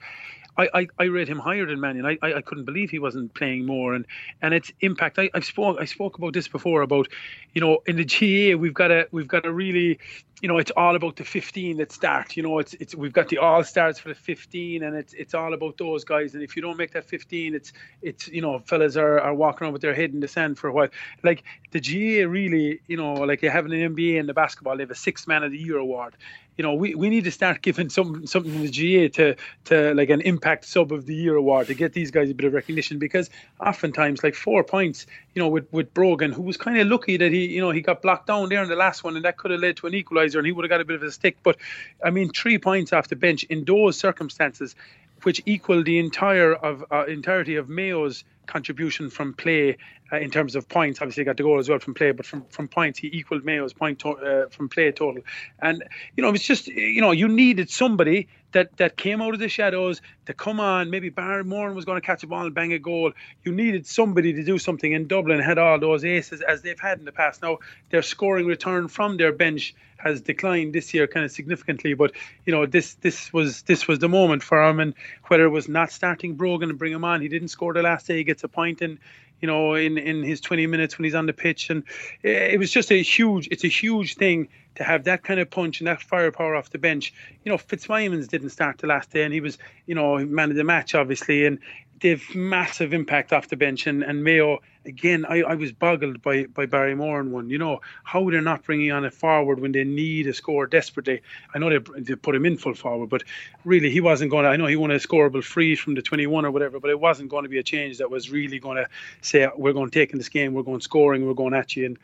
I, 0.56 0.68
I, 0.74 0.88
I 0.98 1.04
rate 1.04 1.28
him 1.28 1.38
higher 1.38 1.66
than 1.66 1.80
Mannion. 1.80 2.04
I, 2.04 2.18
I, 2.22 2.34
I 2.34 2.40
couldn't 2.42 2.64
believe 2.64 2.90
he 2.90 2.98
wasn't 2.98 3.32
playing 3.34 3.64
more, 3.64 3.94
and 3.94 4.06
and 4.42 4.52
its 4.52 4.72
impact. 4.80 5.18
I, 5.18 5.30
I've 5.34 5.44
spoke 5.44 5.78
I 5.80 5.86
spoke 5.86 6.18
about 6.18 6.34
this 6.34 6.48
before 6.48 6.82
about, 6.82 7.08
you 7.54 7.60
know, 7.60 7.78
in 7.86 7.96
the 7.96 8.04
GAA 8.04 8.58
we've 8.58 8.74
got 8.74 8.88
to 8.88 9.08
we've 9.12 9.28
got 9.28 9.44
to 9.44 9.52
really, 9.52 9.98
you 10.42 10.48
know, 10.48 10.58
it's 10.58 10.72
all 10.76 10.96
about 10.96 11.14
the 11.14 11.24
15 11.24 11.76
that 11.76 11.92
start. 11.92 12.36
You 12.36 12.42
know, 12.42 12.58
it's 12.58 12.74
it's 12.74 12.96
we've 12.96 13.12
got 13.12 13.28
the 13.28 13.38
all 13.38 13.62
stars 13.62 14.00
for 14.00 14.08
the 14.08 14.14
15, 14.16 14.82
and 14.82 14.96
it's 14.96 15.14
it's 15.14 15.34
all 15.34 15.54
about 15.54 15.78
those 15.78 16.04
guys. 16.04 16.34
And 16.34 16.42
if 16.42 16.56
you 16.56 16.62
don't 16.62 16.76
make 16.76 16.90
that 16.92 17.04
15, 17.04 17.54
it's 17.54 17.72
it's 18.02 18.26
you 18.26 18.42
know, 18.42 18.58
fellas 18.58 18.96
are, 18.96 19.20
are 19.20 19.34
walking 19.34 19.64
around 19.64 19.72
with 19.72 19.82
their 19.82 19.94
head 19.94 20.10
in 20.10 20.18
the 20.18 20.26
sand 20.26 20.58
for 20.58 20.66
a 20.66 20.72
while. 20.72 20.88
Like 21.22 21.44
the 21.70 21.80
GAA 21.80 22.28
really, 22.28 22.80
you 22.88 22.96
know, 22.96 23.14
like 23.14 23.40
they 23.40 23.48
have 23.48 23.66
an 23.66 23.70
NBA 23.70 24.16
in 24.16 24.26
the 24.26 24.34
basketball, 24.34 24.76
they 24.76 24.82
have 24.82 24.90
a 24.90 24.96
six 24.96 25.28
man 25.28 25.44
of 25.44 25.52
the 25.52 25.58
year 25.58 25.78
award 25.78 26.16
you 26.56 26.62
know, 26.62 26.74
we, 26.74 26.94
we 26.94 27.08
need 27.08 27.24
to 27.24 27.30
start 27.30 27.62
giving 27.62 27.88
some 27.88 28.26
something 28.26 28.52
to 28.52 28.68
the 28.68 29.08
GAA 29.08 29.12
to 29.16 29.36
to 29.64 29.94
like 29.94 30.10
an 30.10 30.20
impact 30.20 30.66
sub 30.66 30.92
of 30.92 31.06
the 31.06 31.14
year 31.14 31.34
award 31.34 31.68
to 31.68 31.74
get 31.74 31.92
these 31.94 32.10
guys 32.10 32.30
a 32.30 32.34
bit 32.34 32.46
of 32.46 32.52
recognition 32.52 32.98
because 32.98 33.30
oftentimes 33.60 34.22
like 34.22 34.34
four 34.34 34.62
points, 34.62 35.06
you 35.34 35.42
know, 35.42 35.48
with 35.48 35.66
with 35.72 35.92
Brogan, 35.94 36.32
who 36.32 36.42
was 36.42 36.56
kind 36.56 36.78
of 36.78 36.88
lucky 36.88 37.16
that 37.16 37.32
he, 37.32 37.46
you 37.46 37.60
know, 37.60 37.70
he 37.70 37.80
got 37.80 38.02
blocked 38.02 38.26
down 38.26 38.48
there 38.50 38.62
in 38.62 38.68
the 38.68 38.76
last 38.76 39.02
one 39.02 39.16
and 39.16 39.24
that 39.24 39.38
could 39.38 39.50
have 39.50 39.60
led 39.60 39.76
to 39.78 39.86
an 39.86 39.94
equaliser 39.94 40.31
and 40.38 40.46
he 40.46 40.52
would 40.52 40.64
have 40.64 40.70
got 40.70 40.80
a 40.80 40.84
bit 40.84 40.96
of 40.96 41.02
a 41.02 41.10
stick. 41.10 41.36
But 41.42 41.56
I 42.04 42.10
mean, 42.10 42.30
three 42.30 42.58
points 42.58 42.92
off 42.92 43.08
the 43.08 43.16
bench 43.16 43.44
in 43.44 43.64
those 43.64 43.98
circumstances, 43.98 44.74
which 45.22 45.42
equal 45.46 45.82
the 45.82 45.98
entire 45.98 46.54
of 46.54 46.84
uh, 46.90 47.04
entirety 47.06 47.56
of 47.56 47.68
Mayo's 47.68 48.24
contribution 48.46 49.08
from 49.08 49.32
play 49.34 49.76
uh, 50.12 50.16
in 50.16 50.30
terms 50.30 50.56
of 50.56 50.68
points. 50.68 51.00
Obviously, 51.00 51.22
he 51.22 51.24
got 51.24 51.36
the 51.36 51.42
goal 51.42 51.58
as 51.58 51.68
well 51.68 51.78
from 51.78 51.94
play, 51.94 52.12
but 52.12 52.26
from, 52.26 52.44
from 52.50 52.68
points, 52.68 52.98
he 52.98 53.08
equaled 53.08 53.44
Mayo's 53.44 53.72
point 53.72 54.00
to, 54.00 54.10
uh, 54.10 54.48
from 54.48 54.68
play 54.68 54.90
total. 54.92 55.22
And 55.60 55.84
you 56.16 56.22
know, 56.22 56.30
it's 56.30 56.44
just 56.44 56.66
you 56.66 57.00
know, 57.00 57.12
you 57.12 57.28
needed 57.28 57.70
somebody 57.70 58.28
that 58.52 58.76
that 58.76 58.96
came 58.96 59.20
out 59.20 59.34
of 59.34 59.40
the 59.40 59.48
shadows 59.48 60.00
to 60.26 60.34
come 60.34 60.60
on. 60.60 60.90
Maybe 60.90 61.08
Barry 61.08 61.44
Moran 61.44 61.74
was 61.74 61.84
going 61.84 62.00
to 62.00 62.06
catch 62.06 62.22
a 62.22 62.26
ball 62.26 62.46
and 62.46 62.54
bang 62.54 62.72
a 62.72 62.78
goal. 62.78 63.12
You 63.44 63.52
needed 63.52 63.86
somebody 63.86 64.32
to 64.34 64.44
do 64.44 64.58
something. 64.58 64.94
And 64.94 65.08
Dublin 65.08 65.40
had 65.40 65.58
all 65.58 65.78
those 65.78 66.04
aces 66.04 66.40
as 66.40 66.62
they've 66.62 66.78
had 66.78 66.98
in 66.98 67.04
the 67.04 67.12
past. 67.12 67.42
Now 67.42 67.58
their 67.90 68.02
scoring 68.02 68.46
return 68.46 68.88
from 68.88 69.16
their 69.16 69.32
bench 69.32 69.74
has 69.96 70.20
declined 70.20 70.72
this 70.72 70.92
year 70.94 71.06
kind 71.06 71.24
of 71.24 71.30
significantly. 71.30 71.94
But 71.94 72.12
you 72.44 72.52
know, 72.52 72.66
this 72.66 72.94
this 72.94 73.32
was 73.32 73.62
this 73.62 73.88
was 73.88 73.98
the 73.98 74.08
moment 74.08 74.42
for 74.42 74.62
him. 74.62 74.80
And 74.80 74.94
whether 75.28 75.44
it 75.44 75.50
was 75.50 75.68
not 75.68 75.90
starting 75.90 76.34
Brogan 76.34 76.70
and 76.70 76.78
bring 76.78 76.92
him 76.92 77.04
on, 77.04 77.20
he 77.20 77.28
didn't 77.28 77.48
score 77.48 77.72
the 77.72 77.82
last 77.82 78.06
day. 78.06 78.16
He 78.18 78.24
gets 78.24 78.44
a 78.44 78.48
point 78.48 78.82
and 78.82 78.98
you 79.42 79.48
know, 79.48 79.74
in, 79.74 79.98
in 79.98 80.22
his 80.22 80.40
20 80.40 80.66
minutes 80.68 80.96
when 80.96 81.04
he's 81.04 81.16
on 81.16 81.26
the 81.26 81.32
pitch. 81.32 81.68
And 81.68 81.82
it 82.22 82.58
was 82.58 82.70
just 82.70 82.90
a 82.90 83.02
huge, 83.02 83.48
it's 83.50 83.64
a 83.64 83.68
huge 83.68 84.14
thing 84.14 84.48
to 84.76 84.84
have 84.84 85.04
that 85.04 85.24
kind 85.24 85.40
of 85.40 85.50
punch 85.50 85.80
and 85.80 85.88
that 85.88 86.00
firepower 86.00 86.54
off 86.54 86.70
the 86.70 86.78
bench. 86.78 87.12
You 87.44 87.50
know, 87.50 87.58
Fitzsimons 87.58 88.28
didn't 88.28 88.50
start 88.50 88.78
the 88.78 88.86
last 88.86 89.10
day 89.10 89.24
and 89.24 89.34
he 89.34 89.40
was, 89.40 89.58
you 89.86 89.96
know, 89.96 90.24
man 90.24 90.50
of 90.50 90.56
the 90.56 90.64
match, 90.64 90.94
obviously. 90.94 91.44
And 91.44 91.58
they've 92.00 92.24
massive 92.34 92.94
impact 92.94 93.32
off 93.32 93.48
the 93.48 93.56
bench. 93.56 93.86
And, 93.88 94.04
and 94.04 94.22
Mayo, 94.22 94.60
again, 94.84 95.24
I, 95.28 95.42
I 95.42 95.54
was 95.54 95.72
boggled 95.72 96.22
by, 96.22 96.44
by 96.44 96.66
Barry 96.66 96.94
Moran 96.94 97.30
one. 97.32 97.50
You 97.50 97.58
know, 97.58 97.80
how 98.04 98.28
they're 98.30 98.40
not 98.40 98.64
bringing 98.64 98.92
on 98.92 99.04
a 99.04 99.10
forward 99.10 99.60
when 99.60 99.72
they 99.72 99.84
need 99.84 100.26
a 100.26 100.34
score 100.34 100.66
desperately. 100.66 101.20
I 101.54 101.58
know 101.58 101.70
they, 101.70 102.00
they 102.00 102.14
put 102.14 102.34
him 102.34 102.46
in 102.46 102.56
full 102.56 102.74
forward, 102.74 103.08
but 103.08 103.22
really 103.64 103.90
he 103.90 104.00
wasn't 104.00 104.30
going 104.30 104.44
to, 104.44 104.50
I 104.50 104.56
know 104.56 104.66
he 104.66 104.76
won 104.76 104.90
a 104.90 104.96
scoreable 104.96 105.44
free 105.44 105.76
from 105.76 105.94
the 105.94 106.02
21 106.02 106.44
or 106.44 106.50
whatever, 106.50 106.80
but 106.80 106.90
it 106.90 107.00
wasn't 107.00 107.30
going 107.30 107.44
to 107.44 107.48
be 107.48 107.58
a 107.58 107.62
change 107.62 107.98
that 107.98 108.10
was 108.10 108.30
really 108.30 108.58
going 108.58 108.76
to 108.76 108.88
say, 109.20 109.48
we're 109.56 109.72
going 109.72 109.90
to 109.90 109.98
take 109.98 110.12
in 110.12 110.18
this 110.18 110.28
game, 110.28 110.54
we're 110.54 110.62
going 110.62 110.80
scoring, 110.80 111.26
we're 111.26 111.34
going 111.34 111.54
at 111.54 111.76
you. 111.76 111.86
And, 111.86 111.98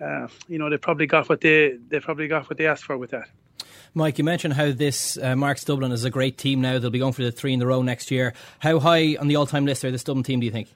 uh, 0.00 0.28
you 0.48 0.58
know, 0.58 0.70
they 0.70 0.76
probably 0.76 1.06
got 1.06 1.28
what 1.28 1.40
they, 1.40 1.78
they 1.88 2.00
probably 2.00 2.28
got 2.28 2.48
what 2.48 2.58
they 2.58 2.66
asked 2.66 2.84
for 2.84 2.96
with 2.96 3.10
that. 3.10 3.28
Mike, 3.96 4.18
you 4.18 4.24
mentioned 4.24 4.54
how 4.54 4.72
this 4.72 5.16
uh, 5.18 5.36
marks 5.36 5.64
Dublin 5.64 5.92
as 5.92 6.02
a 6.04 6.10
great 6.10 6.36
team 6.36 6.60
now. 6.60 6.80
They'll 6.80 6.90
be 6.90 6.98
going 6.98 7.12
for 7.12 7.22
the 7.22 7.30
three 7.30 7.52
in 7.52 7.60
the 7.60 7.66
row 7.66 7.80
next 7.80 8.10
year. 8.10 8.34
How 8.58 8.80
high 8.80 9.16
on 9.20 9.28
the 9.28 9.36
all-time 9.36 9.66
list 9.66 9.84
are 9.84 9.90
this 9.92 10.02
Dublin 10.02 10.24
team? 10.24 10.40
Do 10.40 10.46
you 10.46 10.52
think? 10.52 10.68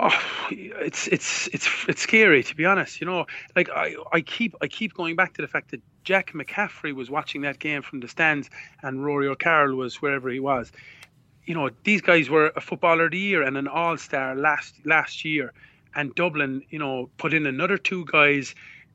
Oh, 0.00 0.16
it's 0.50 1.08
it's 1.08 1.48
it's 1.48 1.68
it's 1.88 2.02
scary 2.02 2.44
to 2.44 2.54
be 2.54 2.64
honest. 2.64 3.00
You 3.00 3.06
know, 3.08 3.26
like 3.56 3.68
I, 3.68 3.96
I 4.12 4.20
keep 4.20 4.54
I 4.60 4.68
keep 4.68 4.94
going 4.94 5.16
back 5.16 5.34
to 5.34 5.42
the 5.42 5.48
fact 5.48 5.72
that 5.72 5.82
Jack 6.04 6.32
McCaffrey 6.34 6.94
was 6.94 7.10
watching 7.10 7.40
that 7.42 7.58
game 7.58 7.82
from 7.82 7.98
the 7.98 8.06
stands, 8.06 8.48
and 8.82 9.04
Rory 9.04 9.26
O'Carroll 9.26 9.74
was 9.74 10.00
wherever 10.00 10.30
he 10.30 10.38
was. 10.38 10.70
You 11.46 11.54
know, 11.54 11.70
these 11.82 12.00
guys 12.00 12.30
were 12.30 12.52
a 12.54 12.60
footballer 12.60 13.06
of 13.06 13.10
the 13.10 13.18
year 13.18 13.42
and 13.42 13.56
an 13.56 13.66
all 13.66 13.96
star 13.96 14.36
last 14.36 14.76
last 14.84 15.24
year, 15.24 15.52
and 15.96 16.14
Dublin, 16.14 16.62
you 16.70 16.78
know, 16.78 17.10
put 17.16 17.34
in 17.34 17.46
another 17.46 17.76
two 17.76 18.04
guys 18.04 18.54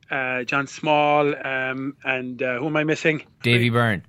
uh, 0.09 0.43
John 0.43 0.67
Small, 0.67 1.33
um, 1.45 1.97
and 2.03 2.41
uh, 2.41 2.59
who 2.59 2.67
am 2.67 2.77
I 2.77 2.83
missing? 2.83 3.25
Davy 3.41 3.69
Byrne. 3.69 4.03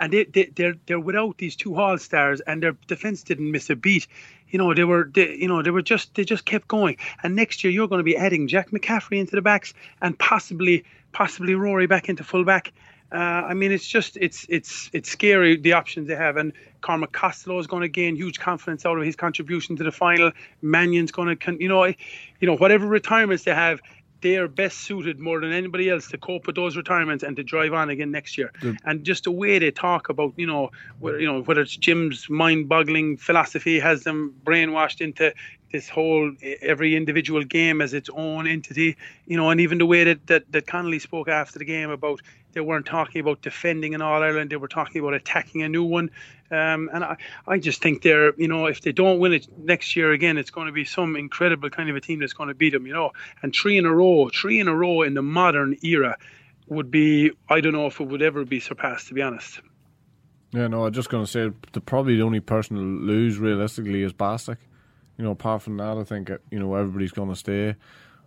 And 0.00 0.12
they, 0.12 0.24
they, 0.24 0.44
they're 0.54 0.76
they're 0.86 1.00
without 1.00 1.38
these 1.38 1.56
two 1.56 1.74
All 1.74 1.98
Stars, 1.98 2.40
and 2.40 2.62
their 2.62 2.76
defense 2.86 3.22
didn't 3.24 3.50
miss 3.50 3.68
a 3.70 3.76
beat. 3.76 4.06
You 4.50 4.58
know 4.58 4.74
they 4.74 4.84
were 4.84 5.10
they, 5.12 5.34
you 5.36 5.48
know 5.48 5.62
they 5.62 5.70
were 5.70 5.82
just 5.82 6.14
they 6.14 6.24
just 6.24 6.44
kept 6.44 6.68
going. 6.68 6.96
And 7.22 7.36
next 7.36 7.64
year 7.64 7.72
you're 7.72 7.88
going 7.88 8.00
to 8.00 8.04
be 8.04 8.16
adding 8.16 8.48
Jack 8.48 8.70
McCaffrey 8.70 9.18
into 9.18 9.36
the 9.36 9.42
backs 9.42 9.74
and 10.00 10.18
possibly 10.18 10.84
possibly 11.12 11.54
Rory 11.54 11.86
back 11.86 12.08
into 12.08 12.24
fullback. 12.24 12.72
Uh, 13.10 13.16
I 13.16 13.54
mean, 13.54 13.72
it's 13.72 13.88
just 13.88 14.18
it's 14.20 14.44
it's 14.50 14.90
it's 14.92 15.10
scary 15.10 15.56
the 15.56 15.72
options 15.72 16.08
they 16.08 16.14
have, 16.14 16.36
and 16.36 16.52
Cormac 16.82 17.12
Costello 17.12 17.58
is 17.58 17.66
going 17.66 17.80
to 17.80 17.88
gain 17.88 18.16
huge 18.16 18.38
confidence 18.38 18.84
out 18.84 18.98
of 18.98 19.04
his 19.04 19.16
contribution 19.16 19.76
to 19.76 19.84
the 19.84 19.90
final. 19.90 20.30
Mannion's 20.60 21.10
going 21.10 21.34
to, 21.34 21.56
you 21.58 21.68
know, 21.68 21.86
you 21.86 21.94
know 22.42 22.56
whatever 22.56 22.86
retirements 22.86 23.44
they 23.44 23.54
have, 23.54 23.80
they 24.20 24.36
are 24.36 24.48
best 24.48 24.78
suited 24.78 25.18
more 25.20 25.40
than 25.40 25.52
anybody 25.52 25.88
else 25.90 26.08
to 26.08 26.18
cope 26.18 26.46
with 26.46 26.56
those 26.56 26.76
retirements 26.76 27.22
and 27.22 27.36
to 27.36 27.42
drive 27.42 27.72
on 27.72 27.90
again 27.90 28.10
next 28.10 28.36
year. 28.36 28.52
And 28.84 29.04
just 29.04 29.24
the 29.24 29.30
way 29.30 29.58
they 29.58 29.70
talk 29.70 30.08
about, 30.08 30.34
you 30.36 30.46
know, 30.46 30.70
whether, 30.98 31.20
you 31.20 31.26
know, 31.26 31.42
whether 31.42 31.60
it's 31.60 31.76
Jim's 31.76 32.28
mind-boggling 32.28 33.16
philosophy 33.18 33.78
has 33.78 34.02
them 34.04 34.34
brainwashed 34.44 35.00
into 35.00 35.32
this 35.72 35.88
whole 35.88 36.32
every 36.62 36.96
individual 36.96 37.44
game 37.44 37.80
as 37.80 37.92
its 37.92 38.08
own 38.12 38.46
entity, 38.46 38.96
you 39.26 39.36
know, 39.36 39.50
and 39.50 39.60
even 39.60 39.78
the 39.78 39.86
way 39.86 40.04
that, 40.04 40.26
that, 40.26 40.50
that 40.52 40.66
Connolly 40.66 40.98
spoke 40.98 41.28
after 41.28 41.58
the 41.58 41.64
game 41.64 41.90
about 41.90 42.20
they 42.52 42.60
weren't 42.60 42.86
talking 42.86 43.20
about 43.20 43.42
defending 43.42 43.94
an 43.94 44.00
All 44.00 44.22
Ireland, 44.22 44.50
they 44.50 44.56
were 44.56 44.68
talking 44.68 45.00
about 45.00 45.14
attacking 45.14 45.62
a 45.62 45.68
new 45.68 45.84
one. 45.84 46.10
Um, 46.50 46.88
and 46.92 47.04
I, 47.04 47.16
I 47.46 47.58
just 47.58 47.82
think 47.82 48.02
they're, 48.02 48.34
you 48.40 48.48
know, 48.48 48.66
if 48.66 48.80
they 48.80 48.92
don't 48.92 49.18
win 49.18 49.34
it 49.34 49.46
next 49.58 49.94
year 49.96 50.12
again, 50.12 50.38
it's 50.38 50.50
going 50.50 50.66
to 50.66 50.72
be 50.72 50.84
some 50.86 51.14
incredible 51.14 51.68
kind 51.68 51.90
of 51.90 51.96
a 51.96 52.00
team 52.00 52.20
that's 52.20 52.32
going 52.32 52.48
to 52.48 52.54
beat 52.54 52.70
them, 52.70 52.86
you 52.86 52.94
know. 52.94 53.12
And 53.42 53.54
three 53.54 53.76
in 53.76 53.84
a 53.84 53.94
row, 53.94 54.30
three 54.30 54.58
in 54.58 54.66
a 54.66 54.74
row 54.74 55.02
in 55.02 55.12
the 55.12 55.22
modern 55.22 55.76
era 55.82 56.16
would 56.66 56.90
be, 56.90 57.32
I 57.48 57.60
don't 57.60 57.72
know 57.72 57.86
if 57.86 58.00
it 58.00 58.04
would 58.08 58.22
ever 58.22 58.44
be 58.46 58.60
surpassed, 58.60 59.08
to 59.08 59.14
be 59.14 59.22
honest. 59.22 59.60
Yeah, 60.52 60.68
no, 60.68 60.86
I'm 60.86 60.92
just 60.92 61.10
going 61.10 61.24
to 61.24 61.30
say 61.30 61.52
the 61.72 61.80
probably 61.82 62.16
the 62.16 62.22
only 62.22 62.40
person 62.40 62.76
to 62.76 62.82
lose 62.82 63.38
realistically 63.38 64.02
is 64.02 64.14
Bastard 64.14 64.56
you 65.18 65.24
know, 65.24 65.32
apart 65.32 65.62
from 65.62 65.76
that, 65.76 65.98
I 65.98 66.04
think 66.04 66.30
you 66.50 66.58
know 66.58 66.74
everybody's 66.74 67.12
going 67.12 67.28
to 67.28 67.36
stay. 67.36 67.74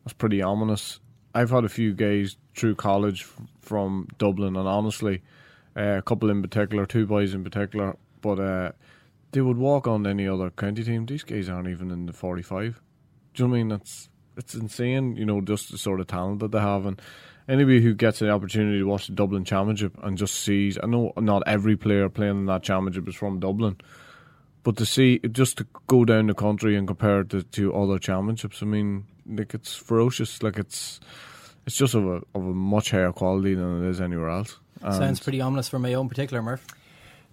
That's 0.03 0.13
pretty 0.13 0.41
ominous. 0.41 0.99
I've 1.33 1.49
had 1.49 1.63
a 1.63 1.69
few 1.69 1.93
guys 1.93 2.35
through 2.55 2.75
college 2.75 3.25
from 3.61 4.07
Dublin, 4.17 4.57
and 4.57 4.67
honestly, 4.67 5.21
uh, 5.77 5.97
a 5.97 6.01
couple 6.01 6.29
in 6.29 6.41
particular, 6.41 6.85
two 6.85 7.07
boys 7.07 7.33
in 7.33 7.43
particular, 7.43 7.95
but 8.19 8.39
uh, 8.39 8.71
they 9.31 9.41
would 9.41 9.57
walk 9.57 9.87
on 9.87 10.05
any 10.05 10.27
other 10.27 10.49
county 10.49 10.83
team. 10.83 11.05
These 11.05 11.23
guys 11.23 11.47
aren't 11.47 11.69
even 11.69 11.89
in 11.89 12.05
the 12.05 12.13
forty-five. 12.13 12.81
Do 13.33 13.43
you 13.43 13.47
know 13.47 13.51
what 13.51 13.55
I 13.55 13.59
mean? 13.59 13.67
That's 13.69 14.09
it's 14.35 14.53
insane. 14.53 15.15
You 15.15 15.25
know, 15.25 15.39
just 15.39 15.71
the 15.71 15.77
sort 15.77 16.01
of 16.01 16.07
talent 16.07 16.39
that 16.39 16.51
they 16.51 16.59
have, 16.59 16.85
and 16.85 17.01
anybody 17.47 17.81
who 17.81 17.93
gets 17.93 18.21
an 18.21 18.29
opportunity 18.29 18.79
to 18.79 18.85
watch 18.85 19.07
the 19.07 19.13
Dublin 19.13 19.45
Championship 19.45 19.97
and 20.03 20.17
just 20.17 20.35
sees. 20.35 20.77
I 20.83 20.87
know 20.87 21.13
not 21.17 21.43
every 21.47 21.77
player 21.77 22.09
playing 22.09 22.39
in 22.39 22.45
that 22.47 22.63
championship 22.63 23.07
is 23.07 23.15
from 23.15 23.39
Dublin 23.39 23.77
but 24.63 24.77
to 24.77 24.85
see 24.85 25.19
just 25.31 25.57
to 25.57 25.67
go 25.87 26.05
down 26.05 26.27
the 26.27 26.33
country 26.33 26.75
and 26.75 26.87
compare 26.87 27.21
it 27.21 27.29
to, 27.31 27.43
to 27.43 27.73
other 27.75 27.97
championships, 27.99 28.61
I 28.61 28.65
mean, 28.65 29.05
like 29.29 29.53
it's 29.53 29.75
ferocious. 29.75 30.41
Like 30.43 30.57
it's 30.57 30.99
it's 31.65 31.75
just 31.75 31.93
of 31.95 32.05
a 32.05 32.15
of 32.35 32.45
a 32.45 32.53
much 32.53 32.91
higher 32.91 33.11
quality 33.11 33.53
than 33.53 33.83
it 33.83 33.89
is 33.89 34.01
anywhere 34.01 34.29
else. 34.29 34.57
And 34.81 34.95
Sounds 34.95 35.19
pretty 35.19 35.41
ominous 35.41 35.69
for 35.69 35.79
my 35.79 35.93
own 35.93 36.09
particular, 36.09 36.41
Murph. 36.41 36.65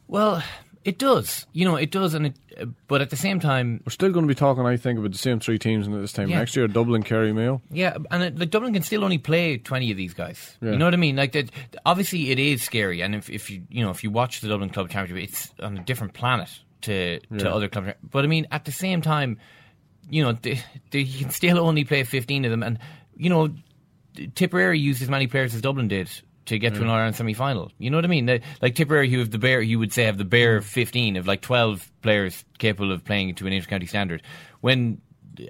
Well, 0.06 0.42
it 0.84 0.98
does. 0.98 1.46
You 1.52 1.64
know, 1.64 1.76
it 1.76 1.90
does, 1.90 2.14
and 2.14 2.26
it. 2.26 2.36
Uh, 2.58 2.66
but 2.88 3.00
at 3.02 3.10
the 3.10 3.16
same 3.16 3.40
time, 3.40 3.82
we're 3.84 3.90
still 3.90 4.10
going 4.10 4.24
to 4.24 4.28
be 4.28 4.34
talking. 4.34 4.64
I 4.64 4.76
think 4.76 4.98
about 4.98 5.12
the 5.12 5.18
same 5.18 5.38
three 5.40 5.58
teams 5.58 5.86
in 5.86 5.98
this 6.00 6.12
time 6.12 6.28
Yeah. 6.28 6.38
next 6.38 6.56
year: 6.56 6.66
Dublin, 6.68 7.02
Kerry, 7.02 7.32
Mayo. 7.32 7.60
Yeah, 7.70 7.96
and 8.10 8.22
it, 8.22 8.38
like 8.38 8.50
Dublin 8.50 8.72
can 8.72 8.82
still 8.82 9.04
only 9.04 9.18
play 9.18 9.58
twenty 9.58 9.90
of 9.90 9.96
these 9.96 10.14
guys. 10.14 10.56
Yeah. 10.62 10.72
You 10.72 10.78
know 10.78 10.86
what 10.86 10.94
I 10.94 10.98
mean? 10.98 11.16
Like 11.16 11.32
that. 11.32 11.50
Obviously, 11.84 12.30
it 12.30 12.38
is 12.38 12.62
scary, 12.62 13.02
and 13.02 13.14
if, 13.14 13.28
if 13.28 13.50
you 13.50 13.62
you 13.70 13.84
know 13.84 13.90
if 13.90 14.02
you 14.04 14.10
watch 14.10 14.40
the 14.40 14.48
Dublin 14.48 14.70
Club 14.70 14.88
Championship, 14.90 15.28
it's 15.30 15.52
on 15.60 15.76
a 15.78 15.82
different 15.84 16.14
planet 16.14 16.48
to 16.82 17.18
to 17.20 17.26
Yeah. 17.30 17.48
other 17.48 17.68
clubs. 17.68 17.92
But 18.02 18.24
I 18.24 18.28
mean, 18.28 18.46
at 18.50 18.64
the 18.64 18.72
same 18.72 19.02
time, 19.02 19.38
you 20.08 20.22
know, 20.22 20.32
they, 20.32 20.60
they 20.90 21.00
you 21.00 21.20
can 21.20 21.30
still 21.30 21.58
only 21.58 21.84
play 21.84 22.04
fifteen 22.04 22.44
of 22.44 22.50
them, 22.50 22.62
and 22.62 22.78
you 23.16 23.30
know, 23.30 23.48
Tipperary 24.34 24.78
used 24.78 25.02
as 25.02 25.08
many 25.08 25.26
players 25.26 25.54
as 25.54 25.60
Dublin 25.60 25.88
did. 25.88 26.10
To 26.46 26.58
get 26.58 26.72
to 26.76 26.80
an 26.80 26.86
mm. 26.86 26.88
All 26.88 26.96
Ireland 26.96 27.14
semi 27.14 27.34
final, 27.34 27.70
you 27.76 27.90
know 27.90 27.98
what 27.98 28.06
I 28.06 28.08
mean? 28.08 28.24
They- 28.24 28.40
Like 28.62 28.74
Tipperary, 28.74 29.10
who 29.10 29.18
have 29.18 29.30
the 29.30 29.38
bare, 29.38 29.60
you 29.60 29.78
would 29.78 29.92
say 29.92 30.04
have 30.04 30.16
the 30.16 30.24
bare 30.24 30.60
mm. 30.60 30.64
fifteen 30.64 31.16
of 31.16 31.26
like 31.26 31.42
twelve 31.42 31.92
players 32.00 32.42
capable 32.56 32.90
of 32.90 33.04
playing 33.04 33.34
to 33.34 33.46
an 33.46 33.52
inter-county 33.52 33.84
standard. 33.84 34.22
When 34.62 35.02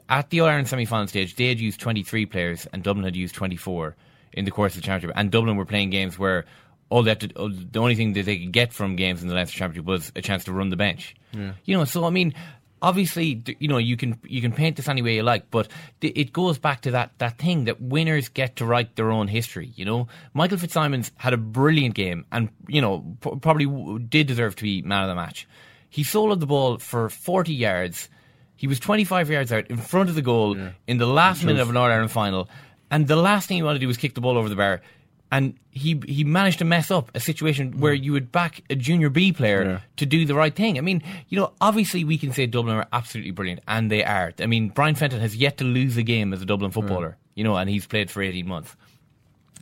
at 0.09 0.31
the 0.31 0.41
All 0.41 0.49
Ireland 0.49 0.67
semi 0.69 0.87
final 0.87 1.07
stage, 1.07 1.37
they 1.37 1.49
had 1.49 1.61
used 1.61 1.81
23 1.81 2.27
players 2.27 2.67
and 2.73 2.83
Dublin 2.83 3.05
had 3.05 3.17
used 3.17 3.35
24 3.35 3.97
in 4.33 4.45
the 4.45 4.51
course 4.51 4.75
of 4.75 4.83
the 4.83 4.87
championship. 4.87 5.17
And 5.17 5.31
Dublin 5.31 5.57
were 5.57 5.65
playing 5.65 5.91
games 5.91 6.19
where 6.19 6.45
all 6.91 7.03
they 7.03 7.11
had 7.11 7.21
to, 7.21 7.33
all- 7.35 7.51
the 7.51 7.79
only 7.81 7.95
thing 7.95 8.13
that 8.15 8.25
they 8.25 8.39
could 8.39 8.53
get 8.53 8.73
from 8.73 8.97
games 8.97 9.23
in 9.23 9.29
the 9.29 9.35
Leinster 9.35 9.57
Championship 9.59 9.87
was 9.87 10.13
a 10.17 10.23
chance 10.23 10.45
to 10.45 10.53
run 10.53 10.71
the 10.71 10.77
bench. 10.77 11.15
Yeah. 11.33 11.53
You 11.65 11.77
know, 11.77 11.85
so 11.85 12.05
I 12.05 12.11
mean, 12.11 12.35
obviously, 12.81 13.43
you 13.59 13.69
know, 13.69 13.79
you 13.79 13.97
can 13.97 14.19
you 14.25 14.41
can 14.41 14.53
paint 14.53 14.77
this 14.77 14.89
any 14.89 15.03
way 15.03 15.17
you 15.17 15.23
like, 15.23 15.51
but 15.51 15.69
th- 16.01 16.13
it 16.17 16.33
goes 16.33 16.59
back 16.59 16.83
to 16.83 16.93
that 16.93 17.11
that 17.19 17.39
thing 17.39 17.65
that 17.65 17.81
winners 17.81 18.29
get 18.29 18.57
to 18.57 18.65
write 18.65 18.97
their 18.97 19.11
own 19.11 19.29
history. 19.29 19.73
You 19.75 19.85
know, 19.85 20.09
Michael 20.35 20.59
Fitzsimons 20.59 21.11
had 21.17 21.33
a 21.33 21.37
brilliant 21.39 21.95
game, 21.95 22.25
and 22.33 22.49
you 22.69 22.81
know, 22.81 23.05
p- 23.21 23.37
probably 23.41 23.67
w- 23.67 23.99
did 23.99 24.27
deserve 24.27 24.57
to 24.57 24.63
be 24.63 24.83
man 24.83 25.03
of 25.03 25.09
the 25.09 25.15
match. 25.15 25.47
He 25.91 26.03
soloed 26.05 26.41
the 26.41 26.47
ball 26.47 26.79
for 26.79 27.09
40 27.09 27.53
yards. 27.55 28.09
He 28.57 28.67
was 28.67 28.79
25 28.81 29.31
yards 29.31 29.53
out 29.53 29.69
in 29.69 29.77
front 29.79 30.09
of 30.09 30.15
the 30.17 30.23
goal 30.23 30.57
in 30.87 30.99
the 30.99 31.07
last 31.07 31.45
minute 31.45 31.61
of 31.63 31.71
an 31.71 31.77
All 31.77 31.85
Ireland 31.87 32.11
final, 32.11 32.49
and 32.91 33.07
the 33.07 33.17
last 33.17 33.49
thing 33.49 33.57
he 33.57 33.63
wanted 33.63 33.79
to 33.79 33.81
do 33.85 33.87
was 33.89 33.97
kick 33.97 34.15
the 34.15 34.21
ball 34.21 34.37
over 34.37 34.49
the 34.49 34.57
bar. 34.57 34.83
And 35.31 35.59
he 35.71 36.01
he 36.07 36.25
managed 36.25 36.59
to 36.61 36.65
mess 36.65 36.91
up 36.91 37.11
a 37.15 37.21
situation 37.21 37.73
hmm. 37.73 37.81
where 37.81 37.93
you 37.93 38.13
would 38.13 38.33
back 38.33 38.63
a 38.71 38.75
junior 38.75 39.11
B 39.11 39.33
player 39.33 39.63
Yeah. 39.65 39.81
to 39.97 40.07
do 40.07 40.25
the 40.25 40.35
right 40.35 40.55
thing. 40.55 40.79
I 40.79 40.81
mean, 40.81 41.03
you 41.29 41.39
know, 41.39 41.53
obviously 41.61 42.03
we 42.05 42.17
can 42.17 42.33
say 42.33 42.47
Dublin 42.47 42.77
are 42.77 42.87
absolutely 42.93 43.33
brilliant, 43.33 43.61
and 43.69 43.91
they 43.91 44.03
are. 44.05 44.33
I 44.41 44.47
mean, 44.47 44.71
Brian 44.71 44.95
Fenton 44.95 45.21
has 45.21 45.37
yet 45.37 45.59
to 45.59 45.65
lose 45.65 45.97
a 45.99 46.03
game 46.03 46.33
as 46.33 46.41
a 46.41 46.47
Dublin 46.47 46.71
hmm. 46.71 46.81
footballer, 46.81 47.17
you 47.35 47.45
know, 47.45 47.57
and 47.57 47.69
he's 47.69 47.87
played 47.87 48.11
for 48.11 48.23
18 48.23 48.49
months. 48.49 48.75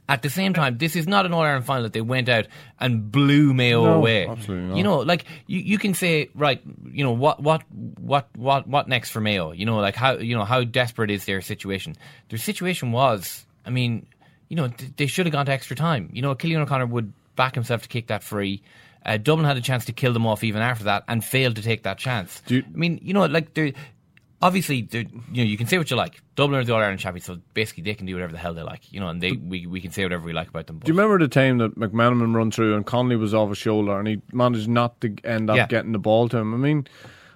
At 0.09 0.23
the 0.23 0.31
same 0.31 0.55
time, 0.55 0.79
this 0.79 0.95
is 0.95 1.09
not 1.09 1.27
an 1.27 1.33
All 1.35 1.43
Ireland 1.43 1.67
final 1.67 1.83
that 1.83 1.93
they 1.93 2.01
went 2.01 2.29
out 2.29 2.47
and 2.79 3.11
blew 3.11 3.53
Mayo 3.53 3.83
No, 3.85 3.95
away. 3.95 4.29
absolutely 4.29 4.69
not. 4.69 4.77
You 4.77 4.85
know, 4.85 4.99
like 5.01 5.25
you, 5.49 5.59
you 5.59 5.79
can 5.79 5.95
say, 5.95 6.29
right, 6.37 6.63
you 6.93 7.03
know, 7.03 7.11
what 7.11 7.43
what 7.43 7.63
what 7.99 8.29
what 8.37 8.69
what 8.69 8.87
next 8.87 9.11
for 9.11 9.21
Mayo? 9.21 9.51
You 9.51 9.67
know, 9.67 9.79
like 9.81 9.97
how 9.97 10.13
you 10.13 10.37
know 10.37 10.45
how 10.45 10.63
desperate 10.63 11.11
is 11.11 11.25
their 11.25 11.41
situation? 11.41 11.97
Their 12.29 12.39
situation 12.39 12.93
was, 12.93 13.45
I 13.65 13.71
mean, 13.71 14.07
you 14.49 14.57
know, 14.57 14.69
they 14.97 15.07
should 15.07 15.27
have 15.27 15.33
gone 15.33 15.47
to 15.47 15.53
extra 15.53 15.77
time. 15.77 16.11
You 16.13 16.23
know, 16.23 16.35
Cillian 16.35 16.61
O'Connor 16.61 16.87
would 16.87 17.13
back 17.35 17.55
himself 17.55 17.83
to 17.83 17.89
kick 17.89 18.07
that 18.09 18.23
free. 18.23 18.63
Uh, 19.05 19.17
Dublin 19.19 19.47
had 19.47 19.57
a 19.57 19.61
chance 19.61 19.85
to 19.85 19.93
kill 19.93 20.13
them 20.13 20.27
off 20.27 20.43
even 20.43 20.63
after 20.63 20.85
that 20.85 21.05
and 21.07 21.25
failed 21.25 21.57
to 21.57 21.63
take 21.63 21.85
that 21.85 21.99
chance. 21.99 22.43
I 22.51 22.63
mean, 22.73 22.99
you 23.03 23.15
know, 23.15 23.27
like 23.27 23.55
they're 23.55 23.73
obviously 24.43 24.87
you 24.93 25.05
know 25.05 25.43
you 25.43 25.57
can 25.57 25.67
say 25.67 25.79
what 25.79 25.91
you 25.91 25.97
like. 25.97 26.21
Dublin 26.35 26.61
are 26.61 26.65
the 26.65 26.75
All 26.75 26.81
Ireland 26.81 27.01
champions, 27.01 27.25
so 27.25 27.39
basically 27.55 27.85
they 27.85 27.95
can 27.95 28.07
do 28.07 28.15
whatever 28.15 28.33
the 28.33 28.39
hell 28.39 28.55
they 28.55 28.63
like. 28.63 28.93
You 28.93 29.01
know, 29.01 29.09
and 29.09 29.23
they 29.23 29.33
we, 29.33 29.67
we 29.67 29.81
can 29.81 29.91
say 29.93 30.03
whatever 30.05 30.25
we 30.25 30.33
like 30.33 30.49
about 30.49 30.67
them. 30.67 30.79
Do 30.81 30.91
you 30.93 30.99
remember 30.99 31.19
the 31.19 31.29
time 31.29 31.59
that 31.59 31.77
McManamon 31.79 32.35
run 32.35 32.51
through 32.51 32.75
and 32.75 32.85
Connolly 32.85 33.17
was 33.17 33.33
off 33.35 33.49
his 33.51 33.59
shoulder 33.59 33.99
and 33.99 34.09
he 34.09 34.21
managed 34.33 34.69
not 34.69 35.01
to 35.03 35.15
end 35.25 35.51
up 35.51 35.57
Yeah. 35.57 35.67
getting 35.67 35.93
the 35.93 35.99
ball 35.99 36.29
to 36.31 36.39
him? 36.39 36.53
I 36.55 36.57
mean, 36.57 36.87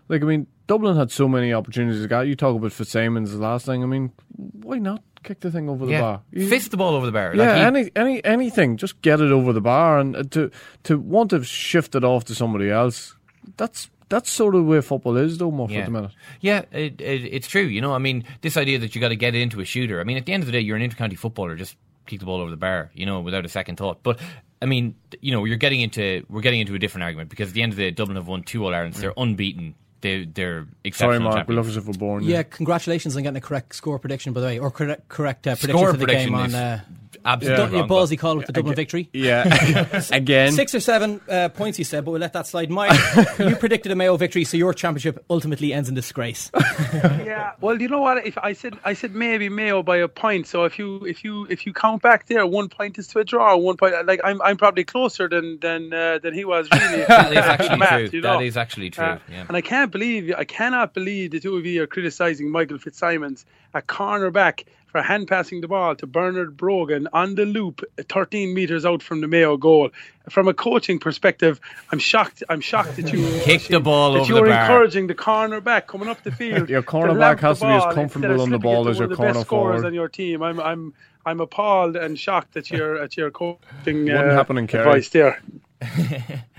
like 0.08 0.22
I 0.22 0.24
mean, 0.26 0.46
Dublin 0.66 0.96
had 0.96 1.11
so 1.11 1.28
many 1.28 1.52
opportunities. 1.52 2.00
You 2.02 2.34
talk 2.34 2.56
about 2.56 2.72
Fitzsimons 2.72 3.30
the 3.32 3.38
last 3.38 3.66
thing. 3.66 3.82
I 3.82 3.86
mean, 3.86 4.12
why 4.36 4.78
not 4.78 5.02
kick 5.22 5.40
the 5.40 5.50
thing 5.50 5.68
over 5.68 5.86
the 5.86 5.92
yeah, 5.92 6.00
bar? 6.00 6.22
You- 6.32 6.48
fist 6.48 6.70
the 6.70 6.76
ball 6.76 6.94
over 6.94 7.06
the 7.06 7.12
bar. 7.12 7.34
Yeah, 7.34 7.44
Like, 7.44 7.56
he- 7.56 7.62
any 7.62 7.90
any 7.96 8.24
anything, 8.24 8.76
just 8.76 9.00
get 9.02 9.20
it 9.20 9.30
over 9.32 9.52
the 9.52 9.60
bar, 9.60 9.98
and 9.98 10.16
uh, 10.16 10.22
to 10.30 10.50
to 10.84 10.98
want 10.98 11.30
to 11.30 11.42
shift 11.44 11.94
it 11.94 12.04
off 12.04 12.24
to 12.26 12.34
somebody 12.34 12.70
else. 12.70 13.14
That's 13.56 13.90
that's 14.08 14.28
sort 14.30 14.54
of 14.56 14.66
where 14.66 14.82
football 14.82 15.16
is, 15.16 15.38
though. 15.38 15.50
More 15.50 15.70
Yeah. 15.70 15.80
at 15.80 15.84
the 15.86 15.90
minute. 15.92 16.10
Yeah, 16.40 16.62
it, 16.72 17.00
it, 17.00 17.24
it's 17.32 17.46
true. 17.48 17.62
You 17.62 17.80
know, 17.80 17.94
I 17.94 17.98
mean, 17.98 18.24
this 18.40 18.56
idea 18.56 18.78
that 18.80 18.94
you 18.94 19.00
got 19.00 19.10
to 19.10 19.16
get 19.16 19.34
it 19.36 19.40
into 19.40 19.60
a 19.60 19.64
shooter. 19.64 20.00
I 20.00 20.04
mean, 20.04 20.16
at 20.16 20.26
the 20.26 20.32
end 20.32 20.42
of 20.42 20.46
the 20.46 20.52
day, 20.52 20.60
you're 20.60 20.76
an 20.76 20.82
intercounty 20.88 21.16
footballer. 21.16 21.54
Just 21.56 21.76
kick 22.06 22.18
the 22.18 22.26
ball 22.26 22.40
over 22.40 22.50
the 22.50 22.56
bar, 22.56 22.90
you 22.94 23.06
know, 23.06 23.20
without 23.20 23.44
a 23.44 23.48
second 23.48 23.76
thought. 23.76 24.02
But 24.02 24.18
I 24.60 24.66
mean, 24.66 24.96
you 25.20 25.30
know, 25.32 25.44
you're 25.44 25.56
getting 25.58 25.80
into 25.80 26.24
we're 26.28 26.40
getting 26.40 26.60
into 26.60 26.74
a 26.74 26.78
different 26.78 27.04
argument 27.04 27.30
because 27.30 27.48
at 27.50 27.54
the 27.54 27.62
end 27.62 27.72
of 27.72 27.76
the 27.76 27.84
day, 27.84 27.90
Dublin 27.92 28.16
have 28.16 28.26
won 28.26 28.42
two 28.42 28.64
All 28.64 28.74
Irelands. 28.74 29.00
They're 29.00 29.14
unbeaten. 29.16 29.74
They, 30.01 30.24
they're 30.24 30.66
exceptional. 30.84 31.11
Sorry, 31.12 31.18
Mark. 31.20 31.34
We 31.34 31.55
champions. 31.55 31.57
look 31.57 31.66
as 31.68 31.76
if 31.76 31.86
we're 31.86 31.98
born. 31.98 32.24
Yeah, 32.24 32.42
congratulations 32.42 33.16
on 33.16 33.22
getting 33.22 33.36
a 33.36 33.40
correct 33.40 33.74
score 33.74 33.98
prediction, 33.98 34.32
by 34.32 34.40
the 34.40 34.46
way, 34.46 34.59
or 34.59 34.70
correct, 34.70 35.09
correct 35.09 35.46
uh, 35.46 35.57
prediction 35.57 35.76
Score 35.78 35.90
for 35.92 35.96
the 35.98 36.05
prediction 36.07 36.30
game 36.30 36.38
on. 36.38 36.46
is 36.48 36.55
Uh, 36.55 36.80
absolutely 37.24 37.56
don't 37.56 37.72
you 37.72 37.80
wrong, 37.80 37.88
ballsy 37.88 38.18
call 38.18 38.36
with 38.36 38.46
the 38.46 38.52
Dublin 38.52 38.74
victory? 38.74 39.08
Yeah, 39.12 40.00
again. 40.12 40.52
Six 40.52 40.74
or 40.74 40.80
seven 40.80 41.20
uh, 41.28 41.48
points, 41.50 41.78
you 41.78 41.84
said, 41.84 42.04
but 42.04 42.12
we'll 42.12 42.20
let 42.20 42.32
that 42.32 42.46
slide. 42.46 42.70
Mike, 42.70 42.98
you 43.38 43.56
predicted 43.56 43.92
a 43.92 43.96
Mayo 43.96 44.16
victory, 44.16 44.44
so 44.44 44.56
your 44.56 44.74
championship 44.74 45.24
ultimately 45.30 45.72
ends 45.72 45.88
in 45.88 45.94
disgrace. 45.94 46.50
yeah. 46.92 47.52
Well, 47.60 47.80
you 47.80 47.88
know 47.88 48.00
what? 48.00 48.26
If 48.26 48.38
I 48.38 48.52
said 48.52 48.78
I 48.84 48.94
said 48.94 49.14
maybe 49.14 49.48
Mayo 49.48 49.82
by 49.82 49.98
a 49.98 50.08
point, 50.08 50.46
so 50.46 50.64
if 50.64 50.78
you 50.78 51.04
if 51.04 51.24
you 51.24 51.46
if 51.50 51.66
you 51.66 51.72
count 51.72 52.02
back 52.02 52.26
there, 52.26 52.46
one 52.46 52.68
point 52.68 52.98
is 52.98 53.08
to 53.08 53.18
a 53.18 53.24
draw. 53.24 53.56
One 53.56 53.76
point, 53.76 53.94
like 54.06 54.20
I'm 54.24 54.40
I'm 54.42 54.56
probably 54.56 54.84
closer 54.84 55.28
than 55.28 55.58
than 55.60 55.92
uh, 55.92 56.18
than 56.18 56.34
he 56.34 56.44
was 56.44 56.68
really. 56.72 57.04
That 57.04 57.32
is 57.32 57.38
actually 57.38 57.78
Math, 57.78 57.88
true. 57.88 58.08
you 58.12 58.20
know? 58.20 58.38
That 58.38 58.44
is 58.44 58.56
actually 58.56 58.90
true. 58.90 59.04
Uh, 59.04 59.18
yeah. 59.30 59.44
And 59.48 59.56
I 59.56 59.60
can't 59.60 59.90
believe 59.90 60.32
I 60.36 60.44
cannot 60.44 60.94
believe 60.94 61.30
the 61.30 61.40
two 61.40 61.56
of 61.56 61.66
you 61.66 61.82
are 61.82 61.86
criticising 61.86 62.50
Michael 62.50 62.78
Fitzsimons, 62.78 63.44
a 63.74 63.82
cornerback, 63.82 64.64
for 64.91 65.03
hand 65.03 65.28
passing 65.28 65.61
the 65.61 65.68
ball 65.68 65.95
to 65.97 66.07
Bernard 66.07 66.57
Brogan 66.57 67.09
on 67.12 67.34
the 67.36 67.45
loop, 67.45 67.82
13 68.09 68.53
metres 68.55 68.84
out 68.84 69.03
from 69.03 69.20
the 69.20 69.28
Mayo 69.28 69.57
goal. 69.57 69.91
From 70.28 70.49
a 70.49 70.55
coaching 70.55 70.99
perspective, 70.99 71.61
I'm 71.91 71.99
shocked. 71.99 72.43
I'm 72.49 72.61
shocked 72.61 72.97
that 72.97 73.12
you 73.12 73.41
Kick 73.43 73.62
the 73.68 73.80
ball 73.80 74.12
that 74.14 74.20
over 74.20 74.32
you're 74.32 74.45
the 74.45 74.51
bar. 74.51 74.61
encouraging 74.62 75.07
the 75.07 75.14
cornerback 75.14 75.86
coming 75.86 76.09
up 76.09 76.22
the 76.22 76.32
field. 76.32 76.68
Your 76.68 76.82
to 76.82 76.88
cornerback 76.88 77.18
lamp 77.18 77.41
has 77.41 77.61
to 77.61 77.66
be 77.66 77.72
as 77.72 77.95
comfortable 77.95 78.41
on 78.41 78.51
the 78.51 78.59
ball 78.59 78.88
as 78.88 78.99
your 78.99 79.05
of 79.05 79.11
the 79.11 79.16
best 79.16 79.32
corner 79.32 79.45
scorers 79.45 79.74
forward. 79.80 79.86
on 79.86 79.95
your 79.95 80.09
team. 80.09 80.43
I'm 80.43 80.61
I'm 80.61 80.95
I'm 81.26 81.41
appalled 81.41 81.97
and 81.97 82.18
shocked 82.18 82.57
at 82.57 82.70
your 82.70 83.03
at 83.03 83.16
your 83.16 83.30
coaching 83.30 84.05
Wouldn't 84.05 84.11
uh, 84.11 84.34
happen 84.34 84.59
in 84.59 84.66
Kerry. 84.66 84.86
advice 84.86 85.09
there. 85.09 85.41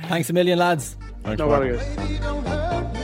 Thanks 0.08 0.30
a 0.30 0.34
million, 0.34 0.58
lads. 0.60 0.96
Thanks, 1.24 1.40
No 1.40 1.48
Mark. 1.48 3.01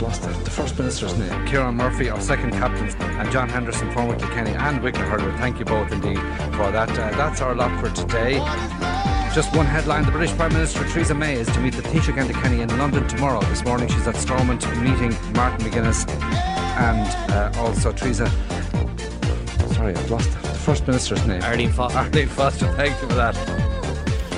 I've 0.00 0.06
lost 0.06 0.24
it. 0.24 0.44
The 0.44 0.50
First 0.50 0.78
Minister's 0.78 1.18
name. 1.18 1.46
Kieran 1.46 1.74
Murphy, 1.74 2.08
our 2.08 2.20
second 2.22 2.52
captain, 2.52 2.88
and 3.02 3.30
John 3.30 3.50
Henderson, 3.50 3.92
former 3.92 4.18
Kilkenny 4.18 4.52
and 4.52 4.82
Wicklow 4.82 5.04
hurler. 5.04 5.36
Thank 5.36 5.58
you 5.58 5.66
both 5.66 5.92
indeed 5.92 6.16
for 6.56 6.70
that. 6.72 6.88
Uh, 6.88 7.10
that's 7.18 7.42
our 7.42 7.54
lot 7.54 7.78
for 7.78 7.90
today. 7.90 8.38
Just 9.34 9.54
one 9.54 9.66
headline. 9.66 10.06
The 10.06 10.10
British 10.10 10.34
Prime 10.36 10.54
Minister 10.54 10.88
Theresa 10.88 11.14
May 11.14 11.34
is 11.34 11.48
to 11.48 11.60
meet 11.60 11.74
the 11.74 11.82
Taoiseach 11.82 12.14
Enda 12.14 12.32
Kenny 12.40 12.62
in 12.62 12.78
London 12.78 13.06
tomorrow. 13.08 13.42
This 13.42 13.62
morning 13.62 13.88
she's 13.88 14.06
at 14.06 14.16
Stormont 14.16 14.66
meeting 14.78 15.14
Martin 15.34 15.66
McGuinness 15.66 16.08
and 16.78 17.32
uh, 17.32 17.60
also 17.60 17.92
Theresa. 17.92 18.26
Sorry, 19.74 19.94
I've 19.94 20.10
lost 20.10 20.30
it. 20.30 20.42
The 20.42 20.48
First 20.48 20.86
Minister's 20.86 21.26
name. 21.26 21.42
Arlene 21.42 21.72
Foster. 21.72 21.98
Arlene 21.98 22.28
Foster, 22.28 22.72
thank 22.72 22.98
you 23.02 23.08
for 23.08 23.14
that. 23.16 23.69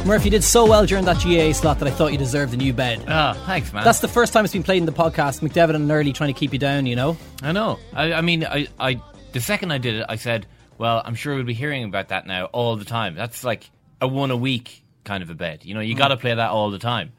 Murphy 0.04 0.24
you 0.24 0.30
did 0.32 0.42
so 0.42 0.66
well 0.68 0.84
during 0.84 1.04
that 1.04 1.22
GAA 1.22 1.52
slot 1.52 1.78
that 1.78 1.86
I 1.86 1.92
thought 1.92 2.10
you 2.10 2.18
deserved 2.18 2.52
a 2.52 2.56
new 2.56 2.72
bed. 2.72 3.04
Ah, 3.06 3.40
thanks, 3.46 3.72
man. 3.72 3.84
That's 3.84 4.00
the 4.00 4.08
first 4.08 4.32
time 4.32 4.44
it's 4.44 4.52
been 4.52 4.64
played 4.64 4.78
in 4.78 4.86
the 4.86 4.92
podcast. 4.92 5.48
McDevitt 5.48 5.76
and 5.76 5.88
Early 5.88 6.12
trying 6.12 6.34
to 6.34 6.38
keep 6.38 6.52
you 6.52 6.58
down, 6.58 6.86
you 6.86 6.96
know? 6.96 7.16
I 7.40 7.52
know. 7.52 7.78
I, 7.94 8.14
I 8.14 8.20
mean, 8.20 8.44
I, 8.44 8.66
I, 8.80 9.00
the 9.32 9.40
second 9.40 9.70
I 9.70 9.78
did 9.78 9.94
it, 9.94 10.06
I 10.08 10.16
said, 10.16 10.46
"Well, 10.76 11.00
I'm 11.04 11.14
sure 11.14 11.36
we'll 11.36 11.44
be 11.44 11.54
hearing 11.54 11.84
about 11.84 12.08
that 12.08 12.26
now 12.26 12.46
all 12.46 12.74
the 12.76 12.84
time." 12.84 13.14
That's 13.14 13.44
like 13.44 13.70
a 14.00 14.08
one 14.08 14.32
a 14.32 14.36
week 14.36 14.82
kind 15.04 15.22
of 15.22 15.30
a 15.30 15.34
bed. 15.36 15.64
You 15.64 15.74
know, 15.74 15.80
you 15.80 15.94
Mm. 15.94 15.98
got 15.98 16.08
to 16.08 16.16
play 16.16 16.34
that 16.34 16.50
all 16.50 16.70
the 16.72 16.80
time, 16.80 17.12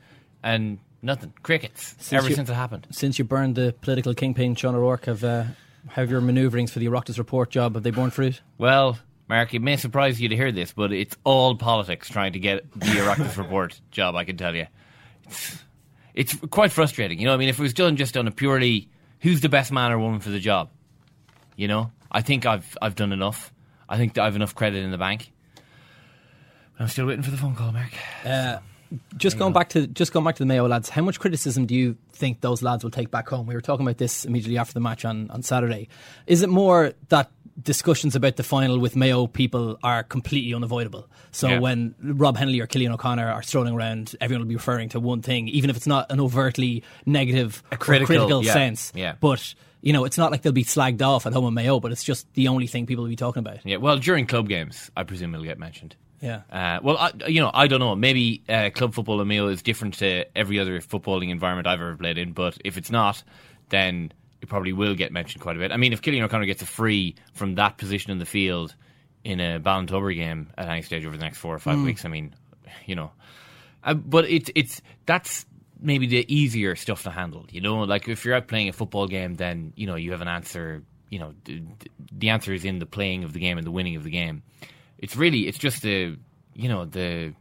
and 0.44 0.78
nothing. 1.02 1.32
Crickets 1.42 1.96
ever 2.12 2.28
you- 2.28 2.36
since 2.36 2.50
it 2.50 2.54
happened. 2.54 2.88
Since 2.92 3.18
you 3.18 3.24
burned 3.24 3.56
the 3.56 3.74
political 3.80 4.14
kingpin, 4.14 4.56
Sean 4.56 4.76
O'Rourke, 4.76 5.06
have, 5.06 5.24
uh, 5.24 5.44
have 5.88 6.12
your 6.12 6.20
manoeuvrings 6.20 6.70
for 6.70 6.80
the 6.80 6.88
Oireachtas 6.88 7.18
report 7.18 7.50
job, 7.50 7.76
have 7.76 7.84
they 7.84 7.92
borne 7.92 8.10
fruit? 8.10 8.42
Well, 8.58 9.00
Mark, 9.30 9.54
it 9.54 9.62
may 9.62 9.78
surprise 9.78 10.20
you 10.20 10.30
to 10.30 10.36
hear 10.36 10.52
this, 10.52 10.74
but 10.74 10.92
it's 10.92 11.16
all 11.24 11.56
politics 11.56 12.10
trying 12.10 12.34
to 12.34 12.40
get 12.40 12.70
the 12.74 12.86
Oireachtas 12.86 13.38
report 13.38 13.80
job. 13.92 14.16
I 14.16 14.26
can 14.26 14.38
tell 14.38 14.56
you, 14.56 14.68
it's, 15.26 15.64
it's 16.14 16.36
quite 16.52 16.72
frustrating. 16.72 17.20
You 17.20 17.28
know, 17.28 17.34
I 17.34 17.38
mean, 17.38 17.50
if 17.50 17.60
it 17.60 17.62
was 17.62 17.74
done 17.74 17.96
just 17.96 18.18
on 18.18 18.28
a 18.28 18.32
purely 18.32 18.90
who's 19.20 19.42
the 19.42 19.50
best 19.50 19.72
man 19.72 19.92
or 19.92 20.00
woman 20.00 20.20
for 20.20 20.30
the 20.30 20.40
job, 20.40 20.70
you 21.56 21.68
know, 21.68 21.92
I 22.12 22.22
think 22.22 22.46
I've 22.46 22.78
I've 22.82 22.96
done 22.96 23.12
enough. 23.12 23.52
I 23.88 23.98
think 23.98 24.16
that 24.16 24.24
I've 24.24 24.36
enough 24.36 24.56
credit 24.56 24.84
in 24.84 24.92
the 24.92 24.98
bank. 24.98 25.32
I'm 26.80 26.88
still 26.88 27.06
waiting 27.06 27.24
for 27.24 27.32
the 27.32 27.38
phone 27.38 27.56
call, 27.56 27.72
Mark. 27.72 27.94
Uh, 28.26 28.58
just 29.18 29.38
going 29.38 29.54
back 29.54 29.70
to 29.70 29.88
just 29.88 30.14
going 30.14 30.26
back 30.26 30.36
to 30.36 30.44
the 30.44 30.46
Mayo 30.46 30.68
lads, 30.68 30.90
how 30.90 31.02
much 31.02 31.20
criticism 31.20 31.66
do 31.66 31.76
you 31.76 31.98
think 32.12 32.42
those 32.42 32.62
lads 32.62 32.84
will 32.84 32.92
take 32.92 33.10
back 33.10 33.30
home? 33.30 33.48
We 33.48 33.56
were 33.56 33.62
talking 33.62 33.86
about 33.86 33.98
this 33.98 34.26
immediately 34.26 34.58
after 34.58 34.74
the 34.74 34.80
match 34.80 35.06
on, 35.06 35.30
on 35.32 35.42
Saturday. 35.42 35.88
Is 36.28 36.42
it 36.42 36.50
more 36.50 36.94
that 37.10 37.32
discussions 37.62 38.16
about 38.16 38.36
the 38.36 38.44
final 38.44 38.80
with 38.80 38.96
Mayo 38.96 39.28
people 39.28 39.78
are 39.84 40.04
completely 40.04 40.54
unavoidable? 40.54 41.08
So 41.32 41.50
Yeah. 41.50 41.60
when 41.60 41.96
Rob 42.02 42.38
Hennelly 42.38 42.62
or 42.62 42.68
Cillian 42.68 42.92
O'Connor 42.94 43.30
are 43.30 43.44
strolling 43.44 43.74
around, 43.74 44.16
everyone 44.22 44.42
will 44.42 44.50
be 44.50 44.56
referring 44.56 44.90
to 44.90 45.00
one 45.00 45.22
thing, 45.22 45.48
even 45.50 45.70
if 45.70 45.78
it's 45.78 45.88
not 45.88 46.12
an 46.12 46.20
overtly 46.20 46.84
negative 47.06 47.62
A 47.72 47.78
critical- 47.78 48.08
critical 48.08 48.44
yeah, 48.44 48.54
sense. 48.54 48.92
yeah. 48.96 49.16
But 49.20 49.54
you 49.82 49.92
know, 49.92 50.06
it's 50.06 50.18
not 50.18 50.32
like 50.32 50.42
they'll 50.44 50.54
be 50.54 50.64
slagged 50.64 51.02
off 51.02 51.26
at 51.26 51.34
home 51.34 51.46
in 51.46 51.54
Mayo, 51.54 51.80
but 51.82 51.92
it's 51.92 52.06
just 52.06 52.34
the 52.36 52.48
only 52.48 52.68
thing 52.68 52.86
people 52.86 53.04
will 53.04 53.10
be 53.10 53.18
talking 53.18 53.42
about. 53.42 53.58
Yeah, 53.66 53.78
well, 53.78 53.98
during 53.98 54.26
club 54.26 54.48
games, 54.48 54.90
I 54.96 55.04
presume 55.04 55.34
it'll 55.36 55.44
get 55.46 55.60
mentioned. 55.60 55.98
Yeah. 56.22 56.44
Uh, 56.50 56.80
well, 56.82 56.96
I, 56.98 57.12
you 57.28 57.42
know, 57.42 57.52
I 57.54 57.68
don't 57.68 57.82
know. 57.82 57.94
Maybe 57.94 58.42
uh, 58.48 58.70
club 58.74 58.94
football 58.94 59.20
in 59.20 59.28
Mayo 59.28 59.50
is 59.50 59.62
different 59.62 59.96
to 59.96 60.24
every 60.38 60.58
other 60.58 60.80
footballing 60.80 61.32
environment 61.32 61.68
I've 61.68 61.82
ever 61.82 61.98
played 61.98 62.18
in. 62.18 62.32
But 62.32 62.58
if 62.64 62.78
it's 62.78 62.92
not, 62.92 63.24
then 63.68 64.14
it 64.44 64.50
probably 64.50 64.74
will 64.74 64.94
get 64.94 65.12
mentioned 65.12 65.42
quite 65.42 65.56
a 65.56 65.60
bit. 65.60 65.72
I 65.72 65.78
mean, 65.78 65.94
if 65.94 66.02
Cillian 66.02 66.22
O'Connor 66.24 66.46
gets 66.46 66.62
a 66.62 66.66
free 66.68 67.16
from 67.34 67.56
that 67.56 67.78
position 67.78 68.12
in 68.12 68.20
the 68.20 68.26
field 68.26 68.76
in 69.24 69.40
a 69.40 69.60
Ballintubber 69.60 70.14
game 70.16 70.50
at 70.58 70.68
any 70.70 70.82
stage 70.82 71.06
over 71.06 71.16
the 71.18 71.24
next 71.24 71.38
four 71.40 71.56
or 71.56 71.60
five 71.60 71.78
Mm. 71.78 71.86
weeks, 71.86 72.06
I 72.06 72.10
mean, 72.10 72.36
you 72.86 72.96
know, 72.96 73.12
uh, 73.84 73.94
but 73.96 74.30
it's 74.30 74.52
it's 74.54 74.82
that's 75.06 75.46
maybe 75.80 76.08
the 76.08 76.26
easier 76.34 76.76
stuff 76.76 77.04
to 77.04 77.10
handle. 77.12 77.46
You 77.52 77.62
know, 77.62 77.80
like 77.84 78.08
if 78.08 78.26
you're 78.26 78.36
out 78.36 78.48
playing 78.48 78.70
a 78.70 78.74
football 78.74 79.08
game, 79.08 79.36
then 79.36 79.74
you 79.76 79.88
know 79.88 79.96
you 79.96 80.12
have 80.12 80.22
an 80.22 80.28
answer. 80.28 80.84
You 81.10 81.20
know, 81.20 81.34
d- 81.44 81.64
the 82.12 82.30
answer 82.30 82.54
is 82.54 82.66
in 82.66 82.80
the 82.80 82.86
playing 82.86 83.24
of 83.24 83.34
the 83.34 83.40
game 83.40 83.58
and 83.58 83.66
the 83.68 83.72
winning 83.72 83.96
of 83.96 84.04
the 84.04 84.10
game. 84.12 84.44
It's 84.98 85.16
really 85.16 85.48
it's 85.48 85.58
just 85.58 85.82
the 85.84 86.18
you 86.54 86.68
know 86.70 86.86
the 86.86 87.34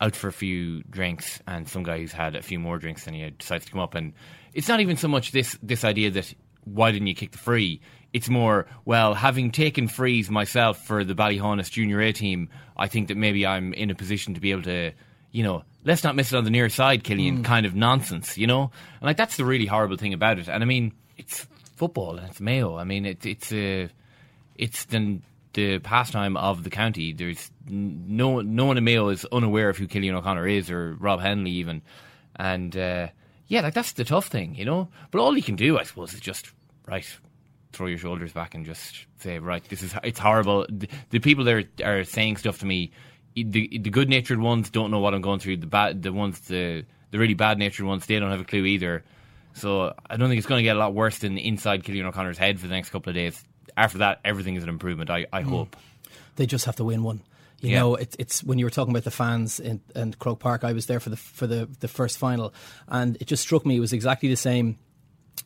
out 0.00 0.14
for 0.16 0.28
a 0.28 0.32
few 0.32 0.82
drinks 0.84 1.40
and 1.46 1.68
some 1.68 1.82
guy 1.82 1.98
who's 1.98 2.12
had 2.12 2.36
a 2.36 2.42
few 2.42 2.58
more 2.58 2.78
drinks 2.78 3.04
than 3.04 3.14
he 3.14 3.28
decides 3.30 3.64
to 3.64 3.70
come 3.72 3.80
up 3.80 3.96
and 3.96 4.12
it's 4.54 4.68
not 4.68 4.78
even 4.78 4.96
so 4.96 5.08
much 5.08 5.32
this 5.32 5.58
this 5.60 5.82
idea 5.82 6.08
that 6.08 6.32
why 6.74 6.90
didn't 6.92 7.06
you 7.08 7.14
kick 7.14 7.32
the 7.32 7.38
free 7.38 7.80
it's 8.12 8.28
more 8.28 8.66
well 8.84 9.14
having 9.14 9.50
taken 9.50 9.86
frees 9.88 10.30
myself 10.30 10.84
for 10.86 11.04
the 11.04 11.14
Ballyhaunis 11.14 11.70
junior 11.70 12.00
A 12.00 12.12
team 12.12 12.48
I 12.76 12.88
think 12.88 13.08
that 13.08 13.16
maybe 13.16 13.46
I'm 13.46 13.72
in 13.74 13.90
a 13.90 13.94
position 13.94 14.34
to 14.34 14.40
be 14.40 14.50
able 14.50 14.62
to 14.62 14.92
you 15.32 15.42
know 15.42 15.62
let's 15.84 16.04
not 16.04 16.16
miss 16.16 16.32
it 16.32 16.36
on 16.36 16.44
the 16.44 16.50
near 16.50 16.68
side 16.68 17.04
Cillian 17.04 17.38
Mm. 17.40 17.44
kind 17.44 17.66
of 17.66 17.74
nonsense 17.74 18.38
you 18.38 18.46
know 18.46 18.62
and 19.00 19.02
like 19.02 19.16
that's 19.16 19.36
the 19.36 19.44
really 19.44 19.66
horrible 19.66 19.96
thing 19.96 20.14
about 20.14 20.38
it 20.38 20.48
and 20.48 20.62
I 20.62 20.66
mean 20.66 20.92
it's 21.16 21.46
football 21.76 22.16
and 22.16 22.28
it's 22.28 22.40
Mayo 22.40 22.76
I 22.76 22.84
mean 22.84 23.04
it, 23.06 23.26
it's 23.26 23.52
a 23.52 23.88
it's 24.56 24.84
the 24.86 25.20
the 25.54 25.78
pastime 25.78 26.36
of 26.36 26.62
the 26.62 26.70
county. 26.70 27.12
There's 27.12 27.50
no 27.68 28.42
no 28.42 28.66
one 28.66 28.76
in 28.76 28.84
Mayo 28.84 29.08
is 29.08 29.24
unaware 29.32 29.70
of 29.70 29.78
who 29.78 29.86
Cillian 29.88 30.12
O'Connor 30.14 30.46
is 30.46 30.70
or 30.70 30.94
Rob 31.00 31.20
Hennelly 31.20 31.48
even, 31.48 31.82
and 32.36 32.76
uh, 32.76 33.08
yeah, 33.46 33.62
like 33.62 33.74
that's 33.74 33.92
the 33.92 34.04
tough 34.04 34.26
thing, 34.26 34.54
you 34.54 34.64
know. 34.66 34.88
But 35.10 35.20
all 35.20 35.36
you 35.36 35.42
can 35.42 35.56
do, 35.56 35.78
I 35.78 35.84
suppose, 35.84 36.12
is 36.12 36.20
just 36.20 36.52
right, 36.88 37.06
throw 37.72 37.86
your 37.86 37.98
shoulders 37.98 38.32
back 38.32 38.54
and 38.54 38.64
just 38.64 39.06
say, 39.18 39.38
right, 39.38 39.62
this 39.68 39.82
is 39.82 39.94
it's 40.02 40.18
horrible. 40.18 40.66
The, 40.68 40.88
the 41.10 41.18
people 41.20 41.44
that 41.44 41.66
are, 41.84 42.00
are 42.00 42.04
saying 42.04 42.38
stuff 42.38 42.58
to 42.60 42.66
me, 42.66 42.90
the 43.34 43.78
the 43.78 43.90
good 43.90 44.08
natured 44.08 44.40
ones 44.40 44.70
don't 44.70 44.90
know 44.90 44.98
what 45.00 45.14
I'm 45.14 45.20
going 45.22 45.38
through. 45.38 45.58
The 45.58 45.66
bad 45.66 46.02
the 46.02 46.12
ones 46.12 46.40
the 46.40 46.84
the 47.10 47.18
really 47.18 47.34
bad 47.34 47.58
natured 47.58 47.86
ones, 47.86 48.06
they 48.06 48.18
don't 48.18 48.30
have 48.30 48.40
a 48.40 48.44
clue 48.44 48.64
either. 48.64 49.04
So 49.54 49.94
I 50.08 50.16
don't 50.16 50.28
think 50.28 50.38
it's 50.38 50.46
going 50.46 50.60
to 50.60 50.62
get 50.62 50.76
a 50.76 50.78
lot 50.78 50.94
worse 50.94 51.18
than 51.18 51.36
inside 51.38 51.82
Cillian 51.82 52.04
O'Connor's 52.04 52.38
head 52.38 52.60
for 52.60 52.66
the 52.68 52.74
next 52.74 52.90
couple 52.90 53.10
of 53.10 53.14
days. 53.16 53.42
After 53.76 53.98
that, 53.98 54.20
everything 54.24 54.54
is 54.56 54.62
an 54.62 54.68
improvement. 54.68 55.10
I, 55.10 55.26
I 55.32 55.42
Mm. 55.42 55.48
hope. 55.48 55.76
They 56.36 56.46
just 56.46 56.64
have 56.66 56.76
to 56.76 56.84
win 56.84 57.02
one. 57.02 57.22
You 57.60 57.70
Yeah. 57.70 57.78
know, 57.80 57.94
it, 57.96 58.14
it's 58.20 58.44
when 58.44 58.58
you 58.60 58.66
were 58.66 58.70
talking 58.70 58.92
about 58.92 59.02
the 59.04 59.10
fans 59.10 59.58
in, 59.58 59.80
in 59.96 60.12
Croke 60.14 60.38
Park. 60.38 60.62
I 60.62 60.72
was 60.72 60.86
there 60.86 61.00
for 61.00 61.10
the 61.10 61.16
for 61.16 61.46
the 61.48 61.68
the 61.80 61.88
first 61.88 62.18
final, 62.18 62.54
and 62.86 63.16
it 63.20 63.26
just 63.26 63.42
struck 63.42 63.66
me 63.66 63.76
it 63.76 63.80
was 63.80 63.92
exactly 63.92 64.28
the 64.28 64.36
same. 64.36 64.76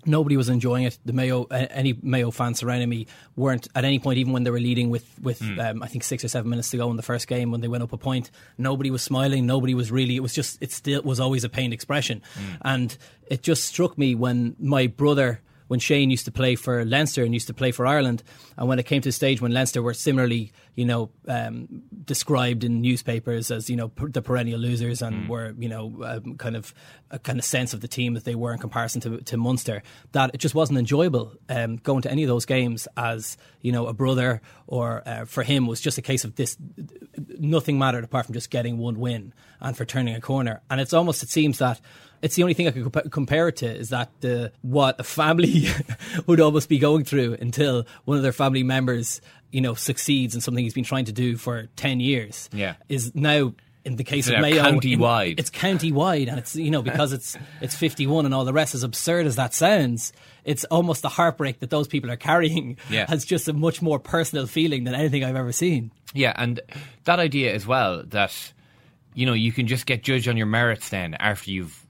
Nobody 0.06 0.36
was 0.36 0.48
enjoying 0.48 0.84
it. 0.84 0.98
The 1.04 1.12
Mayo, 1.12 1.44
any 1.44 1.98
Mayo 2.02 2.30
fans 2.30 2.58
surrounding 2.60 2.88
me 2.88 3.06
weren't 3.36 3.68
at 3.74 3.84
any 3.84 3.98
point, 3.98 4.18
even 4.18 4.32
when 4.32 4.44
they 4.44 4.50
were 4.50 4.60
leading 4.60 4.90
with 4.90 5.06
with 5.20 5.40
Hmm. 5.40 5.58
um, 5.60 5.82
I 5.82 5.88
think 5.88 6.04
six 6.04 6.24
or 6.24 6.28
seven 6.28 6.50
minutes 6.50 6.70
to 6.70 6.76
go 6.76 6.90
in 6.90 6.96
the 6.96 7.02
first 7.02 7.26
game 7.28 7.50
when 7.50 7.60
they 7.60 7.68
went 7.68 7.82
up 7.82 7.92
a 7.92 7.98
point. 7.98 8.30
Nobody 8.58 8.90
was 8.90 9.02
smiling. 9.02 9.46
Nobody 9.46 9.74
was 9.74 9.90
really. 9.90 10.16
It 10.16 10.20
was 10.22 10.34
just. 10.34 10.58
It 10.62 10.72
still 10.72 11.02
was 11.02 11.20
always 11.20 11.44
a 11.44 11.48
pained 11.48 11.72
expression, 11.72 12.22
Hmm. 12.34 12.54
and 12.62 12.96
it 13.26 13.42
just 13.42 13.64
struck 13.64 13.96
me 13.98 14.14
when 14.14 14.56
my 14.58 14.86
brother 14.86 15.40
when 15.72 15.80
Shane 15.80 16.10
used 16.10 16.26
to 16.26 16.30
play 16.30 16.54
for 16.54 16.84
Leinster 16.84 17.24
and 17.24 17.32
used 17.32 17.46
to 17.46 17.54
play 17.54 17.72
for 17.72 17.86
Ireland, 17.86 18.22
and 18.58 18.68
when 18.68 18.78
it 18.78 18.84
came 18.84 19.00
to 19.00 19.08
the 19.08 19.12
stage 19.12 19.40
when 19.40 19.52
Leinster 19.52 19.80
were 19.80 19.94
similarly, 19.94 20.52
you 20.74 20.84
know, 20.84 21.08
um, 21.26 21.82
described 22.04 22.62
in 22.62 22.82
newspapers 22.82 23.50
as 23.50 23.70
you 23.70 23.76
know 23.76 23.88
per- 23.88 24.10
the 24.10 24.20
perennial 24.20 24.60
losers 24.60 25.00
and 25.00 25.30
were 25.30 25.54
you 25.58 25.70
know 25.70 25.84
um, 26.04 26.36
kind 26.36 26.56
of 26.56 26.74
a 27.10 27.18
kind 27.18 27.38
of 27.38 27.44
sense 27.46 27.72
of 27.72 27.80
the 27.80 27.88
team 27.88 28.12
that 28.12 28.24
they 28.24 28.34
were 28.34 28.52
in 28.52 28.58
comparison 28.58 29.00
to 29.00 29.22
to 29.22 29.38
Munster, 29.38 29.82
that 30.12 30.32
it 30.34 30.38
just 30.38 30.54
wasn't 30.54 30.78
enjoyable 30.78 31.32
um, 31.48 31.76
going 31.76 32.02
to 32.02 32.10
any 32.10 32.22
of 32.22 32.28
those 32.28 32.44
games 32.44 32.86
as 32.98 33.38
you 33.62 33.72
know 33.72 33.86
a 33.86 33.94
brother 33.94 34.42
or 34.66 35.02
uh, 35.06 35.24
for 35.24 35.42
him 35.42 35.66
was 35.66 35.80
just 35.80 35.96
a 35.96 36.02
case 36.02 36.22
of 36.22 36.34
this 36.34 36.58
nothing 37.38 37.78
mattered 37.78 38.04
apart 38.04 38.26
from 38.26 38.34
just 38.34 38.50
getting 38.50 38.76
one 38.76 39.00
win 39.00 39.32
and 39.58 39.74
for 39.74 39.86
turning 39.86 40.14
a 40.14 40.20
corner, 40.20 40.60
and 40.68 40.82
it's 40.82 40.92
almost 40.92 41.22
it 41.22 41.30
seems 41.30 41.56
that 41.60 41.80
it's 42.22 42.36
the 42.36 42.42
only 42.42 42.54
thing 42.54 42.68
I 42.68 42.70
could 42.70 42.84
compa- 42.84 43.10
compare 43.10 43.48
it 43.48 43.56
to 43.56 43.66
is 43.66 43.90
that 43.90 44.10
the 44.20 44.52
what 44.62 44.98
a 45.00 45.04
family 45.04 45.66
would 46.26 46.40
almost 46.40 46.68
be 46.68 46.78
going 46.78 47.04
through 47.04 47.36
until 47.40 47.84
one 48.04 48.16
of 48.16 48.22
their 48.22 48.32
family 48.32 48.62
members, 48.62 49.20
you 49.50 49.60
know, 49.60 49.74
succeeds 49.74 50.34
in 50.34 50.40
something 50.40 50.62
he's 50.64 50.74
been 50.74 50.84
trying 50.84 51.06
to 51.06 51.12
do 51.12 51.36
for 51.36 51.66
ten 51.76 52.00
years. 52.00 52.48
Yeah. 52.52 52.74
is 52.88 53.14
now 53.14 53.54
in 53.84 53.96
the 53.96 54.04
case 54.04 54.28
It's 54.28 54.36
of 54.36 54.40
Mayo, 54.40 54.58
in- 54.64 54.74
county-wide. 54.74 55.40
it's 55.40 55.50
county 55.50 55.90
wide, 55.90 56.28
and 56.28 56.38
it's 56.38 56.54
you 56.54 56.70
know 56.70 56.82
because 56.82 57.12
it's 57.12 57.36
it's 57.60 57.74
fifty 57.74 58.06
one 58.06 58.24
and 58.24 58.32
all 58.34 58.44
the 58.44 58.52
rest. 58.52 58.74
As 58.76 58.84
absurd 58.84 59.26
as 59.26 59.34
that 59.36 59.52
sounds, 59.54 60.12
it's 60.44 60.62
almost 60.66 61.02
the 61.02 61.08
heartbreak 61.08 61.58
that 61.58 61.70
those 61.70 61.88
people 61.88 62.08
are 62.10 62.16
carrying 62.16 62.76
Yeah. 62.88 63.06
has 63.08 63.24
just 63.24 63.48
a 63.48 63.52
much 63.52 63.82
more 63.82 63.98
personal 63.98 64.46
feeling 64.46 64.84
than 64.84 64.94
anything 64.94 65.24
I've 65.24 65.34
ever 65.34 65.50
seen. 65.52 65.90
Yeah, 66.14 66.32
and 66.36 66.60
that 67.04 67.18
idea 67.18 67.52
as 67.52 67.66
well 67.66 68.04
that 68.10 68.32
you 69.14 69.26
know 69.26 69.32
you 69.32 69.50
can 69.50 69.66
just 69.66 69.84
get 69.86 70.04
judged 70.04 70.28
on 70.28 70.36
your 70.36 70.46
merits 70.46 70.88
then 70.90 71.14
after 71.18 71.50
you've 71.50 71.81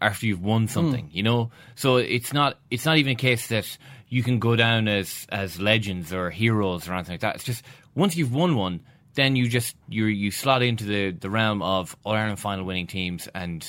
after 0.00 0.26
you've 0.26 0.42
won 0.42 0.62
hmm. 0.62 0.68
something, 0.68 1.10
you 1.12 1.22
know. 1.22 1.50
So 1.74 1.96
it's 1.96 2.32
not 2.32 2.58
it's 2.70 2.84
not 2.84 2.98
even 2.98 3.12
a 3.12 3.16
case 3.16 3.48
that 3.48 3.78
you 4.08 4.22
can 4.22 4.38
go 4.38 4.56
down 4.56 4.88
as 4.88 5.26
as 5.30 5.60
legends 5.60 6.12
or 6.12 6.30
heroes 6.30 6.88
or 6.88 6.94
anything 6.94 7.14
like 7.14 7.20
that. 7.20 7.36
It's 7.36 7.44
just 7.44 7.64
once 7.94 8.16
you've 8.16 8.32
won 8.34 8.56
one, 8.56 8.80
then 9.14 9.36
you 9.36 9.48
just 9.48 9.76
you 9.88 10.06
you 10.06 10.30
slot 10.30 10.62
into 10.62 10.84
the 10.84 11.10
the 11.10 11.30
realm 11.30 11.62
of 11.62 11.96
All 12.04 12.14
Ireland 12.14 12.40
final 12.40 12.64
winning 12.64 12.86
teams, 12.86 13.28
and 13.34 13.62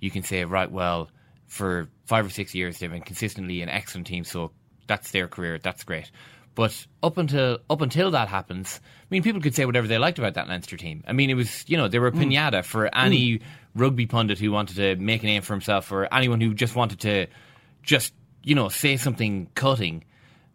you 0.00 0.10
can 0.10 0.22
say 0.22 0.44
right, 0.44 0.70
well, 0.70 1.10
for 1.46 1.88
five 2.06 2.26
or 2.26 2.30
six 2.30 2.54
years 2.54 2.78
they've 2.78 2.90
been 2.90 3.02
consistently 3.02 3.62
an 3.62 3.68
excellent 3.68 4.06
team, 4.06 4.24
so 4.24 4.52
that's 4.86 5.10
their 5.10 5.28
career, 5.28 5.58
that's 5.58 5.84
great. 5.84 6.10
But 6.58 6.74
up 7.04 7.18
until 7.18 7.60
up 7.70 7.80
until 7.82 8.10
that 8.10 8.26
happens, 8.26 8.80
I 8.82 9.06
mean, 9.10 9.22
people 9.22 9.40
could 9.40 9.54
say 9.54 9.64
whatever 9.64 9.86
they 9.86 9.96
liked 9.96 10.18
about 10.18 10.34
that 10.34 10.48
Leinster 10.48 10.76
team. 10.76 11.04
I 11.06 11.12
mean, 11.12 11.30
it 11.30 11.34
was 11.34 11.64
you 11.68 11.76
know 11.76 11.86
they 11.86 12.00
were 12.00 12.08
a 12.08 12.12
Mm. 12.12 12.32
pinata 12.32 12.64
for 12.64 12.92
any 12.92 13.40
rugby 13.76 14.06
pundit 14.06 14.40
who 14.40 14.50
wanted 14.50 14.74
to 14.76 14.96
make 14.96 15.22
a 15.22 15.26
name 15.26 15.42
for 15.42 15.54
himself, 15.54 15.92
or 15.92 16.12
anyone 16.12 16.40
who 16.40 16.52
just 16.54 16.74
wanted 16.74 16.98
to 17.00 17.26
just 17.84 18.12
you 18.42 18.56
know 18.56 18.68
say 18.68 18.96
something 18.96 19.46
cutting, 19.54 20.02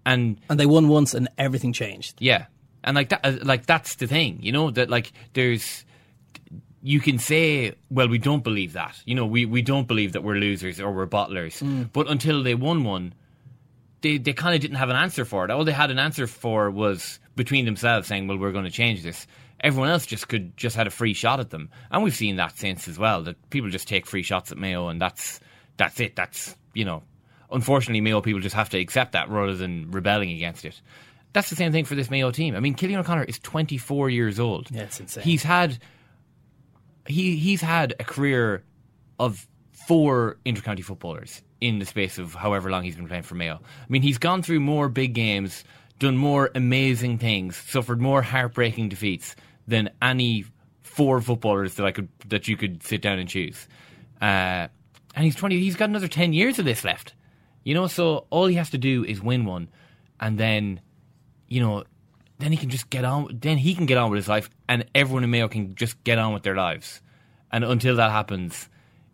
and 0.06 0.42
And 0.50 0.60
they 0.60 0.66
won 0.66 0.90
once, 0.90 1.14
and 1.14 1.30
everything 1.38 1.72
changed. 1.72 2.16
yeah, 2.20 2.48
and 2.84 2.96
like 2.96 3.08
that, 3.08 3.22
uh, 3.24 3.38
like 3.42 3.66
that's 3.66 3.96
the 3.96 4.08
thing, 4.08 4.40
you 4.42 4.52
know, 4.52 4.72
that 4.72 4.90
like 4.90 5.14
there's. 5.32 5.86
You 6.86 7.00
can 7.00 7.18
say, 7.18 7.76
well, 7.90 8.10
we 8.10 8.18
don't 8.18 8.44
believe 8.44 8.74
that. 8.74 9.02
You 9.06 9.16
know, 9.16 9.26
we, 9.26 9.46
we 9.46 9.62
don't 9.62 9.88
believe 9.88 10.12
that 10.12 10.22
we're 10.22 10.36
losers 10.36 10.82
or 10.82 10.92
we're 10.92 11.08
bottlers. 11.08 11.64
Mm. 11.64 11.90
But 11.94 12.10
until 12.10 12.44
they 12.44 12.56
won 12.56 12.84
one, 12.84 13.14
they, 14.04 14.18
they 14.18 14.34
kind 14.34 14.54
of 14.54 14.62
didn't 14.62 14.78
have 14.78 14.90
an 14.90 14.96
answer 14.96 15.26
for 15.26 15.46
it. 15.46 15.50
All 15.50 15.64
they 15.64 15.72
had 15.72 15.90
an 15.90 15.98
answer 15.98 16.28
for 16.28 16.70
was 16.70 17.20
between 17.36 17.66
themselves 17.66 18.08
saying, 18.08 18.28
well, 18.28 18.38
we're 18.38 18.52
going 18.52 18.66
to 18.66 18.72
change 18.72 19.02
this. 19.02 19.26
Everyone 19.62 19.90
else 19.90 20.06
just 20.06 20.28
could 20.28 20.56
just 20.58 20.76
had 20.76 20.88
a 20.88 20.92
free 20.92 21.14
shot 21.14 21.40
at 21.40 21.50
them. 21.50 21.70
And 21.90 22.04
we've 22.04 22.14
seen 22.14 22.36
that 22.36 22.58
since 22.58 22.88
as 22.90 23.00
well, 23.00 23.24
that 23.24 23.50
people 23.50 23.70
just 23.70 23.88
take 23.88 24.06
free 24.06 24.22
shots 24.22 24.52
at 24.52 24.58
Mayo 24.58 24.90
and 24.90 25.02
that's 25.02 25.40
that's 25.78 26.00
it. 26.02 26.16
That's, 26.18 26.56
you 26.74 26.84
know, 26.84 27.02
unfortunately, 27.50 28.02
Mayo 28.02 28.20
people 28.20 28.42
just 28.42 28.56
have 28.56 28.70
to 28.72 28.78
accept 28.80 29.14
that 29.14 29.30
rather 29.30 29.56
than 29.56 29.90
rebelling 29.90 30.32
against 30.32 30.66
it. 30.66 30.80
That's 31.32 31.50
the 31.50 31.56
same 31.56 31.72
thing 31.72 31.86
for 31.86 31.96
this 31.96 32.12
Mayo 32.12 32.30
team. 32.30 32.56
I 32.56 32.60
mean, 32.60 32.76
Cillian 32.76 33.00
O'Connor 33.00 33.24
is 33.24 33.40
24 33.40 34.10
years 34.10 34.40
old. 34.40 34.70
Yeah, 34.70 34.82
it's 34.84 35.00
insane. 35.00 35.24
He's 35.24 35.44
had 35.44 35.80
he 37.08 37.38
he's 37.38 37.62
had 37.62 37.96
a 38.00 38.04
career 38.04 38.64
of 39.18 39.48
four 39.88 40.38
intercounty 40.46 40.84
footballers 40.84 41.42
in 41.62 41.80
the 41.80 41.86
space 41.86 42.18
of 42.18 42.34
however 42.34 42.70
long 42.70 42.84
he's 42.84 42.96
been 42.96 43.08
playing 43.08 43.24
for 43.24 43.36
Mayo. 43.36 43.60
I 43.64 43.86
mean, 43.90 44.02
he's 44.02 44.18
gone 44.18 44.44
through 44.44 44.60
more 44.60 44.90
big 44.90 45.14
games, 45.14 45.64
done 46.00 46.18
more 46.18 46.52
amazing 46.56 47.18
things, 47.18 47.56
suffered 47.56 48.02
more 48.02 48.22
heartbreaking 48.22 48.90
defeats 48.90 49.36
than 49.68 49.90
any 50.02 50.46
four 50.82 51.22
footballers 51.22 51.76
that 51.76 51.86
I 51.86 51.92
could 51.92 52.10
that 52.28 52.48
you 52.48 52.58
could 52.58 52.84
sit 52.84 53.02
down 53.02 53.20
and 53.20 53.30
choose. 53.30 53.68
Uh, 54.22 54.68
and 55.16 55.26
he's 55.26 55.36
twenty. 55.36 55.60
He's 55.60 55.76
got 55.76 55.90
another 55.90 56.08
ten 56.08 56.34
years 56.34 56.60
of 56.60 56.66
this 56.66 56.84
left. 56.84 57.14
You 57.64 57.74
know, 57.74 57.88
so 57.88 58.26
all 58.30 58.48
he 58.48 58.56
has 58.56 58.72
to 58.72 58.78
do 58.78 59.06
is 59.06 59.22
win 59.22 59.46
one, 59.46 59.70
and 60.20 60.38
then, 60.38 60.82
you 61.48 61.62
know, 61.62 61.86
then 62.40 62.52
he 62.52 62.58
can 62.58 62.70
just 62.70 62.90
get 62.90 63.06
on. 63.06 63.40
Then 63.42 63.58
he 63.58 63.74
can 63.74 63.86
get 63.86 63.98
on 63.98 64.12
with 64.12 64.18
his 64.18 64.28
life, 64.28 64.50
and 64.68 64.86
everyone 64.94 65.24
in 65.24 65.30
Mayo 65.30 65.48
can 65.48 65.76
just 65.76 66.04
get 66.04 66.18
on 66.18 66.34
with 66.34 66.44
their 66.44 66.56
lives. 66.56 67.02
And 67.52 67.64
until 67.64 67.96
that 67.96 68.12
happens, 68.12 68.68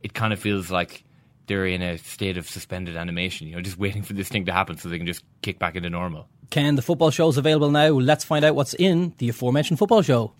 it 0.04 0.14
kind 0.14 0.34
of 0.34 0.39
feels 0.39 0.72
like 0.72 1.04
they're 1.47 1.66
in 1.66 1.82
a 1.82 1.97
state 1.97 2.38
of 2.38 2.47
suspended 2.47 2.95
animation, 2.95 3.47
you 3.47 3.56
know, 3.56 3.62
just 3.62 3.78
waiting 3.78 4.04
for 4.04 4.14
this 4.14 4.30
thing 4.30 4.45
to 4.45 4.54
happen 4.54 4.78
so 4.78 4.88
they 4.88 4.97
can 4.97 5.08
just 5.08 5.24
kick 5.41 5.60
back 5.60 5.76
into 5.76 5.89
normal. 5.89 6.28
Ken, 6.50 6.76
the 6.76 6.82
football 6.82 7.12
show 7.12 7.28
is 7.28 7.38
available 7.38 7.72
now. 7.72 7.89
Let's 7.89 8.24
find 8.24 8.45
out 8.45 8.56
what's 8.56 8.74
in 8.76 9.14
the 9.18 9.30
aforementioned 9.30 9.80
football 9.80 10.02
show. 10.02 10.34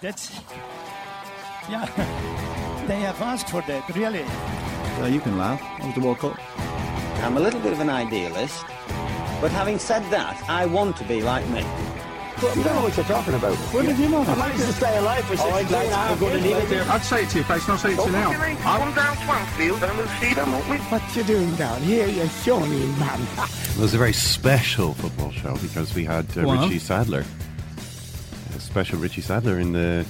That's. 0.00 0.40
Yeah. 1.68 1.86
They 2.86 2.98
have 3.02 3.20
asked 3.20 3.50
for 3.50 3.62
that, 3.62 3.88
really. 3.94 4.18
Yeah, 4.18 5.06
you 5.06 5.20
can 5.20 5.38
laugh. 5.38 5.60
That 5.60 5.86
was 5.86 5.94
the 5.94 6.00
World 6.00 6.18
Cup. 6.18 6.36
I'm 7.22 7.36
a 7.36 7.40
little 7.40 7.60
bit 7.60 7.72
of 7.72 7.78
an 7.78 7.88
idealist, 7.88 8.64
but 9.40 9.52
having 9.52 9.78
said 9.78 10.02
that, 10.10 10.42
I 10.48 10.66
want 10.66 10.96
to 10.96 11.04
be 11.04 11.22
like 11.22 11.46
me. 11.50 11.64
You 12.42 12.64
don't 12.64 12.74
know 12.74 12.82
what 12.82 12.96
you're 12.96 13.04
talking 13.06 13.34
about. 13.34 13.54
What 13.56 13.84
did 13.86 13.98
you 13.98 14.08
know 14.08 14.24
that? 14.24 14.36
I 14.36 14.40
managed 14.48 14.64
to 14.64 14.72
stay 14.72 14.96
alive 14.98 15.24
for 15.24 15.36
16 15.36 15.52
Oh, 15.52 15.58
and 15.58 15.70
a 15.74 15.94
half 15.96 16.20
going 16.20 16.32
to 16.32 16.38
years. 16.48 16.54
leave 16.58 16.64
it 16.64 16.68
there. 16.70 16.90
I'd 16.90 17.02
say 17.02 17.22
it 17.24 17.28
to 17.30 17.36
your 17.36 17.44
face, 17.44 17.62
and 17.64 17.72
I'll 17.72 17.78
say 17.78 17.92
it 17.92 17.96
to 18.00 18.06
you 18.06 18.12
now. 18.12 18.32
Come 18.32 18.94
down 18.94 19.16
Swansfield 19.18 19.82
and 19.84 19.98
we'll 19.98 20.08
see 20.20 20.34
them, 20.34 20.52
won't 20.52 20.68
we? 20.68 20.76
What 20.78 21.16
you 21.16 21.22
doing 21.24 21.54
down 21.56 21.80
here, 21.82 22.06
you 22.08 22.26
shawny 22.28 22.86
man? 22.98 23.20
It 23.70 23.78
was 23.78 23.94
a 23.94 23.98
very 23.98 24.12
special 24.12 24.92
football 24.94 25.30
show 25.30 25.56
because 25.58 25.94
we 25.94 26.04
had 26.04 26.26
uh, 26.36 26.42
Richie 26.42 26.78
Sadlier, 26.78 27.24
a 28.54 28.60
special 28.60 28.98
Richie 28.98 29.22
Sadlier 29.22 29.58
in 29.58 29.72
the 29.72 30.04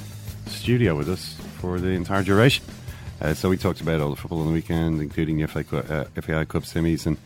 studio 0.46 0.96
with 0.96 1.08
us 1.08 1.34
for 1.58 1.78
the 1.78 1.90
entire 1.90 2.22
duration. 2.24 2.64
Uh, 3.20 3.34
so 3.34 3.48
we 3.48 3.56
talked 3.56 3.80
about 3.80 4.00
all 4.00 4.10
the 4.10 4.16
football 4.16 4.40
on 4.40 4.46
the 4.48 4.52
weekend, 4.52 5.00
including 5.00 5.36
the 5.38 5.46
FA, 5.46 5.60
uh, 5.76 6.04
FAI 6.20 6.44
Cup 6.46 6.62
semis 6.64 7.06
and 7.06 7.16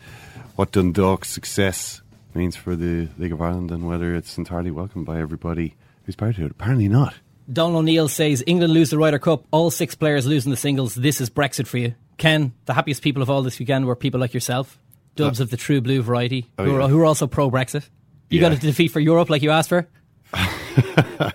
what 0.55 0.71
Dundalk's 0.71 1.29
success 1.29 2.01
means 2.35 2.55
for 2.55 2.75
the 2.75 3.07
League 3.17 3.31
of 3.31 3.41
Ireland 3.41 3.71
and 3.71 3.87
whether 3.87 4.13
it's 4.15 4.37
entirely 4.37 4.71
welcomed 4.71 5.05
by 5.05 5.19
everybody 5.19 5.75
who's 6.03 6.15
part 6.15 6.37
of 6.37 6.43
it. 6.43 6.51
Apparently 6.51 6.87
not. 6.89 7.13
Donald 7.51 7.77
O'Neill 7.77 8.07
says 8.07 8.43
England 8.47 8.73
lose 8.73 8.89
the 8.89 8.97
Ryder 8.97 9.19
Cup, 9.19 9.45
all 9.51 9.69
six 9.71 9.95
players 9.95 10.25
losing 10.25 10.51
the 10.51 10.57
singles. 10.57 10.95
This 10.95 11.21
is 11.21 11.29
Brexit 11.29 11.67
for 11.67 11.77
you. 11.77 11.95
Ken, 12.17 12.53
the 12.65 12.73
happiest 12.73 13.01
people 13.01 13.21
of 13.21 13.29
all 13.29 13.41
this 13.43 13.59
weekend 13.59 13.85
were 13.85 13.95
people 13.95 14.19
like 14.19 14.33
yourself, 14.33 14.79
dubs 15.15 15.39
of 15.39 15.49
the 15.51 15.57
true 15.57 15.79
blue 15.81 16.01
variety, 16.01 16.47
Oh, 16.57 16.63
who, 16.65 16.75
are, 16.81 16.87
who 16.87 16.99
are 17.01 17.05
also 17.05 17.27
pro 17.27 17.51
Brexit. 17.51 17.87
You 18.29 18.39
Yeah. 18.41 18.49
got 18.49 18.57
a 18.57 18.61
defeat 18.61 18.89
for 18.91 18.99
Europe 18.99 19.29
like 19.29 19.41
you 19.41 19.51
asked 19.51 19.69
for? 19.69 19.87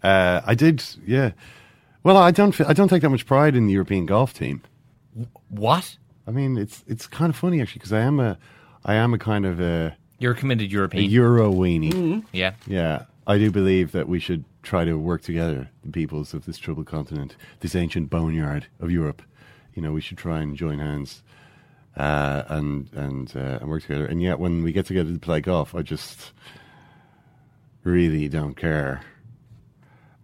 Uh, 0.00 0.40
I 0.46 0.54
did, 0.54 0.84
yeah. 1.04 1.32
Well, 2.04 2.16
I 2.16 2.30
don't. 2.30 2.58
I 2.60 2.72
don't 2.72 2.86
take 2.86 3.02
that 3.02 3.10
much 3.10 3.26
pride 3.26 3.56
in 3.56 3.66
the 3.66 3.72
European 3.72 4.06
golf 4.06 4.32
team. 4.32 4.62
What? 5.48 5.96
I 6.24 6.30
mean, 6.30 6.56
it's 6.56 6.84
it's 6.86 7.08
kind 7.08 7.30
of 7.30 7.36
funny 7.36 7.60
actually 7.60 7.80
because 7.80 7.92
I 7.92 8.02
am 8.02 8.20
a, 8.20 8.38
I 8.84 8.94
am 8.94 9.12
a 9.12 9.18
kind 9.18 9.44
of 9.44 9.60
a, 9.60 9.96
You're 10.18 10.32
a 10.32 10.34
committed 10.34 10.70
European. 10.72 11.04
a 11.04 11.06
European. 11.06 11.52
Euro 11.52 11.52
weenie. 11.52 11.92
Mhm. 11.92 12.24
Yeah. 12.32 12.54
yeah. 12.66 13.04
I 13.26 13.38
do 13.38 13.50
believe 13.50 13.92
that 13.92 14.08
we 14.08 14.18
should 14.18 14.44
try 14.62 14.84
to 14.84 14.94
work 14.98 15.22
together, 15.22 15.68
the 15.84 15.90
peoples 15.92 16.34
of 16.34 16.44
this 16.46 16.58
troubled 16.58 16.86
continent, 16.86 17.36
this 17.60 17.74
ancient 17.76 18.08
boneyard 18.10 18.66
of 18.80 18.90
Europe. 18.90 19.22
You 19.74 19.82
know, 19.82 19.92
we 19.92 20.00
should 20.00 20.18
try 20.18 20.40
and 20.40 20.56
join 20.56 20.78
hands 20.78 21.22
uh, 21.96 22.42
and 22.48 22.88
and 22.94 23.32
uh, 23.36 23.58
and 23.60 23.68
work 23.68 23.82
together. 23.82 24.06
And 24.06 24.20
yet, 24.22 24.38
when 24.40 24.62
we 24.62 24.72
get 24.72 24.86
together 24.86 25.12
to 25.12 25.18
play 25.18 25.40
golf, 25.40 25.74
I 25.74 25.82
just 25.82 26.32
really 27.84 28.28
don't 28.28 28.54
care. 28.56 29.02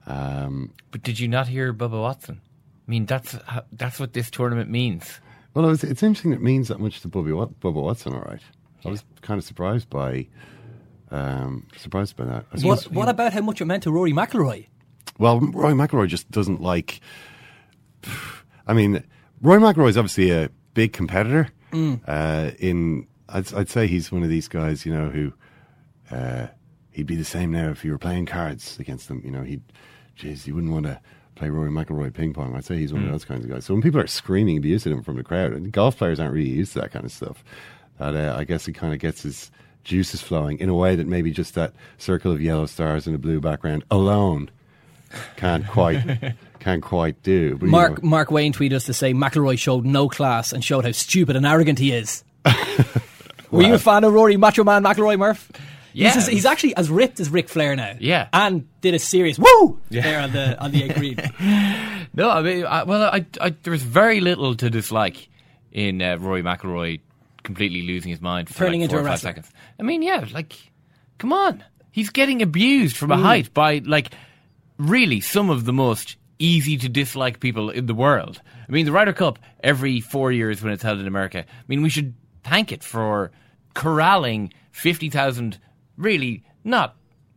Um, 0.07 0.73
But 0.91 1.03
did 1.03 1.19
you 1.21 1.29
not 1.29 1.49
hear 1.49 1.73
Bubba 1.73 2.01
Watson? 2.01 2.41
I 2.87 2.91
mean, 2.91 3.07
that's 3.07 3.37
that's 3.73 3.99
what 4.01 4.13
this 4.13 4.31
tournament 4.31 4.71
means. 4.71 5.21
Well, 5.55 5.71
it's, 5.71 5.85
it's 5.85 6.03
interesting 6.03 6.33
that 6.33 6.39
it 6.39 6.43
means 6.43 6.69
that 6.69 6.81
much 6.81 7.01
to 7.03 7.09
Bubby, 7.09 7.33
Wat- 7.33 7.61
Bubba 7.61 7.83
Watson, 7.83 8.13
all 8.15 8.21
right. 8.23 8.43
I 8.85 8.89
was 8.91 9.05
kind 9.23 9.39
of 9.39 9.45
surprised 9.45 9.89
by 9.91 10.27
um, 11.11 11.67
surprised 11.77 12.17
by 12.17 12.25
that. 12.25 12.45
What, 12.63 12.83
what 12.91 13.09
about 13.09 13.33
how 13.33 13.41
much 13.41 13.61
it 13.61 13.65
meant 13.67 13.83
to 13.85 13.93
Rory 13.93 14.13
McIlroy? 14.13 14.67
Well, 15.19 15.41
Rory 15.41 15.75
McIlroy 15.75 16.09
just 16.09 16.31
doesn't 16.31 16.61
like. 16.61 17.01
I 18.67 18.73
mean, 18.73 19.03
Rory 19.41 19.61
McIlroy 19.61 19.91
is 19.91 19.99
obviously 19.99 20.31
a 20.31 20.51
big 20.75 20.93
competitor. 20.93 21.49
Mm. 21.73 22.01
Uh, 22.07 22.53
in 22.59 23.07
I'd, 23.29 23.53
I'd 23.55 23.69
say 23.69 23.87
he's 23.87 24.11
one 24.13 24.23
of 24.23 24.29
these 24.29 24.49
guys, 24.49 24.85
you 24.87 24.93
know, 24.95 25.09
who 25.11 25.33
uh, 26.11 26.49
he'd 26.91 27.07
be 27.07 27.17
the 27.17 27.25
same 27.25 27.51
now 27.53 27.71
if 27.71 27.85
you 27.85 27.91
were 27.93 27.99
playing 27.99 28.27
cards 28.27 28.79
against 28.79 29.09
him. 29.11 29.23
You 29.25 29.31
know, 29.31 29.43
he'd, 29.43 29.63
jeez, 30.19 30.47
you 30.47 30.55
wouldn't 30.55 30.73
want 30.73 30.87
to 30.87 31.01
play 31.35 31.49
Rory 31.51 31.71
McIlroy 31.71 32.13
ping 32.15 32.33
pong. 32.33 32.55
I'd 32.55 32.65
say 32.65 32.77
he's 32.77 32.93
one 32.93 33.03
Mm. 33.03 33.07
of 33.07 33.13
those 33.13 33.25
kinds 33.25 33.45
of 33.45 33.51
guys. 33.51 33.65
So 33.65 33.75
when 33.75 33.83
people 33.83 34.01
are 34.01 34.07
screaming 34.07 34.57
abuse 34.57 34.87
at 34.87 34.93
him 34.93 35.03
from 35.03 35.17
the 35.17 35.25
crowd, 35.25 35.53
and 35.53 35.73
golf 35.73 35.97
players 35.99 36.21
aren't 36.21 36.33
really 36.35 36.49
used 36.51 36.73
to 36.75 36.81
that 36.81 36.93
kind 36.93 37.05
of 37.05 37.13
stuff. 37.13 37.43
That 37.99 38.15
uh, 38.15 38.35
I 38.39 38.45
guess 38.45 38.67
he 38.67 38.73
kind 38.73 38.93
of 38.93 38.99
gets 39.01 39.23
his 39.23 39.51
juices 39.85 40.23
flowing 40.23 40.59
in 40.59 40.69
a 40.69 40.75
way 40.75 40.97
that 40.97 41.07
maybe 41.07 41.31
just 41.31 41.55
that 41.55 41.73
circle 41.99 42.33
of 42.33 42.41
yellow 42.41 42.67
stars 42.67 43.07
and 43.07 43.15
a 43.15 43.19
blue 43.19 43.39
background 43.41 43.85
alone 43.91 44.51
can't 45.37 45.67
quite 45.69 46.35
can't 46.59 46.83
quite 46.83 47.23
do. 47.23 47.57
But, 47.57 47.67
you 47.67 47.71
Mark 47.73 48.03
know, 48.03 48.09
Mark 48.09 48.31
Wayne 48.31 48.53
tweeted 48.53 48.73
us 48.75 48.85
to 48.87 48.95
say 48.95 49.13
McIlroy 49.13 49.59
showed 49.59 49.85
no 49.85 50.09
class 50.09 50.53
and 50.53 50.65
showed 50.65 50.85
how 50.85 50.93
stupid 50.93 51.37
and 51.37 51.47
arrogant 51.47 51.79
he 51.79 51.93
is. 51.93 52.25
Were 53.51 53.63
you 53.63 53.75
a 53.75 53.79
fan 53.79 54.03
of 54.05 54.13
Rory 54.13 54.37
Macho 54.37 54.65
Man 54.65 54.83
McIlroy 54.83 55.19
Murph? 55.19 55.51
Yeah. 55.93 56.13
He's, 56.13 56.27
he's 56.27 56.47
actually 56.47 56.75
as 56.77 56.91
ripped 56.91 57.21
as 57.21 57.31
Ric 57.31 57.49
Flair 57.49 57.77
now. 57.77 57.95
Yeah. 58.01 58.29
and 58.33 58.67
did 58.81 58.95
a 58.95 58.99
serious 58.99 59.39
woo 59.39 59.79
Yeah. 59.91 60.03
there 60.03 60.21
on 60.21 60.33
the 60.33 60.61
on 60.61 60.73
the 60.73 60.83
eighth 60.85 60.97
green. 60.97 61.19
No, 62.17 62.31
I 62.31 62.43
mean, 62.43 62.65
I, 62.65 62.85
well, 62.85 63.03
I, 63.03 63.27
I, 63.41 63.51
there 63.51 63.73
was 63.73 63.83
very 63.83 64.21
little 64.21 64.55
to 64.57 64.71
dislike 64.71 65.29
in 65.73 66.01
uh, 66.01 66.17
Roy 66.19 66.43
McIlroy 66.43 67.01
completely 67.45 67.83
losing 67.83 68.11
his 68.11 68.21
mind 68.21 68.49
for 68.49 68.55
Turning 68.55 68.81
like 68.81 68.87
into 68.91 68.97
four 68.97 69.01
a 69.03 69.05
or 69.05 69.09
five 69.11 69.21
seconds. 69.21 69.49
I 69.79 69.83
mean, 69.85 70.03
yeah, 70.03 70.27
like, 70.33 70.55
come 71.19 71.33
on, 71.33 71.63
he's 71.93 72.11
getting 72.11 72.43
abused 72.43 72.97
from 72.97 73.13
a 73.13 73.17
Mm. 73.17 73.23
height 73.23 73.55
by 73.55 73.81
like 73.85 74.13
really 74.79 75.21
some 75.21 75.51
of 75.51 75.65
the 75.65 75.73
most 75.73 76.17
easy 76.41 76.77
to 76.79 76.89
dislike 76.89 77.39
people 77.39 77.71
in 77.71 77.87
the 77.87 77.95
world. 77.95 78.41
I 78.69 78.73
mean, 78.73 78.87
the 78.87 78.93
Ryder 78.93 79.13
Cup 79.13 79.39
every 79.63 80.01
four 80.01 80.33
years 80.33 80.61
when 80.63 80.73
it's 80.73 80.83
held 80.83 80.99
in 80.99 81.07
America. 81.07 81.41
I 81.41 81.65
mean, 81.69 81.83
we 81.83 81.89
should 81.91 82.15
thank 82.43 82.73
it 82.73 82.83
for 82.83 83.31
corralling 83.75 84.53
fifty 84.73 85.11
thousand 85.11 85.59
really 85.97 86.43
not 86.65 86.97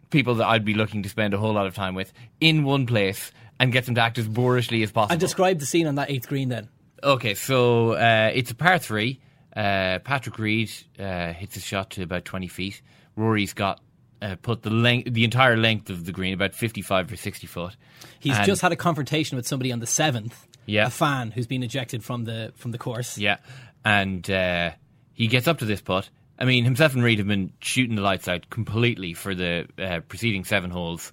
people 0.10 0.36
that 0.36 0.48
I'd 0.48 0.66
be 0.66 0.74
looking 0.74 1.04
to 1.04 1.10
spend 1.10 1.34
a 1.34 1.38
whole 1.38 1.54
lot 1.54 1.68
of 1.68 1.76
time 1.76 1.94
with 1.96 2.14
in 2.40 2.64
one 2.64 2.86
place 2.86 3.32
and 3.60 3.72
get 3.74 3.86
them 3.86 3.96
to 3.96 4.02
act 4.02 4.18
as 4.18 4.28
boorishly 4.28 4.84
as 4.84 4.92
possible. 4.92 5.12
and 5.14 5.20
describe 5.20 5.60
the 5.60 5.66
scene 5.66 5.86
on 5.88 5.96
that 5.96 6.10
eighth 6.10 6.28
green 6.28 6.50
then. 6.50 6.70
Okay, 7.04 7.34
so 7.36 7.92
uh, 7.94 8.32
it's 8.34 8.52
a 8.52 8.56
par 8.56 8.80
three. 8.80 9.20
Uh, 9.58 10.00
Patrick 10.00 10.38
Reed 10.38 10.72
uh, 11.00 11.34
hits 11.34 11.56
his 11.56 11.64
shot 11.66 11.90
to 11.92 12.04
about 12.04 12.26
twenty 12.26 12.48
feet. 12.48 12.82
Rory's 13.16 13.54
got 13.54 13.82
uh, 14.22 14.36
put 14.42 14.62
the 14.62 14.70
length, 14.70 15.12
the 15.14 15.24
entire 15.24 15.58
length 15.58 15.90
of 15.90 16.06
the 16.06 16.12
green, 16.12 16.34
about 16.34 16.54
fifty-five 16.54 17.12
or 17.12 17.16
sixty 17.16 17.48
foot. 17.48 17.76
He's 18.20 18.38
And- 18.38 18.46
just 18.46 18.62
had 18.62 18.72
a 18.72 18.76
confrontation 18.76 19.36
with 19.36 19.48
somebody 19.48 19.72
on 19.72 19.80
the 19.80 19.88
seventh. 19.88 20.46
Yeah. 20.68 20.88
a 20.88 20.90
fan 20.90 21.32
who's 21.32 21.48
been 21.48 21.64
ejected 21.64 22.04
from 22.04 22.26
the 22.26 22.52
from 22.56 22.72
the 22.72 22.78
course. 22.78 23.18
Yeah, 23.18 23.38
and 23.86 24.30
uh, 24.30 24.72
he 25.14 25.28
gets 25.28 25.48
up 25.48 25.60
to 25.60 25.66
this 25.66 25.82
putt. 25.82 26.10
I 26.38 26.46
mean, 26.46 26.66
himself 26.66 26.94
and 26.94 27.04
Reed 27.04 27.18
have 27.18 27.28
been 27.28 27.54
shooting 27.62 27.96
the 27.96 28.02
lights 28.04 28.28
out 28.28 28.50
completely 28.52 29.14
for 29.14 29.34
the 29.34 29.68
uh, 29.80 30.02
preceding 30.08 30.44
seven 30.44 30.70
holes. 30.70 31.12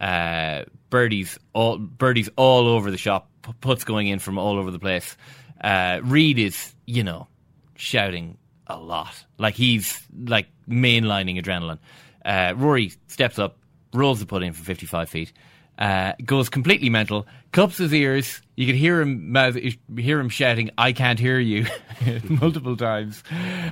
Uh, 0.00 0.64
birdies 0.90 1.38
all 1.54 1.78
birdies 1.78 2.28
all 2.36 2.68
over 2.68 2.90
the 2.90 2.98
shop. 2.98 3.30
p- 3.42 3.52
Putts 3.62 3.84
going 3.84 4.08
in 4.08 4.18
from 4.18 4.38
all 4.38 4.58
over 4.58 4.70
the 4.70 4.78
place. 4.80 5.16
Uh, 5.62 6.00
Reed 6.02 6.38
is, 6.38 6.74
you 6.84 7.02
know, 7.04 7.28
shouting 7.76 8.36
a 8.66 8.78
lot, 8.78 9.24
like 9.38 9.54
he's 9.54 10.02
like 10.26 10.48
mainlining 10.68 11.40
adrenaline. 11.40 11.78
Uh, 12.24 12.54
Rory 12.56 12.92
steps 13.06 13.38
up, 13.38 13.58
rolls 13.92 14.20
the 14.20 14.26
putt 14.26 14.42
in 14.42 14.52
for 14.52 14.64
fifty-five 14.64 15.08
feet. 15.08 15.32
Uh, 15.78 16.14
goes 16.24 16.48
completely 16.48 16.88
mental, 16.88 17.26
cups 17.52 17.76
his 17.76 17.92
ears. 17.92 18.40
You 18.56 18.66
can 18.66 18.74
hear 18.74 19.00
him 19.00 19.30
mouth, 19.30 19.56
hear 19.98 20.18
him 20.18 20.30
shouting, 20.30 20.70
"I 20.78 20.92
can't 20.92 21.18
hear 21.18 21.38
you," 21.38 21.66
multiple 22.28 22.76
times. 22.76 23.22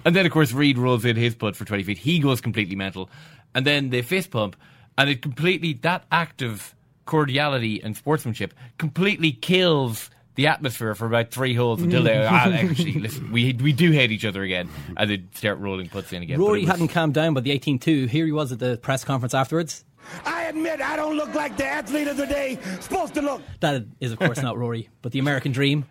And 0.05 0.15
then, 0.15 0.27
of 0.27 0.33
course, 0.33 0.53
Reed 0.53 0.77
rolls 0.77 1.05
in 1.05 1.17
his 1.17 1.35
putt 1.35 1.57
for 1.57 1.65
twenty 1.65 1.83
feet. 1.83 1.99
He 1.99 2.19
goes 2.19 2.41
completely 2.41 2.77
mental, 2.77 3.09
and 3.55 3.67
then 3.67 3.89
they 3.91 4.03
fist 4.03 4.31
pump, 4.31 4.55
and 4.99 5.09
it 5.09 5.23
completely 5.23 5.73
that 5.83 6.05
act 6.13 6.43
of 6.43 6.75
cordiality 7.07 7.83
and 7.83 7.97
sportsmanship 7.97 8.55
completely 8.79 9.33
kills 9.33 10.11
the 10.35 10.47
atmosphere 10.49 10.95
for 10.95 11.07
about 11.07 11.31
three 11.31 11.55
holes 11.55 11.81
until 11.81 12.03
they 12.03 12.25
ah, 12.25 12.49
actually 12.51 12.95
listen. 12.95 13.31
We 13.33 13.53
we 13.53 13.73
do 13.73 13.91
hate 13.91 14.11
each 14.11 14.25
other 14.25 14.43
again, 14.43 14.69
and 14.97 15.11
they 15.11 15.23
start 15.35 15.59
rolling 15.59 15.89
putts 15.89 16.13
in 16.13 16.23
again. 16.23 16.41
Rory 16.41 16.61
was- 16.61 16.71
hadn't 16.71 16.89
calmed 16.89 17.15
down 17.15 17.35
by 17.35 17.41
the 17.41 17.57
18-2. 17.59 18.09
Here 18.09 18.27
he 18.27 18.33
was 18.33 18.53
at 18.53 18.59
the 18.59 18.79
press 18.79 19.05
conference 19.05 19.35
afterwards. 19.35 19.85
I 20.27 20.45
admit 20.45 20.81
I 20.81 20.97
don't 20.97 21.17
look 21.17 21.35
like 21.35 21.57
the 21.57 21.65
athlete 21.67 22.09
of 22.09 22.17
the 22.17 22.27
day 22.27 22.59
supposed 22.81 23.15
to 23.15 23.23
look. 23.23 23.41
That 23.61 23.87
is, 24.01 24.13
of 24.13 24.19
course, 24.19 24.43
not 24.43 24.59
Rory, 24.59 24.91
but 25.03 25.13
the 25.13 25.19
American 25.19 25.53
Dream. 25.53 25.87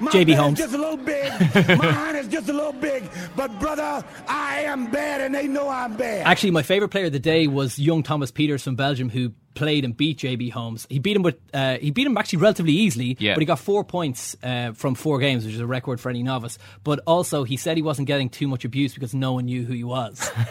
My 0.00 0.10
JB 0.10 0.34
Holmes. 0.34 0.58
just 0.58 0.74
a 0.74 0.78
little 0.78 0.96
big. 0.96 1.30
My 1.78 1.90
hand 1.92 2.16
is 2.16 2.28
just 2.28 2.48
a 2.48 2.52
little 2.52 2.72
big. 2.72 3.04
But 3.36 3.58
brother, 3.60 4.04
I 4.28 4.60
am 4.62 4.90
bad, 4.90 5.20
and 5.20 5.34
they 5.34 5.46
know 5.46 5.68
I'm 5.68 5.96
bad. 5.96 6.26
Actually, 6.26 6.52
my 6.52 6.62
favourite 6.62 6.90
player 6.90 7.06
of 7.06 7.12
the 7.12 7.18
day 7.18 7.46
was 7.46 7.78
young 7.78 8.02
Thomas 8.02 8.30
Pieters 8.32 8.62
from 8.62 8.76
Belgium, 8.76 9.08
who 9.10 9.32
played 9.54 9.84
and 9.84 9.96
beat 9.96 10.18
JB 10.18 10.50
Holmes. 10.52 10.86
He 10.90 10.98
beat 10.98 11.16
him 11.16 11.22
with 11.22 11.36
uh, 11.52 11.78
he 11.78 11.90
beat 11.90 12.06
him 12.06 12.16
actually 12.16 12.38
relatively 12.40 12.72
easily, 12.72 13.16
Yeah. 13.20 13.34
but 13.34 13.40
he 13.40 13.46
got 13.46 13.58
four 13.58 13.84
points 13.84 14.36
uh, 14.42 14.72
from 14.72 14.94
four 14.94 15.18
games, 15.18 15.44
which 15.44 15.54
is 15.54 15.60
a 15.60 15.66
record 15.66 16.00
for 16.00 16.08
any 16.10 16.22
novice. 16.22 16.58
But 16.82 17.00
also, 17.06 17.44
he 17.44 17.56
said 17.56 17.76
he 17.76 17.82
wasn't 17.82 18.08
getting 18.08 18.30
too 18.30 18.48
much 18.48 18.64
abuse 18.64 18.94
because 18.94 19.14
no 19.14 19.32
one 19.34 19.44
knew 19.46 19.64
who 19.64 19.72
he 19.74 19.84
was. 19.84 20.30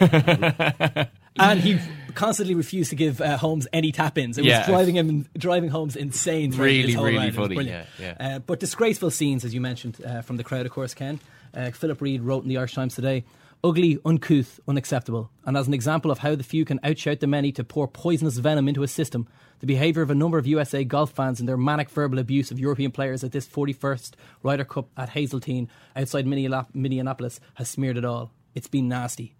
and 1.38 1.60
he 1.60 1.78
constantly 2.14 2.54
refused 2.54 2.90
to 2.90 2.96
give 2.96 3.20
uh, 3.20 3.36
Holmes 3.36 3.66
any 3.72 3.92
tap 3.92 4.16
ins. 4.18 4.38
It 4.38 4.44
Yeah. 4.44 4.58
was 4.60 4.66
driving 4.68 4.94
him, 4.96 5.26
driving 5.36 5.70
Holmes 5.70 5.96
insane. 5.96 6.50
Really, 6.52 6.96
really 6.96 7.16
round. 7.18 7.34
Funny, 7.34 7.54
brilliant. 7.56 7.86
yeah, 8.00 8.14
Uh, 8.18 8.38
but 8.40 8.60
disgraceful 8.60 9.10
scenes, 9.10 9.44
as 9.44 9.52
you 9.54 9.60
mentioned, 9.60 10.00
uh, 10.04 10.22
from 10.22 10.36
the 10.36 10.44
crowd, 10.44 10.66
of 10.66 10.72
course, 10.72 10.94
Ken. 10.94 11.20
Uh, 11.54 11.70
Philip 11.70 12.00
Reid 12.00 12.22
wrote 12.22 12.42
in 12.42 12.48
the 12.48 12.56
Irish 12.58 12.74
Times 12.74 12.94
today. 12.94 13.24
Ugly, 13.62 13.98
uncouth, 14.04 14.60
unacceptable. 14.68 15.30
And 15.46 15.56
as 15.56 15.66
an 15.66 15.72
example 15.74 16.10
of 16.10 16.18
how 16.18 16.34
the 16.34 16.42
few 16.42 16.64
can 16.66 16.78
outshout 16.80 17.20
the 17.20 17.26
many 17.26 17.50
to 17.52 17.64
pour 17.64 17.88
poisonous 17.88 18.36
venom 18.36 18.68
into 18.68 18.82
a 18.82 18.88
system, 18.88 19.26
the 19.60 19.66
behaviour 19.66 20.02
of 20.02 20.10
a 20.10 20.14
number 20.14 20.36
of 20.36 20.46
USA 20.46 20.84
golf 20.84 21.12
fans 21.12 21.40
and 21.40 21.48
their 21.48 21.56
manic 21.56 21.88
verbal 21.88 22.18
abuse 22.18 22.50
of 22.50 22.58
European 22.60 22.90
players 22.90 23.24
at 23.24 23.32
this 23.32 23.46
41st 23.46 24.12
Ryder 24.42 24.64
Cup 24.64 24.88
at 24.98 25.10
Hazeltine 25.10 25.68
outside 25.96 26.26
Minneapolis 26.26 27.40
has 27.54 27.70
smeared 27.70 27.96
it 27.96 28.04
all. 28.04 28.32
It's 28.54 28.68
been 28.68 28.88
nasty. 28.88 29.34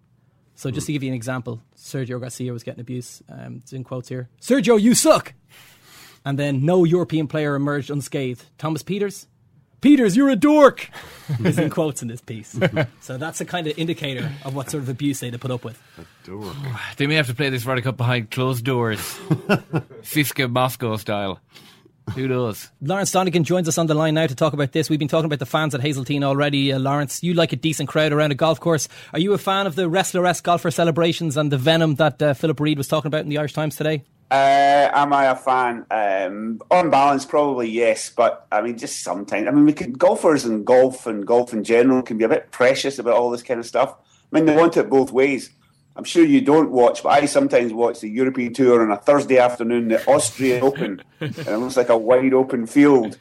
So 0.55 0.71
just 0.71 0.87
to 0.87 0.93
give 0.93 1.03
you 1.03 1.11
an 1.11 1.15
example, 1.17 1.61
Sergio 1.77 2.21
Garcia 2.21 2.53
was 2.53 2.63
getting 2.63 2.81
abuse. 2.81 3.23
Um, 3.29 3.57
it's 3.63 3.73
in 3.73 3.85
quotes 3.85 4.09
here. 4.09 4.29
Sergio, 4.41 4.81
you 4.81 4.95
suck. 4.95 5.35
And 6.25 6.39
then 6.39 6.65
no 6.65 6.85
European 6.85 7.27
player 7.27 7.55
emerged 7.55 7.91
unscathed. 7.91 8.45
Thomas 8.57 8.83
Pieters, 8.83 9.27
Pieters, 9.85 10.17
you're 10.17 10.31
a 10.31 10.37
dork. 10.37 10.89
is 11.45 11.59
in 11.59 11.69
quotes 11.69 12.01
in 12.01 12.09
this 12.09 12.23
piece. 12.23 12.59
so 13.03 13.19
that's 13.19 13.43
a 13.43 13.45
kind 13.45 13.67
of 13.67 13.79
indicator 13.79 14.33
of 14.43 14.55
what 14.55 14.71
sort 14.71 14.83
of 14.83 14.89
abuse 14.89 15.21
they'd 15.21 15.35
have 15.35 15.43
put 15.43 15.51
up 15.51 15.63
with. 15.63 15.79
A 15.99 16.27
dork. 16.27 16.57
They 16.97 17.07
may 17.07 17.17
have 17.17 17.27
to 17.27 17.35
play 17.35 17.51
this 17.51 17.67
Ryder 17.67 17.83
Cup 17.83 17.99
behind 17.99 18.31
closed 18.31 18.65
doors, 18.65 18.99
CSKA 18.99 20.51
Moscow 20.51 20.97
style. 20.97 21.39
Who 22.13 22.29
knows? 22.29 22.71
Lawrence 22.81 23.11
Donegan 23.11 23.45
joins 23.45 23.67
us 23.67 23.79
on 23.79 23.87
the 23.87 23.95
line 23.95 24.15
now 24.15 24.27
to 24.27 24.35
talk 24.35 24.53
about 24.53 24.73
this. 24.73 24.89
We've 24.89 24.99
been 24.99 25.09
talking 25.09 25.25
about 25.25 25.39
the 25.39 25.47
fans 25.47 25.75
at 25.75 25.81
Hazeltine 25.81 26.23
already. 26.23 26.73
Uh, 26.73 26.79
Lawrence, 26.79 27.23
you 27.23 27.35
like 27.35 27.53
a 27.53 27.57
decent 27.57 27.89
crowd 27.89 28.13
around 28.13 28.31
a 28.31 28.35
golf 28.37 28.61
course. 28.61 28.89
Are 29.13 29.19
you 29.19 29.33
a 29.33 29.39
fan 29.39 29.67
of 29.67 29.75
the 29.75 29.89
wrestler-esque 29.89 30.45
golfer 30.45 30.71
celebrations 30.71 31.37
and 31.37 31.51
the 31.51 31.59
venom 31.59 31.97
that 31.97 32.23
uh, 32.23 32.35
Philip 32.35 32.61
Reid 32.61 32.79
was 32.79 32.89
talking 32.89 33.09
about 33.09 33.23
in 33.23 33.31
the 33.31 33.39
Irish 33.39 33.53
Times 33.55 33.75
today? 33.75 34.05
Uh, 34.31 34.91
am 34.93 35.13
I 35.13 35.27
a 35.27 35.37
fan? 35.37 35.87
Um, 35.91 36.61
on 36.71 36.91
balance, 36.91 37.25
probably 37.25 37.69
yes, 37.71 38.11
but 38.11 38.47
I 38.53 38.61
mean, 38.61 38.79
just 38.79 39.03
sometimes. 39.03 39.49
I 39.49 39.51
mean, 39.51 39.65
we 39.65 39.73
can, 39.73 39.93
golfers 39.93 40.45
and 40.45 40.65
golf 40.65 41.07
and 41.07 41.27
golf 41.27 41.53
in 41.53 41.65
general 41.65 42.03
can 42.03 42.19
be 42.19 42.25
a 42.25 42.29
bit 42.29 42.51
precious 42.51 42.99
about 42.99 43.15
all 43.15 43.31
this 43.31 43.43
kind 43.43 43.61
of 43.61 43.67
stuff. 43.67 43.97
I 44.33 44.37
mean, 44.37 44.47
they 44.47 44.57
want 44.57 44.77
it 44.77 44.91
both 44.91 45.13
ways. 45.13 45.51
I'm 45.97 46.05
sure 46.05 46.25
you 46.25 46.41
don't 46.41 46.71
watch, 46.71 47.03
but 47.03 47.11
I 47.11 47.27
sometimes 47.27 47.73
watch 47.73 48.01
the 48.01 48.09
European 48.09 48.53
Tour 48.53 48.83
on 48.83 48.91
a 48.91 48.97
Thursday 48.97 49.39
afternoon, 49.39 49.89
the 49.89 50.05
Austrian 50.11 50.63
Open, 50.63 51.03
and 51.21 51.37
it 51.39 51.57
looks 51.59 51.77
like 51.77 51.89
a 51.89 51.97
wide 51.97 52.35
open 52.35 52.67
field. 52.67 53.17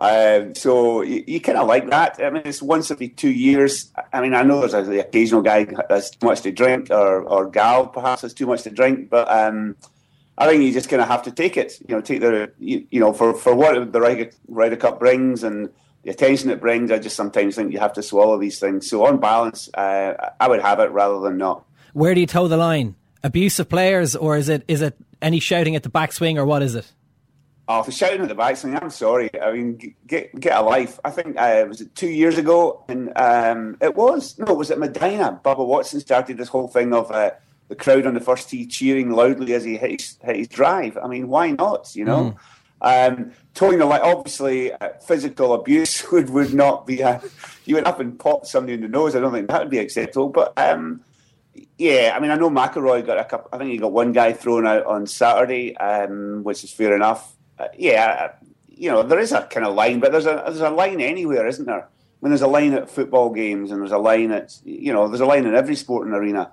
Uh, 0.00 0.52
so 0.54 1.02
you, 1.02 1.24
you 1.26 1.40
kind 1.40 1.58
of 1.58 1.66
like 1.66 1.88
that. 1.90 2.20
I 2.22 2.30
mean, 2.30 2.42
it's 2.44 2.62
once 2.62 2.90
every 2.90 3.08
two 3.08 3.30
years. 3.30 3.92
I 4.12 4.20
mean, 4.20 4.34
I 4.34 4.42
know 4.42 4.60
there's 4.60 4.74
a, 4.74 4.82
the 4.82 5.00
occasional 5.00 5.42
guy 5.42 5.66
has 5.90 6.10
too 6.10 6.26
much 6.26 6.40
to 6.42 6.52
drink, 6.52 6.90
or, 6.90 7.22
or 7.22 7.50
gal 7.50 7.86
perhaps 7.86 8.22
has 8.22 8.34
too 8.34 8.46
much 8.46 8.62
to 8.62 8.70
drink, 8.70 9.10
but 9.10 9.30
um, 9.30 9.76
I 10.36 10.46
think 10.46 10.62
you 10.62 10.72
just 10.72 10.88
kind 10.88 11.02
of 11.02 11.08
have 11.08 11.24
to 11.24 11.32
take 11.32 11.56
it. 11.56 11.80
You 11.86 11.96
know, 11.96 12.00
take 12.00 12.20
the 12.20 12.52
you, 12.58 12.86
you 12.90 13.00
know 13.00 13.12
for 13.12 13.34
for 13.34 13.54
what 13.54 13.92
the 13.92 14.00
Ryder, 14.00 14.30
Ryder 14.46 14.76
Cup 14.76 15.00
brings 15.00 15.42
and 15.42 15.68
the 16.04 16.10
attention 16.10 16.50
it 16.50 16.60
brings. 16.60 16.92
I 16.92 16.98
just 16.98 17.16
sometimes 17.16 17.56
think 17.56 17.72
you 17.72 17.80
have 17.80 17.92
to 17.94 18.02
swallow 18.02 18.38
these 18.38 18.60
things. 18.60 18.88
So 18.88 19.04
on 19.04 19.18
balance, 19.18 19.68
uh, 19.74 20.30
I 20.38 20.48
would 20.48 20.62
have 20.62 20.78
it 20.78 20.92
rather 20.92 21.18
than 21.20 21.38
not. 21.38 21.64
Where 21.98 22.14
do 22.14 22.20
you 22.20 22.28
toe 22.28 22.46
the 22.46 22.56
line? 22.56 22.94
Abuse 23.24 23.58
of 23.58 23.68
players, 23.68 24.14
or 24.14 24.36
is 24.36 24.48
it 24.48 24.62
is 24.68 24.82
it 24.82 24.96
any 25.20 25.40
shouting 25.40 25.74
at 25.74 25.82
the 25.82 25.88
backswing, 25.88 26.36
or 26.36 26.46
what 26.46 26.62
is 26.62 26.76
it? 26.76 26.92
Oh, 27.66 27.82
for 27.82 27.90
shouting 27.90 28.20
at 28.20 28.28
the 28.28 28.36
backswing, 28.36 28.80
I'm 28.80 28.90
sorry. 28.90 29.28
I 29.42 29.50
mean, 29.50 29.96
get 30.06 30.38
get 30.38 30.56
a 30.56 30.62
life. 30.62 31.00
I 31.04 31.10
think 31.10 31.36
uh, 31.36 31.64
was 31.68 31.80
it 31.80 31.92
two 31.96 32.06
years 32.06 32.38
ago, 32.38 32.84
and 32.88 33.12
um, 33.16 33.78
it 33.80 33.96
was 33.96 34.38
no, 34.38 34.54
was 34.54 34.70
it 34.70 34.78
Medinah? 34.78 35.42
Bubba 35.42 35.66
Watson 35.66 35.98
started 35.98 36.38
this 36.38 36.46
whole 36.46 36.68
thing 36.68 36.92
of 36.94 37.10
uh, 37.10 37.32
the 37.66 37.74
crowd 37.74 38.06
on 38.06 38.14
the 38.14 38.20
first 38.20 38.48
tee 38.48 38.64
cheering 38.64 39.10
loudly 39.10 39.52
as 39.54 39.64
he 39.64 39.76
hit 39.76 40.00
his, 40.00 40.18
hit 40.22 40.36
his 40.36 40.46
drive. 40.46 40.96
I 40.98 41.08
mean, 41.08 41.26
why 41.26 41.50
not? 41.50 41.96
You 41.96 42.04
know, 42.04 42.36
um, 42.80 43.32
towing 43.54 43.80
the 43.80 43.86
line. 43.86 44.02
Obviously, 44.04 44.72
uh, 44.72 44.90
physical 45.04 45.52
abuse 45.52 46.08
would 46.12 46.30
would 46.30 46.54
not 46.54 46.86
be. 46.86 47.00
A, 47.00 47.20
you 47.64 47.74
went 47.74 47.88
up 47.88 47.98
and 47.98 48.16
popped 48.16 48.46
somebody 48.46 48.74
in 48.74 48.82
the 48.82 48.88
nose. 48.88 49.16
I 49.16 49.18
don't 49.18 49.32
think 49.32 49.48
that 49.48 49.62
would 49.62 49.70
be 49.70 49.78
acceptable. 49.78 50.28
But 50.28 50.56
um, 50.56 51.02
yeah, 51.78 52.12
I 52.14 52.20
mean, 52.20 52.30
I 52.30 52.36
know 52.36 52.50
McIlroy 52.50 53.04
got 53.06 53.18
a 53.18 53.24
couple. 53.24 53.50
I 53.52 53.58
think 53.58 53.70
he 53.70 53.78
got 53.78 53.92
one 53.92 54.12
guy 54.12 54.32
thrown 54.32 54.66
out 54.66 54.86
on 54.86 55.06
Saturday, 55.06 55.76
um, 55.76 56.42
which 56.44 56.64
is 56.64 56.70
fair 56.72 56.94
enough. 56.94 57.34
Uh, 57.58 57.68
yeah, 57.76 58.32
you 58.68 58.90
know, 58.90 59.02
there 59.02 59.18
is 59.18 59.32
a 59.32 59.42
kind 59.42 59.66
of 59.66 59.74
line, 59.74 60.00
but 60.00 60.12
there's 60.12 60.26
a 60.26 60.42
there's 60.46 60.60
a 60.60 60.70
line 60.70 61.00
anywhere, 61.00 61.46
isn't 61.46 61.66
there? 61.66 61.88
When 62.20 62.30
there's 62.30 62.42
a 62.42 62.48
line 62.48 62.72
at 62.74 62.90
football 62.90 63.30
games, 63.30 63.70
and 63.70 63.80
there's 63.80 63.92
a 63.92 63.98
line 63.98 64.30
at 64.32 64.56
you 64.64 64.92
know, 64.92 65.08
there's 65.08 65.20
a 65.20 65.26
line 65.26 65.46
in 65.46 65.54
every 65.54 65.76
sporting 65.76 66.12
arena. 66.12 66.50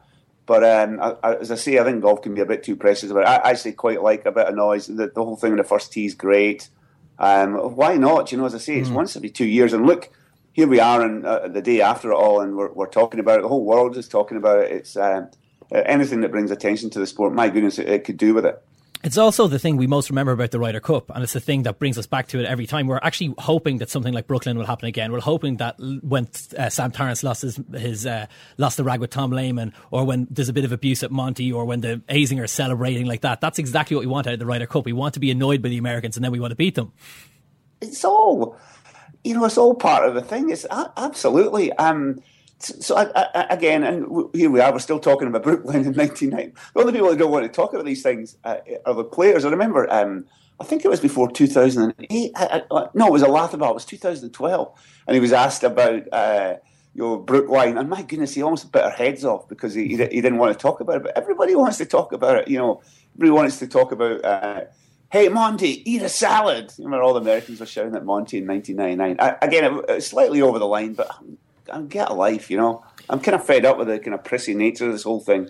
But 0.48 0.64
um, 0.64 1.00
I, 1.02 1.16
I, 1.24 1.36
as 1.38 1.50
I 1.52 1.56
say, 1.56 1.80
I 1.80 1.84
think 1.84 2.04
golf 2.04 2.22
can 2.22 2.36
be 2.36 2.42
a 2.42 2.46
bit 2.46 2.64
too 2.64 2.76
precious 2.76 3.10
about 3.10 3.24
it. 3.24 3.28
I 3.30 3.50
actually 3.50 3.74
quite 3.74 4.04
like 4.04 4.26
a 4.28 4.32
bit 4.32 4.46
of 4.48 4.54
noise. 4.56 4.86
The, 4.86 5.08
the 5.08 5.24
whole 5.24 5.36
thing 5.36 5.52
in 5.54 5.58
the 5.58 5.64
first 5.64 5.92
tee 5.92 6.06
is 6.06 6.14
great. 6.14 6.70
Um, 7.18 7.56
why 7.76 7.96
not? 7.96 8.32
You 8.32 8.38
know, 8.38 8.46
as 8.46 8.54
I 8.54 8.60
say, 8.60 8.76
it's 8.78 8.90
Mm. 8.90 8.94
once 8.94 9.16
every 9.16 9.30
two 9.32 9.46
years. 9.48 9.74
And 9.74 9.88
look, 9.88 10.12
here 10.56 10.68
we 10.68 10.80
are, 10.80 11.02
and 11.02 11.26
uh, 11.26 11.50
the 11.50 11.62
day 11.62 11.82
after 11.82 12.12
it 12.12 12.16
all, 12.16 12.40
and 12.40 12.56
we're, 12.56 12.72
we're 12.72 12.88
talking 12.88 13.20
about 13.20 13.40
it. 13.40 13.42
The 13.42 13.50
whole 13.50 13.66
world 13.66 13.98
is 13.98 14.08
talking 14.08 14.38
about 14.38 14.60
it. 14.60 14.72
It's 14.72 14.96
uh, 14.96 15.26
anything 15.70 16.22
that 16.22 16.32
brings 16.32 16.50
attention 16.50 16.90
to 16.92 17.00
the 17.00 17.06
sport. 17.06 17.34
My 17.34 17.50
goodness, 17.50 17.78
it, 17.78 17.90
it 17.90 18.04
could 18.06 18.16
do 18.16 18.34
with 18.34 18.46
it. 18.46 18.64
It's 19.04 19.18
also 19.18 19.48
the 19.48 19.60
thing 19.60 19.76
we 19.76 19.86
most 19.86 20.10
remember 20.10 20.32
about 20.32 20.52
the 20.52 20.60
Ryder 20.60 20.80
Cup, 20.80 21.10
and 21.10 21.22
it's 21.22 21.34
the 21.34 21.42
thing 21.42 21.64
that 21.64 21.78
brings 21.78 21.98
us 21.98 22.08
back 22.08 22.30
to 22.30 22.40
it 22.40 22.46
every 22.46 22.68
time. 22.68 22.88
We're 22.88 23.02
actually 23.04 23.36
hoping 23.38 23.80
that 23.80 23.90
something 23.90 24.14
like 24.14 24.28
Brookline 24.28 24.58
will 24.58 24.66
happen 24.66 24.88
again. 24.88 25.12
We're 25.12 25.20
hoping 25.20 25.58
that 25.58 25.76
when 25.78 26.30
uh, 26.58 26.70
Sam 26.70 26.94
Torrance 26.94 27.22
lost 27.22 27.42
his, 27.42 27.60
his 27.74 28.06
uh, 28.06 28.28
lost 28.58 28.78
the 28.78 28.86
rag 28.86 29.02
with 29.02 29.10
Tom 29.10 29.32
Lehman, 29.32 29.74
or 29.92 30.06
when 30.06 30.26
there's 30.32 30.48
a 30.48 30.54
bit 30.54 30.64
of 30.64 30.72
abuse 30.72 31.04
at 31.04 31.12
Monty, 31.12 31.52
or 31.52 31.66
when 31.66 31.82
the 31.82 32.02
Azinger 32.08 32.46
are 32.46 32.48
celebrating 32.48 33.08
like 33.08 33.22
that. 33.22 33.42
That's 33.42 33.60
exactly 33.60 33.98
what 33.98 34.06
we 34.06 34.08
want 34.08 34.26
out 34.26 34.34
of 34.34 34.40
the 34.40 34.46
Ryder 34.46 34.68
Cup. 34.68 34.86
We 34.86 34.94
want 34.94 35.16
to 35.16 35.20
be 35.20 35.32
annoyed 35.32 35.62
by 35.62 35.68
the 35.68 35.78
Americans, 35.78 36.16
and 36.16 36.24
then 36.24 36.32
we 36.32 36.40
want 36.40 36.52
to 36.52 36.56
beat 36.56 36.76
them. 36.76 36.94
It's 37.82 38.06
all, 38.06 38.58
you 39.26 39.34
know, 39.34 39.44
it's 39.46 39.58
all 39.58 39.74
part 39.74 40.08
of 40.08 40.14
the 40.14 40.22
thing. 40.22 40.50
It's 40.52 40.66
absolutely. 40.70 41.74
Um, 41.74 42.22
so 42.60 42.96
I, 42.96 43.10
I, 43.16 43.48
again, 43.50 43.84
and 43.84 44.30
here 44.34 44.50
we 44.50 44.60
are. 44.62 44.72
We're 44.72 44.80
still 44.80 45.00
talking 45.00 45.28
about 45.28 45.44
Brookline 45.48 45.86
in 45.86 45.94
'99. 45.94 46.54
The 46.74 46.80
only 46.80 46.94
people 46.94 47.10
who 47.10 47.18
don't 47.18 47.32
want 47.32 47.44
to 47.44 47.50
talk 47.50 47.74
about 47.74 47.86
these 47.86 48.04
things 48.04 48.38
uh, 48.44 48.58
are 48.86 48.94
the 48.94 49.04
players. 49.04 49.44
I 49.44 49.50
remember. 49.50 49.92
Um, 49.92 50.26
I 50.58 50.64
think 50.64 50.86
it 50.86 50.88
was 50.88 51.02
before 51.02 51.30
2008. 51.30 52.32
I, 52.34 52.64
I, 52.72 52.88
no, 52.94 53.08
it 53.08 53.12
was 53.12 53.24
Olazábal. 53.24 53.72
It 53.72 53.74
was 53.74 53.86
2012, 53.86 54.80
and 55.08 55.16
he 55.16 55.20
was 55.20 55.34
asked 55.34 55.64
about. 55.64 56.04
Uh, 56.12 56.56
you 56.94 57.02
know, 57.04 57.18
Brookline, 57.18 57.78
and 57.78 57.90
my 57.90 58.04
goodness, 58.04 58.36
he 58.36 58.42
almost 58.42 58.72
bit 58.72 58.82
our 58.82 58.90
heads 58.90 59.26
off 59.26 59.50
because 59.50 59.74
he, 59.74 59.90
he, 59.90 59.98
he 59.98 60.22
didn't 60.22 60.38
want 60.38 60.58
to 60.58 60.58
talk 60.58 60.80
about 60.80 60.96
it. 60.96 61.04
But 61.04 61.18
everybody 61.18 61.54
wants 61.54 61.78
to 61.80 61.86
talk 61.86 62.14
about 62.14 62.38
it. 62.38 62.48
You 62.48 62.58
know, 62.58 62.82
everybody 63.18 63.32
wants 63.32 63.60
to 63.60 63.68
talk 63.68 63.92
about 63.92 64.24
uh, 64.24 64.62
hey 65.12 65.30
Monty, 65.30 65.90
eat 65.90 66.02
a 66.02 66.10
salad. 66.10 66.74
You 66.78 66.86
remember 66.86 67.04
all 67.04 67.14
the 67.14 67.22
Americans 67.22 67.60
were 67.60 67.66
shouting 67.66 67.96
at 67.96 68.06
Monty 68.06 68.40
in 68.40 68.48
1999. 68.48 69.18
I, 69.20 69.46
again, 69.46 69.82
it, 69.88 70.04
slightly 70.04 70.42
over 70.42 70.60
the 70.60 70.68
line, 70.68 70.94
but 70.94 71.10
I'm, 71.16 71.38
I'm 71.72 71.88
get 71.88 72.10
a 72.10 72.14
life. 72.14 72.50
You 72.50 72.58
know, 72.58 72.86
I'm 73.10 73.20
kind 73.20 73.36
of 73.36 73.46
fed 73.46 73.66
up 73.66 73.78
with 73.78 73.88
the 73.88 74.00
kind 74.00 74.14
of 74.14 74.24
prissy 74.24 74.54
nature 74.54 74.88
of 74.88 74.92
this 74.92 75.04
whole 75.04 75.22
thing. 75.22 75.50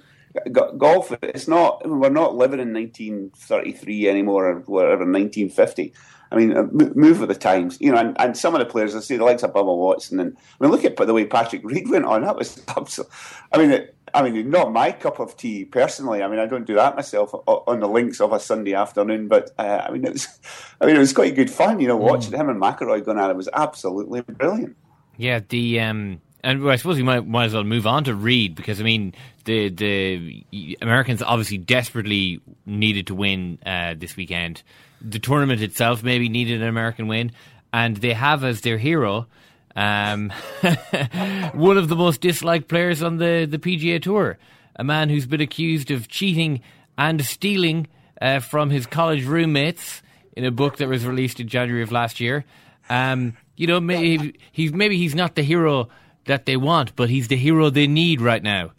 Go- 0.51 0.73
Golf, 0.73 1.11
it's 1.21 1.47
not. 1.47 1.87
We're 1.87 2.09
not 2.09 2.35
living 2.35 2.59
in 2.59 2.73
1933 2.73 4.09
anymore, 4.09 4.49
or 4.49 4.59
whatever, 4.61 5.05
1950. 5.05 5.93
I 6.35 6.39
mean, 6.39 6.57
uh, 6.57 6.63
move 6.95 7.21
with 7.21 7.29
the 7.29 7.35
times, 7.35 7.77
you 7.79 7.91
know. 7.91 7.97
And, 7.97 8.19
and 8.19 8.37
some 8.37 8.53
of 8.53 8.59
the 8.59 8.65
players, 8.65 8.93
I 8.93 8.99
see 8.99 9.15
the 9.15 9.23
likes 9.23 9.41
of 9.43 9.53
Bubba 9.53 9.75
Watson, 9.75 10.19
and 10.19 10.35
I 10.37 10.63
mean, 10.63 10.71
look 10.71 10.83
at 10.83 10.97
the 10.97 11.13
way 11.13 11.25
Patrick 11.25 11.63
Reed 11.63 11.89
went 11.89 12.05
on. 12.05 12.23
That 12.23 12.35
was 12.35 12.61
absolute. 12.77 13.09
I 13.53 13.57
mean, 13.57 13.71
it, 13.71 13.95
I 14.13 14.29
mean, 14.29 14.49
not 14.49 14.73
my 14.73 14.91
cup 14.91 15.19
of 15.19 15.37
tea 15.37 15.63
personally. 15.63 16.21
I 16.21 16.27
mean, 16.27 16.39
I 16.39 16.45
don't 16.45 16.67
do 16.67 16.75
that 16.75 16.95
myself 16.95 17.33
on 17.47 17.79
the 17.79 17.87
links 17.87 18.19
of 18.19 18.33
a 18.33 18.39
Sunday 18.39 18.73
afternoon. 18.73 19.29
But 19.29 19.51
uh, 19.57 19.85
I 19.87 19.91
mean, 19.91 20.03
it 20.03 20.11
was, 20.11 20.27
I 20.81 20.85
mean, 20.85 20.97
it 20.97 20.99
was 20.99 21.13
quite 21.13 21.35
good 21.35 21.49
fun. 21.49 21.79
You 21.79 21.87
know, 21.87 21.97
watching 21.97 22.33
him 22.33 22.49
and 22.49 22.61
McIlroy 22.61 23.05
going 23.05 23.17
at 23.17 23.29
it 23.29 23.37
was 23.37 23.49
absolutely 23.53 24.21
brilliant. 24.21 24.75
Yeah, 25.17 25.39
the 25.47 25.79
um, 25.79 26.19
and 26.43 26.69
I 26.69 26.75
suppose 26.75 26.97
we 26.97 27.03
might 27.03 27.25
might 27.25 27.45
as 27.45 27.53
well 27.53 27.63
move 27.63 27.87
on 27.87 28.03
to 28.03 28.13
Reed 28.13 28.55
because 28.55 28.81
I 28.81 28.83
mean 28.83 29.13
the 29.45 29.69
the 29.69 30.77
Americans 30.81 31.21
obviously 31.21 31.57
desperately 31.57 32.41
needed 32.65 33.07
to 33.07 33.15
win 33.15 33.57
uh, 33.65 33.95
this 33.97 34.15
weekend. 34.17 34.61
The 35.07 35.19
tournament 35.19 35.61
itself 35.61 36.03
maybe 36.03 36.29
needed 36.29 36.61
an 36.61 36.67
American 36.67 37.07
win, 37.07 37.31
and 37.71 37.97
they 37.97 38.13
have 38.13 38.43
as 38.43 38.61
their 38.61 38.77
hero 38.77 39.27
um, 39.75 40.31
one 41.53 41.77
of 41.77 41.89
the 41.89 41.95
most 41.95 42.21
disliked 42.21 42.67
players 42.67 43.03
on 43.03 43.17
the 43.17 43.45
the 43.49 43.59
PGA 43.59 44.01
Tour, 44.01 44.37
a 44.75 44.83
man 44.83 45.09
who's 45.09 45.25
been 45.25 45.41
accused 45.41 45.91
of 45.91 46.07
cheating 46.07 46.61
and 46.97 47.23
stealing 47.25 47.87
uh, 48.21 48.39
from 48.39 48.69
his 48.69 48.85
college 48.85 49.25
roommates 49.25 50.01
in 50.33 50.45
a 50.45 50.51
book 50.51 50.77
that 50.77 50.87
was 50.87 51.05
released 51.05 51.39
in 51.39 51.47
January 51.47 51.83
of 51.83 51.91
last 51.91 52.19
year. 52.19 52.45
Um, 52.89 53.35
you 53.57 53.67
know, 53.67 53.79
maybe 53.81 54.39
he's 54.51 54.71
maybe 54.71 54.97
he's 54.97 55.15
not 55.15 55.35
the 55.35 55.43
hero 55.43 55.89
that 56.25 56.45
they 56.45 56.55
want, 56.55 56.95
but 56.95 57.09
he's 57.09 57.27
the 57.27 57.37
hero 57.37 57.69
they 57.69 57.87
need 57.87 58.21
right 58.21 58.41
now. 58.41 58.71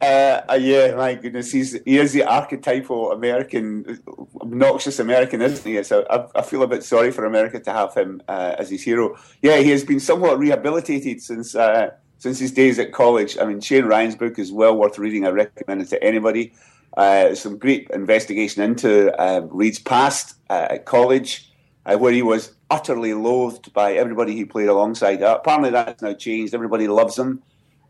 Uh, 0.00 0.42
uh, 0.50 0.58
yeah, 0.60 0.94
my 0.94 1.14
goodness, 1.14 1.50
he's 1.50 1.72
he 1.84 1.96
is 1.98 2.12
the 2.12 2.22
archetypal 2.22 3.12
American, 3.12 3.98
obnoxious 4.42 4.98
American, 4.98 5.40
isn't 5.40 5.64
he? 5.64 5.82
So 5.82 6.04
I, 6.10 6.26
I 6.38 6.42
feel 6.42 6.62
a 6.62 6.66
bit 6.68 6.84
sorry 6.84 7.10
for 7.10 7.24
America 7.24 7.58
to 7.60 7.72
have 7.72 7.94
him 7.94 8.20
uh, 8.28 8.54
as 8.58 8.68
his 8.70 8.82
hero. 8.82 9.16
Yeah, 9.42 9.56
he 9.58 9.70
has 9.70 9.84
been 9.84 10.00
somewhat 10.00 10.38
rehabilitated 10.38 11.22
since 11.22 11.54
uh, 11.54 11.90
since 12.18 12.38
his 12.38 12.52
days 12.52 12.78
at 12.78 12.92
college. 12.92 13.38
I 13.40 13.46
mean, 13.46 13.60
Shane 13.60 13.86
Ryan's 13.86 14.16
book 14.16 14.38
is 14.38 14.52
well 14.52 14.76
worth 14.76 14.98
reading. 14.98 15.24
I 15.26 15.30
recommend 15.30 15.80
it 15.80 15.88
to 15.88 16.02
anybody. 16.04 16.52
uh, 16.96 17.34
some 17.34 17.58
great 17.58 17.88
investigation 17.90 18.62
into 18.62 19.14
uh, 19.20 19.40
Reed's 19.50 19.78
past 19.78 20.36
at 20.48 20.84
college, 20.86 21.50
where 21.84 22.12
he 22.12 22.22
was 22.22 22.54
utterly 22.70 23.14
loathed 23.14 23.72
by 23.72 23.92
everybody 23.94 24.34
he 24.34 24.44
played 24.44 24.68
alongside. 24.68 25.22
Apparently, 25.22 25.70
that's 25.70 26.02
now 26.02 26.14
changed. 26.14 26.54
Everybody 26.54 26.88
loves 26.88 27.18
him. 27.18 27.42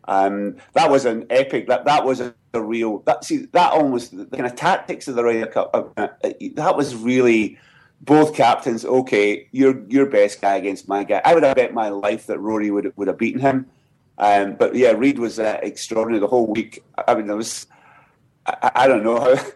Um, 0.07 0.57
that 0.73 0.89
was 0.89 1.05
an 1.05 1.25
epic. 1.29 1.67
That 1.67 1.85
that 1.85 2.05
was 2.05 2.21
a, 2.21 2.33
a 2.53 2.61
real. 2.61 2.99
That 2.99 3.23
see 3.23 3.37
that 3.37 3.73
almost 3.73 4.17
the 4.17 4.25
kind 4.25 4.45
of 4.45 4.55
tactics 4.55 5.07
of 5.07 5.15
the 5.15 5.23
Ryder 5.23 5.47
Cup. 5.47 5.71
Uh, 5.73 6.07
uh, 6.23 6.29
that 6.53 6.77
was 6.77 6.95
really 6.95 7.57
both 8.01 8.35
captains. 8.35 8.85
Okay, 8.85 9.47
you're 9.51 9.83
your 9.87 10.05
best 10.05 10.41
guy 10.41 10.55
against 10.55 10.87
my 10.87 11.03
guy. 11.03 11.21
I 11.25 11.33
would 11.33 11.43
have 11.43 11.55
bet 11.55 11.73
my 11.73 11.89
life 11.89 12.27
that 12.27 12.39
Rory 12.39 12.71
would 12.71 12.93
would 12.95 13.07
have 13.07 13.17
beaten 13.17 13.41
him. 13.41 13.65
Um, 14.17 14.55
but 14.55 14.75
yeah, 14.75 14.91
Reed 14.91 15.19
was 15.19 15.39
uh, 15.39 15.59
extraordinary 15.61 16.19
the 16.19 16.27
whole 16.27 16.47
week. 16.47 16.83
I 17.07 17.15
mean, 17.15 17.27
there 17.27 17.35
was. 17.35 17.67
I, 18.45 18.71
I 18.75 18.87
don't 18.87 19.03
know 19.03 19.19
how. 19.19 19.35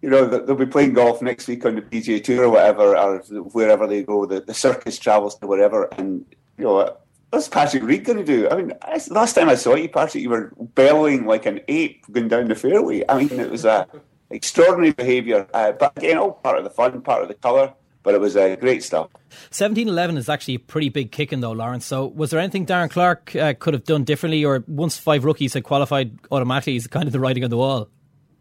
You 0.00 0.10
know, 0.10 0.26
they'll 0.26 0.54
be 0.54 0.64
playing 0.64 0.92
golf 0.92 1.20
next 1.22 1.48
week 1.48 1.66
on 1.66 1.74
the 1.74 1.82
PGA 1.82 2.22
Tour 2.22 2.44
or 2.44 2.50
whatever, 2.50 2.96
or 2.96 3.18
wherever 3.18 3.84
they 3.88 4.04
go. 4.04 4.26
The, 4.26 4.40
the 4.40 4.54
circus 4.54 4.96
travels 4.96 5.34
to 5.40 5.48
wherever, 5.48 5.86
and 5.98 6.24
you 6.56 6.64
know, 6.66 6.96
what's 7.30 7.48
Patrick 7.48 7.82
Reed 7.82 8.04
going 8.04 8.18
to 8.18 8.24
do? 8.24 8.48
I 8.48 8.56
mean, 8.56 8.72
I, 8.82 9.00
last 9.10 9.34
time 9.34 9.48
I 9.48 9.54
saw 9.54 9.74
you, 9.74 9.88
Patrick, 9.88 10.22
you 10.22 10.30
were 10.30 10.52
bellowing 10.74 11.26
like 11.26 11.46
an 11.46 11.60
ape 11.68 12.04
going 12.10 12.28
down 12.28 12.48
the 12.48 12.54
fairway. 12.54 13.04
I 13.08 13.18
mean, 13.18 13.38
it 13.38 13.50
was 13.50 13.64
a 13.64 13.86
extraordinary 14.30 14.92
behaviour. 14.92 15.46
Uh, 15.52 15.72
but 15.72 15.96
again, 15.96 16.18
all 16.18 16.32
part 16.32 16.58
of 16.58 16.64
the 16.64 16.70
fun, 16.70 17.00
part 17.02 17.22
of 17.22 17.28
the 17.28 17.34
colour. 17.34 17.74
But 18.04 18.14
it 18.14 18.20
was 18.20 18.36
uh, 18.36 18.56
great 18.56 18.82
stuff. 18.82 19.10
17-11 19.50 20.16
is 20.16 20.28
actually 20.28 20.54
a 20.54 20.58
pretty 20.60 20.88
big 20.88 21.12
kicking 21.12 21.40
though, 21.40 21.52
Lawrence. 21.52 21.84
So 21.84 22.06
was 22.06 22.30
there 22.30 22.40
anything 22.40 22.64
Darren 22.64 22.88
Clarke 22.88 23.34
uh, 23.36 23.54
could 23.58 23.74
have 23.74 23.84
done 23.84 24.04
differently, 24.04 24.44
or 24.44 24.64
once 24.66 24.96
five 24.96 25.24
rookies 25.24 25.52
had 25.52 25.64
qualified 25.64 26.16
automatically, 26.30 26.76
is 26.76 26.86
kind 26.86 27.06
of 27.06 27.12
the 27.12 27.20
writing 27.20 27.44
on 27.44 27.50
the 27.50 27.56
wall? 27.56 27.88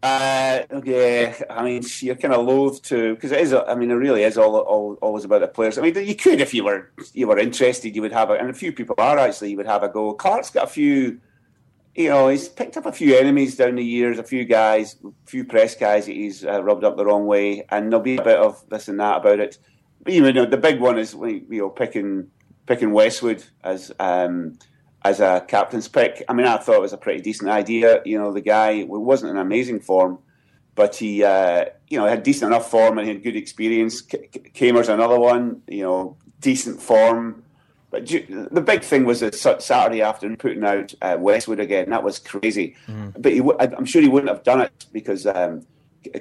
Uh, 0.03 0.61
yeah, 0.83 1.35
I 1.49 1.63
mean, 1.63 1.83
you're 2.01 2.15
kind 2.15 2.33
of 2.33 2.45
loath 2.45 2.83
to 2.83 3.15
because 3.15 3.31
it 3.31 3.39
is. 3.41 3.53
I 3.53 3.73
mean, 3.73 3.89
it 3.89 3.95
really 3.95 4.23
is 4.23 4.37
all, 4.37 4.55
all 4.55 4.93
always 5.01 5.25
about 5.25 5.41
the 5.41 5.47
players. 5.47 5.77
I 5.77 5.81
mean, 5.81 5.95
you 5.95 6.15
could 6.15 6.39
if 6.39 6.53
you 6.53 6.63
were 6.63 6.91
you 7.13 7.27
were 7.27 7.39
interested, 7.39 7.95
you 7.95 8.03
would 8.03 8.11
have 8.11 8.29
a, 8.29 8.33
and 8.33 8.49
a 8.49 8.53
few 8.53 8.71
people 8.71 8.95
are 8.99 9.17
actually. 9.17 9.51
You 9.51 9.57
would 9.57 9.65
have 9.65 9.81
a 9.81 9.89
go. 9.89 10.13
Clarke's 10.13 10.51
got 10.51 10.65
a 10.65 10.67
few. 10.67 11.19
You 11.95 12.09
know, 12.09 12.27
he's 12.27 12.47
picked 12.47 12.77
up 12.77 12.85
a 12.85 12.91
few 12.91 13.15
enemies 13.17 13.55
down 13.55 13.73
the 13.73 13.83
years, 13.83 14.19
a 14.19 14.23
few 14.23 14.45
guys, 14.45 14.97
a 15.03 15.09
few 15.25 15.43
press 15.43 15.75
guys 15.75 16.05
that 16.05 16.11
he's 16.11 16.45
uh, 16.45 16.63
rubbed 16.63 16.83
up 16.83 16.95
the 16.95 17.05
wrong 17.05 17.25
way, 17.25 17.65
and 17.69 17.91
there'll 17.91 18.03
be 18.03 18.17
a 18.17 18.23
bit 18.23 18.37
of 18.37 18.63
this 18.69 18.87
and 18.87 18.99
that 18.99 19.17
about 19.17 19.39
it. 19.39 19.57
But 20.03 20.13
you 20.13 20.31
know, 20.31 20.45
the 20.45 20.57
big 20.57 20.79
one 20.79 20.99
is 20.99 21.13
you 21.15 21.43
know 21.49 21.69
picking 21.69 22.29
picking 22.67 22.91
Westwood 22.91 23.43
as. 23.63 23.91
Um, 23.99 24.59
as 25.07 25.19
a 25.21 25.43
captain's 25.47 25.87
pick. 25.87 26.23
I 26.27 26.33
mean, 26.33 26.45
I 26.45 26.57
thought 26.57 26.75
it 26.75 26.81
was 26.81 26.93
a 26.93 26.97
pretty 26.97 27.21
decent 27.21 27.49
idea. 27.49 28.01
You 28.05 28.17
know, 28.19 28.33
the 28.33 28.41
guy 28.41 28.83
wasn't 28.87 29.31
in 29.31 29.37
amazing 29.37 29.79
form, 29.79 30.19
but 30.75 30.95
he, 30.95 31.23
uh, 31.23 31.65
you 31.87 31.97
know, 31.97 32.05
had 32.05 32.23
decent 32.23 32.51
enough 32.51 32.69
form 32.69 32.97
and 32.97 33.07
he 33.07 33.13
had 33.13 33.23
good 33.23 33.35
experience. 33.35 34.01
Kaymer's 34.01 34.89
another 34.89 35.19
one, 35.19 35.61
you 35.67 35.83
know, 35.83 36.17
decent 36.41 36.81
form. 36.81 37.43
But 37.89 38.05
the 38.05 38.63
big 38.65 38.83
thing 38.83 39.05
was 39.05 39.21
that 39.21 39.33
Saturday 39.33 40.01
afternoon 40.01 40.35
putting 40.35 40.65
out 40.65 40.93
uh, 41.01 41.15
Westwood 41.17 41.61
again. 41.61 41.89
That 41.89 42.03
was 42.03 42.19
crazy. 42.19 42.75
Mm. 42.87 43.21
But 43.21 43.31
he, 43.31 43.41
I'm 43.77 43.85
sure 43.85 44.01
he 44.01 44.09
wouldn't 44.09 44.29
have 44.29 44.43
done 44.43 44.59
it 44.59 44.87
because 44.91 45.25
um, 45.25 45.65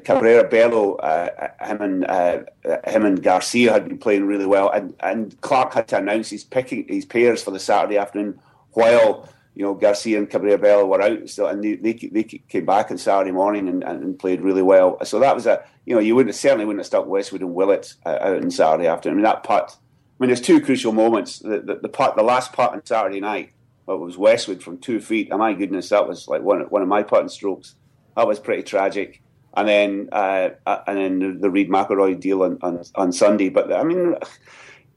Cabrera 0.05 0.49
Bello, 0.49 0.95
uh, 0.95 1.49
him 1.67 1.83
and 1.83 2.07
uh, 2.07 2.39
him 2.87 3.05
and 3.05 3.21
Garcia 3.21 3.73
had 3.73 3.89
been 3.89 3.99
playing 3.99 4.27
really 4.27 4.47
well, 4.47 4.71
and, 4.71 4.95
and 5.01 5.41
Clarke 5.41 5.75
had 5.75 5.89
to 5.89 5.99
announce 5.99 6.31
his 6.31 6.45
picking 6.45 6.87
his 6.89 7.05
pairs 7.05 7.43
for 7.43 7.51
the 7.51 7.59
Saturday 7.59 7.99
afternoon 7.99 8.39
while 8.77 9.27
you 9.55 9.63
know 9.65 9.75
Garcia 9.75 10.19
and 10.19 10.29
Cabrera 10.29 10.59
Bello 10.59 10.87
were 10.87 11.01
out 11.01 11.39
and 11.39 11.65
they, 11.65 11.77
they, 11.77 11.93
they 11.95 12.23
came 12.23 12.67
back 12.67 12.91
on 12.91 12.99
Saturday 12.99 13.33
morning 13.33 13.69
and, 13.69 13.83
and, 13.83 14.19
played 14.19 14.43
really 14.43 14.63
well. 14.63 15.03
So 15.05 15.19
that 15.21 15.35
was 15.35 15.47
a 15.47 15.65
you 15.87 15.95
know 15.95 16.01
you 16.01 16.15
wouldn't 16.15 16.35
certainly 16.35 16.67
wouldn't 16.67 16.81
have 16.81 16.87
stuck 16.87 17.07
Westwood 17.07 17.41
and 17.41 17.55
Willett 17.55 17.95
uh, 18.05 18.19
out 18.21 18.43
on 18.43 18.51
Saturday 18.51 18.87
afternoon. 18.87 19.15
I 19.15 19.17
mean 19.17 19.25
that 19.25 19.45
putt. 19.45 19.77
I 19.81 20.23
mean 20.23 20.29
there's 20.29 20.43
two 20.43 20.61
crucial 20.61 20.93
moments. 20.93 21.39
The, 21.39 21.61
the, 21.61 21.77
the 21.83 21.89
putt, 21.89 22.17
the 22.17 22.23
last 22.23 22.53
putt 22.53 22.73
on 22.73 22.85
Saturday 22.85 23.21
night, 23.21 23.53
well, 23.87 23.97
it 23.97 24.01
was 24.01 24.19
Westwood 24.19 24.63
from 24.63 24.77
two 24.77 25.01
feet. 25.01 25.31
And 25.31 25.39
my 25.39 25.55
goodness, 25.55 25.89
that 25.89 26.07
was 26.07 26.29
like 26.29 26.43
one 26.43 26.61
one 26.69 26.83
of 26.83 26.89
my 26.89 27.03
putting 27.03 27.31
strokes. 27.31 27.77
That 28.15 28.29
was 28.29 28.39
pretty 28.39 28.63
tragic. 28.63 29.23
And 29.57 29.67
then 29.67 30.09
uh, 30.13 30.51
uh 30.67 30.83
and 30.87 30.99
then 30.99 31.41
the, 31.41 31.51
Reed 31.51 31.71
McIlroy 31.71 32.21
deal 32.21 32.43
on, 32.43 32.59
on 32.61 32.85
on 32.95 33.11
Sunday. 33.11 33.49
But 33.49 33.73
I 33.73 33.85
mean 33.85 34.17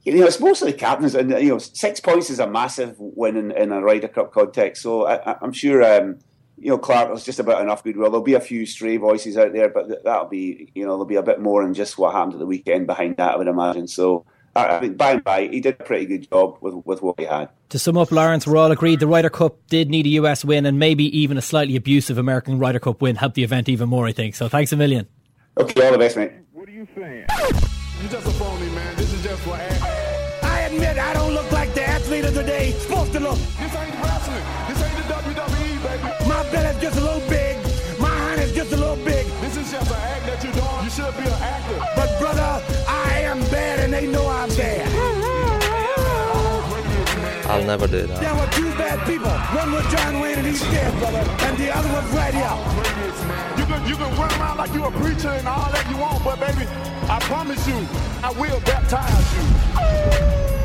you 0.04 0.20
know, 0.20 0.26
it's 0.26 0.39
mostly 0.39 0.74
captains, 0.74 1.16
and 1.16 1.30
you 1.32 1.50
know, 1.50 1.58
six 1.58 2.00
points 2.00 2.30
is 2.30 2.39
a 2.39 2.47
massive 2.47 2.95
win 2.97 3.36
in, 3.36 3.52
in 3.52 3.72
a 3.72 3.82
Ryder 3.82 4.08
Cup 4.08 4.32
context. 4.32 4.82
So 4.82 5.06
I, 5.06 5.38
am 5.43 5.52
sure, 5.52 5.84
um, 5.84 6.20
you 6.58 6.70
know, 6.70 6.78
Clarke 6.78 7.12
was 7.12 7.26
just 7.26 7.39
about 7.39 7.62
enough 7.62 7.84
goodwill. 7.84 8.10
There'll 8.10 8.24
be 8.24 8.34
a 8.34 8.39
few 8.39 8.66
stray 8.66 8.97
voices 8.97 9.38
out 9.38 9.54
there, 9.54 9.70
but 9.70 10.04
that'll 10.04 10.30
be, 10.30 10.72
you 10.74 10.86
know, 10.86 10.91
there'll 10.91 11.06
be 11.06 11.16
a 11.16 11.24
bit 11.24 11.41
more 11.41 11.64
than 11.64 11.74
just 11.74 11.97
what 11.97 12.14
happened 12.14 12.34
at 12.34 12.39
the 12.39 12.45
weekend 12.45 12.88
behind 12.88 13.18
that, 13.18 13.34
I 13.34 13.38
would 13.38 13.47
imagine. 13.47 13.88
So. 13.88 14.26
I 14.56 14.82
mean, 14.82 14.95
by 14.95 15.12
and 15.12 15.24
by, 15.24 15.47
he 15.47 15.62
did 15.62 15.80
a 15.80 15.84
pretty 15.84 16.06
good 16.06 16.30
job 16.30 16.58
with, 16.60 16.74
with 16.86 17.02
what 17.02 17.18
he 17.20 17.26
had. 17.26 17.50
To 17.70 17.80
sum 17.80 17.97
up, 17.97 18.12
Lawrence, 18.12 18.45
we're 18.47 18.58
all 18.58 18.72
agreed 18.72 19.00
the 19.00 19.08
Ryder 19.08 19.30
Cup 19.30 19.56
did 19.68 19.89
need 19.89 20.06
a 20.06 20.10
US 20.10 20.43
win, 20.43 20.66
and 20.66 20.80
maybe 20.80 21.06
even 21.18 21.38
a 21.38 21.41
slightly 21.41 21.76
abusive 21.76 22.18
American 22.18 22.60
Ryder 22.60 22.80
Cup 22.80 23.00
win 23.00 23.16
helped 23.16 23.36
the 23.36 23.43
event 23.43 23.70
even 23.70 23.88
more, 23.88 24.08
I 24.08 24.12
think. 24.12 24.36
So 24.36 24.50
thanks 24.50 24.74
a 24.74 24.76
million. 24.76 25.08
Okay, 25.58 25.86
all 25.86 25.91
the 25.91 25.97
best, 25.97 26.18
mate. 26.18 26.32
What 26.52 26.68
are 26.68 26.72
you 26.72 26.88
saying? 26.95 27.26
You're 28.02 28.12
just 28.12 28.28
a 28.28 28.32
phony, 28.32 28.70
man. 28.72 28.95
This 28.95 29.14
is 29.14 29.24
just 29.24 29.41
for 29.43 29.58
admit 30.80 30.97
I 30.97 31.13
don't 31.13 31.34
look 31.34 31.51
like 31.51 31.73
the 31.73 31.84
athlete 31.84 32.25
of 32.25 32.34
the 32.34 32.43
day 32.43 32.71
supposed 32.71 33.11
to 33.13 33.19
look. 33.19 33.38
This 33.59 33.75
ain't 33.75 33.95
wrestling. 33.99 34.45
This 34.67 34.80
ain't 34.82 34.95
the 34.95 35.05
WWE, 35.13 35.75
baby. 35.84 36.30
My 36.30 36.43
belly's 36.51 36.82
just 36.82 36.97
a 36.97 37.01
little 37.01 37.27
big. 37.27 37.57
My 37.99 38.09
hand 38.09 38.41
is 38.41 38.53
just 38.53 38.71
a 38.71 38.77
little 38.77 38.95
big. 39.03 39.25
This 39.41 39.57
is 39.57 39.71
just 39.71 39.91
an 39.91 39.97
act 39.97 40.25
that 40.27 40.43
you're 40.43 40.53
doing. 40.53 40.84
You 40.84 40.89
should 40.89 41.15
be 41.17 41.27
an 41.27 41.41
actor. 41.43 41.80
But 41.95 42.09
brother, 42.19 42.63
I 42.88 43.19
am 43.27 43.39
bad 43.51 43.80
and 43.82 43.91
they 43.91 44.07
know 44.07 44.25
I'm 44.27 44.49
bad. 44.55 44.88
I'll 47.49 47.63
never 47.63 47.88
do 47.88 48.05
that. 48.07 48.21
There 48.21 48.36
were 48.36 48.49
two 48.51 48.71
bad 48.77 49.05
people. 49.05 49.36
One 49.59 49.71
was 49.73 49.86
John 49.91 50.21
Wayne 50.21 50.38
and 50.38 50.47
he's 50.47 50.61
dead, 50.71 50.93
brother. 50.99 51.25
And 51.43 51.57
the 51.57 51.75
other 51.75 51.89
was 51.89 52.07
right 52.13 52.34
here. 52.34 52.55
You 53.57 53.65
can, 53.65 53.82
you 53.89 53.95
can 53.95 54.11
run 54.15 54.32
around 54.39 54.57
like 54.57 54.73
you're 54.73 54.88
a 54.88 54.91
preacher 55.03 55.30
and 55.30 55.47
all 55.47 55.69
that 55.71 55.86
you 55.89 55.97
want, 55.97 56.23
but 56.23 56.39
baby, 56.39 56.65
I 57.09 57.19
promise 57.23 57.67
you, 57.67 57.75
I 58.23 58.32
will 58.39 58.61
baptize 58.61 59.27
you. 59.36 60.59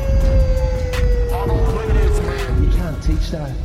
You 3.05 3.13
can't 3.13 3.21
teach 3.21 3.31
that. 3.31 3.55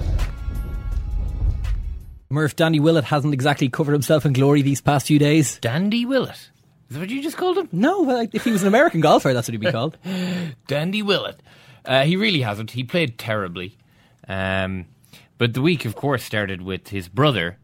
Murph, 2.28 2.56
Danny 2.56 2.78
Willett 2.78 3.04
hasn't 3.04 3.34
exactly 3.34 3.68
covered 3.68 3.92
himself 3.92 4.24
in 4.24 4.32
glory 4.32 4.62
these 4.62 4.80
past 4.80 5.06
few 5.06 5.18
days. 5.18 5.58
Dandy 5.58 6.04
Willett? 6.04 6.50
Is 6.88 6.96
that 6.96 7.00
what 7.00 7.10
you 7.10 7.22
just 7.22 7.36
called 7.36 7.58
him? 7.58 7.68
No, 7.72 8.02
well, 8.02 8.26
if 8.32 8.44
he 8.44 8.52
was 8.52 8.62
an 8.62 8.68
American 8.68 9.00
golfer, 9.00 9.32
that's 9.32 9.48
what 9.48 9.52
he'd 9.52 9.60
be 9.60 9.72
called. 9.72 9.96
Dandy 10.66 11.02
Willett. 11.02 11.40
Uh, 11.84 12.04
he 12.04 12.16
really 12.16 12.42
hasn't. 12.42 12.72
He 12.72 12.84
played 12.84 13.18
terribly. 13.18 13.78
Um, 14.28 14.86
but 15.38 15.54
the 15.54 15.62
week, 15.62 15.84
of 15.84 15.96
course, 15.96 16.22
started 16.22 16.62
with 16.62 16.88
his 16.88 17.08
brother. 17.08 17.56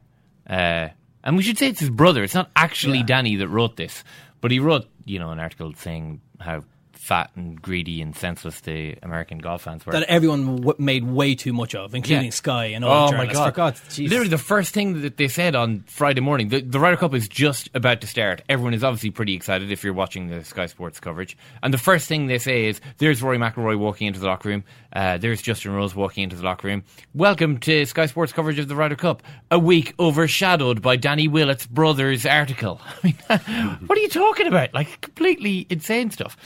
Uh, 0.49 0.89
and 1.23 1.37
we 1.37 1.43
should 1.43 1.59
say 1.59 1.69
it's 1.69 1.81
his 1.81 1.91
brother. 1.91 2.25
It's 2.25 2.35
not 2.35 2.51
actually 2.57 2.99
yeah. 2.99 3.07
Danny 3.07 3.37
that 3.37 3.49
wrote 3.49 3.77
this. 3.77 4.03
But 4.41 4.51
he 4.51 4.61
wrote, 4.61 4.87
you 5.05 5.19
know, 5.19 5.31
an 5.31 5.39
article 5.39 5.75
saying 5.75 6.21
how 6.41 6.65
fat 7.07 7.31
and 7.37 7.63
greedy 7.63 8.03
and 8.03 8.17
senseless 8.17 8.61
the 8.63 8.97
American 9.01 9.39
golf 9.39 9.63
fans 9.63 9.87
were. 9.87 9.93
That 9.93 10.03
everyone 10.05 10.57
w- 10.57 10.75
made 10.79 11.05
way 11.05 11.37
too 11.37 11.53
much 11.53 11.75
of, 11.77 11.95
including 11.95 12.25
yeah. 12.25 12.31
Sky 12.31 12.67
and 12.67 12.85
all 12.85 13.15
oh 13.15 13.17
my 13.17 13.27
god! 13.27 13.55
God 13.55 13.81
Literally, 13.97 14.29
the 14.29 14.39
first 14.39 14.75
thing 14.75 15.03
that 15.03 15.17
they 15.17 15.29
said 15.29 15.55
on 15.55 15.85
Friday 15.87 16.21
morning, 16.21 16.49
the, 16.49 16.61
the 16.61 16.81
Ryder 16.81 16.97
Cup 16.97 17.15
is 17.15 17.29
just 17.29 17.71
about 17.75 18.01
to 18.01 18.09
start. 18.09 18.43
Everyone 18.49 18.75
is 18.75 18.83
obviously 18.83 19.11
pretty 19.11 19.35
excited 19.35 19.71
if 19.71 19.85
you're 19.85 19.93
watching 19.93 20.29
the 20.29 20.43
Sky 20.45 20.67
Sports 20.67 20.99
coverage. 20.99 21.37
And 21.63 21.73
the 21.73 21.79
first 21.79 22.09
thing 22.09 22.27
they 22.27 22.39
say 22.39 22.67
is, 22.67 22.81
"There's 22.99 23.23
Rory 23.23 23.39
McIlroy 23.39 23.79
walking 23.79 24.09
into 24.09 24.19
the 24.19 24.27
locker 24.27 24.49
room. 24.49 24.65
Uh, 24.93 25.17
there's 25.19 25.41
Justin 25.41 25.73
Rose 25.75 25.95
walking 25.95 26.25
into 26.25 26.35
the 26.35 26.43
locker 26.43 26.67
room. 26.67 26.83
Welcome 27.15 27.59
to 27.61 27.87
Sky 27.87 28.07
Sports 28.07 28.33
coverage 28.33 28.59
of 28.59 28.67
the 28.67 28.75
Ryder 28.75 28.97
Cup. 28.97 29.23
A 29.53 29.61
week 29.61 29.95
overshadowed 30.01 30.83
by 30.83 30.97
Danny 30.97 31.29
Willett's 31.29 31.67
brother's 31.67 32.27
article. 32.27 32.81
I 33.05 33.07
mean, 33.07 33.15
what 33.87 33.97
are 33.97 34.03
you 34.03 34.09
talking 34.09 34.49
about? 34.49 34.75
Like 34.75 35.01
completely 35.01 35.69
insane 35.71 36.11
stuff." 36.11 36.37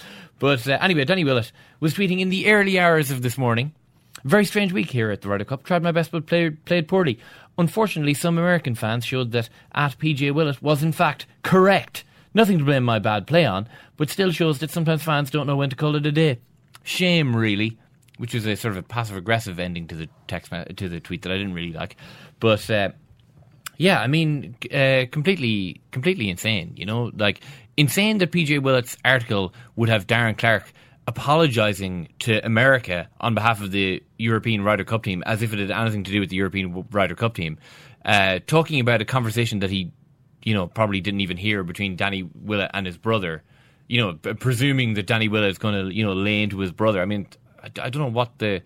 But 0.41 0.67
uh, 0.67 0.79
anyway, 0.81 1.05
Danny 1.05 1.23
Willett 1.23 1.53
was 1.79 1.95
tweeting 1.95 2.19
in 2.19 2.31
the 2.31 2.51
early 2.51 2.81
hours 2.81 3.13
of 3.13 3.23
this 3.23 3.39
morning. 3.39 3.73
Very 4.25 4.45
strange 4.45 4.73
week 4.73 4.91
here 4.91 5.11
at 5.11 5.21
the 5.21 5.29
Ryder 5.29 5.45
Cup. 5.45 5.63
Tried 5.63 5.83
my 5.83 5.93
best, 5.93 6.11
but 6.11 6.27
played, 6.27 6.65
played 6.65 6.89
poorly. 6.89 7.21
Unfortunately, 7.59 8.15
some 8.15 8.39
American 8.39 8.75
fans 8.75 9.05
showed 9.05 9.33
that 9.33 9.49
at 9.73 9.99
PJ 9.99 10.35
Willett 10.35 10.63
was 10.63 10.83
in 10.83 10.93
fact 10.93 11.27
correct. 11.43 12.05
Nothing 12.33 12.59
to 12.59 12.65
blame 12.65 12.85
my 12.85 12.99
bad 12.99 13.27
play 13.27 13.45
on, 13.45 13.69
but 13.97 14.09
still 14.09 14.33
shows 14.33 14.61
that 14.61 14.71
sometimes 14.71 15.03
fans 15.03 15.31
don't 15.31 15.47
know 15.47 15.57
when 15.57 15.71
to 15.71 15.77
call 15.77 15.95
it 15.95 16.07
a 16.07 16.13
day. 16.13 16.39
Shame, 16.83 17.37
really. 17.37 17.79
Which 18.17 18.35
was 18.35 18.47
a 18.47 18.57
sort 18.57 18.73
of 18.73 18.79
a 18.79 18.83
passive 18.83 19.17
aggressive 19.17 19.59
ending 19.59 19.89
to 19.89 19.95
the 19.95 20.09
text 20.27 20.53
to 20.77 20.89
the 20.89 21.01
tweet 21.01 21.23
that 21.23 21.33
I 21.33 21.37
didn't 21.37 21.55
really 21.55 21.73
like. 21.73 21.97
But 22.39 22.69
uh, 22.71 22.91
yeah, 23.81 23.99
I 23.99 24.09
mean, 24.09 24.57
uh, 24.73 25.07
completely, 25.11 25.81
completely 25.91 26.29
insane. 26.29 26.75
You 26.77 26.85
know, 26.85 27.11
like 27.17 27.41
insane 27.79 28.19
that 28.19 28.31
PJ 28.31 28.63
Willett's 28.63 28.99
article 29.07 29.55
would 29.75 29.89
have 29.89 30.07
Darren 30.07 30.37
Clarke 30.37 30.71
apologising 31.07 32.09
to 32.21 32.45
America 32.45 33.09
on 33.23 33.35
behalf 33.35 33.63
of 33.63 33.71
the 33.71 34.03
European 34.19 34.63
Ryder 34.63 34.85
Cup 34.85 35.03
team 35.03 35.23
as 35.25 35.41
if 35.41 35.55
it 35.55 35.59
had 35.61 35.71
anything 35.71 36.05
to 36.05 36.13
do 36.13 36.21
with 36.21 36.29
the 36.29 36.37
European 36.37 36.85
Ryder 36.91 37.15
Cup 37.15 37.35
team, 37.35 37.59
uh, 38.05 38.41
talking 38.47 38.81
about 38.81 39.01
a 39.01 39.07
conversation 39.07 39.61
that 39.61 39.71
he 39.71 39.93
you 40.43 40.53
know, 40.53 40.67
probably 40.67 41.01
didn't 41.01 41.21
even 41.21 41.39
hear 41.39 41.63
between 41.63 41.97
Danny 41.97 42.23
Willett 42.23 42.71
and 42.75 42.85
his 42.85 42.99
brother. 42.99 43.43
You 43.89 44.03
know, 44.03 44.35
presuming 44.35 44.93
that 44.95 45.07
Danny 45.07 45.29
Willett 45.29 45.53
is 45.53 45.59
going 45.59 45.87
to, 45.87 45.95
you 45.95 46.05
know, 46.05 46.13
lay 46.13 46.43
into 46.43 46.59
his 46.59 46.71
brother. 46.71 47.01
I 47.01 47.07
mean, 47.07 47.29
I, 47.63 47.67
I 47.83 47.91
don't 47.91 48.03
know 48.03 48.11
what 48.11 48.39
the 48.39 48.63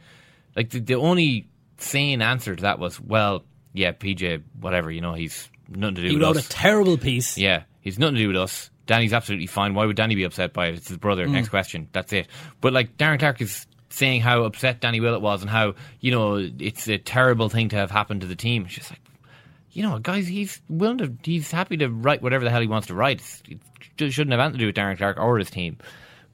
like 0.57 0.71
the, 0.71 0.81
the 0.81 0.95
only 0.95 1.49
sane 1.79 2.21
answer 2.21 2.55
to 2.57 2.63
that 2.63 2.79
was, 2.79 3.01
well, 3.01 3.45
yeah, 3.75 3.93
PJ, 3.93 4.43
whatever. 4.59 4.91
You 4.91 5.03
know, 5.03 5.13
he's 5.13 5.51
nothing 5.69 5.97
to 5.97 6.03
do 6.03 6.09
He 6.09 6.15
with 6.15 6.23
wrote 6.23 6.37
a 6.37 6.49
terrible 6.49 6.97
piece. 6.97 7.37
Yeah, 7.37 7.65
he's 7.83 7.99
nothing 7.99 8.15
to 8.15 8.21
do 8.23 8.29
with 8.29 8.39
us. 8.39 8.71
Danny's 8.87 9.13
absolutely 9.13 9.47
fine. 9.47 9.75
Why 9.75 9.85
would 9.85 9.97
Danny 9.97 10.15
be 10.15 10.25
upset 10.25 10.53
by 10.53 10.69
it? 10.69 10.77
It's 10.77 10.89
his 10.89 10.99
brother. 10.99 11.27
Mm. 11.27 11.33
Next 11.33 11.49
question. 11.51 11.89
That's 11.93 12.13
it. 12.13 12.29
But 12.61 12.73
like 12.73 12.97
Darren 12.97 13.19
Clarke 13.19 13.43
is 13.43 13.67
saying 13.91 14.23
how 14.23 14.45
upset 14.45 14.81
Danny 14.81 15.01
Willett 15.01 15.21
was 15.21 15.43
and 15.43 15.51
how 15.51 15.75
you 16.01 16.11
know 16.11 16.37
it's 16.59 16.89
a 16.89 16.99
terrible 16.99 17.49
thing 17.49 17.69
to 17.71 17.77
have 17.77 17.91
happened 17.91 18.23
to 18.23 18.27
the 18.27 18.37
team. 18.37 18.65
It's 18.65 18.75
just 18.75 18.91
like 18.91 19.01
you 19.75 19.83
know, 19.83 19.99
guys, 19.99 20.27
he's 20.29 20.63
willing 20.69 20.99
to. 20.99 21.13
He's 21.23 21.51
happy 21.51 21.77
to 21.79 21.89
write 21.89 22.23
whatever 22.23 22.45
the 22.45 22.51
hell 22.51 22.61
he 22.61 22.69
wants 22.69 22.87
to 22.87 22.95
write. 22.95 23.21
It 23.99 24.13
shouldn't 24.13 24.31
have 24.31 24.41
anything 24.41 24.59
to 24.59 24.63
do 24.63 24.67
with 24.67 24.77
Darren 24.77 24.97
Clarke 24.97 25.19
or 25.19 25.37
his 25.37 25.51
team. 25.51 25.79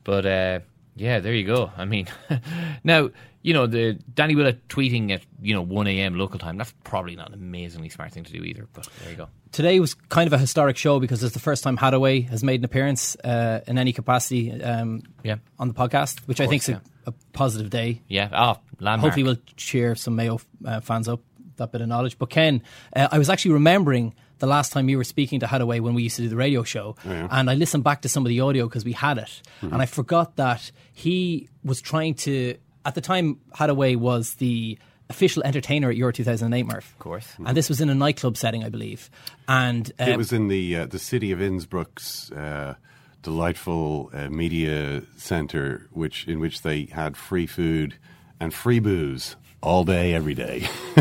But 0.04 0.26
uh, 0.26 0.60
yeah, 0.94 1.20
there 1.20 1.32
you 1.32 1.46
go. 1.46 1.72
I 1.76 1.86
mean, 1.86 2.06
now 2.84 3.10
you 3.42 3.54
know 3.54 3.66
the 3.66 3.94
Danny 4.14 4.34
Willett 4.34 4.68
tweeting 4.68 5.10
at 5.12 5.22
you 5.40 5.54
know 5.54 5.62
one 5.62 5.86
a.m. 5.86 6.16
local 6.18 6.38
time. 6.38 6.56
That's 6.58 6.74
probably 6.84 7.16
not 7.16 7.28
an 7.28 7.34
amazingly 7.34 7.88
smart 7.88 8.12
thing 8.12 8.24
to 8.24 8.32
do 8.32 8.42
either. 8.44 8.66
But 8.72 8.88
there 9.02 9.10
you 9.10 9.16
go. 9.16 9.28
Today 9.52 9.80
was 9.80 9.94
kind 9.94 10.26
of 10.26 10.32
a 10.32 10.38
historic 10.38 10.76
show 10.76 11.00
because 11.00 11.22
it's 11.24 11.34
the 11.34 11.40
first 11.40 11.64
time 11.64 11.76
Haddaway 11.76 12.28
has 12.28 12.44
made 12.44 12.60
an 12.60 12.64
appearance 12.64 13.16
uh, 13.24 13.60
in 13.66 13.78
any 13.78 13.92
capacity 13.92 14.52
um, 14.62 15.02
Yeah. 15.24 15.36
on 15.58 15.66
the 15.68 15.74
podcast, 15.74 16.20
which 16.28 16.40
I 16.40 16.44
course, 16.44 16.50
think 16.66 16.76
is 16.78 16.82
a, 17.06 17.10
a 17.10 17.12
positive 17.32 17.68
day. 17.70 18.02
Yeah. 18.06 18.28
Oh, 18.32 18.60
landmark. 18.78 19.00
Hopefully, 19.14 19.24
we'll 19.24 19.38
cheer 19.56 19.94
some 19.96 20.14
Mayo 20.16 20.40
uh, 20.64 20.80
fans 20.80 21.08
up 21.08 21.20
that 21.56 21.72
bit 21.72 21.80
of 21.80 21.88
knowledge. 21.88 22.16
But 22.18 22.30
Ken, 22.30 22.62
uh, 22.94 23.08
I 23.10 23.18
was 23.18 23.28
actually 23.28 23.52
remembering 23.54 24.14
the 24.38 24.46
last 24.46 24.72
time 24.72 24.88
you 24.88 24.96
were 24.96 25.04
speaking 25.04 25.40
to 25.40 25.46
Haddaway 25.46 25.80
when 25.80 25.92
we 25.94 26.02
used 26.04 26.16
to 26.16 26.22
do 26.22 26.28
the 26.28 26.36
radio 26.36 26.62
show, 26.62 26.96
Oh, 27.04 27.10
yeah. 27.10 27.28
and 27.30 27.50
I 27.50 27.54
listened 27.54 27.84
back 27.84 28.02
to 28.02 28.08
some 28.08 28.24
of 28.24 28.28
the 28.28 28.40
audio 28.40 28.66
because 28.66 28.84
we 28.84 28.92
had 28.92 29.18
it, 29.18 29.42
Mhm. 29.62 29.72
and 29.72 29.82
I 29.82 29.86
forgot 29.86 30.36
that 30.36 30.70
he 30.92 31.48
was 31.64 31.80
trying 31.80 32.14
to. 32.26 32.56
At 32.84 32.94
the 32.94 33.00
time, 33.00 33.40
Haddaway 33.54 33.96
was 33.96 34.34
the 34.34 34.78
official 35.10 35.42
entertainer 35.44 35.90
at 35.90 35.96
Euro 35.96 36.12
2008, 36.12 36.62
Murph. 36.64 36.92
Of 36.92 36.98
course. 36.98 37.34
And 37.44 37.56
this 37.56 37.68
was 37.68 37.80
in 37.80 37.90
a 37.90 37.94
nightclub 37.94 38.36
setting, 38.36 38.64
I 38.64 38.68
believe. 38.68 39.10
And 39.48 39.90
uh, 40.00 40.04
it 40.04 40.16
was 40.16 40.32
in 40.32 40.48
the 40.48 40.76
uh, 40.76 40.86
the 40.86 40.98
city 40.98 41.32
of 41.32 41.40
Innsbruck's 41.40 42.30
uh, 42.32 42.74
delightful 43.22 44.10
uh, 44.14 44.28
media 44.28 45.02
center, 45.16 45.88
which 45.90 46.26
in 46.26 46.40
which 46.40 46.62
they 46.62 46.84
had 46.86 47.16
free 47.16 47.46
food 47.46 47.96
and 48.38 48.54
free 48.54 48.78
booze 48.78 49.36
all 49.62 49.84
day, 49.84 50.14
every 50.14 50.34
day. 50.34 50.60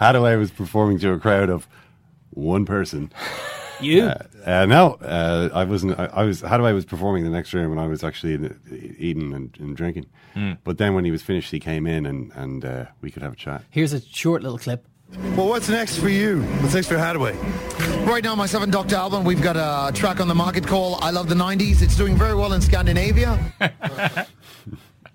Haddaway 0.00 0.38
was 0.38 0.50
performing 0.50 0.98
to 1.00 1.12
a 1.12 1.18
crowd 1.18 1.50
of 1.50 1.68
one 2.30 2.64
person. 2.64 3.12
You? 3.82 4.02
Uh, 4.04 4.22
uh, 4.44 4.66
no, 4.66 4.94
uh, 5.02 5.50
I 5.52 5.64
wasn't. 5.64 5.98
I, 5.98 6.06
I 6.06 6.24
was. 6.24 6.42
Haddaway 6.42 6.74
was 6.74 6.84
performing 6.84 7.24
the 7.24 7.30
next 7.30 7.52
room 7.52 7.70
when 7.70 7.78
I 7.78 7.86
was 7.86 8.04
actually 8.04 8.34
in, 8.34 8.96
eating 8.98 9.32
and, 9.34 9.56
and 9.58 9.76
drinking. 9.76 10.06
Mm. 10.34 10.58
But 10.64 10.78
then 10.78 10.94
when 10.94 11.04
he 11.04 11.10
was 11.10 11.22
finished, 11.22 11.50
he 11.50 11.60
came 11.60 11.86
in 11.86 12.06
and 12.06 12.32
and 12.34 12.64
uh, 12.64 12.86
we 13.00 13.10
could 13.10 13.22
have 13.22 13.32
a 13.32 13.36
chat. 13.36 13.62
Here's 13.70 13.92
a 13.92 14.00
short 14.00 14.42
little 14.42 14.58
clip. 14.58 14.86
Well, 15.36 15.48
what's 15.48 15.68
next 15.68 15.98
for 15.98 16.08
you? 16.08 16.42
What's 16.42 16.74
next 16.74 16.86
for 16.86 16.94
Haddaway? 16.94 17.36
Right 18.06 18.22
now, 18.22 18.36
myself 18.36 18.62
and 18.62 18.72
Dr. 18.72 18.94
Alban, 18.94 19.24
we've 19.24 19.42
got 19.42 19.56
a 19.56 19.92
track 19.92 20.20
on 20.20 20.28
the 20.28 20.34
market 20.34 20.66
called 20.66 20.98
I 21.02 21.10
Love 21.10 21.28
the 21.28 21.34
90s. 21.34 21.82
It's 21.82 21.96
doing 21.96 22.16
very 22.16 22.34
well 22.34 22.52
in 22.52 22.60
Scandinavia. 22.60 23.38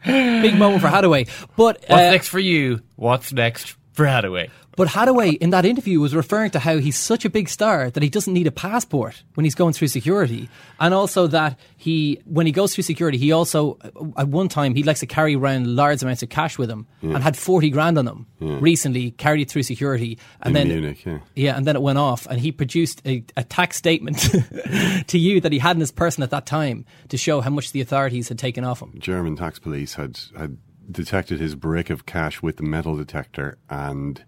Big 0.05 0.57
moment 0.57 0.81
for 0.81 0.89
Haddaway. 0.89 1.29
But 1.55 1.85
What's 1.87 1.91
uh, 1.91 2.11
next 2.11 2.27
for 2.27 2.39
you? 2.39 2.81
What's 2.97 3.31
next 3.31 3.75
for 3.93 4.05
Haddaway? 4.05 4.49
But 4.75 4.89
Haddaway 4.89 5.37
in 5.37 5.51
that 5.51 5.65
interview 5.65 5.99
was 5.99 6.13
referring 6.13 6.51
to 6.51 6.59
how 6.59 6.77
he's 6.79 6.97
such 6.97 7.23
a 7.25 7.29
big 7.29 7.47
star 7.49 7.89
that 7.89 8.03
he 8.03 8.09
doesn't 8.09 8.33
need 8.33 8.47
a 8.47 8.51
passport 8.51 9.23
when 9.35 9.43
he's 9.45 9.55
going 9.55 9.73
through 9.73 9.87
security, 9.87 10.49
and 10.79 10.93
also 10.93 11.27
that 11.27 11.57
he, 11.77 12.19
when 12.25 12.45
he 12.45 12.51
goes 12.51 12.73
through 12.75 12.83
security, 12.83 13.17
he 13.17 13.31
also 13.31 13.77
uh, 13.81 14.21
at 14.21 14.27
one 14.27 14.49
time 14.49 14.75
he 14.75 14.83
likes 14.83 14.99
to 14.99 15.05
carry 15.05 15.35
around 15.35 15.67
large 15.75 16.03
amounts 16.03 16.23
of 16.23 16.29
cash 16.29 16.57
with 16.57 16.69
him 16.69 16.87
Yeah. 17.01 17.15
and 17.15 17.23
had 17.23 17.37
forty 17.37 17.69
grand 17.69 17.97
on 17.97 18.07
him. 18.07 18.25
Yeah. 18.39 18.57
Recently, 18.59 19.11
carried 19.11 19.41
it 19.41 19.49
through 19.49 19.63
security, 19.63 20.19
and 20.41 20.55
In 20.57 20.67
then 20.67 20.67
Munich, 20.81 21.05
yeah. 21.05 21.19
yeah, 21.35 21.55
and 21.57 21.65
then 21.65 21.75
it 21.75 21.81
went 21.81 21.97
off, 21.97 22.27
and 22.27 22.39
he 22.39 22.51
produced 22.51 23.01
a, 23.05 23.23
a 23.37 23.43
tax 23.45 23.77
statement 23.77 24.17
to 25.07 25.17
you 25.17 25.39
that 25.41 25.51
he 25.51 25.59
had 25.59 25.75
in 25.75 25.79
his 25.79 25.91
person 25.91 26.21
at 26.23 26.29
that 26.31 26.45
time 26.45 26.85
to 27.09 27.17
show 27.17 27.41
how 27.41 27.49
much 27.49 27.71
the 27.71 27.81
authorities 27.81 28.27
had 28.29 28.37
taken 28.37 28.63
off 28.63 28.81
him. 28.81 28.93
German 28.99 29.35
tax 29.37 29.57
police 29.59 29.93
had 29.95 30.19
had 30.37 30.57
detected 30.91 31.39
his 31.39 31.55
brick 31.55 31.89
of 31.89 32.05
cash 32.05 32.41
with 32.43 32.57
the 32.57 32.63
metal 32.63 32.95
detector 32.95 33.57
and 33.69 34.23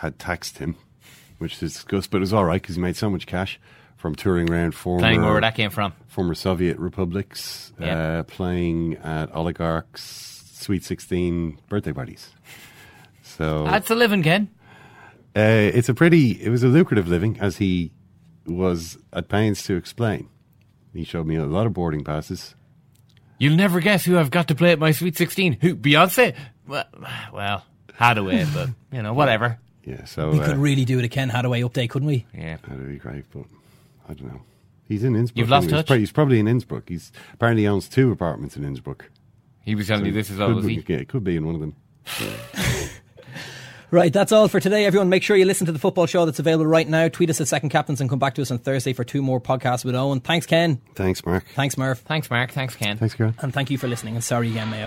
had 0.00 0.18
taxed 0.18 0.58
him, 0.58 0.76
which 1.38 1.54
is 1.62 1.72
disgust. 1.74 2.10
But 2.10 2.18
it 2.18 2.20
was 2.20 2.32
all 2.32 2.44
right 2.44 2.60
because 2.60 2.76
he 2.76 2.80
made 2.82 2.96
so 2.96 3.08
much 3.10 3.26
cash 3.26 3.58
from 3.96 4.14
touring 4.14 4.50
around 4.50 4.74
former 4.74 5.00
Playing 5.00 5.22
where 5.22 5.40
that 5.40 5.54
came 5.54 5.70
from. 5.70 5.92
former 6.08 6.34
Soviet 6.34 6.78
republics, 6.78 7.72
Yeah. 7.78 8.18
uh, 8.18 8.22
playing 8.24 8.96
at 8.96 9.34
oligarchs' 9.34 10.52
sweet 10.54 10.84
sixteen 10.84 11.58
birthday 11.68 11.92
parties. 11.92 12.30
So 13.22 13.64
That's 13.64 13.90
a 13.90 13.94
living, 13.94 14.22
Ken. 14.22 14.48
uh, 15.36 15.40
it's 15.74 15.88
a 15.88 15.94
pretty. 15.94 16.32
It 16.42 16.48
was 16.50 16.62
a 16.62 16.68
lucrative 16.68 17.08
living, 17.08 17.38
as 17.40 17.56
he 17.58 17.92
was 18.46 18.98
at 19.12 19.28
pains 19.28 19.62
to 19.64 19.76
explain. 19.76 20.28
He 20.92 21.04
showed 21.04 21.26
me 21.26 21.36
a 21.36 21.46
lot 21.46 21.66
of 21.66 21.72
boarding 21.72 22.02
passes. 22.04 22.54
You'll 23.38 23.56
never 23.56 23.80
guess 23.80 24.04
who 24.04 24.18
I've 24.18 24.30
got 24.30 24.48
to 24.48 24.54
play 24.54 24.72
at 24.72 24.78
my 24.78 24.90
Sweet 24.90 25.16
16. 25.16 25.58
Who? 25.60 25.76
Beyonce? 25.76 26.34
Well, 26.66 26.84
well 27.32 27.64
Haddaway, 27.98 28.52
but, 28.52 28.70
you 28.92 29.02
know, 29.02 29.14
whatever. 29.14 29.58
Yeah, 29.90 30.04
so 30.04 30.30
we 30.30 30.38
uh, 30.38 30.46
could 30.46 30.56
really 30.56 30.84
do 30.84 30.98
it 31.00 31.04
a 31.04 31.08
Ken 31.08 31.28
Haddaway 31.28 31.68
update, 31.68 31.90
couldn't 31.90 32.06
we? 32.06 32.26
Yeah, 32.32 32.58
that'd 32.62 32.88
be 32.88 32.96
great, 32.96 33.24
but 33.32 33.44
I 34.08 34.14
don't 34.14 34.32
know. 34.32 34.40
He's 34.86 35.02
in 35.02 35.16
Innsbruck. 35.16 35.38
You've 35.38 35.50
lost 35.50 35.64
anyway. 35.64 35.78
He's 35.78 35.86
touch? 35.86 35.98
He's 35.98 36.12
probably 36.12 36.38
in 36.38 36.46
Innsbruck. 36.46 36.88
He's 36.88 37.10
apparently 37.34 37.66
owns 37.66 37.88
two 37.88 38.12
apartments 38.12 38.56
in 38.56 38.64
Innsbruck. 38.64 39.10
He 39.64 39.74
was 39.74 39.88
telling 39.88 40.04
me 40.04 40.10
this 40.10 40.30
as 40.30 40.38
well, 40.38 40.48
could 40.48 40.56
was 40.56 40.66
be, 40.66 40.76
he? 40.76 40.84
Yeah, 40.92 41.00
it 41.00 41.08
could 41.08 41.24
be 41.24 41.36
in 41.36 41.46
one 41.46 41.54
of 41.56 41.60
them. 41.60 41.76
Right, 43.92 44.12
that's 44.12 44.30
all 44.30 44.46
for 44.46 44.60
today. 44.60 44.84
Everyone, 44.84 45.08
make 45.08 45.24
sure 45.24 45.36
you 45.36 45.44
listen 45.44 45.66
to 45.66 45.72
the 45.72 45.78
football 45.80 46.06
show 46.06 46.24
that's 46.24 46.38
available 46.38 46.64
right 46.64 46.88
now. 46.88 47.08
Tweet 47.08 47.28
us 47.28 47.40
at 47.40 47.48
Second 47.48 47.70
Captains 47.70 48.00
and 48.00 48.08
come 48.08 48.20
back 48.20 48.36
to 48.36 48.42
us 48.42 48.52
on 48.52 48.58
Thursday 48.58 48.92
for 48.92 49.02
two 49.02 49.20
more 49.20 49.40
podcasts 49.40 49.84
with 49.84 49.96
Owen. 49.96 50.20
Thanks, 50.20 50.46
Ken. 50.46 50.80
Thanks, 50.94 51.26
Mark. 51.26 51.44
Thanks, 51.56 51.76
Murph. 51.76 51.98
Thanks, 51.98 52.30
Mark. 52.30 52.52
Thanks, 52.52 52.76
Ken. 52.76 52.98
Thanks, 52.98 53.16
Karen. 53.16 53.34
And 53.40 53.52
thank 53.52 53.68
you 53.68 53.78
for 53.78 53.88
listening. 53.88 54.14
And 54.14 54.22
sorry 54.22 54.48
again, 54.50 54.70
Mayo. 54.70 54.86